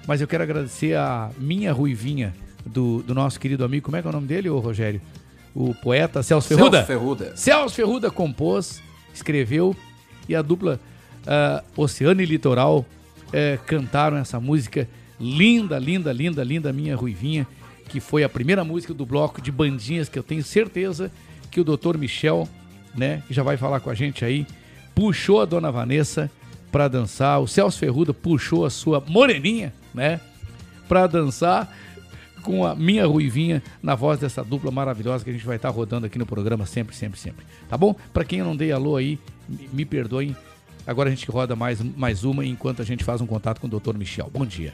Mas 0.05 0.19
eu 0.19 0.27
quero 0.27 0.43
agradecer 0.43 0.97
a 0.97 1.29
minha 1.37 1.71
ruivinha 1.71 2.33
do, 2.65 3.01
do 3.03 3.13
nosso 3.15 3.39
querido 3.39 3.63
amigo, 3.63 3.85
como 3.85 3.95
é 3.95 4.01
que 4.01 4.07
é 4.07 4.09
o 4.09 4.13
nome 4.13 4.27
dele, 4.27 4.49
ô 4.49 4.59
Rogério? 4.59 5.01
O 5.55 5.73
poeta 5.75 6.21
Celso 6.23 6.47
Ferruda. 6.47 6.77
Celso 6.77 6.87
Ferruda. 6.87 7.37
Celso 7.37 7.75
Ferruda 7.75 8.11
compôs, 8.11 8.81
escreveu 9.13 9.75
e 10.27 10.35
a 10.35 10.41
dupla 10.41 10.79
ah, 11.25 11.63
Oceano 11.75 12.21
e 12.21 12.25
Litoral 12.25 12.85
eh, 13.33 13.59
cantaram 13.65 14.17
essa 14.17 14.39
música 14.39 14.87
linda, 15.19 15.77
linda, 15.77 16.11
linda, 16.11 16.43
linda, 16.43 16.73
Minha 16.73 16.95
Ruivinha, 16.95 17.47
que 17.87 17.99
foi 17.99 18.23
a 18.23 18.29
primeira 18.29 18.63
música 18.63 18.93
do 18.93 19.05
bloco 19.05 19.41
de 19.41 19.51
bandinhas 19.51 20.09
que 20.09 20.17
eu 20.17 20.23
tenho 20.23 20.43
certeza 20.43 21.11
que 21.51 21.59
o 21.59 21.63
Dr. 21.63 21.97
Michel, 21.97 22.47
né, 22.95 23.21
que 23.27 23.33
já 23.33 23.43
vai 23.43 23.57
falar 23.57 23.79
com 23.79 23.89
a 23.89 23.93
gente 23.93 24.23
aí, 24.23 24.47
puxou 24.95 25.41
a 25.41 25.45
Dona 25.45 25.71
Vanessa 25.71 26.31
para 26.71 26.87
dançar, 26.87 27.41
o 27.41 27.47
Celso 27.47 27.77
Ferruda 27.77 28.13
puxou 28.13 28.65
a 28.65 28.69
sua 28.69 29.03
moreninha, 29.05 29.73
né, 29.93 30.21
para 30.87 31.05
dançar 31.05 31.71
com 32.41 32.65
a 32.65 32.73
minha 32.73 33.05
ruivinha 33.05 33.61
na 33.83 33.93
voz 33.93 34.19
dessa 34.19 34.43
dupla 34.43 34.71
maravilhosa 34.71 35.23
que 35.23 35.29
a 35.29 35.33
gente 35.33 35.45
vai 35.45 35.57
estar 35.57 35.69
rodando 35.69 36.05
aqui 36.05 36.17
no 36.17 36.25
programa 36.25 36.65
sempre, 36.65 36.95
sempre, 36.95 37.19
sempre. 37.19 37.45
Tá 37.69 37.77
bom? 37.77 37.95
Para 38.11 38.25
quem 38.25 38.39
eu 38.39 38.45
não 38.45 38.55
dei 38.55 38.71
alô 38.71 38.95
aí, 38.95 39.19
me, 39.47 39.69
me 39.71 39.85
perdoem. 39.85 40.35
Agora 40.85 41.09
a 41.09 41.11
gente 41.11 41.29
roda 41.29 41.55
mais, 41.55 41.81
mais 41.81 42.23
uma 42.23 42.45
enquanto 42.45 42.81
a 42.81 42.85
gente 42.85 43.03
faz 43.03 43.21
um 43.21 43.27
contato 43.27 43.59
com 43.59 43.67
o 43.67 43.69
Dr. 43.69 43.97
Michel. 43.97 44.29
Bom 44.31 44.45
dia. 44.45 44.73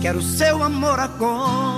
Quero 0.00 0.22
seu 0.22 0.62
amor 0.62 0.98
agora. 0.98 1.77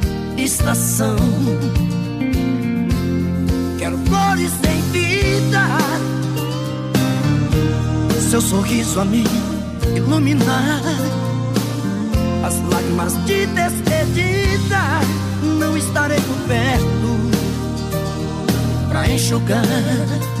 estação. 0.37 1.15
Quero 3.77 3.97
flores 3.99 4.51
em 4.67 4.81
vida, 4.91 5.61
seu 8.29 8.41
sorriso 8.41 8.99
a 8.99 9.05
me 9.05 9.23
iluminar. 9.95 10.81
As 12.45 12.55
lágrimas 12.71 13.13
de 13.25 13.45
despedida 13.47 15.01
não 15.59 15.77
estarei 15.77 16.19
por 16.19 16.37
perto 16.47 17.11
pra 18.89 19.09
enxugar. 19.09 20.40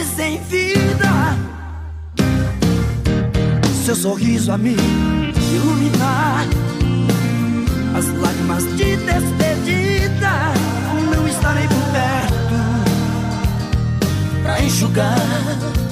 Flores 0.00 0.18
em 0.18 0.40
vida, 0.44 1.36
seu 3.84 3.94
sorriso 3.94 4.52
a 4.52 4.58
me 4.58 4.74
iluminar, 5.54 6.46
as 7.96 8.06
lágrimas 8.18 8.64
de 8.76 8.96
despedida. 8.96 10.52
Não 11.14 11.28
estarei 11.28 11.66
por 11.68 11.82
perto 11.92 12.54
pra 14.42 14.62
enxugar. 14.62 15.89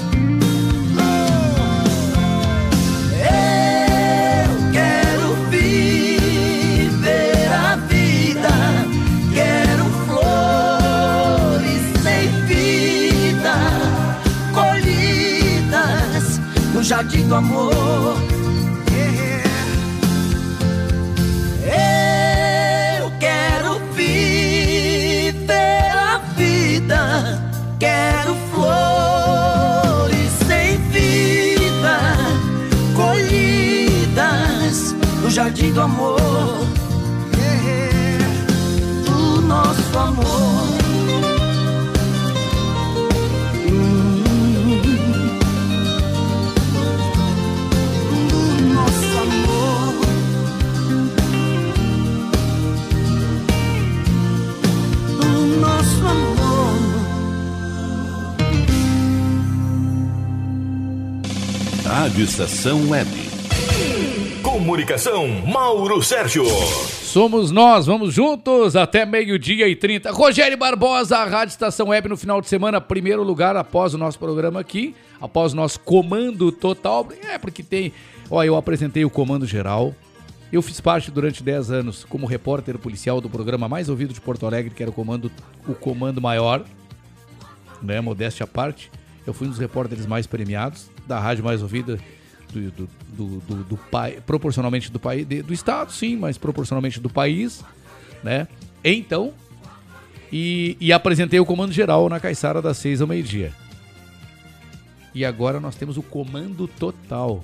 Jardim 16.99 17.29
do 17.29 17.35
amor. 17.35 18.18
Estação 62.19 62.89
Web. 62.89 63.09
Comunicação, 64.43 65.25
Mauro 65.47 66.03
Sérgio. 66.03 66.43
Somos 66.45 67.49
nós, 67.49 67.85
vamos 67.85 68.13
juntos 68.13 68.75
até 68.75 69.05
meio-dia 69.05 69.69
e 69.69 69.75
30. 69.75 70.11
Rogério 70.11 70.57
Barbosa, 70.57 71.17
a 71.17 71.23
Rádio 71.23 71.53
Estação 71.53 71.87
Web 71.87 72.09
no 72.09 72.17
final 72.17 72.41
de 72.41 72.49
semana, 72.49 72.81
primeiro 72.81 73.23
lugar 73.23 73.55
após 73.55 73.93
o 73.93 73.97
nosso 73.97 74.19
programa 74.19 74.59
aqui, 74.59 74.93
após 75.21 75.53
o 75.53 75.55
nosso 75.55 75.79
comando 75.79 76.51
total. 76.51 77.07
É, 77.23 77.37
porque 77.37 77.63
tem. 77.63 77.93
Ó, 78.29 78.43
eu 78.43 78.57
apresentei 78.57 79.05
o 79.05 79.09
comando 79.09 79.45
geral. 79.45 79.95
Eu 80.51 80.61
fiz 80.61 80.81
parte 80.81 81.09
durante 81.09 81.41
10 81.41 81.71
anos 81.71 82.03
como 82.03 82.27
repórter 82.27 82.77
policial 82.77 83.21
do 83.21 83.29
programa 83.29 83.69
mais 83.69 83.87
ouvido 83.87 84.13
de 84.13 84.19
Porto 84.19 84.45
Alegre, 84.45 84.73
que 84.73 84.83
era 84.83 84.89
o 84.89 84.93
Comando, 84.93 85.31
o 85.65 85.73
comando 85.73 86.19
Maior, 86.19 86.65
né? 87.81 88.01
Modéstia 88.01 88.43
à 88.43 88.47
parte. 88.47 88.91
Eu 89.25 89.33
fui 89.33 89.47
um 89.47 89.51
dos 89.51 89.59
repórteres 89.59 90.05
mais 90.05 90.27
premiados, 90.27 90.89
da 91.09 91.19
rádio 91.19 91.43
mais 91.43 91.61
ouvida 91.61 91.99
do, 92.53 92.71
do, 92.71 92.89
do, 93.09 93.25
do, 93.39 93.63
do 93.63 93.77
pai, 93.77 94.21
proporcionalmente 94.25 94.91
do 94.91 94.99
país, 94.99 95.25
do 95.25 95.53
estado, 95.53 95.91
sim, 95.91 96.15
mas 96.15 96.37
proporcionalmente 96.37 96.99
do 96.99 97.09
país, 97.09 97.63
né? 98.23 98.47
Então, 98.83 99.33
e, 100.31 100.77
e 100.79 100.93
apresentei 100.93 101.39
o 101.39 101.45
comando 101.45 101.73
geral 101.73 102.07
na 102.07 102.19
Caiçara 102.19 102.61
das 102.61 102.77
seis 102.77 103.01
ao 103.01 103.07
meio-dia. 103.07 103.51
E 105.13 105.25
agora 105.25 105.59
nós 105.59 105.75
temos 105.75 105.97
o 105.97 106.03
comando 106.03 106.67
total. 106.67 107.43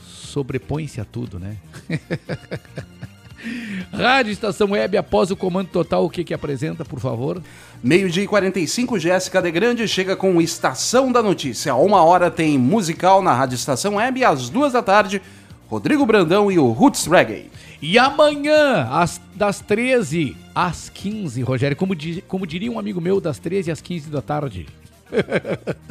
Sobrepõe-se 0.00 1.00
a 1.00 1.04
tudo, 1.04 1.38
né? 1.38 1.56
Rádio 3.92 4.32
Estação 4.32 4.70
Web, 4.70 4.96
após 4.96 5.30
o 5.30 5.36
comando 5.36 5.68
total, 5.68 6.04
o 6.04 6.10
que 6.10 6.24
que 6.24 6.32
apresenta, 6.34 6.84
por 6.84 7.00
favor? 7.00 7.42
Meio-dia 7.82 8.22
e 8.24 8.26
45, 8.28 8.98
Jéssica 8.98 9.42
de 9.42 9.50
Grande 9.50 9.86
chega 9.88 10.14
com 10.16 10.40
Estação 10.40 11.10
da 11.10 11.22
Notícia. 11.22 11.72
A 11.72 11.76
uma 11.76 12.02
hora 12.04 12.30
tem 12.30 12.56
musical 12.58 13.20
na 13.22 13.34
Rádio 13.34 13.56
Estação 13.56 13.96
Web 13.96 14.20
e 14.20 14.24
às 14.24 14.48
duas 14.48 14.72
da 14.72 14.82
tarde, 14.82 15.20
Rodrigo 15.68 16.06
Brandão 16.06 16.50
e 16.52 16.58
o 16.58 16.70
Roots 16.70 17.06
Reggae. 17.06 17.50
E 17.80 17.98
amanhã, 17.98 18.88
às, 18.90 19.20
das 19.34 19.58
13 19.60 20.36
às 20.54 20.88
15, 20.88 21.42
Rogério, 21.42 21.76
como, 21.76 21.96
di- 21.96 22.22
como 22.28 22.46
diria 22.46 22.70
um 22.70 22.78
amigo 22.78 23.00
meu, 23.00 23.20
das 23.20 23.38
13 23.40 23.72
às 23.72 23.80
15 23.80 24.08
da 24.10 24.22
tarde. 24.22 24.66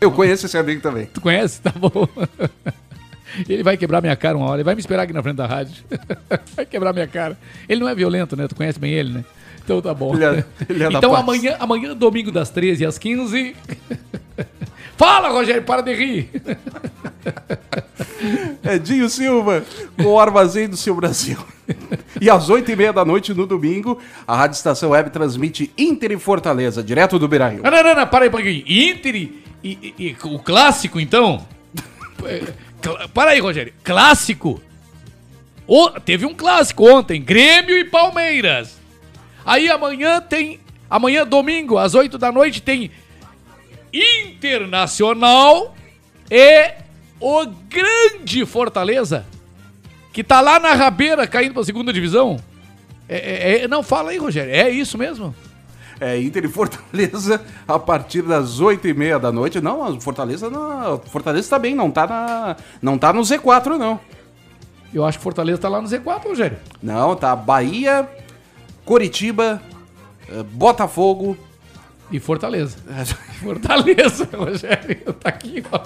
Eu 0.00 0.12
conheço 0.12 0.46
esse 0.46 0.56
amigo 0.56 0.80
também. 0.80 1.06
Tu 1.06 1.20
conhece? 1.20 1.60
Tá 1.60 1.72
bom. 1.72 2.06
Ele 3.48 3.62
vai 3.62 3.76
quebrar 3.76 4.00
minha 4.00 4.16
cara 4.16 4.36
uma 4.36 4.46
hora. 4.46 4.56
Ele 4.56 4.64
vai 4.64 4.74
me 4.74 4.80
esperar 4.80 5.02
aqui 5.02 5.12
na 5.12 5.22
frente 5.22 5.36
da 5.36 5.46
rádio. 5.46 5.82
Vai 6.56 6.66
quebrar 6.66 6.92
minha 6.92 7.06
cara. 7.06 7.38
Ele 7.68 7.80
não 7.80 7.88
é 7.88 7.94
violento, 7.94 8.36
né? 8.36 8.48
Tu 8.48 8.54
conhece 8.54 8.78
bem 8.78 8.92
ele, 8.92 9.12
né? 9.12 9.24
Então 9.64 9.80
tá 9.82 9.92
bom. 9.94 10.14
Ele 10.14 10.24
é- 10.24 10.44
ele 10.68 10.84
é 10.84 10.88
então 10.88 11.10
paz. 11.10 11.22
amanhã, 11.22 11.56
amanhã, 11.60 11.94
domingo 11.94 12.30
das 12.32 12.50
13 12.50 12.84
às 12.86 12.98
15. 12.98 13.54
Fala, 14.96 15.28
Rogério, 15.28 15.62
para 15.62 15.82
de 15.82 15.94
rir. 15.94 16.30
Edinho 18.64 19.08
Silva, 19.08 19.64
com 19.96 20.04
o 20.08 20.18
Armazém 20.18 20.68
do 20.68 20.76
Seu 20.76 20.94
Brasil. 20.94 21.38
E 22.20 22.28
às 22.28 22.48
oito 22.50 22.70
e 22.70 22.76
meia 22.76 22.92
da 22.92 23.04
noite, 23.04 23.32
no 23.34 23.46
domingo, 23.46 23.98
a 24.26 24.36
Rádio 24.36 24.56
Estação 24.56 24.90
Web 24.90 25.10
transmite 25.10 25.70
Inter 25.78 26.12
e 26.12 26.18
Fortaleza, 26.18 26.82
direto 26.82 27.18
do 27.18 27.28
Beira-Rio. 27.28 27.62
Não, 27.62 27.70
não, 27.70 27.94
não, 27.94 28.06
para 28.06 28.24
aí 28.24 28.30
pouquinho. 28.30 28.64
Inter 28.66 29.14
e, 29.14 29.42
e- 29.62 29.94
e- 29.98 30.16
o 30.24 30.38
clássico, 30.38 30.98
então? 30.98 31.46
Cla- 32.82 33.08
Para 33.08 33.30
aí, 33.32 33.40
Rogério. 33.40 33.72
Clássico? 33.82 34.62
O- 35.66 35.90
teve 36.00 36.24
um 36.24 36.34
clássico 36.34 36.88
ontem, 36.88 37.20
Grêmio 37.20 37.76
e 37.78 37.84
Palmeiras. 37.84 38.78
Aí 39.44 39.68
amanhã 39.68 40.20
tem, 40.20 40.60
amanhã 40.88 41.26
domingo, 41.26 41.76
às 41.78 41.94
8 41.94 42.16
da 42.18 42.30
noite, 42.32 42.62
tem 42.62 42.90
Internacional 43.92 45.74
e 46.30 46.72
o 47.20 47.46
grande 47.68 48.44
Fortaleza, 48.46 49.26
que 50.12 50.22
tá 50.22 50.40
lá 50.40 50.58
na 50.60 50.74
rabeira 50.74 51.26
caindo 51.26 51.54
pra 51.54 51.64
segunda 51.64 51.92
divisão. 51.92 52.38
É, 53.08 53.16
é- 53.16 53.60
é- 53.64 53.68
não, 53.68 53.82
fala 53.82 54.10
aí, 54.10 54.18
Rogério. 54.18 54.52
É 54.54 54.68
isso 54.70 54.96
mesmo? 54.98 55.34
É, 56.00 56.20
Inter 56.20 56.44
e 56.44 56.48
Fortaleza 56.48 57.40
a 57.66 57.78
partir 57.78 58.22
das 58.22 58.60
oito 58.60 58.86
e 58.86 58.94
meia 58.94 59.18
da 59.18 59.32
noite. 59.32 59.60
Não, 59.60 59.84
a 59.84 60.00
Fortaleza, 60.00 60.48
não, 60.48 60.98
Fortaleza 60.98 61.50
tá 61.50 61.58
bem, 61.58 61.74
não 61.74 61.90
tá, 61.90 62.06
na, 62.06 62.56
não 62.80 62.96
tá 62.96 63.12
no 63.12 63.22
Z4, 63.22 63.76
não. 63.76 63.98
Eu 64.92 65.04
acho 65.04 65.18
que 65.18 65.24
Fortaleza 65.24 65.60
tá 65.60 65.68
lá 65.68 65.80
no 65.82 65.88
Z4, 65.88 66.24
Rogério. 66.24 66.58
Não, 66.82 67.14
tá 67.14 67.34
Bahia, 67.36 68.08
Coritiba, 68.84 69.60
eh, 70.28 70.42
Botafogo. 70.42 71.36
E 72.10 72.18
Fortaleza. 72.18 72.78
Fortaleza, 73.42 74.26
Rogério. 74.34 75.12
Tá 75.14 75.28
aqui, 75.28 75.62
ó. 75.70 75.80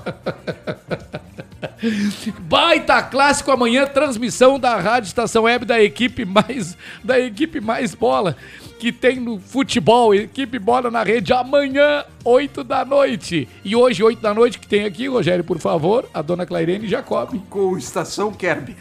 Baita 2.43 3.03
clássico 3.03 3.51
amanhã, 3.51 3.87
transmissão 3.87 4.57
da 4.59 4.77
Rádio 4.77 5.09
Estação 5.09 5.45
Web 5.45 5.65
da 5.65 5.83
equipe 5.83 6.25
mais 6.25 6.77
da 7.03 7.19
equipe 7.19 7.61
mais 7.61 7.93
bola 7.93 8.37
que 8.83 8.91
tem 8.91 9.21
no 9.21 9.39
futebol, 9.39 10.13
equipe 10.13 10.59
bola 10.59 10.91
na 10.91 11.05
rede 11.05 11.33
amanhã, 11.33 12.05
8 12.25 12.65
da 12.65 12.85
noite. 12.85 13.49
E 13.65 13.77
hoje 13.77 14.03
8 14.03 14.21
da 14.21 14.35
noite 14.35 14.59
que 14.59 14.67
tem 14.67 14.85
aqui, 14.85 15.07
Rogério, 15.07 15.45
por 15.45 15.61
favor, 15.61 16.05
a 16.13 16.21
dona 16.21 16.45
Clairene 16.45 16.89
Jacob. 16.89 17.33
Com 17.49 17.79
Estação 17.79 18.33
Kerb. 18.33 18.75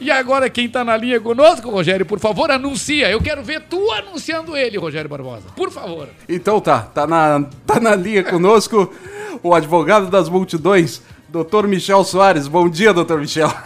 E 0.00 0.12
agora 0.12 0.48
quem 0.48 0.68
tá 0.68 0.84
na 0.84 0.96
linha 0.96 1.20
conosco, 1.20 1.70
Rogério, 1.70 2.06
por 2.06 2.20
favor, 2.20 2.52
anuncia. 2.52 3.10
Eu 3.10 3.20
quero 3.20 3.42
ver 3.42 3.62
tu 3.62 3.90
anunciando 3.90 4.56
ele, 4.56 4.78
Rogério 4.78 5.10
Barbosa. 5.10 5.48
Por 5.56 5.72
favor. 5.72 6.08
Então 6.28 6.60
tá, 6.60 6.82
tá 6.82 7.04
na, 7.04 7.44
tá 7.66 7.80
na 7.80 7.96
linha 7.96 8.22
conosco 8.22 8.94
o 9.42 9.52
advogado 9.52 10.08
das 10.08 10.28
multidões, 10.28 11.02
doutor 11.32 11.66
Michel 11.66 12.04
Soares. 12.04 12.46
Bom 12.46 12.68
dia, 12.68 12.92
doutor 12.92 13.18
Michel. 13.18 13.48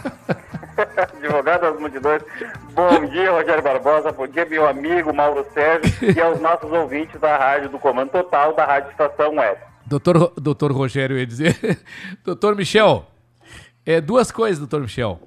advogado 1.11 1.61
das 1.61 1.79
multidões. 1.79 2.23
Bom 2.73 3.05
dia, 3.07 3.31
Rogério 3.31 3.61
Barbosa. 3.61 4.11
Bom 4.13 4.25
dia, 4.25 4.45
meu 4.45 4.65
amigo 4.65 5.13
Mauro 5.13 5.45
Sérgio 5.53 5.91
e 6.15 6.21
aos 6.21 6.39
nossos 6.39 6.71
ouvintes 6.71 7.19
da 7.19 7.37
rádio 7.37 7.69
do 7.69 7.77
Comando 7.77 8.09
Total 8.09 8.55
da 8.55 8.65
Rádio 8.65 8.91
Estação 8.91 9.35
Web. 9.35 9.59
Doutor, 9.85 10.33
doutor 10.37 10.71
Rogério, 10.71 11.15
eu 11.15 11.19
ia 11.19 11.27
dizer. 11.27 11.81
doutor 12.23 12.55
Michel, 12.55 13.05
é, 13.85 13.99
duas 13.99 14.31
coisas, 14.31 14.59
doutor 14.59 14.81
Michel. 14.81 15.19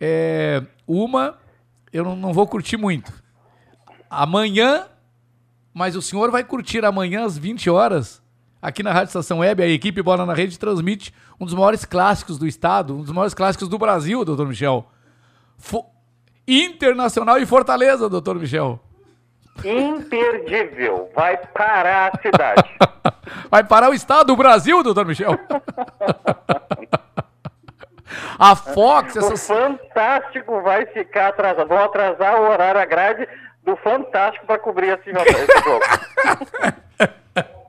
É, 0.00 0.62
uma, 0.86 1.38
eu 1.92 2.02
não, 2.02 2.16
não 2.16 2.32
vou 2.32 2.46
curtir 2.48 2.76
muito. 2.76 3.12
Amanhã, 4.10 4.86
mas 5.72 5.94
o 5.94 6.02
senhor 6.02 6.30
vai 6.30 6.42
curtir 6.42 6.84
amanhã 6.84 7.24
às 7.24 7.38
20 7.38 7.70
horas, 7.70 8.21
aqui 8.62 8.82
na 8.82 8.92
Rádio 8.92 9.08
Estação 9.08 9.40
Web, 9.40 9.62
a 9.62 9.66
equipe 9.66 10.00
Bola 10.00 10.24
na 10.24 10.32
Rede 10.32 10.58
transmite 10.58 11.12
um 11.40 11.44
dos 11.44 11.54
maiores 11.54 11.84
clássicos 11.84 12.38
do 12.38 12.46
estado, 12.46 12.96
um 12.96 13.02
dos 13.02 13.12
maiores 13.12 13.34
clássicos 13.34 13.68
do 13.68 13.76
Brasil, 13.76 14.24
doutor 14.24 14.46
Michel. 14.46 14.86
Fo 15.58 15.84
Internacional 16.46 17.38
e 17.38 17.46
Fortaleza, 17.46 18.08
doutor 18.08 18.36
Michel. 18.36 18.80
Imperdível. 19.64 21.10
Vai 21.14 21.36
parar 21.36 22.12
a 22.14 22.20
cidade. 22.20 22.64
vai 23.50 23.62
parar 23.62 23.90
o 23.90 23.94
estado 23.94 24.28
do 24.28 24.36
Brasil, 24.36 24.82
doutor 24.82 25.04
Michel. 25.04 25.38
A 28.38 28.56
Fox, 28.56 29.14
O 29.16 29.36
Fantástico 29.36 30.62
vai 30.62 30.84
ficar 30.86 31.28
atrasado. 31.28 31.68
Vão 31.68 31.78
atrasar 31.78 32.40
o 32.40 32.50
horário, 32.50 32.80
a 32.80 32.84
grade 32.84 33.26
do 33.62 33.76
Fantástico 33.76 34.46
para 34.46 34.58
cobrir 34.58 34.98
esse 34.98 35.12
jogo. 35.12 35.80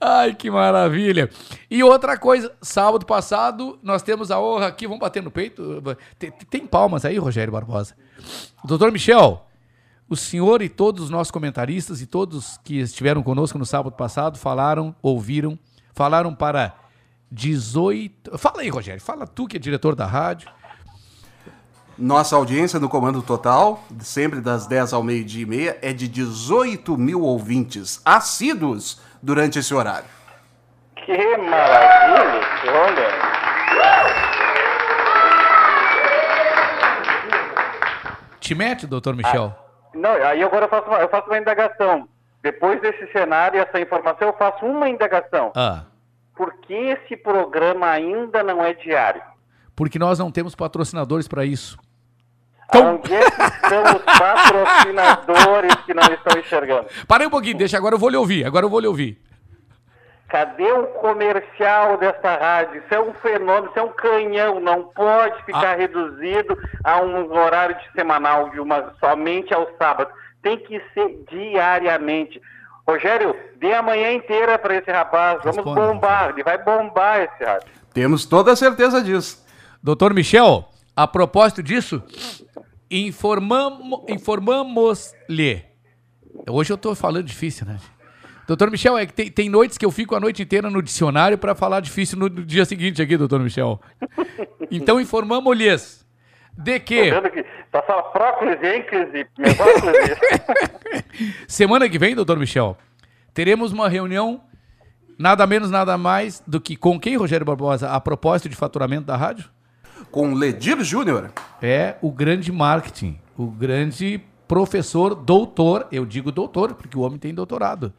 Ai, 0.00 0.34
que 0.34 0.50
maravilha. 0.50 1.30
E 1.70 1.82
outra 1.82 2.16
coisa, 2.16 2.52
sábado 2.60 3.04
passado, 3.04 3.78
nós 3.82 4.02
temos 4.02 4.30
a 4.30 4.40
honra 4.40 4.66
aqui, 4.66 4.86
vamos 4.86 5.00
bater 5.00 5.22
no 5.22 5.30
peito. 5.30 5.82
Tem, 6.18 6.30
tem 6.30 6.66
palmas 6.66 7.04
aí, 7.04 7.18
Rogério 7.18 7.52
Barbosa. 7.52 7.94
Doutor 8.64 8.90
Michel, 8.92 9.46
o 10.08 10.16
senhor 10.16 10.62
e 10.62 10.68
todos 10.68 11.04
os 11.04 11.10
nossos 11.10 11.30
comentaristas 11.30 12.00
e 12.00 12.06
todos 12.06 12.58
que 12.64 12.80
estiveram 12.80 13.22
conosco 13.22 13.58
no 13.58 13.66
sábado 13.66 13.94
passado 13.94 14.38
falaram, 14.38 14.94
ouviram, 15.02 15.58
falaram 15.92 16.34
para 16.34 16.74
18. 17.30 18.38
Fala 18.38 18.62
aí, 18.62 18.68
Rogério, 18.68 19.00
fala 19.00 19.26
tu 19.26 19.46
que 19.46 19.56
é 19.56 19.60
diretor 19.60 19.94
da 19.94 20.06
rádio. 20.06 20.50
Nossa 21.98 22.36
audiência 22.36 22.78
no 22.78 22.88
Comando 22.88 23.20
Total, 23.22 23.84
sempre 24.00 24.40
das 24.40 24.68
10 24.68 24.92
ao 24.92 25.02
meio-dia 25.02 25.42
e 25.42 25.46
meia, 25.46 25.78
é 25.82 25.92
de 25.92 26.06
18 26.06 26.96
mil 26.96 27.22
ouvintes 27.22 28.00
assíduos 28.04 29.00
durante 29.22 29.58
esse 29.58 29.74
horário. 29.74 30.08
Que 30.96 31.36
maravilha, 31.36 32.72
olha. 32.72 33.08
Te 38.40 38.54
mete, 38.54 38.86
doutor 38.86 39.14
Michel? 39.14 39.54
Ah, 39.54 39.88
não, 39.94 40.12
aí 40.12 40.42
agora 40.42 40.66
eu 40.66 40.68
faço, 40.68 40.88
uma, 40.88 40.98
eu 40.98 41.08
faço 41.08 41.26
uma 41.26 41.38
indagação. 41.38 42.08
Depois 42.42 42.80
desse 42.80 43.10
cenário 43.12 43.58
e 43.58 43.60
essa 43.60 43.80
informação, 43.80 44.28
eu 44.28 44.34
faço 44.34 44.64
uma 44.64 44.88
indagação. 44.88 45.52
Ah. 45.56 45.84
Por 46.36 46.54
que 46.60 46.72
esse 46.72 47.16
programa 47.16 47.90
ainda 47.90 48.42
não 48.42 48.64
é 48.64 48.72
diário? 48.72 49.22
Porque 49.74 49.98
nós 49.98 50.18
não 50.18 50.30
temos 50.30 50.54
patrocinadores 50.54 51.26
para 51.26 51.44
isso. 51.44 51.78
Onde 52.74 53.14
é 53.14 53.30
que 53.30 53.42
estão 53.42 53.82
os 53.82 54.18
patrocinadores 54.18 55.74
que 55.86 55.94
não 55.94 56.02
estão 56.02 56.38
enxergando? 56.38 56.86
Parei 57.06 57.26
um 57.26 57.30
pouquinho, 57.30 57.56
deixa, 57.56 57.78
agora 57.78 57.94
eu 57.94 57.98
vou 57.98 58.10
lhe 58.10 58.16
ouvir, 58.16 58.44
agora 58.44 58.66
eu 58.66 58.70
vou 58.70 58.80
lhe 58.80 58.86
ouvir. 58.86 59.18
Cadê 60.28 60.70
o 60.70 60.86
comercial 60.88 61.96
dessa 61.96 62.36
rádio? 62.36 62.82
Isso 62.84 62.94
é 62.94 63.00
um 63.00 63.14
fenômeno, 63.14 63.70
isso 63.70 63.78
é 63.78 63.82
um 63.82 63.92
canhão, 63.92 64.60
não 64.60 64.84
pode 64.84 65.42
ficar 65.44 65.78
reduzido 65.78 66.56
a 66.84 67.00
um 67.00 67.32
horário 67.34 67.74
de 67.76 67.92
semanal, 67.92 68.50
de 68.50 68.60
uma, 68.60 68.92
somente 69.00 69.54
ao 69.54 69.66
sábado. 69.78 70.10
Tem 70.42 70.58
que 70.58 70.82
ser 70.92 71.24
diariamente. 71.30 72.42
Rogério, 72.86 73.34
dê 73.56 73.72
a 73.72 73.80
manhã 73.80 74.12
inteira 74.12 74.58
para 74.58 74.76
esse 74.76 74.90
rapaz. 74.90 75.38
Vamos 75.42 75.56
Responda, 75.56 75.80
bombar, 75.80 76.30
ele 76.30 76.42
vai 76.42 76.58
bombar 76.58 77.20
esse 77.20 77.44
rádio. 77.44 77.68
Temos 77.94 78.26
toda 78.26 78.52
a 78.52 78.56
certeza 78.56 79.02
disso. 79.02 79.42
Doutor 79.82 80.12
Michel, 80.12 80.68
a 80.98 81.06
propósito 81.06 81.62
disso, 81.62 82.02
informamos, 82.90 84.00
informamos-lhe. 84.08 85.64
Hoje 86.50 86.72
eu 86.72 86.74
estou 86.74 86.92
falando 86.96 87.24
difícil, 87.24 87.64
né? 87.64 87.78
Doutor 88.48 88.68
Michel, 88.68 88.98
é 88.98 89.06
que 89.06 89.12
tem, 89.12 89.30
tem 89.30 89.48
noites 89.48 89.78
que 89.78 89.86
eu 89.86 89.92
fico 89.92 90.16
a 90.16 90.20
noite 90.20 90.42
inteira 90.42 90.68
no 90.68 90.82
dicionário 90.82 91.38
para 91.38 91.54
falar 91.54 91.78
difícil 91.78 92.18
no 92.18 92.28
dia 92.28 92.64
seguinte 92.64 93.00
aqui, 93.00 93.16
doutor 93.16 93.38
Michel. 93.38 93.80
Então 94.72 95.00
informamos-lhes 95.00 96.04
de 96.52 96.80
que... 96.80 97.12
Tá 97.12 97.22
ênclise, 98.60 99.26
mesóclise. 99.38 100.16
Semana 101.46 101.88
que 101.88 101.96
vem, 101.96 102.16
doutor 102.16 102.40
Michel, 102.40 102.76
teremos 103.32 103.70
uma 103.70 103.88
reunião, 103.88 104.40
nada 105.16 105.46
menos, 105.46 105.70
nada 105.70 105.96
mais 105.96 106.42
do 106.44 106.60
que 106.60 106.74
com 106.74 106.98
quem, 106.98 107.16
Rogério 107.16 107.46
Barbosa, 107.46 107.88
a 107.88 108.00
propósito 108.00 108.48
de 108.48 108.56
faturamento 108.56 109.04
da 109.06 109.16
rádio? 109.16 109.48
Com 110.10 110.34
Ledir 110.34 110.82
Júnior. 110.82 111.32
É 111.60 111.96
o 112.00 112.10
grande 112.10 112.50
marketing, 112.50 113.18
o 113.36 113.46
grande 113.46 114.20
professor, 114.46 115.14
doutor, 115.14 115.86
eu 115.92 116.06
digo 116.06 116.32
doutor, 116.32 116.74
porque 116.74 116.96
o 116.96 117.02
homem 117.02 117.18
tem 117.18 117.34
doutorado. 117.34 117.92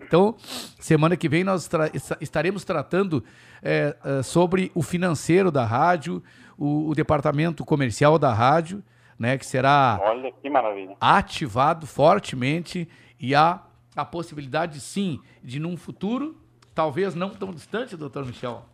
Então, 0.00 0.36
semana 0.78 1.16
que 1.16 1.28
vem 1.28 1.44
nós 1.44 1.66
tra 1.66 1.90
estaremos 2.20 2.64
tratando 2.64 3.24
é, 3.62 3.96
é, 4.04 4.22
sobre 4.22 4.70
o 4.74 4.82
financeiro 4.82 5.50
da 5.50 5.64
rádio, 5.64 6.22
o, 6.56 6.90
o, 6.90 6.94
departamento 6.94 7.64
comercial 7.64 8.18
da 8.18 8.32
rádio, 8.32 8.82
né, 9.18 9.36
que 9.36 9.44
será 9.44 9.98
Olha 10.02 10.32
que 10.32 10.48
maravilha. 10.48 10.96
ativado 11.00 11.86
fortemente 11.86 12.88
e 13.18 13.34
há 13.34 13.62
a 13.96 14.04
possibilidade, 14.04 14.80
sim, 14.80 15.20
de 15.42 15.58
num 15.58 15.76
futuro, 15.76 16.36
talvez 16.74 17.14
não 17.14 17.30
tão 17.30 17.52
distante, 17.52 17.96
doutor 17.96 18.24
Michel, 18.24 18.64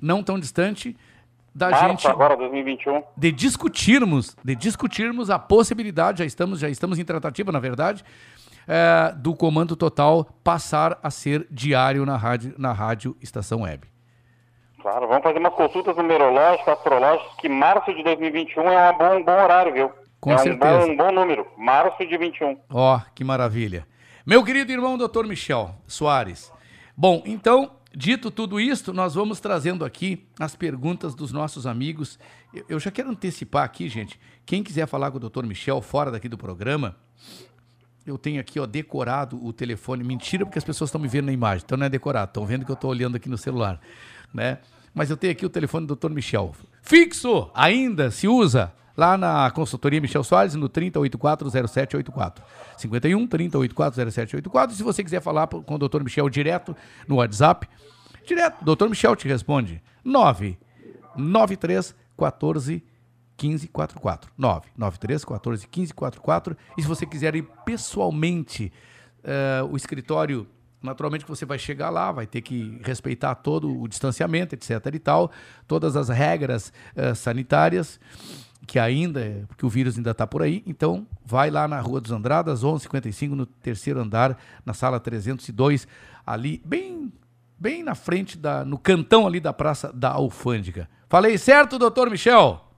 não 0.00 0.22
tão 0.22 0.38
distante, 0.38 0.96
da 1.54 1.70
Março 1.70 1.88
gente 1.88 2.08
agora, 2.08 2.36
2021. 2.36 3.02
de 3.16 3.30
discutirmos, 3.30 4.36
de 4.42 4.54
discutirmos 4.54 5.30
a 5.30 5.38
possibilidade, 5.38 6.20
já 6.20 6.24
estamos, 6.24 6.58
já 6.58 6.68
estamos 6.68 6.98
em 6.98 7.04
tratativa, 7.04 7.52
na 7.52 7.60
verdade, 7.60 8.04
é, 8.66 9.12
do 9.16 9.34
Comando 9.34 9.76
Total 9.76 10.24
passar 10.42 10.98
a 11.02 11.10
ser 11.10 11.46
diário 11.50 12.06
na 12.06 12.16
rádio, 12.16 12.54
na 12.56 12.72
rádio 12.72 13.16
Estação 13.20 13.62
Web. 13.62 13.86
Claro, 14.80 15.06
vamos 15.06 15.22
fazer 15.22 15.38
umas 15.38 15.54
consultas 15.54 15.96
numerológicas, 15.96 16.68
astrológicas, 16.68 17.34
que 17.38 17.48
março 17.48 17.94
de 17.94 18.02
2021 18.02 18.62
é 18.62 18.90
um 18.90 18.98
bom, 18.98 19.16
um 19.16 19.24
bom 19.24 19.42
horário, 19.42 19.72
viu? 19.72 19.92
Com 20.20 20.32
é 20.32 20.38
certeza. 20.38 20.78
Um 20.78 20.86
bom, 20.86 20.92
um 20.92 20.96
bom 20.96 21.12
número, 21.12 21.46
março 21.56 22.04
de 22.06 22.16
21. 22.16 22.56
Ó, 22.70 23.00
que 23.14 23.22
maravilha. 23.22 23.86
Meu 24.26 24.44
querido 24.44 24.72
irmão 24.72 24.96
doutor 24.98 25.26
Michel 25.26 25.70
Soares. 25.86 26.52
Bom, 26.96 27.22
então, 27.24 27.70
dito 27.94 28.30
tudo 28.30 28.60
isto, 28.60 28.92
nós 28.92 29.14
vamos 29.14 29.40
trazendo 29.40 29.84
aqui 29.84 30.26
as 30.38 30.56
perguntas 30.56 31.14
dos 31.14 31.32
nossos 31.32 31.66
amigos. 31.66 32.18
Eu, 32.68 32.78
já 32.80 32.90
quero 32.90 33.10
antecipar 33.10 33.64
aqui, 33.64 33.88
gente, 33.88 34.18
quem 34.44 34.62
quiser 34.62 34.86
falar 34.86 35.10
com 35.10 35.16
o 35.16 35.20
doutor 35.20 35.46
Michel 35.46 35.80
fora 35.80 36.10
daqui 36.10 36.28
do 36.28 36.38
programa, 36.38 36.96
eu 38.04 38.18
tenho 38.18 38.40
aqui, 38.40 38.58
ó, 38.58 38.66
decorado 38.66 39.44
o 39.44 39.52
telefone. 39.52 40.02
Mentira, 40.02 40.44
porque 40.44 40.58
as 40.58 40.64
pessoas 40.64 40.88
estão 40.88 41.00
me 41.00 41.08
vendo 41.08 41.26
na 41.26 41.32
imagem. 41.32 41.62
Então 41.64 41.78
não 41.78 41.86
é 41.86 41.88
decorado, 41.88 42.30
estão 42.30 42.44
vendo 42.44 42.64
que 42.64 42.70
eu 42.70 42.74
estou 42.74 42.90
olhando 42.90 43.16
aqui 43.16 43.28
no 43.28 43.38
celular, 43.38 43.80
né? 44.34 44.58
Mas 44.94 45.08
eu 45.08 45.16
tenho 45.16 45.32
aqui 45.32 45.46
o 45.46 45.50
telefone 45.50 45.86
do 45.86 45.96
Dr. 45.96 46.10
Michel. 46.10 46.54
Fixo! 46.82 47.50
Ainda 47.54 48.10
se 48.10 48.28
usa 48.28 48.72
lá 48.96 49.16
na 49.16 49.50
consultoria 49.50 50.00
Michel 50.00 50.24
Soares 50.24 50.54
no 50.54 50.68
30840784. 50.68 52.42
51 52.76 53.26
30840784. 53.26 54.70
Se 54.72 54.82
você 54.82 55.02
quiser 55.04 55.20
falar 55.20 55.46
com 55.46 55.74
o 55.74 55.78
Dr. 55.78 56.02
Michel 56.02 56.28
direto 56.28 56.76
no 57.06 57.16
WhatsApp, 57.16 57.68
direto, 58.26 58.64
Dr. 58.64 58.88
Michel 58.88 59.16
te 59.16 59.28
responde. 59.28 59.82
993 60.04 61.94
14 62.16 62.84
1544. 63.40 64.30
993 64.36 65.24
14 65.24 65.66
1544. 65.66 66.56
E 66.76 66.82
se 66.82 66.88
você 66.88 67.06
quiser 67.06 67.34
ir 67.34 67.42
pessoalmente, 67.64 68.72
uh, 69.22 69.66
o 69.66 69.76
escritório, 69.76 70.46
naturalmente 70.82 71.24
que 71.24 71.30
você 71.30 71.44
vai 71.44 71.58
chegar 71.58 71.90
lá, 71.90 72.12
vai 72.12 72.26
ter 72.26 72.40
que 72.40 72.80
respeitar 72.84 73.34
todo 73.36 73.80
o 73.80 73.88
distanciamento, 73.88 74.54
etc 74.54 74.86
e 74.92 74.98
tal, 74.98 75.30
todas 75.66 75.96
as 75.96 76.08
regras 76.08 76.72
uh, 76.96 77.14
sanitárias, 77.14 77.98
que 78.66 78.78
ainda, 78.78 79.44
porque 79.48 79.66
o 79.66 79.68
vírus 79.68 79.96
ainda 79.96 80.12
está 80.12 80.26
por 80.26 80.42
aí. 80.42 80.62
Então, 80.66 81.06
vai 81.24 81.50
lá 81.50 81.66
na 81.66 81.80
Rua 81.80 82.00
dos 82.00 82.12
Andradas, 82.12 82.62
1155, 82.62 83.34
no 83.34 83.46
terceiro 83.46 84.00
andar, 84.00 84.38
na 84.64 84.72
sala 84.72 85.00
302, 85.00 85.86
ali, 86.26 86.62
bem, 86.64 87.12
bem 87.58 87.82
na 87.82 87.94
frente, 87.94 88.38
da, 88.38 88.64
no 88.64 88.78
cantão 88.78 89.26
ali 89.26 89.40
da 89.40 89.52
Praça 89.52 89.92
da 89.92 90.10
Alfândega. 90.10 90.88
Falei 91.08 91.36
certo, 91.36 91.78
doutor 91.78 92.10
Michel? 92.10 92.68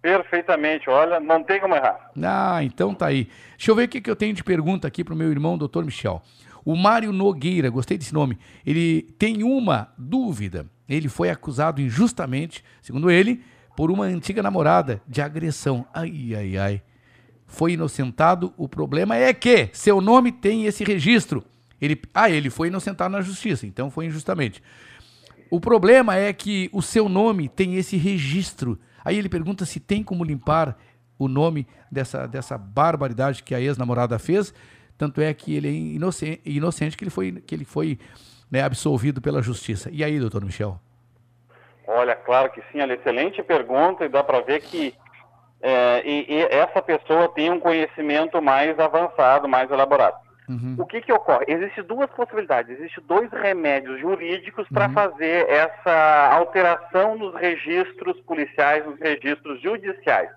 Perfeitamente, 0.00 0.90
olha, 0.90 1.18
não 1.18 1.42
tem 1.42 1.58
como 1.58 1.74
errar. 1.74 2.10
Ah, 2.22 2.62
então 2.62 2.94
tá 2.94 3.06
aí. 3.06 3.28
Deixa 3.56 3.70
eu 3.70 3.74
ver 3.74 3.84
o 3.84 3.88
que, 3.88 4.02
que 4.02 4.10
eu 4.10 4.14
tenho 4.14 4.34
de 4.34 4.44
pergunta 4.44 4.86
aqui 4.86 5.02
pro 5.02 5.16
meu 5.16 5.30
irmão, 5.30 5.56
doutor 5.56 5.84
Michel. 5.84 6.22
O 6.64 6.76
Mário 6.76 7.12
Nogueira, 7.12 7.70
gostei 7.70 7.96
desse 7.96 8.12
nome, 8.12 8.38
ele 8.64 9.02
tem 9.18 9.42
uma 9.42 9.92
dúvida. 9.96 10.66
Ele 10.86 11.08
foi 11.08 11.30
acusado 11.30 11.80
injustamente, 11.80 12.62
segundo 12.82 13.10
ele, 13.10 13.42
por 13.76 13.90
uma 13.90 14.04
antiga 14.04 14.42
namorada 14.42 15.00
de 15.06 15.20
agressão. 15.20 15.86
Ai, 15.92 16.34
ai, 16.34 16.56
ai. 16.56 16.82
Foi 17.46 17.72
inocentado. 17.72 18.52
O 18.56 18.68
problema 18.68 19.16
é 19.16 19.32
que 19.32 19.68
seu 19.72 20.00
nome 20.00 20.32
tem 20.32 20.64
esse 20.66 20.84
registro. 20.84 21.44
Ele, 21.80 22.00
ah, 22.14 22.30
ele 22.30 22.50
foi 22.50 22.68
inocentado 22.68 23.12
na 23.12 23.20
justiça, 23.20 23.66
então 23.66 23.90
foi 23.90 24.06
injustamente. 24.06 24.62
O 25.50 25.60
problema 25.60 26.16
é 26.16 26.32
que 26.32 26.70
o 26.72 26.80
seu 26.80 27.08
nome 27.08 27.48
tem 27.48 27.76
esse 27.76 27.96
registro. 27.96 28.78
Aí 29.04 29.18
ele 29.18 29.28
pergunta 29.28 29.66
se 29.66 29.78
tem 29.78 30.02
como 30.02 30.24
limpar 30.24 30.76
o 31.18 31.28
nome 31.28 31.66
dessa, 31.90 32.26
dessa 32.26 32.56
barbaridade 32.56 33.42
que 33.42 33.54
a 33.54 33.60
ex-namorada 33.60 34.18
fez. 34.18 34.54
Tanto 34.96 35.20
é 35.20 35.32
que 35.34 35.54
ele 35.54 35.68
é 35.68 35.72
inocente, 35.72 36.40
inocente 36.44 36.96
que 36.96 37.04
ele 37.04 37.10
foi, 37.10 37.32
que 37.32 37.54
ele 37.54 37.64
foi 37.64 37.98
né, 38.50 38.62
absolvido 38.62 39.20
pela 39.20 39.42
justiça. 39.42 39.90
E 39.92 40.02
aí, 40.02 40.18
doutor 40.18 40.44
Michel? 40.44 40.80
Olha, 41.86 42.14
claro 42.16 42.50
que 42.50 42.62
sim, 42.72 42.80
olha, 42.80 42.94
excelente 42.94 43.42
pergunta 43.42 44.04
e 44.04 44.08
dá 44.08 44.22
para 44.22 44.40
ver 44.40 44.60
que 44.60 44.94
é, 45.66 46.02
e, 46.04 46.26
e 46.28 46.42
essa 46.50 46.82
pessoa 46.82 47.28
tem 47.30 47.50
um 47.50 47.58
conhecimento 47.58 48.40
mais 48.42 48.78
avançado, 48.78 49.48
mais 49.48 49.70
elaborado. 49.70 50.16
Uhum. 50.46 50.76
O 50.78 50.84
que, 50.84 51.00
que 51.00 51.12
ocorre? 51.12 51.46
Existem 51.48 51.82
duas 51.84 52.10
possibilidades, 52.10 52.78
existem 52.78 53.02
dois 53.04 53.30
remédios 53.30 53.98
jurídicos 53.98 54.68
para 54.68 54.88
Uhum. 54.88 54.92
fazer 54.92 55.48
essa 55.48 56.30
alteração 56.34 57.16
nos 57.16 57.34
registros 57.34 58.20
policiais, 58.20 58.84
nos 58.84 59.00
registros 59.00 59.60
judiciais. 59.62 60.28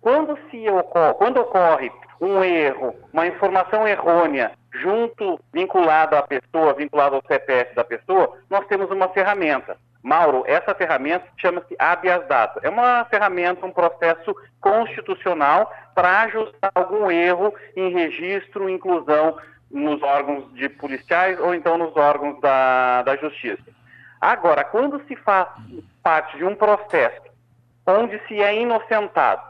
Quando, 0.00 0.38
se 0.50 0.68
ocorre, 0.70 1.14
quando 1.14 1.40
ocorre 1.40 1.90
um 2.20 2.44
erro, 2.44 2.94
uma 3.12 3.26
informação 3.26 3.88
errônea, 3.88 4.52
junto, 4.72 5.40
vinculado 5.52 6.14
à 6.14 6.22
pessoa, 6.22 6.74
vinculado 6.74 7.16
ao 7.16 7.22
CPF 7.26 7.74
da 7.74 7.82
pessoa, 7.82 8.38
nós 8.48 8.64
temos 8.68 8.88
uma 8.90 9.08
ferramenta. 9.08 9.76
Mauro, 10.02 10.44
essa 10.46 10.74
ferramenta 10.74 11.26
chama-se 11.36 11.74
habeas 11.78 12.26
data. 12.28 12.60
É 12.62 12.68
uma 12.68 13.04
ferramenta, 13.06 13.66
um 13.66 13.72
processo 13.72 14.34
constitucional 14.60 15.72
para 15.94 16.22
ajustar 16.22 16.70
algum 16.74 17.10
erro 17.10 17.52
em 17.76 17.92
registro, 17.92 18.68
inclusão 18.68 19.36
nos 19.70 20.02
órgãos 20.02 20.52
de 20.54 20.68
policiais 20.68 21.38
ou 21.40 21.54
então 21.54 21.76
nos 21.76 21.96
órgãos 21.96 22.40
da, 22.40 23.02
da 23.02 23.16
justiça. 23.16 23.64
Agora, 24.20 24.64
quando 24.64 25.04
se 25.06 25.14
faz 25.16 25.48
parte 26.02 26.36
de 26.36 26.44
um 26.44 26.54
processo 26.54 27.28
onde 27.86 28.20
se 28.26 28.40
é 28.40 28.60
inocentado 28.60 29.42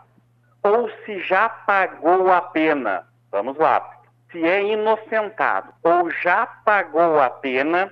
ou 0.62 0.91
se 1.05 1.20
já 1.20 1.49
pagou 1.49 2.31
a 2.33 2.41
pena, 2.41 3.07
vamos 3.31 3.57
lá, 3.57 3.99
se 4.31 4.44
é 4.44 4.62
inocentado 4.62 5.73
ou 5.83 6.10
já 6.10 6.47
pagou 6.47 7.20
a 7.20 7.31
pena, 7.31 7.91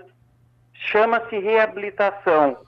chama-se 0.79 1.39
reabilitação. 1.39 2.59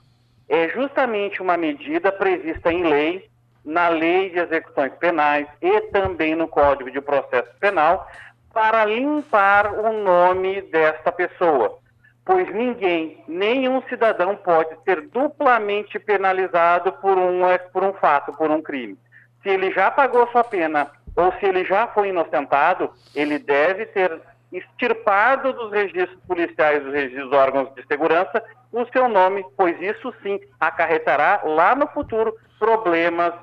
É 0.47 0.67
justamente 0.69 1.41
uma 1.41 1.57
medida 1.57 2.11
prevista 2.11 2.71
em 2.71 2.83
lei, 2.83 3.29
na 3.63 3.89
lei 3.89 4.29
de 4.29 4.39
execuções 4.39 4.93
penais 4.95 5.47
e 5.61 5.81
também 5.91 6.35
no 6.35 6.47
Código 6.47 6.89
de 6.89 6.99
Processo 6.99 7.49
Penal, 7.59 8.07
para 8.53 8.83
limpar 8.85 9.73
o 9.73 9.93
nome 10.03 10.61
desta 10.63 11.11
pessoa. 11.11 11.77
Pois 12.25 12.51
ninguém, 12.53 13.23
nenhum 13.27 13.81
cidadão 13.83 14.35
pode 14.35 14.75
ser 14.83 15.01
duplamente 15.09 15.97
penalizado 15.99 16.91
por 16.93 17.17
um, 17.17 17.41
por 17.71 17.83
um 17.83 17.93
fato, 17.93 18.33
por 18.33 18.51
um 18.51 18.61
crime. 18.61 18.97
Se 19.41 19.49
ele 19.49 19.71
já 19.71 19.89
pagou 19.89 20.27
sua 20.31 20.43
pena 20.43 20.91
ou 21.15 21.31
se 21.33 21.45
ele 21.45 21.65
já 21.65 21.87
foi 21.87 22.09
inocentado, 22.09 22.91
ele 23.15 23.39
deve 23.39 23.85
ser 23.87 24.19
extirpado 24.51 25.53
dos 25.53 25.71
registros 25.71 26.17
policiais, 26.27 26.83
dos 26.83 26.93
registros 26.93 27.29
dos 27.29 27.37
órgãos 27.37 27.73
de 27.75 27.85
segurança, 27.87 28.43
o 28.71 28.85
seu 28.91 29.07
nome, 29.07 29.45
pois 29.55 29.79
isso 29.81 30.13
sim 30.23 30.39
acarretará 30.59 31.41
lá 31.43 31.75
no 31.75 31.87
futuro 31.87 32.35
problemas 32.57 33.33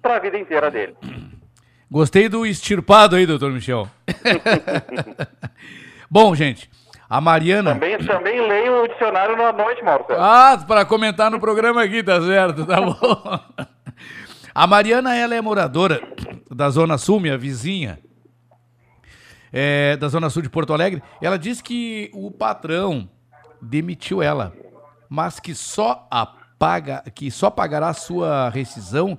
para 0.00 0.16
a 0.16 0.18
vida 0.18 0.38
inteira 0.38 0.70
dele. 0.70 0.96
Gostei 1.90 2.28
do 2.28 2.44
extirpado 2.44 3.16
aí, 3.16 3.26
doutor 3.26 3.52
Michel. 3.52 3.88
Bom, 6.10 6.34
gente, 6.34 6.70
a 7.08 7.20
Mariana. 7.20 7.74
Também, 7.74 7.98
também 7.98 8.40
leio 8.40 8.84
o 8.84 8.88
dicionário 8.88 9.36
na 9.36 9.52
noite, 9.52 9.82
Mauro. 9.82 10.06
Ah, 10.10 10.62
para 10.66 10.84
comentar 10.84 11.30
no 11.30 11.40
programa 11.40 11.82
aqui, 11.82 12.02
tá 12.02 12.20
certo, 12.20 12.66
tá 12.66 12.80
bom. 12.80 12.94
A 14.54 14.68
Mariana, 14.68 15.16
ela 15.16 15.34
é 15.34 15.40
moradora 15.40 16.00
da 16.48 16.70
Zona 16.70 16.96
Sul, 16.96 17.18
minha 17.18 17.36
vizinha, 17.36 17.98
é, 19.56 19.96
da 19.96 20.08
Zona 20.08 20.28
Sul 20.28 20.42
de 20.42 20.50
Porto 20.50 20.72
Alegre. 20.72 21.00
Ela 21.22 21.38
diz 21.38 21.62
que 21.62 22.10
o 22.12 22.28
patrão 22.28 23.08
demitiu 23.62 24.20
ela, 24.20 24.52
mas 25.08 25.38
que 25.38 25.54
só 25.54 26.08
a 26.10 26.26
paga, 26.58 27.04
que 27.14 27.30
só 27.30 27.48
pagará 27.50 27.92
sua 27.92 28.48
rescisão 28.48 29.16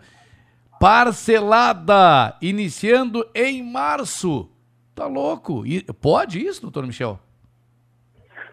parcelada, 0.78 2.36
iniciando 2.42 3.26
em 3.34 3.64
março. 3.64 4.52
Tá 4.94 5.06
louco? 5.06 5.66
E 5.66 5.82
pode 5.94 6.46
isso, 6.46 6.62
doutor 6.62 6.86
Michel? 6.86 7.18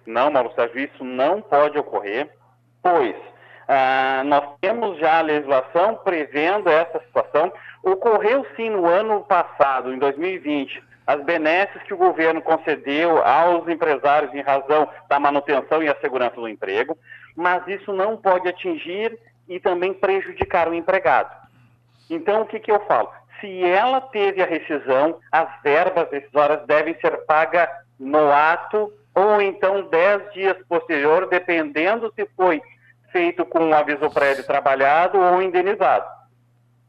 Não, 0.07 0.31
Mauro 0.31 0.53
Sérgio, 0.55 0.81
isso 0.81 1.05
não 1.05 1.43
pode 1.43 1.79
ocorrer, 1.79 2.31
pois 2.81 3.17
ah, 3.69 4.23
nós 4.25 4.45
temos 4.61 4.99
já 4.99 5.19
a 5.19 5.23
legislação 5.23 5.97
prevendo 6.05 6.69
essa 6.69 7.01
situação. 7.01 7.53
Ocorreu 7.83 8.47
sim 8.55 8.71
no 8.71 8.87
ano 8.87 9.23
passado, 9.23 9.93
em 9.93 9.99
2020, 9.99 10.83
as 11.07 11.23
benesses 11.25 11.83
que 11.83 11.95
o 11.95 11.97
governo 11.99 12.41
concedeu 12.41 13.23
aos 13.25 13.67
empresários 13.69 14.33
em 14.35 14.41
razão 14.41 14.89
da 15.09 15.19
manutenção 15.19 15.83
e 15.83 15.89
a 15.89 15.97
segurança 16.01 16.37
do 16.37 16.49
emprego, 16.49 16.97
mas 17.37 17.67
isso 17.67 17.93
não 17.93 18.17
pode 18.17 18.49
atingir 18.49 19.19
e 19.49 19.59
também 19.59 19.93
prejudicar 19.93 20.69
o 20.69 20.75
empregado. 20.75 21.31
Então, 22.09 22.43
o 22.43 22.47
que, 22.47 22.61
que 22.61 22.71
eu 22.71 22.81
falo? 22.87 23.11
Se 23.41 23.65
ela 23.65 24.01
teve 24.01 24.43
a 24.43 24.47
rescisão, 24.47 25.19
as 25.31 25.49
verbas 25.63 26.09
rescisórias 26.11 26.65
devem 26.67 26.95
ser 27.01 27.25
pagas 27.25 27.69
no 27.99 28.33
ato 28.33 28.93
ou 29.15 29.43
então 29.43 29.83
10 29.89 30.33
dias 30.33 30.57
posterior, 30.69 31.29
dependendo 31.29 32.13
se 32.15 32.27
foi 32.37 32.63
feito 33.11 33.45
com 33.45 33.61
um 33.61 33.75
aviso 33.75 34.09
prévio 34.11 34.45
trabalhado 34.45 35.19
ou 35.19 35.43
indenizado. 35.43 36.07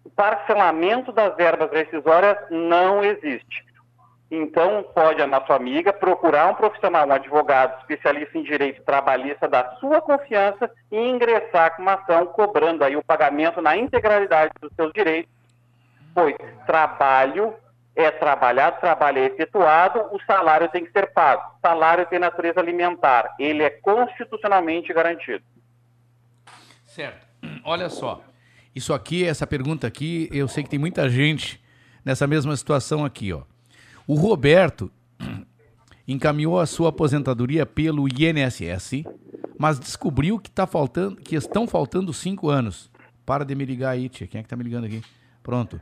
O 0.06 0.10
parcelamento 0.10 1.12
das 1.12 1.36
verbas 1.36 1.72
rescisórias 1.72 2.38
não 2.50 3.04
existe. 3.04 3.73
Então, 4.36 4.82
pode 4.96 5.22
a 5.22 5.28
nossa 5.28 5.54
amiga 5.54 5.94
procurar 5.94 6.50
um 6.50 6.56
profissional, 6.56 7.08
um 7.08 7.14
advogado 7.14 7.80
especialista 7.82 8.36
em 8.36 8.42
direito 8.42 8.82
trabalhista 8.82 9.48
da 9.48 9.76
sua 9.76 10.02
confiança 10.02 10.72
e 10.92 10.98
ingressar 10.98 11.76
com 11.76 11.84
uma 11.84 11.94
ação 11.94 12.26
cobrando 12.26 12.84
aí 12.84 12.96
o 12.96 13.04
pagamento 13.04 13.62
na 13.62 13.78
integralidade 13.78 14.52
dos 14.60 14.74
seus 14.74 14.92
direitos, 14.92 15.32
pois 16.16 16.36
trabalho 16.66 17.54
é 17.96 18.10
trabalhado, 18.10 18.80
trabalho 18.80 19.20
é 19.20 19.26
efetuado, 19.28 20.00
o 20.12 20.20
salário 20.26 20.68
tem 20.70 20.84
que 20.84 20.92
ser 20.92 21.14
pago. 21.14 21.44
O 21.58 21.68
salário 21.68 22.08
tem 22.08 22.18
natureza 22.18 22.60
alimentar, 22.60 23.36
ele 23.38 23.62
é 23.62 23.70
constitucionalmente 23.70 24.92
garantido. 24.92 25.44
Certo. 26.88 27.24
Olha 27.64 27.88
só. 27.88 28.20
Isso 28.74 28.96
aqui, 28.96 29.28
essa 29.28 29.46
pergunta 29.46 29.86
aqui, 29.86 30.28
eu 30.32 30.48
sei 30.48 30.64
que 30.64 30.72
tem 30.72 30.80
muita 30.80 31.08
gente 31.08 31.64
nessa 32.04 32.26
mesma 32.26 32.56
situação 32.56 33.06
aqui, 33.06 33.32
ó. 33.32 33.53
O 34.08 34.16
Roberto 34.16 34.92
encaminhou 36.08 36.60
a 36.60 36.66
sua 36.66 36.90
aposentadoria 36.90 37.66
pelo 37.66 38.08
INSS, 38.08 39.04
mas 39.58 39.80
descobriu 39.80 40.38
que, 40.40 40.52
tá 40.52 40.68
faltando, 40.68 41.16
que 41.18 41.36
estão 41.36 41.68
faltando 41.68 42.14
cinco 42.14 42.50
anos. 42.50 42.92
Para 43.26 43.46
de 43.46 43.56
me 43.56 43.64
ligar 43.64 43.92
aí, 43.92 44.10
tia. 44.10 44.28
Quem 44.28 44.40
é 44.40 44.44
que 44.44 44.50
tá 44.50 44.56
me 44.56 44.64
ligando 44.64 44.86
aqui? 44.86 45.02
Pronto. 45.42 45.80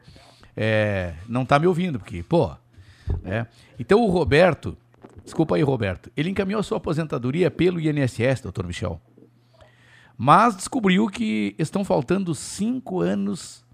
É, 0.56 1.16
não 1.28 1.46
tá 1.46 1.58
me 1.58 1.66
ouvindo, 1.66 1.98
porque, 1.98 2.22
pô. 2.22 2.52
né? 3.24 3.48
Então 3.80 4.04
o 4.04 4.10
Roberto, 4.10 4.78
desculpa 5.24 5.56
aí, 5.56 5.64
Roberto, 5.64 6.12
ele 6.16 6.30
encaminhou 6.30 6.60
a 6.60 6.64
sua 6.64 6.78
aposentadoria 6.78 7.50
pelo 7.50 7.80
INSS, 7.80 8.42
doutor 8.44 8.68
Michel. 8.68 9.02
Mas 10.16 10.56
descobriu 10.56 11.08
que 11.08 11.56
estão 11.58 11.84
faltando 11.84 12.36
cinco 12.36 13.02
anos 13.02 13.66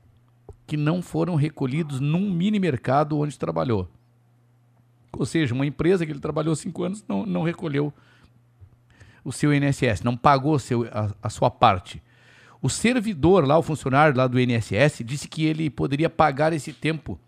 que 0.66 0.78
não 0.78 1.02
foram 1.02 1.36
recolhidos 1.36 2.00
num 2.00 2.32
mini 2.32 2.60
mercado 2.60 3.18
onde 3.20 3.38
trabalhou. 3.38 3.90
Ou 5.18 5.26
seja, 5.26 5.54
uma 5.54 5.66
empresa 5.66 6.06
que 6.06 6.12
ele 6.12 6.20
trabalhou 6.20 6.56
cinco 6.56 6.84
anos 6.84 7.04
não, 7.08 7.26
não 7.26 7.44
recolheu 7.44 7.92
o 9.24 9.32
seu 9.32 9.54
INSS, 9.54 10.04
não 10.04 10.16
pagou 10.16 10.58
seu, 10.60 10.84
a, 10.92 11.10
a 11.22 11.30
sua 11.30 11.50
parte. 11.50 12.02
O 12.62 12.70
servidor 12.70 13.46
lá, 13.46 13.58
o 13.58 13.64
funcionário 13.64 14.16
lá 14.16 14.28
do 14.28 14.40
INSS, 14.40 15.04
disse 15.04 15.28
que 15.28 15.46
ele 15.46 15.70
poderia 15.70 16.10
pagar 16.10 16.54
esse 16.54 16.72
tempo 16.72 17.20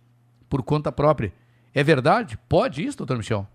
por 0.50 0.64
conta 0.64 0.92
própria. 0.92 1.34
É 1.74 1.84
verdade? 1.84 2.38
Pode 2.48 2.86
isso, 2.86 2.98
doutor 2.98 3.18
Michel? 3.18 3.46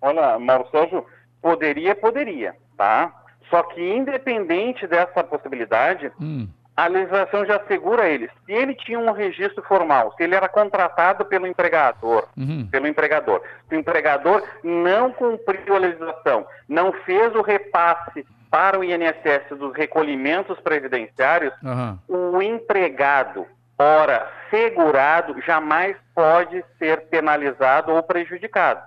Olha, 0.00 0.38
Mauro 0.38 0.66
Sérgio, 0.70 1.04
poderia, 1.42 1.94
poderia, 1.94 2.56
tá? 2.76 3.14
Só 3.48 3.62
que 3.62 3.80
independente 3.80 4.86
dessa 4.86 5.22
possibilidade, 5.22 6.10
Hum. 6.20 6.48
A 6.84 6.86
legislação 6.88 7.44
já 7.44 7.56
assegura 7.56 8.08
ele. 8.08 8.30
Se 8.46 8.52
ele 8.52 8.74
tinha 8.74 8.98
um 8.98 9.12
registro 9.12 9.62
formal, 9.64 10.14
se 10.16 10.22
ele 10.22 10.34
era 10.34 10.48
contratado 10.48 11.24
pelo 11.24 11.46
empregador, 11.46 12.26
Uhum. 12.36 12.66
pelo 12.70 12.86
empregador, 12.86 13.42
se 13.68 13.74
o 13.74 13.78
empregador 13.78 14.42
não 14.64 15.12
cumpriu 15.12 15.74
a 15.74 15.78
legislação, 15.78 16.46
não 16.68 16.92
fez 17.04 17.34
o 17.34 17.42
repasse 17.42 18.26
para 18.50 18.78
o 18.78 18.82
INSS 18.84 19.56
dos 19.58 19.74
recolhimentos 19.76 20.58
previdenciários, 20.60 21.52
Aham. 21.64 21.98
o 22.08 22.40
empregado, 22.42 23.46
ora 23.78 24.26
segurado, 24.50 25.40
jamais 25.42 25.96
pode 26.14 26.64
ser 26.78 27.02
penalizado 27.08 27.92
ou 27.92 28.02
prejudicado. 28.02 28.82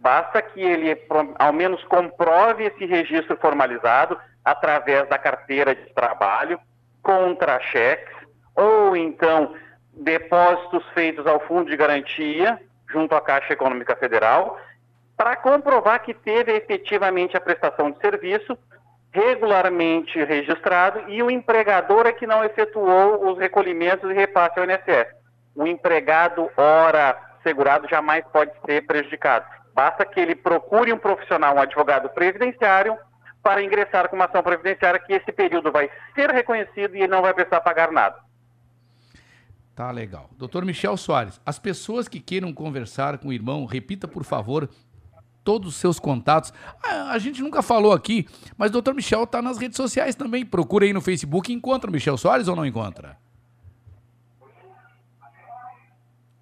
Basta 0.00 0.42
que 0.42 0.60
ele, 0.60 1.00
ao 1.38 1.52
menos, 1.52 1.82
comprove 1.84 2.64
esse 2.64 2.84
registro 2.84 3.36
formalizado 3.38 4.18
através 4.44 5.08
da 5.08 5.16
carteira 5.18 5.74
de 5.74 5.86
trabalho, 5.94 6.58
contra-cheques, 7.06 8.12
ou 8.56 8.96
então 8.96 9.54
depósitos 9.92 10.84
feitos 10.92 11.24
ao 11.24 11.38
Fundo 11.46 11.70
de 11.70 11.76
Garantia, 11.76 12.60
junto 12.90 13.14
à 13.14 13.20
Caixa 13.20 13.52
Econômica 13.52 13.94
Federal, 13.94 14.58
para 15.16 15.36
comprovar 15.36 16.02
que 16.02 16.12
teve 16.12 16.52
efetivamente 16.52 17.36
a 17.36 17.40
prestação 17.40 17.92
de 17.92 18.00
serviço 18.00 18.58
regularmente 19.12 20.22
registrado 20.24 21.04
e 21.08 21.22
o 21.22 21.30
empregador 21.30 22.06
é 22.06 22.12
que 22.12 22.26
não 22.26 22.44
efetuou 22.44 23.30
os 23.30 23.38
recolhimentos 23.38 24.10
e 24.10 24.12
repasse 24.12 24.58
ao 24.58 24.66
INSS. 24.66 25.06
O 25.54 25.64
empregado, 25.64 26.50
ora 26.56 27.16
segurado, 27.42 27.88
jamais 27.88 28.24
pode 28.32 28.50
ser 28.66 28.84
prejudicado. 28.84 29.46
Basta 29.72 30.04
que 30.04 30.18
ele 30.18 30.34
procure 30.34 30.92
um 30.92 30.98
profissional, 30.98 31.54
um 31.54 31.60
advogado 31.60 32.08
previdenciário, 32.10 32.98
para 33.46 33.62
ingressar 33.62 34.08
com 34.08 34.16
uma 34.16 34.24
ação 34.24 34.42
previdenciária 34.42 34.98
que 34.98 35.12
esse 35.12 35.30
período 35.30 35.70
vai 35.70 35.88
ser 36.16 36.28
reconhecido 36.32 36.96
e 36.96 37.02
ele 37.02 37.06
não 37.06 37.22
vai 37.22 37.32
precisar 37.32 37.60
pagar 37.60 37.92
nada. 37.92 38.16
Tá 39.72 39.88
legal. 39.92 40.28
Doutor 40.36 40.64
Michel 40.64 40.96
Soares, 40.96 41.40
as 41.46 41.56
pessoas 41.56 42.08
que 42.08 42.18
queiram 42.18 42.52
conversar 42.52 43.18
com 43.18 43.28
o 43.28 43.32
irmão, 43.32 43.64
repita, 43.64 44.08
por 44.08 44.24
favor, 44.24 44.68
todos 45.44 45.68
os 45.68 45.76
seus 45.76 46.00
contatos. 46.00 46.52
A 47.08 47.16
gente 47.18 47.40
nunca 47.40 47.62
falou 47.62 47.92
aqui, 47.92 48.26
mas 48.58 48.70
o 48.70 48.72
doutor 48.72 48.94
Michel 48.96 49.24
tá 49.28 49.40
nas 49.40 49.58
redes 49.58 49.76
sociais 49.76 50.16
também. 50.16 50.44
Procura 50.44 50.84
aí 50.84 50.92
no 50.92 51.00
Facebook 51.00 51.52
e 51.52 51.54
encontra 51.54 51.88
o 51.88 51.92
Michel 51.92 52.16
Soares 52.16 52.48
ou 52.48 52.56
não 52.56 52.66
encontra? 52.66 53.16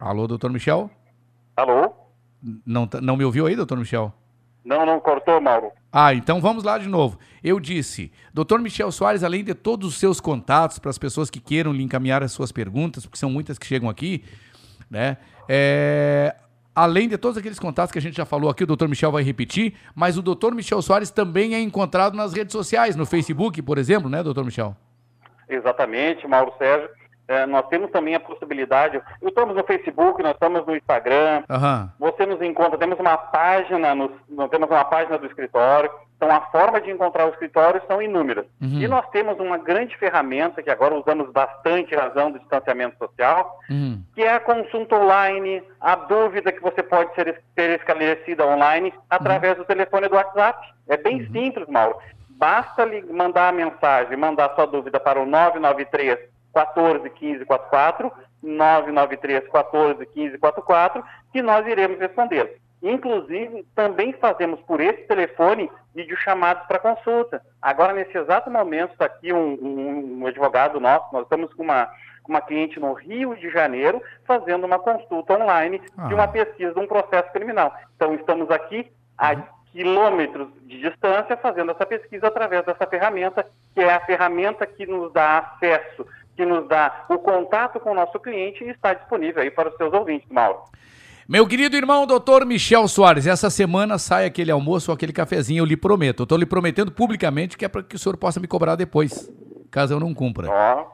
Alô, 0.00 0.26
doutor 0.26 0.50
Michel? 0.50 0.91
Alô? 1.55 1.92
Não, 2.65 2.86
tá- 2.86 3.02
não 3.02 3.15
me 3.15 3.24
ouviu 3.26 3.47
aí, 3.47 3.55
doutor 3.55 3.76
Michel? 3.76 4.10
Não, 4.65 4.86
não 4.86 4.99
cortou, 5.00 5.39
Mauro. 5.39 5.70
Ah, 5.97 6.13
então 6.13 6.41
vamos 6.41 6.65
lá 6.65 6.77
de 6.77 6.89
novo. 6.89 7.21
Eu 7.41 7.61
disse, 7.61 8.11
doutor 8.33 8.59
Michel 8.59 8.91
Soares, 8.91 9.23
além 9.23 9.45
de 9.45 9.55
todos 9.55 9.91
os 9.91 9.95
seus 9.95 10.21
contatos 10.21 10.77
para 10.81 10.91
as 10.91 10.99
pessoas 10.99 11.31
que 11.31 11.39
queiram 11.39 11.73
lhe 11.73 11.85
encaminhar 11.85 12.21
as 12.21 12.33
suas 12.33 12.51
perguntas, 12.51 13.07
porque 13.07 13.17
são 13.17 13.31
muitas 13.31 13.61
que 13.61 13.65
chegam 13.65 13.89
aqui, 13.89 14.25
né? 14.91 15.19
É, 15.49 16.35
além 16.75 17.09
de 17.09 17.17
todos 17.17 17.39
aqueles 17.39 17.61
contatos 17.61 17.93
que 17.93 17.99
a 18.01 18.03
gente 18.03 18.17
já 18.17 18.25
falou 18.25 18.51
aqui, 18.51 18.65
o 18.65 18.67
doutor 18.67 18.89
Michel 18.89 19.13
vai 19.13 19.23
repetir, 19.23 19.75
mas 19.95 20.19
o 20.19 20.23
doutor 20.23 20.53
Michel 20.53 20.83
Soares 20.83 21.11
também 21.11 21.55
é 21.55 21.61
encontrado 21.61 22.17
nas 22.17 22.33
redes 22.33 22.51
sociais, 22.51 22.97
no 22.97 23.07
Facebook, 23.07 23.63
por 23.63 23.79
exemplo, 23.79 24.11
né, 24.11 24.21
doutor 24.21 24.45
Michel? 24.45 24.77
Exatamente, 25.49 26.27
Mauro 26.27 26.53
Sérgio. 26.59 26.91
Eh, 27.27 27.47
nós 27.47 27.67
temos 27.69 27.91
também 27.91 28.15
a 28.15 28.20
possibilidade. 28.20 29.01
Estamos 29.23 29.57
no 29.57 29.65
Facebook, 29.65 30.23
nós 30.23 30.35
estamos 30.35 30.67
no 30.67 30.77
Instagram. 30.77 31.43
Aham. 31.49 31.91
Você 31.99 32.27
nos 32.27 32.41
encontra, 32.43 32.78
temos 32.78 32.99
uma 32.99 33.17
página, 33.17 33.94
no, 33.94 34.11
nós 34.28 34.51
temos 34.51 34.69
uma 34.69 34.85
página 34.85 35.17
do 35.17 35.27
escritório. 35.27 35.91
Então, 36.17 36.31
a 36.31 36.41
forma 36.43 36.81
de 36.81 36.91
encontrar 36.91 37.27
o 37.27 37.31
escritório 37.31 37.83
são 37.86 38.01
inúmeras. 38.01 38.47
Uhum. 38.61 38.81
E 38.81 38.89
nós 38.89 39.07
temos 39.11 39.39
uma 39.39 39.59
grande 39.59 39.97
ferramenta 39.99 40.62
que 40.62 40.70
agora 40.70 40.94
usamos 40.94 41.31
bastante 41.31 41.94
razão 41.94 42.31
do 42.31 42.39
distanciamento 42.39 42.97
social, 42.99 43.59
que 44.15 44.23
é 44.23 44.33
a 44.33 44.41
consulta 44.41 44.97
online, 44.97 45.62
a 45.81 45.97
dúvida 45.97 46.53
que 46.53 46.62
você 46.62 46.83
pode 46.83 47.15
ser, 47.15 47.43
ser 47.55 47.78
esclarecida 47.78 48.47
online 48.47 48.94
através 49.11 49.57
do 49.57 49.65
telefone 49.65 50.09
do 50.09 50.15
WhatsApp. 50.15 50.67
É 50.89 50.97
bem 50.97 51.28
simples, 51.31 51.67
Mauro. 51.69 51.99
Basta 52.31 52.85
lhe 52.85 53.03
mandar 53.03 53.49
a 53.49 53.53
mensagem, 53.53 54.17
mandar 54.17 54.55
sua 54.55 54.67
dúvida 54.67 54.99
para 55.01 55.20
o 55.20 55.27
993 55.27 56.34
14 56.55 57.10
15 57.10 57.44
44, 57.44 58.10
993 58.42 59.49
14 59.49 60.07
15 60.07 60.39
44, 60.39 61.05
que 61.33 61.42
nós 61.42 61.66
iremos 61.66 61.99
respondê-lo. 61.99 62.49
Inclusive, 62.83 63.66
também 63.74 64.12
fazemos 64.12 64.60
por 64.62 64.78
esse 64.81 65.02
telefone 65.05 65.70
videochamadas 65.94 66.66
para 66.66 66.78
consulta. 66.78 67.41
Agora, 67.60 67.92
nesse 67.94 68.16
exato 68.16 68.50
momento, 68.50 68.92
está 68.92 69.07
aqui 69.07 69.33
um, 69.33 69.55
um- 69.55 70.18
um 70.23 70.26
advogado 70.26 70.78
nosso, 70.78 71.07
nós 71.12 71.23
estamos 71.23 71.52
com 71.55 71.62
uma, 71.62 71.86
com 72.23 72.33
uma 72.33 72.42
cliente 72.42 72.78
no 72.78 72.92
Rio 72.92 73.34
de 73.36 73.49
Janeiro 73.50 74.02
fazendo 74.26 74.65
uma 74.65 74.78
consulta 74.78 75.33
online 75.33 75.81
de 76.08 76.15
uma 76.15 76.28
pesquisa 76.28 76.74
de 76.74 76.81
um 76.81 76.86
processo 76.86 77.33
criminal. 77.33 77.73
Então, 77.97 78.15
estamos 78.15 78.50
aqui 78.50 78.91
a 79.16 79.34
quilômetros 79.73 80.49
de 80.62 80.78
distância 80.81 81.36
fazendo 81.39 81.73
essa 81.73 81.84
pesquisa 81.86 82.28
através 82.28 82.65
dessa 82.66 82.86
ferramenta, 82.86 83.44
que 83.74 83.81
é 83.81 83.92
a 83.94 84.00
ferramenta 84.00 84.66
que 84.66 84.86
nos 84.86 85.12
dá 85.12 85.39
acesso, 85.39 86.07
que 86.37 86.45
nos 86.45 86.69
dá 86.69 87.05
o 87.09 87.19
contato 87.19 87.79
com 87.81 87.91
o 87.93 87.95
nosso 87.95 88.19
cliente 88.19 88.63
e 88.65 88.71
está 88.71 88.95
disponível 88.95 89.43
aí 89.43 89.51
para 89.51 89.69
os 89.69 89.77
seus 89.77 89.93
ouvintes, 89.93 90.29
Mauro. 90.31 90.59
Meu 91.29 91.47
querido 91.47 91.75
irmão, 91.77 92.07
doutor 92.07 92.45
Michel 92.45 92.87
Soares, 92.87 93.27
essa 93.27 93.49
semana 93.49 93.97
sai 93.99 94.27
aquele 94.27 94.51
almoço 94.51 94.91
ou 94.91 94.95
aquele 94.95 95.13
cafezinho, 95.13 95.63
eu 95.63 95.65
lhe 95.65 95.77
prometo. 95.77 96.23
Eu 96.23 96.27
tô 96.27 96.37
lhe 96.37 96.45
prometendo 96.45 96.93
publicamente 96.93 97.57
que 97.57 97.65
é 97.65 97.69
para 97.69 97.83
que 97.83 97.97
o 97.97 97.99
senhor 97.99 98.17
possa 98.19 98.39
me 98.39 98.47
cobrar 98.47 98.77
depois, 98.77 99.33
caso 99.71 99.95
eu 99.95 100.01
não 100.01 100.13
cumpra. 100.13 100.51
Ó, 100.51 100.87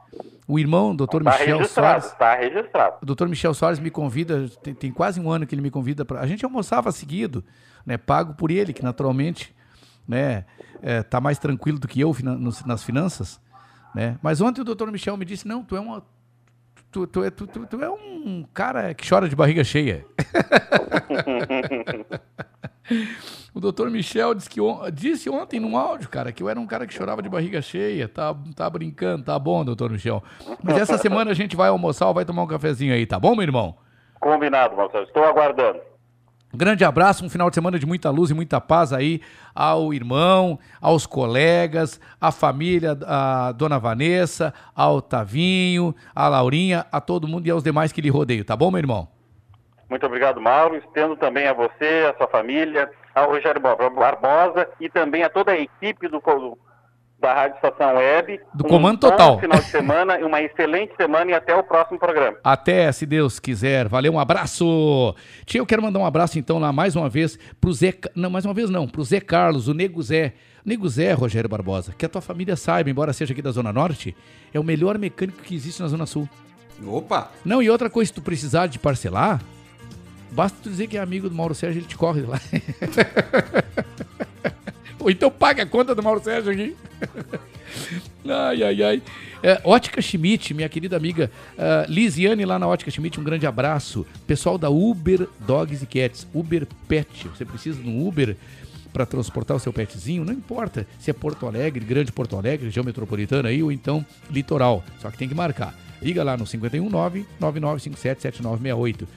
O 0.46 0.56
irmão, 0.58 0.94
doutor 0.94 1.22
está 1.22 1.32
Michel 1.38 1.64
Soares, 1.64 2.04
está 2.06 2.34
registrado. 2.36 2.96
o 3.02 3.06
doutor 3.06 3.28
Michel 3.28 3.54
Soares 3.54 3.80
me 3.80 3.90
convida, 3.90 4.48
tem, 4.62 4.72
tem 4.72 4.92
quase 4.92 5.20
um 5.20 5.28
ano 5.30 5.46
que 5.46 5.54
ele 5.54 5.62
me 5.62 5.70
convida 5.70 6.04
para. 6.04 6.20
A 6.20 6.26
gente 6.26 6.44
almoçava 6.44 6.92
seguido, 6.92 7.44
né? 7.84 7.96
Pago 7.98 8.34
por 8.34 8.52
ele, 8.52 8.72
que 8.72 8.84
naturalmente, 8.84 9.52
né? 10.06 10.44
É, 10.82 11.02
tá 11.02 11.20
mais 11.20 11.38
tranquilo 11.38 11.78
do 11.78 11.86
que 11.88 12.00
eu 12.00 12.14
nas 12.64 12.82
finanças, 12.84 13.40
né? 13.94 14.18
Mas 14.22 14.40
ontem 14.40 14.60
o 14.60 14.64
doutor 14.64 14.90
Michel 14.90 15.16
me 15.16 15.24
disse: 15.24 15.46
não, 15.46 15.62
tu 15.62 15.76
é 15.76 15.80
uma. 15.80 16.02
Tu, 16.90 17.06
tu, 17.06 17.22
é, 17.22 17.30
tu, 17.30 17.46
tu, 17.46 17.66
tu 17.66 17.82
é 17.82 17.88
um 17.88 18.44
cara 18.52 18.92
que 18.94 19.08
chora 19.08 19.28
de 19.28 19.36
barriga 19.36 19.62
cheia. 19.62 20.04
O 23.54 23.60
doutor 23.60 23.90
Michel 23.90 24.34
disse, 24.34 24.48
que 24.48 24.60
disse 24.92 25.28
ontem 25.28 25.58
num 25.58 25.76
áudio, 25.76 26.08
cara, 26.08 26.30
que 26.32 26.42
eu 26.42 26.48
era 26.48 26.58
um 26.58 26.66
cara 26.66 26.86
que 26.86 26.94
chorava 26.94 27.20
de 27.20 27.28
barriga 27.28 27.60
cheia. 27.60 28.08
Tá, 28.08 28.34
tá 28.54 28.70
brincando, 28.70 29.24
tá 29.24 29.38
bom, 29.38 29.64
doutor 29.64 29.90
Michel. 29.90 30.22
Mas 30.62 30.76
essa 30.76 30.96
semana 30.98 31.30
a 31.30 31.34
gente 31.34 31.56
vai 31.56 31.68
almoçar 31.68 32.12
vai 32.12 32.24
tomar 32.24 32.42
um 32.42 32.46
cafezinho 32.46 32.94
aí, 32.94 33.06
tá 33.06 33.18
bom, 33.18 33.34
meu 33.34 33.42
irmão? 33.42 33.76
Combinado, 34.20 34.76
Marcelo. 34.76 35.04
Estou 35.04 35.24
aguardando. 35.24 35.80
Um 36.52 36.58
grande 36.58 36.84
abraço, 36.84 37.24
um 37.24 37.30
final 37.30 37.48
de 37.48 37.54
semana 37.54 37.78
de 37.78 37.86
muita 37.86 38.10
luz 38.10 38.30
e 38.30 38.34
muita 38.34 38.60
paz 38.60 38.92
aí 38.92 39.20
ao 39.54 39.94
irmão, 39.94 40.58
aos 40.80 41.06
colegas, 41.06 42.00
à 42.20 42.32
família, 42.32 42.98
a 43.06 43.52
dona 43.52 43.78
Vanessa, 43.78 44.52
ao 44.74 45.00
Tavinho, 45.00 45.94
a 46.14 46.26
Laurinha, 46.28 46.84
a 46.90 47.00
todo 47.00 47.28
mundo 47.28 47.46
e 47.46 47.50
aos 47.50 47.62
demais 47.62 47.92
que 47.92 48.00
lhe 48.00 48.10
rodeiam, 48.10 48.44
tá 48.44 48.56
bom, 48.56 48.68
meu 48.70 48.78
irmão? 48.78 49.06
Muito 49.88 50.04
obrigado, 50.06 50.40
Mauro. 50.40 50.76
Estendo 50.76 51.16
também 51.16 51.46
a 51.46 51.52
você, 51.52 52.08
a 52.12 52.16
sua 52.16 52.26
família, 52.28 52.90
ao 53.14 53.28
Rogério 53.30 53.60
Bar- 53.60 53.76
Barbosa 53.90 54.68
e 54.80 54.88
também 54.88 55.22
a 55.22 55.28
toda 55.30 55.52
a 55.52 55.58
equipe 55.58 56.08
do, 56.08 56.20
co- 56.20 56.58
da 57.20 57.34
Rádio 57.34 57.56
Estação 57.56 57.94
Web. 57.96 58.40
Do 58.54 58.64
um 58.64 58.68
Comando 58.68 59.00
bom 59.00 59.10
Total. 59.10 59.38
final 59.38 59.58
de 59.58 59.66
semana, 59.70 60.16
uma 60.18 60.40
excelente 60.42 60.94
semana 60.96 61.30
e 61.30 61.34
até 61.34 61.54
o 61.54 61.62
próximo 61.62 61.98
programa. 61.98 62.38
Até, 62.42 62.90
se 62.92 63.04
Deus 63.04 63.38
quiser. 63.38 63.88
Valeu, 63.88 64.12
um 64.12 64.18
abraço. 64.18 65.14
Tia, 65.44 65.60
eu 65.60 65.66
quero 65.66 65.82
mandar 65.82 65.98
um 65.98 66.06
abraço 66.06 66.38
então 66.38 66.58
lá 66.58 66.72
mais 66.72 66.96
uma 66.96 67.08
vez 67.08 67.38
pro 67.60 67.72
Zé. 67.72 67.94
Não, 68.14 68.30
mais 68.30 68.44
uma 68.44 68.54
vez 68.54 68.70
não, 68.70 68.88
pro 68.88 69.04
Zé 69.04 69.20
Carlos, 69.20 69.68
o 69.68 69.74
Nego 69.74 70.02
Zé. 70.02 70.32
Nego 70.64 70.88
Zé, 70.88 71.12
Rogério 71.12 71.48
Barbosa, 71.48 71.94
que 71.96 72.04
a 72.04 72.08
tua 72.08 72.20
família 72.20 72.54
saiba, 72.54 72.90
embora 72.90 73.14
seja 73.14 73.32
aqui 73.32 73.40
da 73.40 73.50
Zona 73.50 73.72
Norte, 73.72 74.14
é 74.52 74.60
o 74.60 74.64
melhor 74.64 74.98
mecânico 74.98 75.42
que 75.42 75.54
existe 75.54 75.80
na 75.80 75.88
Zona 75.88 76.04
Sul. 76.04 76.28
Opa! 76.86 77.30
Não, 77.44 77.62
e 77.62 77.70
outra 77.70 77.88
coisa, 77.88 78.08
se 78.08 78.14
tu 78.14 78.20
precisar 78.20 78.66
de 78.66 78.78
parcelar, 78.78 79.40
basta 80.30 80.58
tu 80.62 80.68
dizer 80.68 80.86
que 80.86 80.98
é 80.98 81.00
amigo 81.00 81.30
do 81.30 81.34
Mauro 81.34 81.54
Sérgio, 81.54 81.80
ele 81.80 81.86
te 81.86 81.96
corre 81.96 82.22
lá. 82.22 82.38
Então 85.08 85.30
paga 85.30 85.62
a 85.62 85.66
conta 85.66 85.94
do 85.94 86.02
Mauro 86.02 86.22
Sérgio 86.22 86.52
aqui. 86.52 86.76
Ai, 88.28 88.62
ai, 88.62 88.82
ai. 88.82 89.02
É, 89.42 89.60
Ótica 89.64 90.02
Schmidt, 90.02 90.52
minha 90.52 90.68
querida 90.68 90.96
amiga 90.96 91.30
uh, 91.56 91.90
Lisiane 91.90 92.44
lá 92.44 92.58
na 92.58 92.66
Ótica 92.66 92.90
Schmidt, 92.90 93.18
um 93.18 93.24
grande 93.24 93.46
abraço. 93.46 94.06
Pessoal 94.26 94.58
da 94.58 94.68
Uber 94.68 95.26
Dogs 95.40 95.82
e 95.82 95.86
Cats, 95.86 96.26
Uber 96.34 96.66
Pet. 96.86 97.28
Você 97.28 97.44
precisa 97.44 97.80
de 97.80 97.88
um 97.88 98.06
Uber 98.06 98.36
para 98.92 99.06
transportar 99.06 99.56
o 99.56 99.60
seu 99.60 99.72
petzinho? 99.72 100.24
Não 100.24 100.32
importa 100.32 100.86
se 100.98 101.10
é 101.10 101.14
Porto 101.14 101.46
Alegre, 101.46 101.84
Grande 101.84 102.12
Porto 102.12 102.36
Alegre, 102.36 102.66
região 102.66 102.84
metropolitana 102.84 103.48
aí, 103.48 103.62
ou 103.62 103.72
então 103.72 104.04
litoral. 104.30 104.84
Só 105.00 105.10
que 105.10 105.16
tem 105.16 105.28
que 105.28 105.34
marcar. 105.34 105.74
Liga 106.02 106.22
lá 106.22 106.36
no 106.36 106.44
519 106.44 107.26
9957 107.38 108.22
7968. 108.22 109.08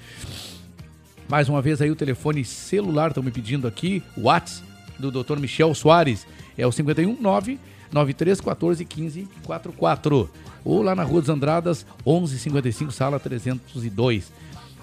Mais 1.27 1.49
uma 1.49 1.61
vez 1.61 1.81
aí 1.81 1.89
o 1.89 1.95
telefone 1.95 2.45
celular, 2.45 3.09
estão 3.09 3.23
me 3.23 3.31
pedindo 3.31 3.67
aqui, 3.67 4.03
WhatsApp 4.17 4.72
do 4.99 5.11
Dr. 5.11 5.37
Michel 5.39 5.73
Soares, 5.73 6.25
é 6.57 6.65
o 6.65 6.71
519 6.71 7.59
93 7.91 8.41
14 8.41 8.85
15 8.85 9.27
44. 9.43 10.29
Ou 10.65 10.81
lá 10.81 10.95
na 10.95 11.03
Rua 11.03 11.21
dos 11.21 11.29
Andradas, 11.29 11.85
1155, 12.05 12.91
sala 12.91 13.19
302. 13.19 14.31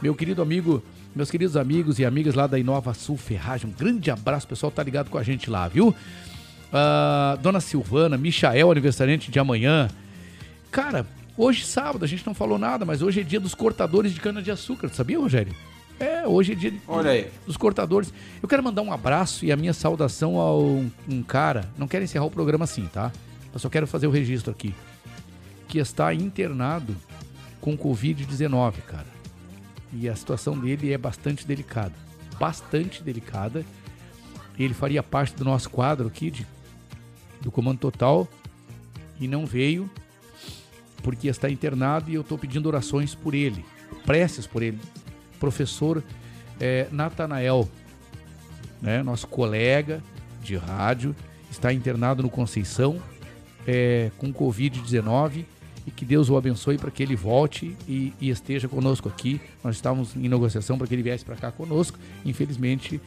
Meu 0.00 0.14
querido 0.14 0.42
amigo, 0.42 0.82
meus 1.14 1.30
queridos 1.30 1.56
amigos 1.56 1.98
e 1.98 2.05
amigas 2.05 2.34
lá 2.34 2.47
da 2.47 2.58
Inova 2.58 2.94
Sul 2.94 3.16
Ferragem, 3.16 3.68
um 3.68 3.72
grande 3.72 4.10
abraço, 4.10 4.47
pessoal 4.47 4.70
tá 4.70 4.82
ligado 4.82 5.10
com 5.10 5.18
a 5.18 5.22
gente 5.22 5.50
lá, 5.50 5.66
viu? 5.68 5.94
Ah, 6.72 7.39
Dona 7.42 7.60
Silvana, 7.60 8.16
Michael, 8.16 8.70
aniversariante 8.70 9.30
de 9.30 9.39
amanhã. 9.39 9.89
Cara, 10.70 11.06
hoje 11.36 11.64
sábado, 11.64 12.05
a 12.05 12.08
gente 12.08 12.24
não 12.26 12.34
falou 12.34 12.58
nada, 12.58 12.84
mas 12.84 13.02
hoje 13.02 13.20
é 13.20 13.24
dia 13.24 13.40
dos 13.40 13.55
cortadores 13.55 14.14
de 14.14 14.20
cana-de-açúcar, 14.20 14.89
sabia, 14.90 15.18
Rogério? 15.18 15.55
É, 16.01 16.27
hoje 16.27 16.53
é 16.53 16.55
dia 16.55 16.70
de- 16.70 16.81
Olha 16.89 17.11
aí. 17.11 17.31
dos 17.47 17.57
cortadores. 17.59 18.12
Eu 18.43 18.49
quero 18.49 18.62
mandar 18.62 18.81
um 18.83 18.93
abraço 18.93 19.45
e 19.45 19.53
a 19.53 19.57
minha 19.57 19.73
saudação 19.75 20.41
a 20.41 20.57
um, 20.59 20.91
um 21.09 21.23
cara. 21.23 21.69
Não 21.77 21.87
quero 21.87 22.03
encerrar 22.05 22.25
o 22.25 22.31
programa 22.31 22.65
assim, 22.65 22.87
tá? 22.91 23.12
Eu 23.53 23.59
só 23.59 23.69
quero 23.69 23.87
fazer 23.87 24.07
o 24.07 24.11
registro 24.11 24.51
aqui. 24.51 24.75
Que 25.69 25.79
está 25.79 26.12
internado 26.15 26.97
com 27.61 27.77
Covid-19, 27.77 28.81
cara. 28.87 29.07
E 29.93 30.09
a 30.09 30.17
situação 30.17 30.59
dele 30.59 30.93
é 30.93 30.97
bastante 30.99 31.47
delicada. 31.47 31.93
Bastante 32.39 33.03
delicada. 33.03 33.65
Ele 34.59 34.73
faria 34.73 35.03
parte 35.03 35.35
do 35.37 35.45
nosso 35.45 35.69
quadro 35.69 36.07
aqui 36.09 36.31
de, 36.31 36.47
do 37.43 37.51
Comando 37.51 37.79
Total 37.79 38.27
e 39.20 39.29
não 39.29 39.45
veio 39.47 39.91
porque 41.03 41.29
está 41.29 41.49
internado 41.51 42.11
e 42.11 42.15
eu 42.15 42.20
estou 42.20 42.37
pedindo 42.37 42.67
orações 42.67 43.15
por 43.15 43.35
ele, 43.35 43.65
preces 44.05 44.47
por 44.47 44.62
ele. 44.62 44.79
Professor 45.41 46.05
eh, 46.60 46.86
Natanael, 46.93 47.69
né, 48.81 49.02
nosso 49.02 49.27
colega 49.27 50.01
de 50.43 50.57
rádio, 50.57 51.17
está 51.51 51.73
internado 51.73 52.23
no 52.23 52.31
Conceição 52.31 53.02
eh, 53.67 54.10
com 54.19 54.33
Covid-19 54.33 55.44
e 55.86 55.91
que 55.91 56.05
Deus 56.05 56.28
o 56.28 56.36
abençoe 56.36 56.78
para 56.78 56.91
que 56.91 57.02
ele 57.02 57.17
volte 57.17 57.75
e, 57.89 58.12
e 58.20 58.28
esteja 58.31 58.69
conosco 58.69 59.09
aqui. 59.09 59.41
Nós 59.65 59.77
estávamos 59.77 60.15
em 60.15 60.28
negociação 60.28 60.77
para 60.78 60.86
que 60.86 60.94
ele 60.94 61.02
viesse 61.02 61.25
para 61.25 61.36
cá 61.36 61.51
conosco. 61.51 61.99
Infelizmente, 62.25 63.01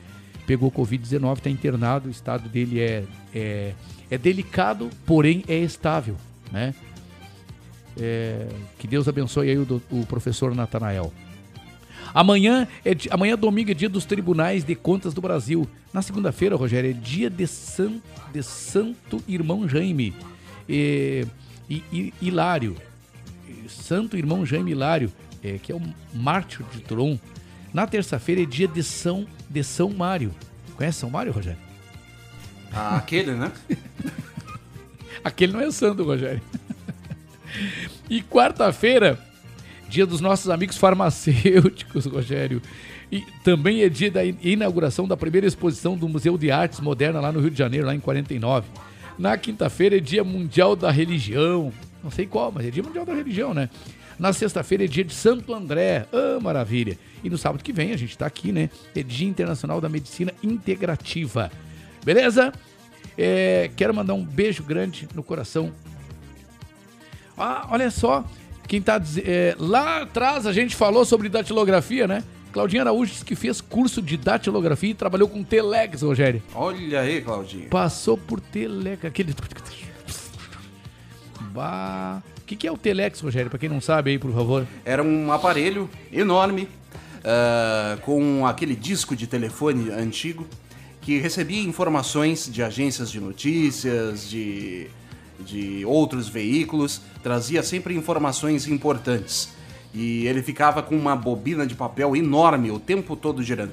pegou 0.46 0.72
Covid-19, 0.72 1.38
está 1.38 1.50
internado, 1.50 2.08
o 2.08 2.12
estado 2.12 2.50
dele 2.50 2.82
é, 2.82 3.04
é, 3.34 3.74
é 4.10 4.18
delicado, 4.18 4.90
porém 5.06 5.44
é 5.48 5.58
estável, 5.58 6.18
né? 6.52 6.74
É, 7.96 8.48
que 8.80 8.88
Deus 8.88 9.08
abençoe 9.08 9.52
aí 9.52 9.58
o, 9.58 9.82
o 9.92 10.06
professor 10.08 10.56
Natanael. 10.56 11.14
Amanhã, 12.14 12.68
é, 12.86 12.92
amanhã 13.10 13.36
domingo 13.38 13.72
é 13.72 13.74
dia 13.74 13.90
dos 13.90 14.06
tribunais 14.06 14.64
de 14.64 14.76
contas 14.76 15.14
do 15.14 15.22
Brasil. 15.22 15.68
Na 15.92 16.02
segunda-feira, 16.02 16.56
Rogério, 16.56 16.90
é 16.92 16.94
dia 16.94 17.30
de, 17.30 17.48
San, 17.48 17.94
de 18.32 18.44
Santo 18.44 19.24
Irmão 19.28 19.68
Jaime 19.68 20.14
e, 20.70 21.26
e- 21.70 21.84
e- 21.92 22.14
Hilário. 22.22 22.76
Santo 23.68 24.16
Irmão 24.18 24.46
Jaime 24.46 24.72
Hilário, 24.72 25.12
é, 25.44 25.58
que 25.58 25.72
é 25.72 25.76
o 25.76 25.82
mártir 26.14 26.64
de 26.72 26.82
Tron. 26.82 27.18
Na 27.74 27.88
terça-feira 27.88 28.42
é 28.44 28.46
dia 28.46 28.68
de 28.68 28.84
São, 28.84 29.26
de 29.50 29.64
São 29.64 29.90
Mário. 29.90 30.34
Conhece 30.76 31.00
São 31.00 31.10
Mário, 31.10 31.32
Rogério? 31.32 31.60
Ah, 32.72 32.98
aquele, 32.98 33.34
né? 33.34 33.52
Aquele 35.24 35.54
não 35.54 35.62
é 35.62 35.72
santo, 35.72 36.04
Rogério. 36.04 36.42
E 38.10 38.22
quarta-feira, 38.22 39.18
dia 39.94 40.08
dos 40.08 40.20
nossos 40.20 40.50
amigos 40.50 40.76
farmacêuticos, 40.76 42.06
Rogério. 42.08 42.60
E 43.12 43.22
também 43.44 43.84
é 43.84 43.90
dia 43.90 44.10
da 44.10 44.26
in- 44.26 44.36
inauguração 44.42 45.08
da 45.08 45.16
primeira 45.16 45.46
exposição 45.46 45.96
do 45.96 46.10
Museu 46.10 46.36
de 46.36 46.50
Artes 46.50 46.80
Moderna 46.80 47.20
lá 47.20 47.32
no 47.32 47.40
Rio 47.40 47.52
de 47.52 47.58
Janeiro, 47.60 47.86
lá 47.86 47.94
em 47.94 48.00
49. 48.00 48.68
Na 49.20 49.38
quinta-feira 49.38 49.98
é 49.98 50.00
dia 50.00 50.24
mundial 50.24 50.76
da 50.76 50.90
religião. 50.90 51.72
Não 52.04 52.10
sei 52.10 52.26
qual, 52.26 52.52
mas 52.52 52.66
é 52.66 52.72
dia 52.72 52.82
mundial 52.82 53.06
da 53.06 53.14
religião, 53.14 53.54
né? 53.54 53.70
Na 54.18 54.34
sexta-feira 54.34 54.84
é 54.84 54.88
dia 54.88 55.04
de 55.04 55.14
Santo 55.14 55.54
André. 55.54 56.08
Ah, 56.12 56.40
maravilha. 56.42 56.98
E 57.24 57.30
no 57.30 57.38
sábado 57.38 57.64
que 57.64 57.72
vem, 57.72 57.92
a 57.92 57.98
gente 57.98 58.18
tá 58.18 58.26
aqui, 58.26 58.52
né? 58.52 58.72
É 58.96 59.04
dia 59.04 59.28
internacional 59.28 59.80
da 59.80 59.88
medicina 59.88 60.34
integrativa. 60.42 61.52
Beleza? 62.04 62.52
É, 63.16 63.70
quero 63.76 63.94
mandar 63.94 64.16
um 64.16 64.26
beijo 64.26 64.64
grande 64.64 65.08
no 65.14 65.22
coração 65.22 65.72
ah, 67.38 67.68
olha 67.72 67.90
só, 67.90 68.24
quem 68.68 68.82
tá 68.82 69.02
é, 69.24 69.56
lá 69.60 70.02
atrás 70.02 70.46
a 70.46 70.54
gente 70.54 70.76
falou 70.76 71.06
sobre 71.06 71.30
datilografia, 71.30 72.08
né? 72.08 72.24
Claudinha 72.52 72.84
Araújo 72.84 73.12
disse 73.12 73.26
que 73.26 73.36
fez 73.36 73.60
curso 73.60 74.00
de 74.02 74.16
datilografia 74.16 74.92
e 74.92 74.94
trabalhou 74.94 75.28
com 75.28 75.44
Telex, 75.44 76.04
Rogério. 76.04 76.42
Olha 76.54 77.02
aí, 77.02 77.20
Claudinho. 77.22 77.68
Passou 77.70 78.16
por 78.16 78.40
Telex, 78.40 79.04
aquele 79.04 79.34
Bah, 81.52 82.22
o 82.38 82.42
que, 82.46 82.56
que 82.56 82.68
é 82.68 82.72
o 82.72 82.78
Telex, 82.78 83.22
Rogério? 83.22 83.50
Pra 83.50 83.58
quem 83.58 83.70
não 83.70 83.82
sabe 83.82 84.12
aí, 84.12 84.20
por 84.20 84.32
favor. 84.32 84.68
Era 84.86 85.02
um 85.02 85.32
aparelho 85.32 85.90
enorme, 86.12 86.68
ah, 87.24 87.98
com 88.02 88.46
aquele 88.46 88.76
disco 88.76 89.16
de 89.16 89.26
telefone 89.26 89.90
antigo, 89.90 90.48
que 91.02 91.18
recebia 91.20 91.62
informações 91.62 92.52
de 92.52 92.62
agências 92.62 93.12
de 93.12 93.20
notícias, 93.20 94.30
de, 94.30 94.88
de 95.40 95.86
outros 95.86 96.28
veículos, 96.28 97.02
trazia 97.22 97.62
sempre 97.64 97.96
informações 97.96 98.68
importantes. 98.68 99.50
E 99.94 100.26
ele 100.26 100.42
ficava 100.42 100.82
com 100.82 100.96
uma 100.96 101.16
bobina 101.16 101.68
de 101.68 101.76
papel 101.76 102.16
enorme 102.16 102.72
o 102.72 102.80
tempo 102.80 103.16
todo 103.16 103.44
girando. 103.44 103.72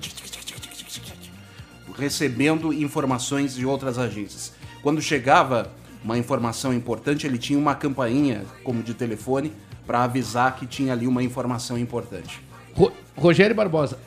Recebendo 1.97 2.73
informações 2.73 3.55
de 3.55 3.67
outras 3.67 3.99
agências. 3.99 4.53
Quando 4.83 5.03
chegava 5.03 5.71
uma 6.03 6.17
informação 6.17 6.73
importante, 6.73 7.27
ele 7.27 7.37
tinha 7.37 7.59
uma 7.59 7.75
campainha, 7.75 8.45
como 8.65 8.83
de 8.83 8.95
telefone, 8.95 9.53
para 9.87 10.05
avisar 10.05 10.57
que 10.57 10.67
tinha 10.67 10.93
ali 10.93 11.07
uma 11.07 11.23
informação 11.23 11.77
importante. 11.79 12.41
Ro- 12.75 12.93
Rogério 13.17 13.55
Barbosa, 13.55 13.99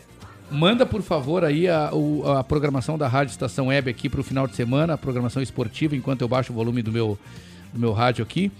manda 0.53 0.85
por 0.85 1.01
favor 1.01 1.43
aí 1.43 1.67
a, 1.67 1.90
o- 1.93 2.23
a 2.32 2.43
programação 2.43 2.98
da 2.98 3.07
Rádio 3.07 3.32
Estação 3.32 3.67
Web 3.67 3.90
aqui 3.90 4.07
pro 4.07 4.23
final 4.23 4.48
de 4.48 4.56
semana, 4.56 4.93
a 4.93 4.98
programação 4.98 5.41
esportiva, 5.41 5.95
enquanto 5.95 6.22
eu 6.22 6.27
baixo 6.27 6.51
o 6.53 6.56
volume 6.56 6.82
do 6.82 6.91
meu, 6.91 7.17
do 7.73 7.80
meu 7.80 7.91
rádio 7.91 8.23
aqui, 8.23 8.51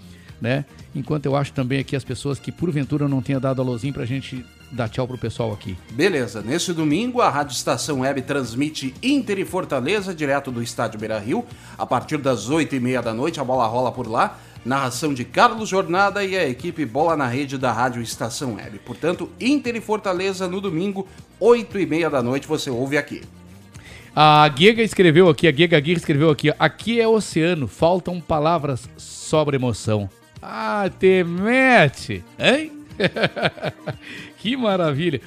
né? 0.42 0.66
Enquanto 0.96 1.26
eu 1.26 1.36
acho 1.36 1.54
também 1.54 1.80
aqui 1.80 1.96
as 1.96 2.04
pessoas 2.04 2.40
que 2.40 2.52
porventura 2.52 3.08
não 3.08 3.22
tenha 3.22 3.40
dado 3.40 3.62
alôzinho 3.62 3.94
pra 3.94 4.06
gente 4.06 4.46
dar 4.72 4.90
tchau 4.90 5.08
pro 5.08 5.18
pessoal 5.18 5.54
aqui. 5.54 5.78
Beleza, 5.92 6.42
nesse 6.42 6.74
domingo 6.74 7.22
a 7.22 7.30
Rádio 7.30 7.54
Estação 7.54 8.00
Web 8.02 8.24
transmite 8.24 8.94
Inter 9.04 9.38
e 9.40 9.46
Fortaleza 9.46 10.14
direto 10.14 10.52
do 10.52 10.62
estádio 10.64 11.00
Beira 11.00 11.20
Rio. 11.20 11.46
A 11.78 11.86
partir 11.86 12.18
das 12.18 12.50
8h30 12.50 13.02
da 13.02 13.14
noite 13.14 13.40
a 13.40 13.44
bola 13.44 13.66
rola 13.68 13.92
por 13.92 14.08
lá. 14.08 14.38
Narração 14.66 15.14
de 15.14 15.26
Carlos 15.26 15.68
Jornada 15.68 16.24
e 16.24 16.38
a 16.38 16.48
equipe 16.48 16.86
Bola 16.86 17.18
na 17.18 17.28
Rede 17.28 17.58
da 17.58 17.72
Rádio 17.72 18.02
Estação 18.02 18.56
Web. 18.56 18.80
Portanto, 18.80 19.30
Inter 19.40 19.76
e 19.76 19.82
Fortaleza 19.82 20.48
no 20.48 20.62
domingo, 20.62 21.08
8h30 21.42 22.10
da 22.10 22.24
noite, 22.24 22.48
você 22.48 22.70
ouve 22.70 22.98
aqui. 22.98 23.22
A 24.16 24.50
Giga 24.56 24.82
escreveu 24.84 25.28
aqui, 25.28 25.48
a 25.48 25.52
Giga 25.52 25.76
Aguirre 25.76 25.98
escreveu 25.98 26.30
aqui, 26.30 26.54
aqui 26.60 27.02
é 27.02 27.08
oceano, 27.08 27.68
faltam 27.68 28.22
palavras 28.22 28.88
sobre 28.96 29.56
emoção. 29.56 30.10
Ah, 30.42 30.90
te 31.00 31.24
mete, 31.24 32.24
hein? 32.38 32.72
que 34.38 34.56
maravilha. 34.56 35.20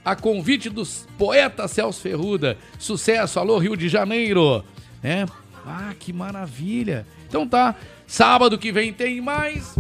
a 0.05 0.17
convite 0.17 0.69
dos 0.71 1.07
poetas 1.19 1.71
Celso 1.71 2.01
Ferruda. 2.01 2.57
Sucesso, 2.79 3.39
alô 3.39 3.59
Rio 3.59 3.77
de 3.77 3.89
Janeiro, 3.89 4.65
né? 5.03 5.27
Ah, 5.67 5.95
que 5.99 6.13
maravilha. 6.13 7.07
Então 7.29 7.47
tá, 7.47 7.77
sábado 8.07 8.59
que 8.59 8.73
vem 8.73 8.93
tem 8.93 9.21
mais. 9.21 9.77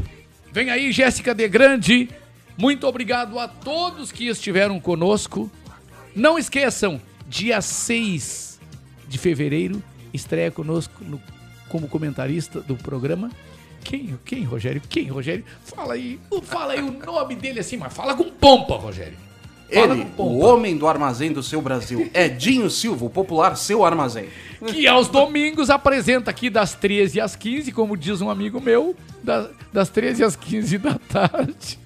Vem 0.53 0.71
aí, 0.71 0.93
Jéssica 0.93 1.35
de 1.35 1.49
Grande. 1.49 2.09
Muito 2.57 2.87
obrigado 2.87 3.39
a 3.39 3.49
todos 3.49 4.13
que 4.13 4.27
estiveram 4.27 4.79
conosco. 4.79 5.51
Não 6.15 6.39
esqueçam, 6.39 7.01
dia 7.27 7.61
6 7.61 8.61
de 9.09 9.19
fevereiro, 9.19 9.83
estreia 10.13 10.51
conosco 10.51 11.03
no, 11.05 11.21
como 11.69 11.89
comentarista 11.89 12.61
do 12.61 12.77
programa. 12.77 13.31
Quem, 13.83 14.19
quem, 14.25 14.45
Rogério? 14.45 14.83
Quem, 14.89 15.09
Rogério? 15.09 15.45
Fala 15.65 15.95
aí, 15.95 16.21
fala 16.43 16.75
aí 16.75 16.83
o 16.83 16.93
nome 16.93 17.35
dele 17.35 17.61
assim, 17.61 17.77
mas 17.77 17.93
fala 17.93 18.15
com 18.15 18.31
pompa, 18.31 18.77
Rogério. 18.77 19.30
Ele, 19.71 20.07
o 20.17 20.39
homem 20.39 20.77
do 20.77 20.87
armazém 20.89 21.33
do 21.33 21.43
seu 21.43 21.63
Brasil, 21.63 22.11
Edinho 22.13 22.69
Silva, 22.69 23.05
o 23.05 23.11
popular 23.11 23.57
seu 23.57 23.85
armazém. 23.85 24.29
que 24.67 24.87
aos 24.87 25.09
domingos 25.09 25.71
apresenta 25.71 26.31
aqui 26.31 26.51
das 26.51 26.75
13 26.75 27.21
às 27.21 27.37
15, 27.37 27.71
como 27.73 27.97
diz 27.97 28.21
um 28.21 28.29
amigo 28.29 28.61
meu, 28.61 28.95
da- 29.23 29.49
das 29.73 29.89
13 29.89 30.25
às 30.25 30.35
15 30.37 30.77
da 30.79 30.95
tarde. 31.09 31.79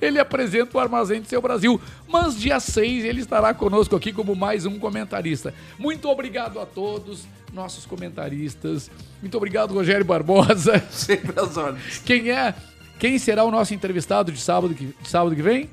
Ele 0.00 0.18
apresenta 0.18 0.76
o 0.76 0.80
Armazém 0.80 1.20
do 1.20 1.26
Seu 1.28 1.40
Brasil, 1.40 1.80
mas 2.08 2.38
dia 2.38 2.60
6 2.60 3.04
ele 3.04 3.20
estará 3.20 3.52
conosco 3.54 3.96
aqui 3.96 4.12
como 4.12 4.34
mais 4.36 4.64
um 4.66 4.78
comentarista. 4.78 5.52
Muito 5.78 6.08
obrigado 6.08 6.60
a 6.60 6.66
todos, 6.66 7.26
nossos 7.52 7.84
comentaristas. 7.86 8.90
Muito 9.20 9.36
obrigado, 9.36 9.74
Rogério 9.74 10.04
Barbosa. 10.04 10.82
Sempre 10.90 11.40
as 11.40 11.56
ordens. 11.56 11.98
Quem 12.04 12.30
é? 12.30 12.54
Quem 12.98 13.18
será 13.18 13.44
o 13.44 13.50
nosso 13.50 13.74
entrevistado 13.74 14.30
de 14.32 14.40
sábado 14.40 14.74
que, 14.74 14.86
de 14.86 15.08
sábado 15.08 15.34
que 15.34 15.42
vem? 15.42 15.68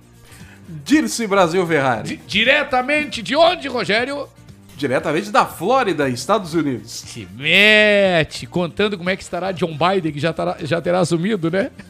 Dirce 0.67 1.27
Brasil 1.27 1.65
Ferrari. 1.65 2.19
Diretamente 2.27 3.21
de 3.21 3.35
onde, 3.35 3.67
Rogério? 3.67 4.27
Diretamente 4.75 5.31
da 5.31 5.45
Flórida, 5.45 6.09
Estados 6.09 6.53
Unidos. 6.53 6.91
Se 6.91 7.27
mete, 7.33 8.45
contando 8.45 8.97
como 8.97 9.09
é 9.09 9.15
que 9.15 9.23
estará 9.23 9.51
John 9.51 9.77
Biden, 9.77 10.11
que 10.11 10.19
já, 10.19 10.33
terá, 10.33 10.57
já 10.61 10.81
terá 10.81 10.99
assumido, 10.99 11.49
né? 11.49 11.71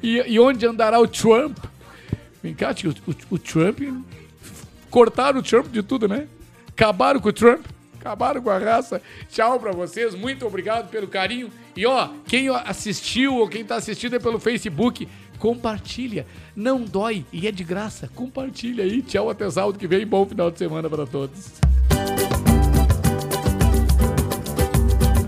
E, 0.00 0.22
e 0.28 0.38
onde 0.38 0.64
andará 0.64 1.00
o 1.00 1.08
Trump? 1.08 1.58
Vem 2.40 2.54
cá, 2.54 2.72
tio, 2.72 2.94
o, 3.04 3.34
o 3.34 3.38
Trump. 3.38 3.80
Cortaram 4.88 5.40
o 5.40 5.42
Trump 5.42 5.66
de 5.72 5.82
tudo, 5.82 6.06
né? 6.06 6.28
Acabaram 6.68 7.18
com 7.18 7.30
o 7.30 7.32
Trump. 7.32 7.66
Acabaram 7.98 8.42
com 8.42 8.50
a 8.50 8.58
raça. 8.58 9.02
Tchau 9.30 9.58
pra 9.58 9.72
vocês. 9.72 10.14
Muito 10.14 10.46
obrigado 10.46 10.88
pelo 10.88 11.08
carinho. 11.08 11.50
E 11.74 11.86
ó, 11.86 12.10
quem 12.26 12.48
assistiu 12.48 13.34
ou 13.36 13.48
quem 13.48 13.64
tá 13.64 13.76
assistindo 13.76 14.14
é 14.14 14.18
pelo 14.18 14.38
Facebook, 14.38 15.08
compartilha. 15.38 16.26
Não 16.54 16.82
dói 16.82 17.24
e 17.32 17.46
é 17.46 17.52
de 17.52 17.64
graça. 17.64 18.08
Compartilha 18.14 18.84
aí. 18.84 19.02
Tchau, 19.02 19.30
até 19.30 19.50
sábado 19.50 19.78
que 19.78 19.86
vem. 19.86 20.06
Bom 20.06 20.26
final 20.26 20.50
de 20.50 20.58
semana 20.58 20.88
pra 20.88 21.06
todos. 21.06 21.52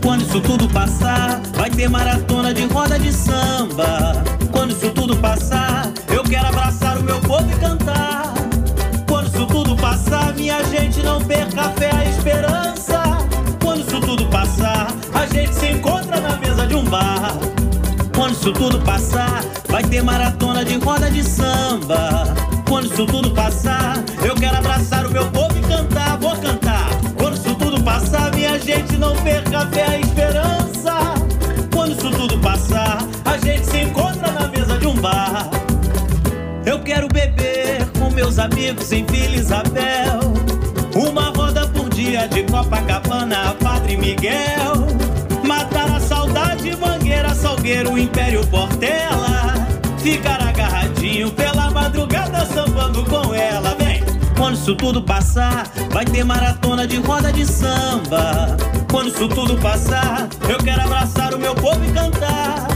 Quando 0.06 0.22
isso 0.22 0.40
tudo 0.40 0.68
passar, 0.68 1.40
vai 1.56 1.68
ter 1.68 1.90
maratona 1.90 2.54
de 2.54 2.64
roda 2.66 2.96
de 2.96 3.12
samba. 3.12 4.12
Quando 4.52 4.70
isso 4.70 4.90
tudo 4.92 5.16
passar, 5.16 5.92
eu 6.08 6.22
quero 6.22 6.46
abraçar 6.46 6.96
o 6.96 7.02
meu 7.02 7.20
povo 7.22 7.50
e 7.50 7.56
cantar. 7.58 8.32
Quando 9.08 9.26
isso 9.26 9.46
tudo 9.46 9.76
passar, 9.76 10.32
minha 10.34 10.62
gente 10.64 11.02
não 11.02 11.20
perca 11.24 11.62
a 11.62 11.70
fé, 11.70 11.90
a 11.92 12.04
esperança. 12.04 13.02
Quando 13.60 13.80
isso 13.80 14.00
tudo 14.00 14.26
passar, 14.28 14.94
a 15.12 15.26
gente 15.26 15.52
se 15.54 15.70
encontra 15.72 16.20
na 16.20 16.36
mesa 16.36 16.66
de 16.68 16.74
um 16.76 16.84
bar. 16.84 17.55
Quando 18.16 18.32
isso 18.32 18.50
tudo 18.50 18.80
passar, 18.80 19.44
vai 19.68 19.84
ter 19.84 20.02
maratona 20.02 20.64
de 20.64 20.78
roda 20.78 21.10
de 21.10 21.22
samba. 21.22 22.24
Quando 22.66 22.86
isso 22.86 23.04
tudo 23.04 23.30
passar, 23.32 24.02
eu 24.24 24.34
quero 24.34 24.56
abraçar 24.56 25.04
o 25.06 25.10
meu 25.10 25.26
povo 25.26 25.54
e 25.58 25.60
cantar, 25.60 26.16
vou 26.18 26.34
cantar. 26.34 26.88
Quando 27.18 27.36
isso 27.36 27.54
tudo 27.56 27.78
passar, 27.82 28.34
minha 28.34 28.58
gente 28.58 28.96
não 28.96 29.14
perca 29.16 29.58
a 29.58 29.66
fé, 29.66 29.84
a 29.84 29.98
esperança. 30.00 30.94
Quando 31.70 31.92
isso 31.92 32.10
tudo 32.10 32.38
passar, 32.38 33.06
a 33.26 33.36
gente 33.36 33.66
se 33.66 33.82
encontra 33.82 34.32
na 34.32 34.48
mesa 34.48 34.78
de 34.78 34.86
um 34.86 34.94
bar. 34.94 35.50
Eu 36.64 36.80
quero 36.80 37.08
beber 37.08 37.86
com 37.98 38.10
meus 38.10 38.38
amigos 38.38 38.92
em 38.92 39.04
Vila 39.04 39.36
Isabel. 39.36 40.20
Uma 40.94 41.28
roda 41.36 41.68
por 41.68 41.90
dia 41.90 42.26
de 42.28 42.44
Copacabana, 42.44 43.54
Padre 43.60 43.98
Miguel. 43.98 44.86
Salgueiro, 47.66 47.98
Império 47.98 48.46
Portela. 48.46 49.54
Ficar 49.98 50.40
agarradinho 50.40 51.32
pela 51.32 51.68
madrugada, 51.68 52.46
sambando 52.46 53.04
com 53.06 53.34
ela, 53.34 53.74
vem. 53.74 54.04
Quando 54.36 54.54
isso 54.54 54.76
tudo 54.76 55.02
passar, 55.02 55.66
vai 55.90 56.04
ter 56.04 56.24
maratona 56.24 56.86
de 56.86 56.98
roda 56.98 57.32
de 57.32 57.44
samba. 57.44 58.56
Quando 58.88 59.08
isso 59.08 59.26
tudo 59.26 59.56
passar, 59.56 60.28
eu 60.48 60.58
quero 60.58 60.80
abraçar 60.82 61.34
o 61.34 61.38
meu 61.40 61.56
povo 61.56 61.84
e 61.84 61.90
cantar. 61.90 62.68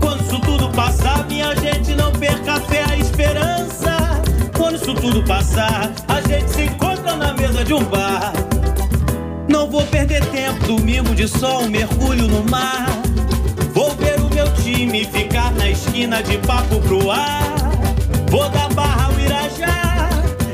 Quando 0.00 0.24
isso 0.24 0.40
tudo 0.40 0.70
passar, 0.70 1.24
minha 1.28 1.54
gente 1.54 1.94
não 1.94 2.10
perca 2.10 2.54
a 2.54 2.60
fé, 2.62 2.84
a 2.90 2.96
esperança. 2.96 4.20
Quando 4.56 4.74
isso 4.74 4.92
tudo 4.94 5.22
passar, 5.22 5.92
a 6.08 6.20
gente 6.22 6.50
se 6.50 6.62
encontra 6.62 7.14
na 7.14 7.32
mesa 7.32 7.64
de 7.64 7.72
um 7.72 7.84
bar. 7.84 8.32
Não 9.48 9.70
vou 9.70 9.86
perder 9.86 10.24
tempo, 10.30 10.66
domingo 10.66 11.14
de 11.14 11.28
sol, 11.28 11.68
mergulho 11.68 12.26
no 12.26 12.42
mar. 12.50 13.05
Meu 14.66 14.74
time 14.74 15.04
ficar 15.04 15.52
na 15.52 15.70
esquina 15.70 16.20
de 16.24 16.38
papo 16.38 16.80
pro 16.80 17.08
ar. 17.08 17.54
Vou 18.28 18.48
da 18.50 18.68
Barra 18.70 19.06
ao 19.06 19.20
Irajá, 19.20 20.10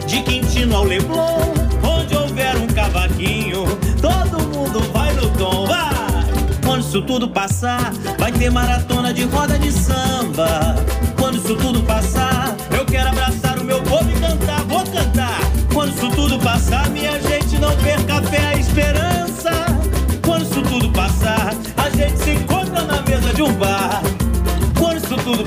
de 0.07 0.21
Quintino 0.21 0.77
ao 0.77 0.85
Leblon. 0.85 1.55
Onde 1.83 2.15
houver 2.15 2.55
um 2.59 2.67
cavaquinho, 2.67 3.65
todo 4.03 4.39
mundo 4.49 4.83
vai 4.93 5.15
no 5.15 5.31
tom, 5.31 5.67
vai! 5.67 6.27
Quando 6.63 6.83
isso 6.83 7.01
tudo 7.01 7.27
passar, 7.27 7.91
vai 8.19 8.31
ter 8.31 8.51
maratona 8.51 9.15
de 9.15 9.25
roda 9.25 9.59
de 9.59 9.73
samba. 9.73 10.77
Quando 11.19 11.39
isso 11.39 11.57
tudo 11.57 11.83
passar, 11.83 12.55
eu 12.71 12.85
quero 12.85 13.09
abraçar 13.09 13.59
o 13.61 13.65
meu 13.65 13.81
povo 13.83 14.11
e 14.11 14.21
cantar, 14.21 14.61
vou 14.65 14.85
cantar. 14.85 15.41
Quando 15.73 15.97
isso 15.97 16.11
tudo 16.11 16.39
passar, 16.39 16.91
minha 16.91 17.19
gente 17.19 17.57
não 17.59 17.75
perca 17.77 18.12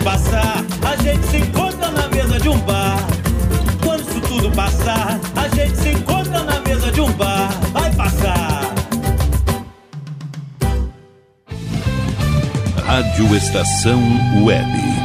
passar, 0.06 0.64
a 0.88 0.96
gente 1.02 1.26
se 1.26 1.38
encontra 1.38 1.90
na 1.90 2.08
mesa 2.10 2.40
de 2.40 2.48
um 2.48 2.60
bar. 2.60 3.00
Quando 3.84 4.02
isso 4.02 4.22
tudo 4.22 4.52
passar, 4.52 5.20
a 5.36 5.48
gente 5.48 5.76
se 5.78 5.90
encontra 5.90 6.44
na 6.44 6.60
mesa 6.60 6.92
de 6.92 7.02
um 7.02 7.12
bar. 7.14 7.50
Vai 7.74 7.92
passar. 7.92 8.62
Rádio 12.86 13.36
Estação 13.36 14.00
Web. 14.44 15.05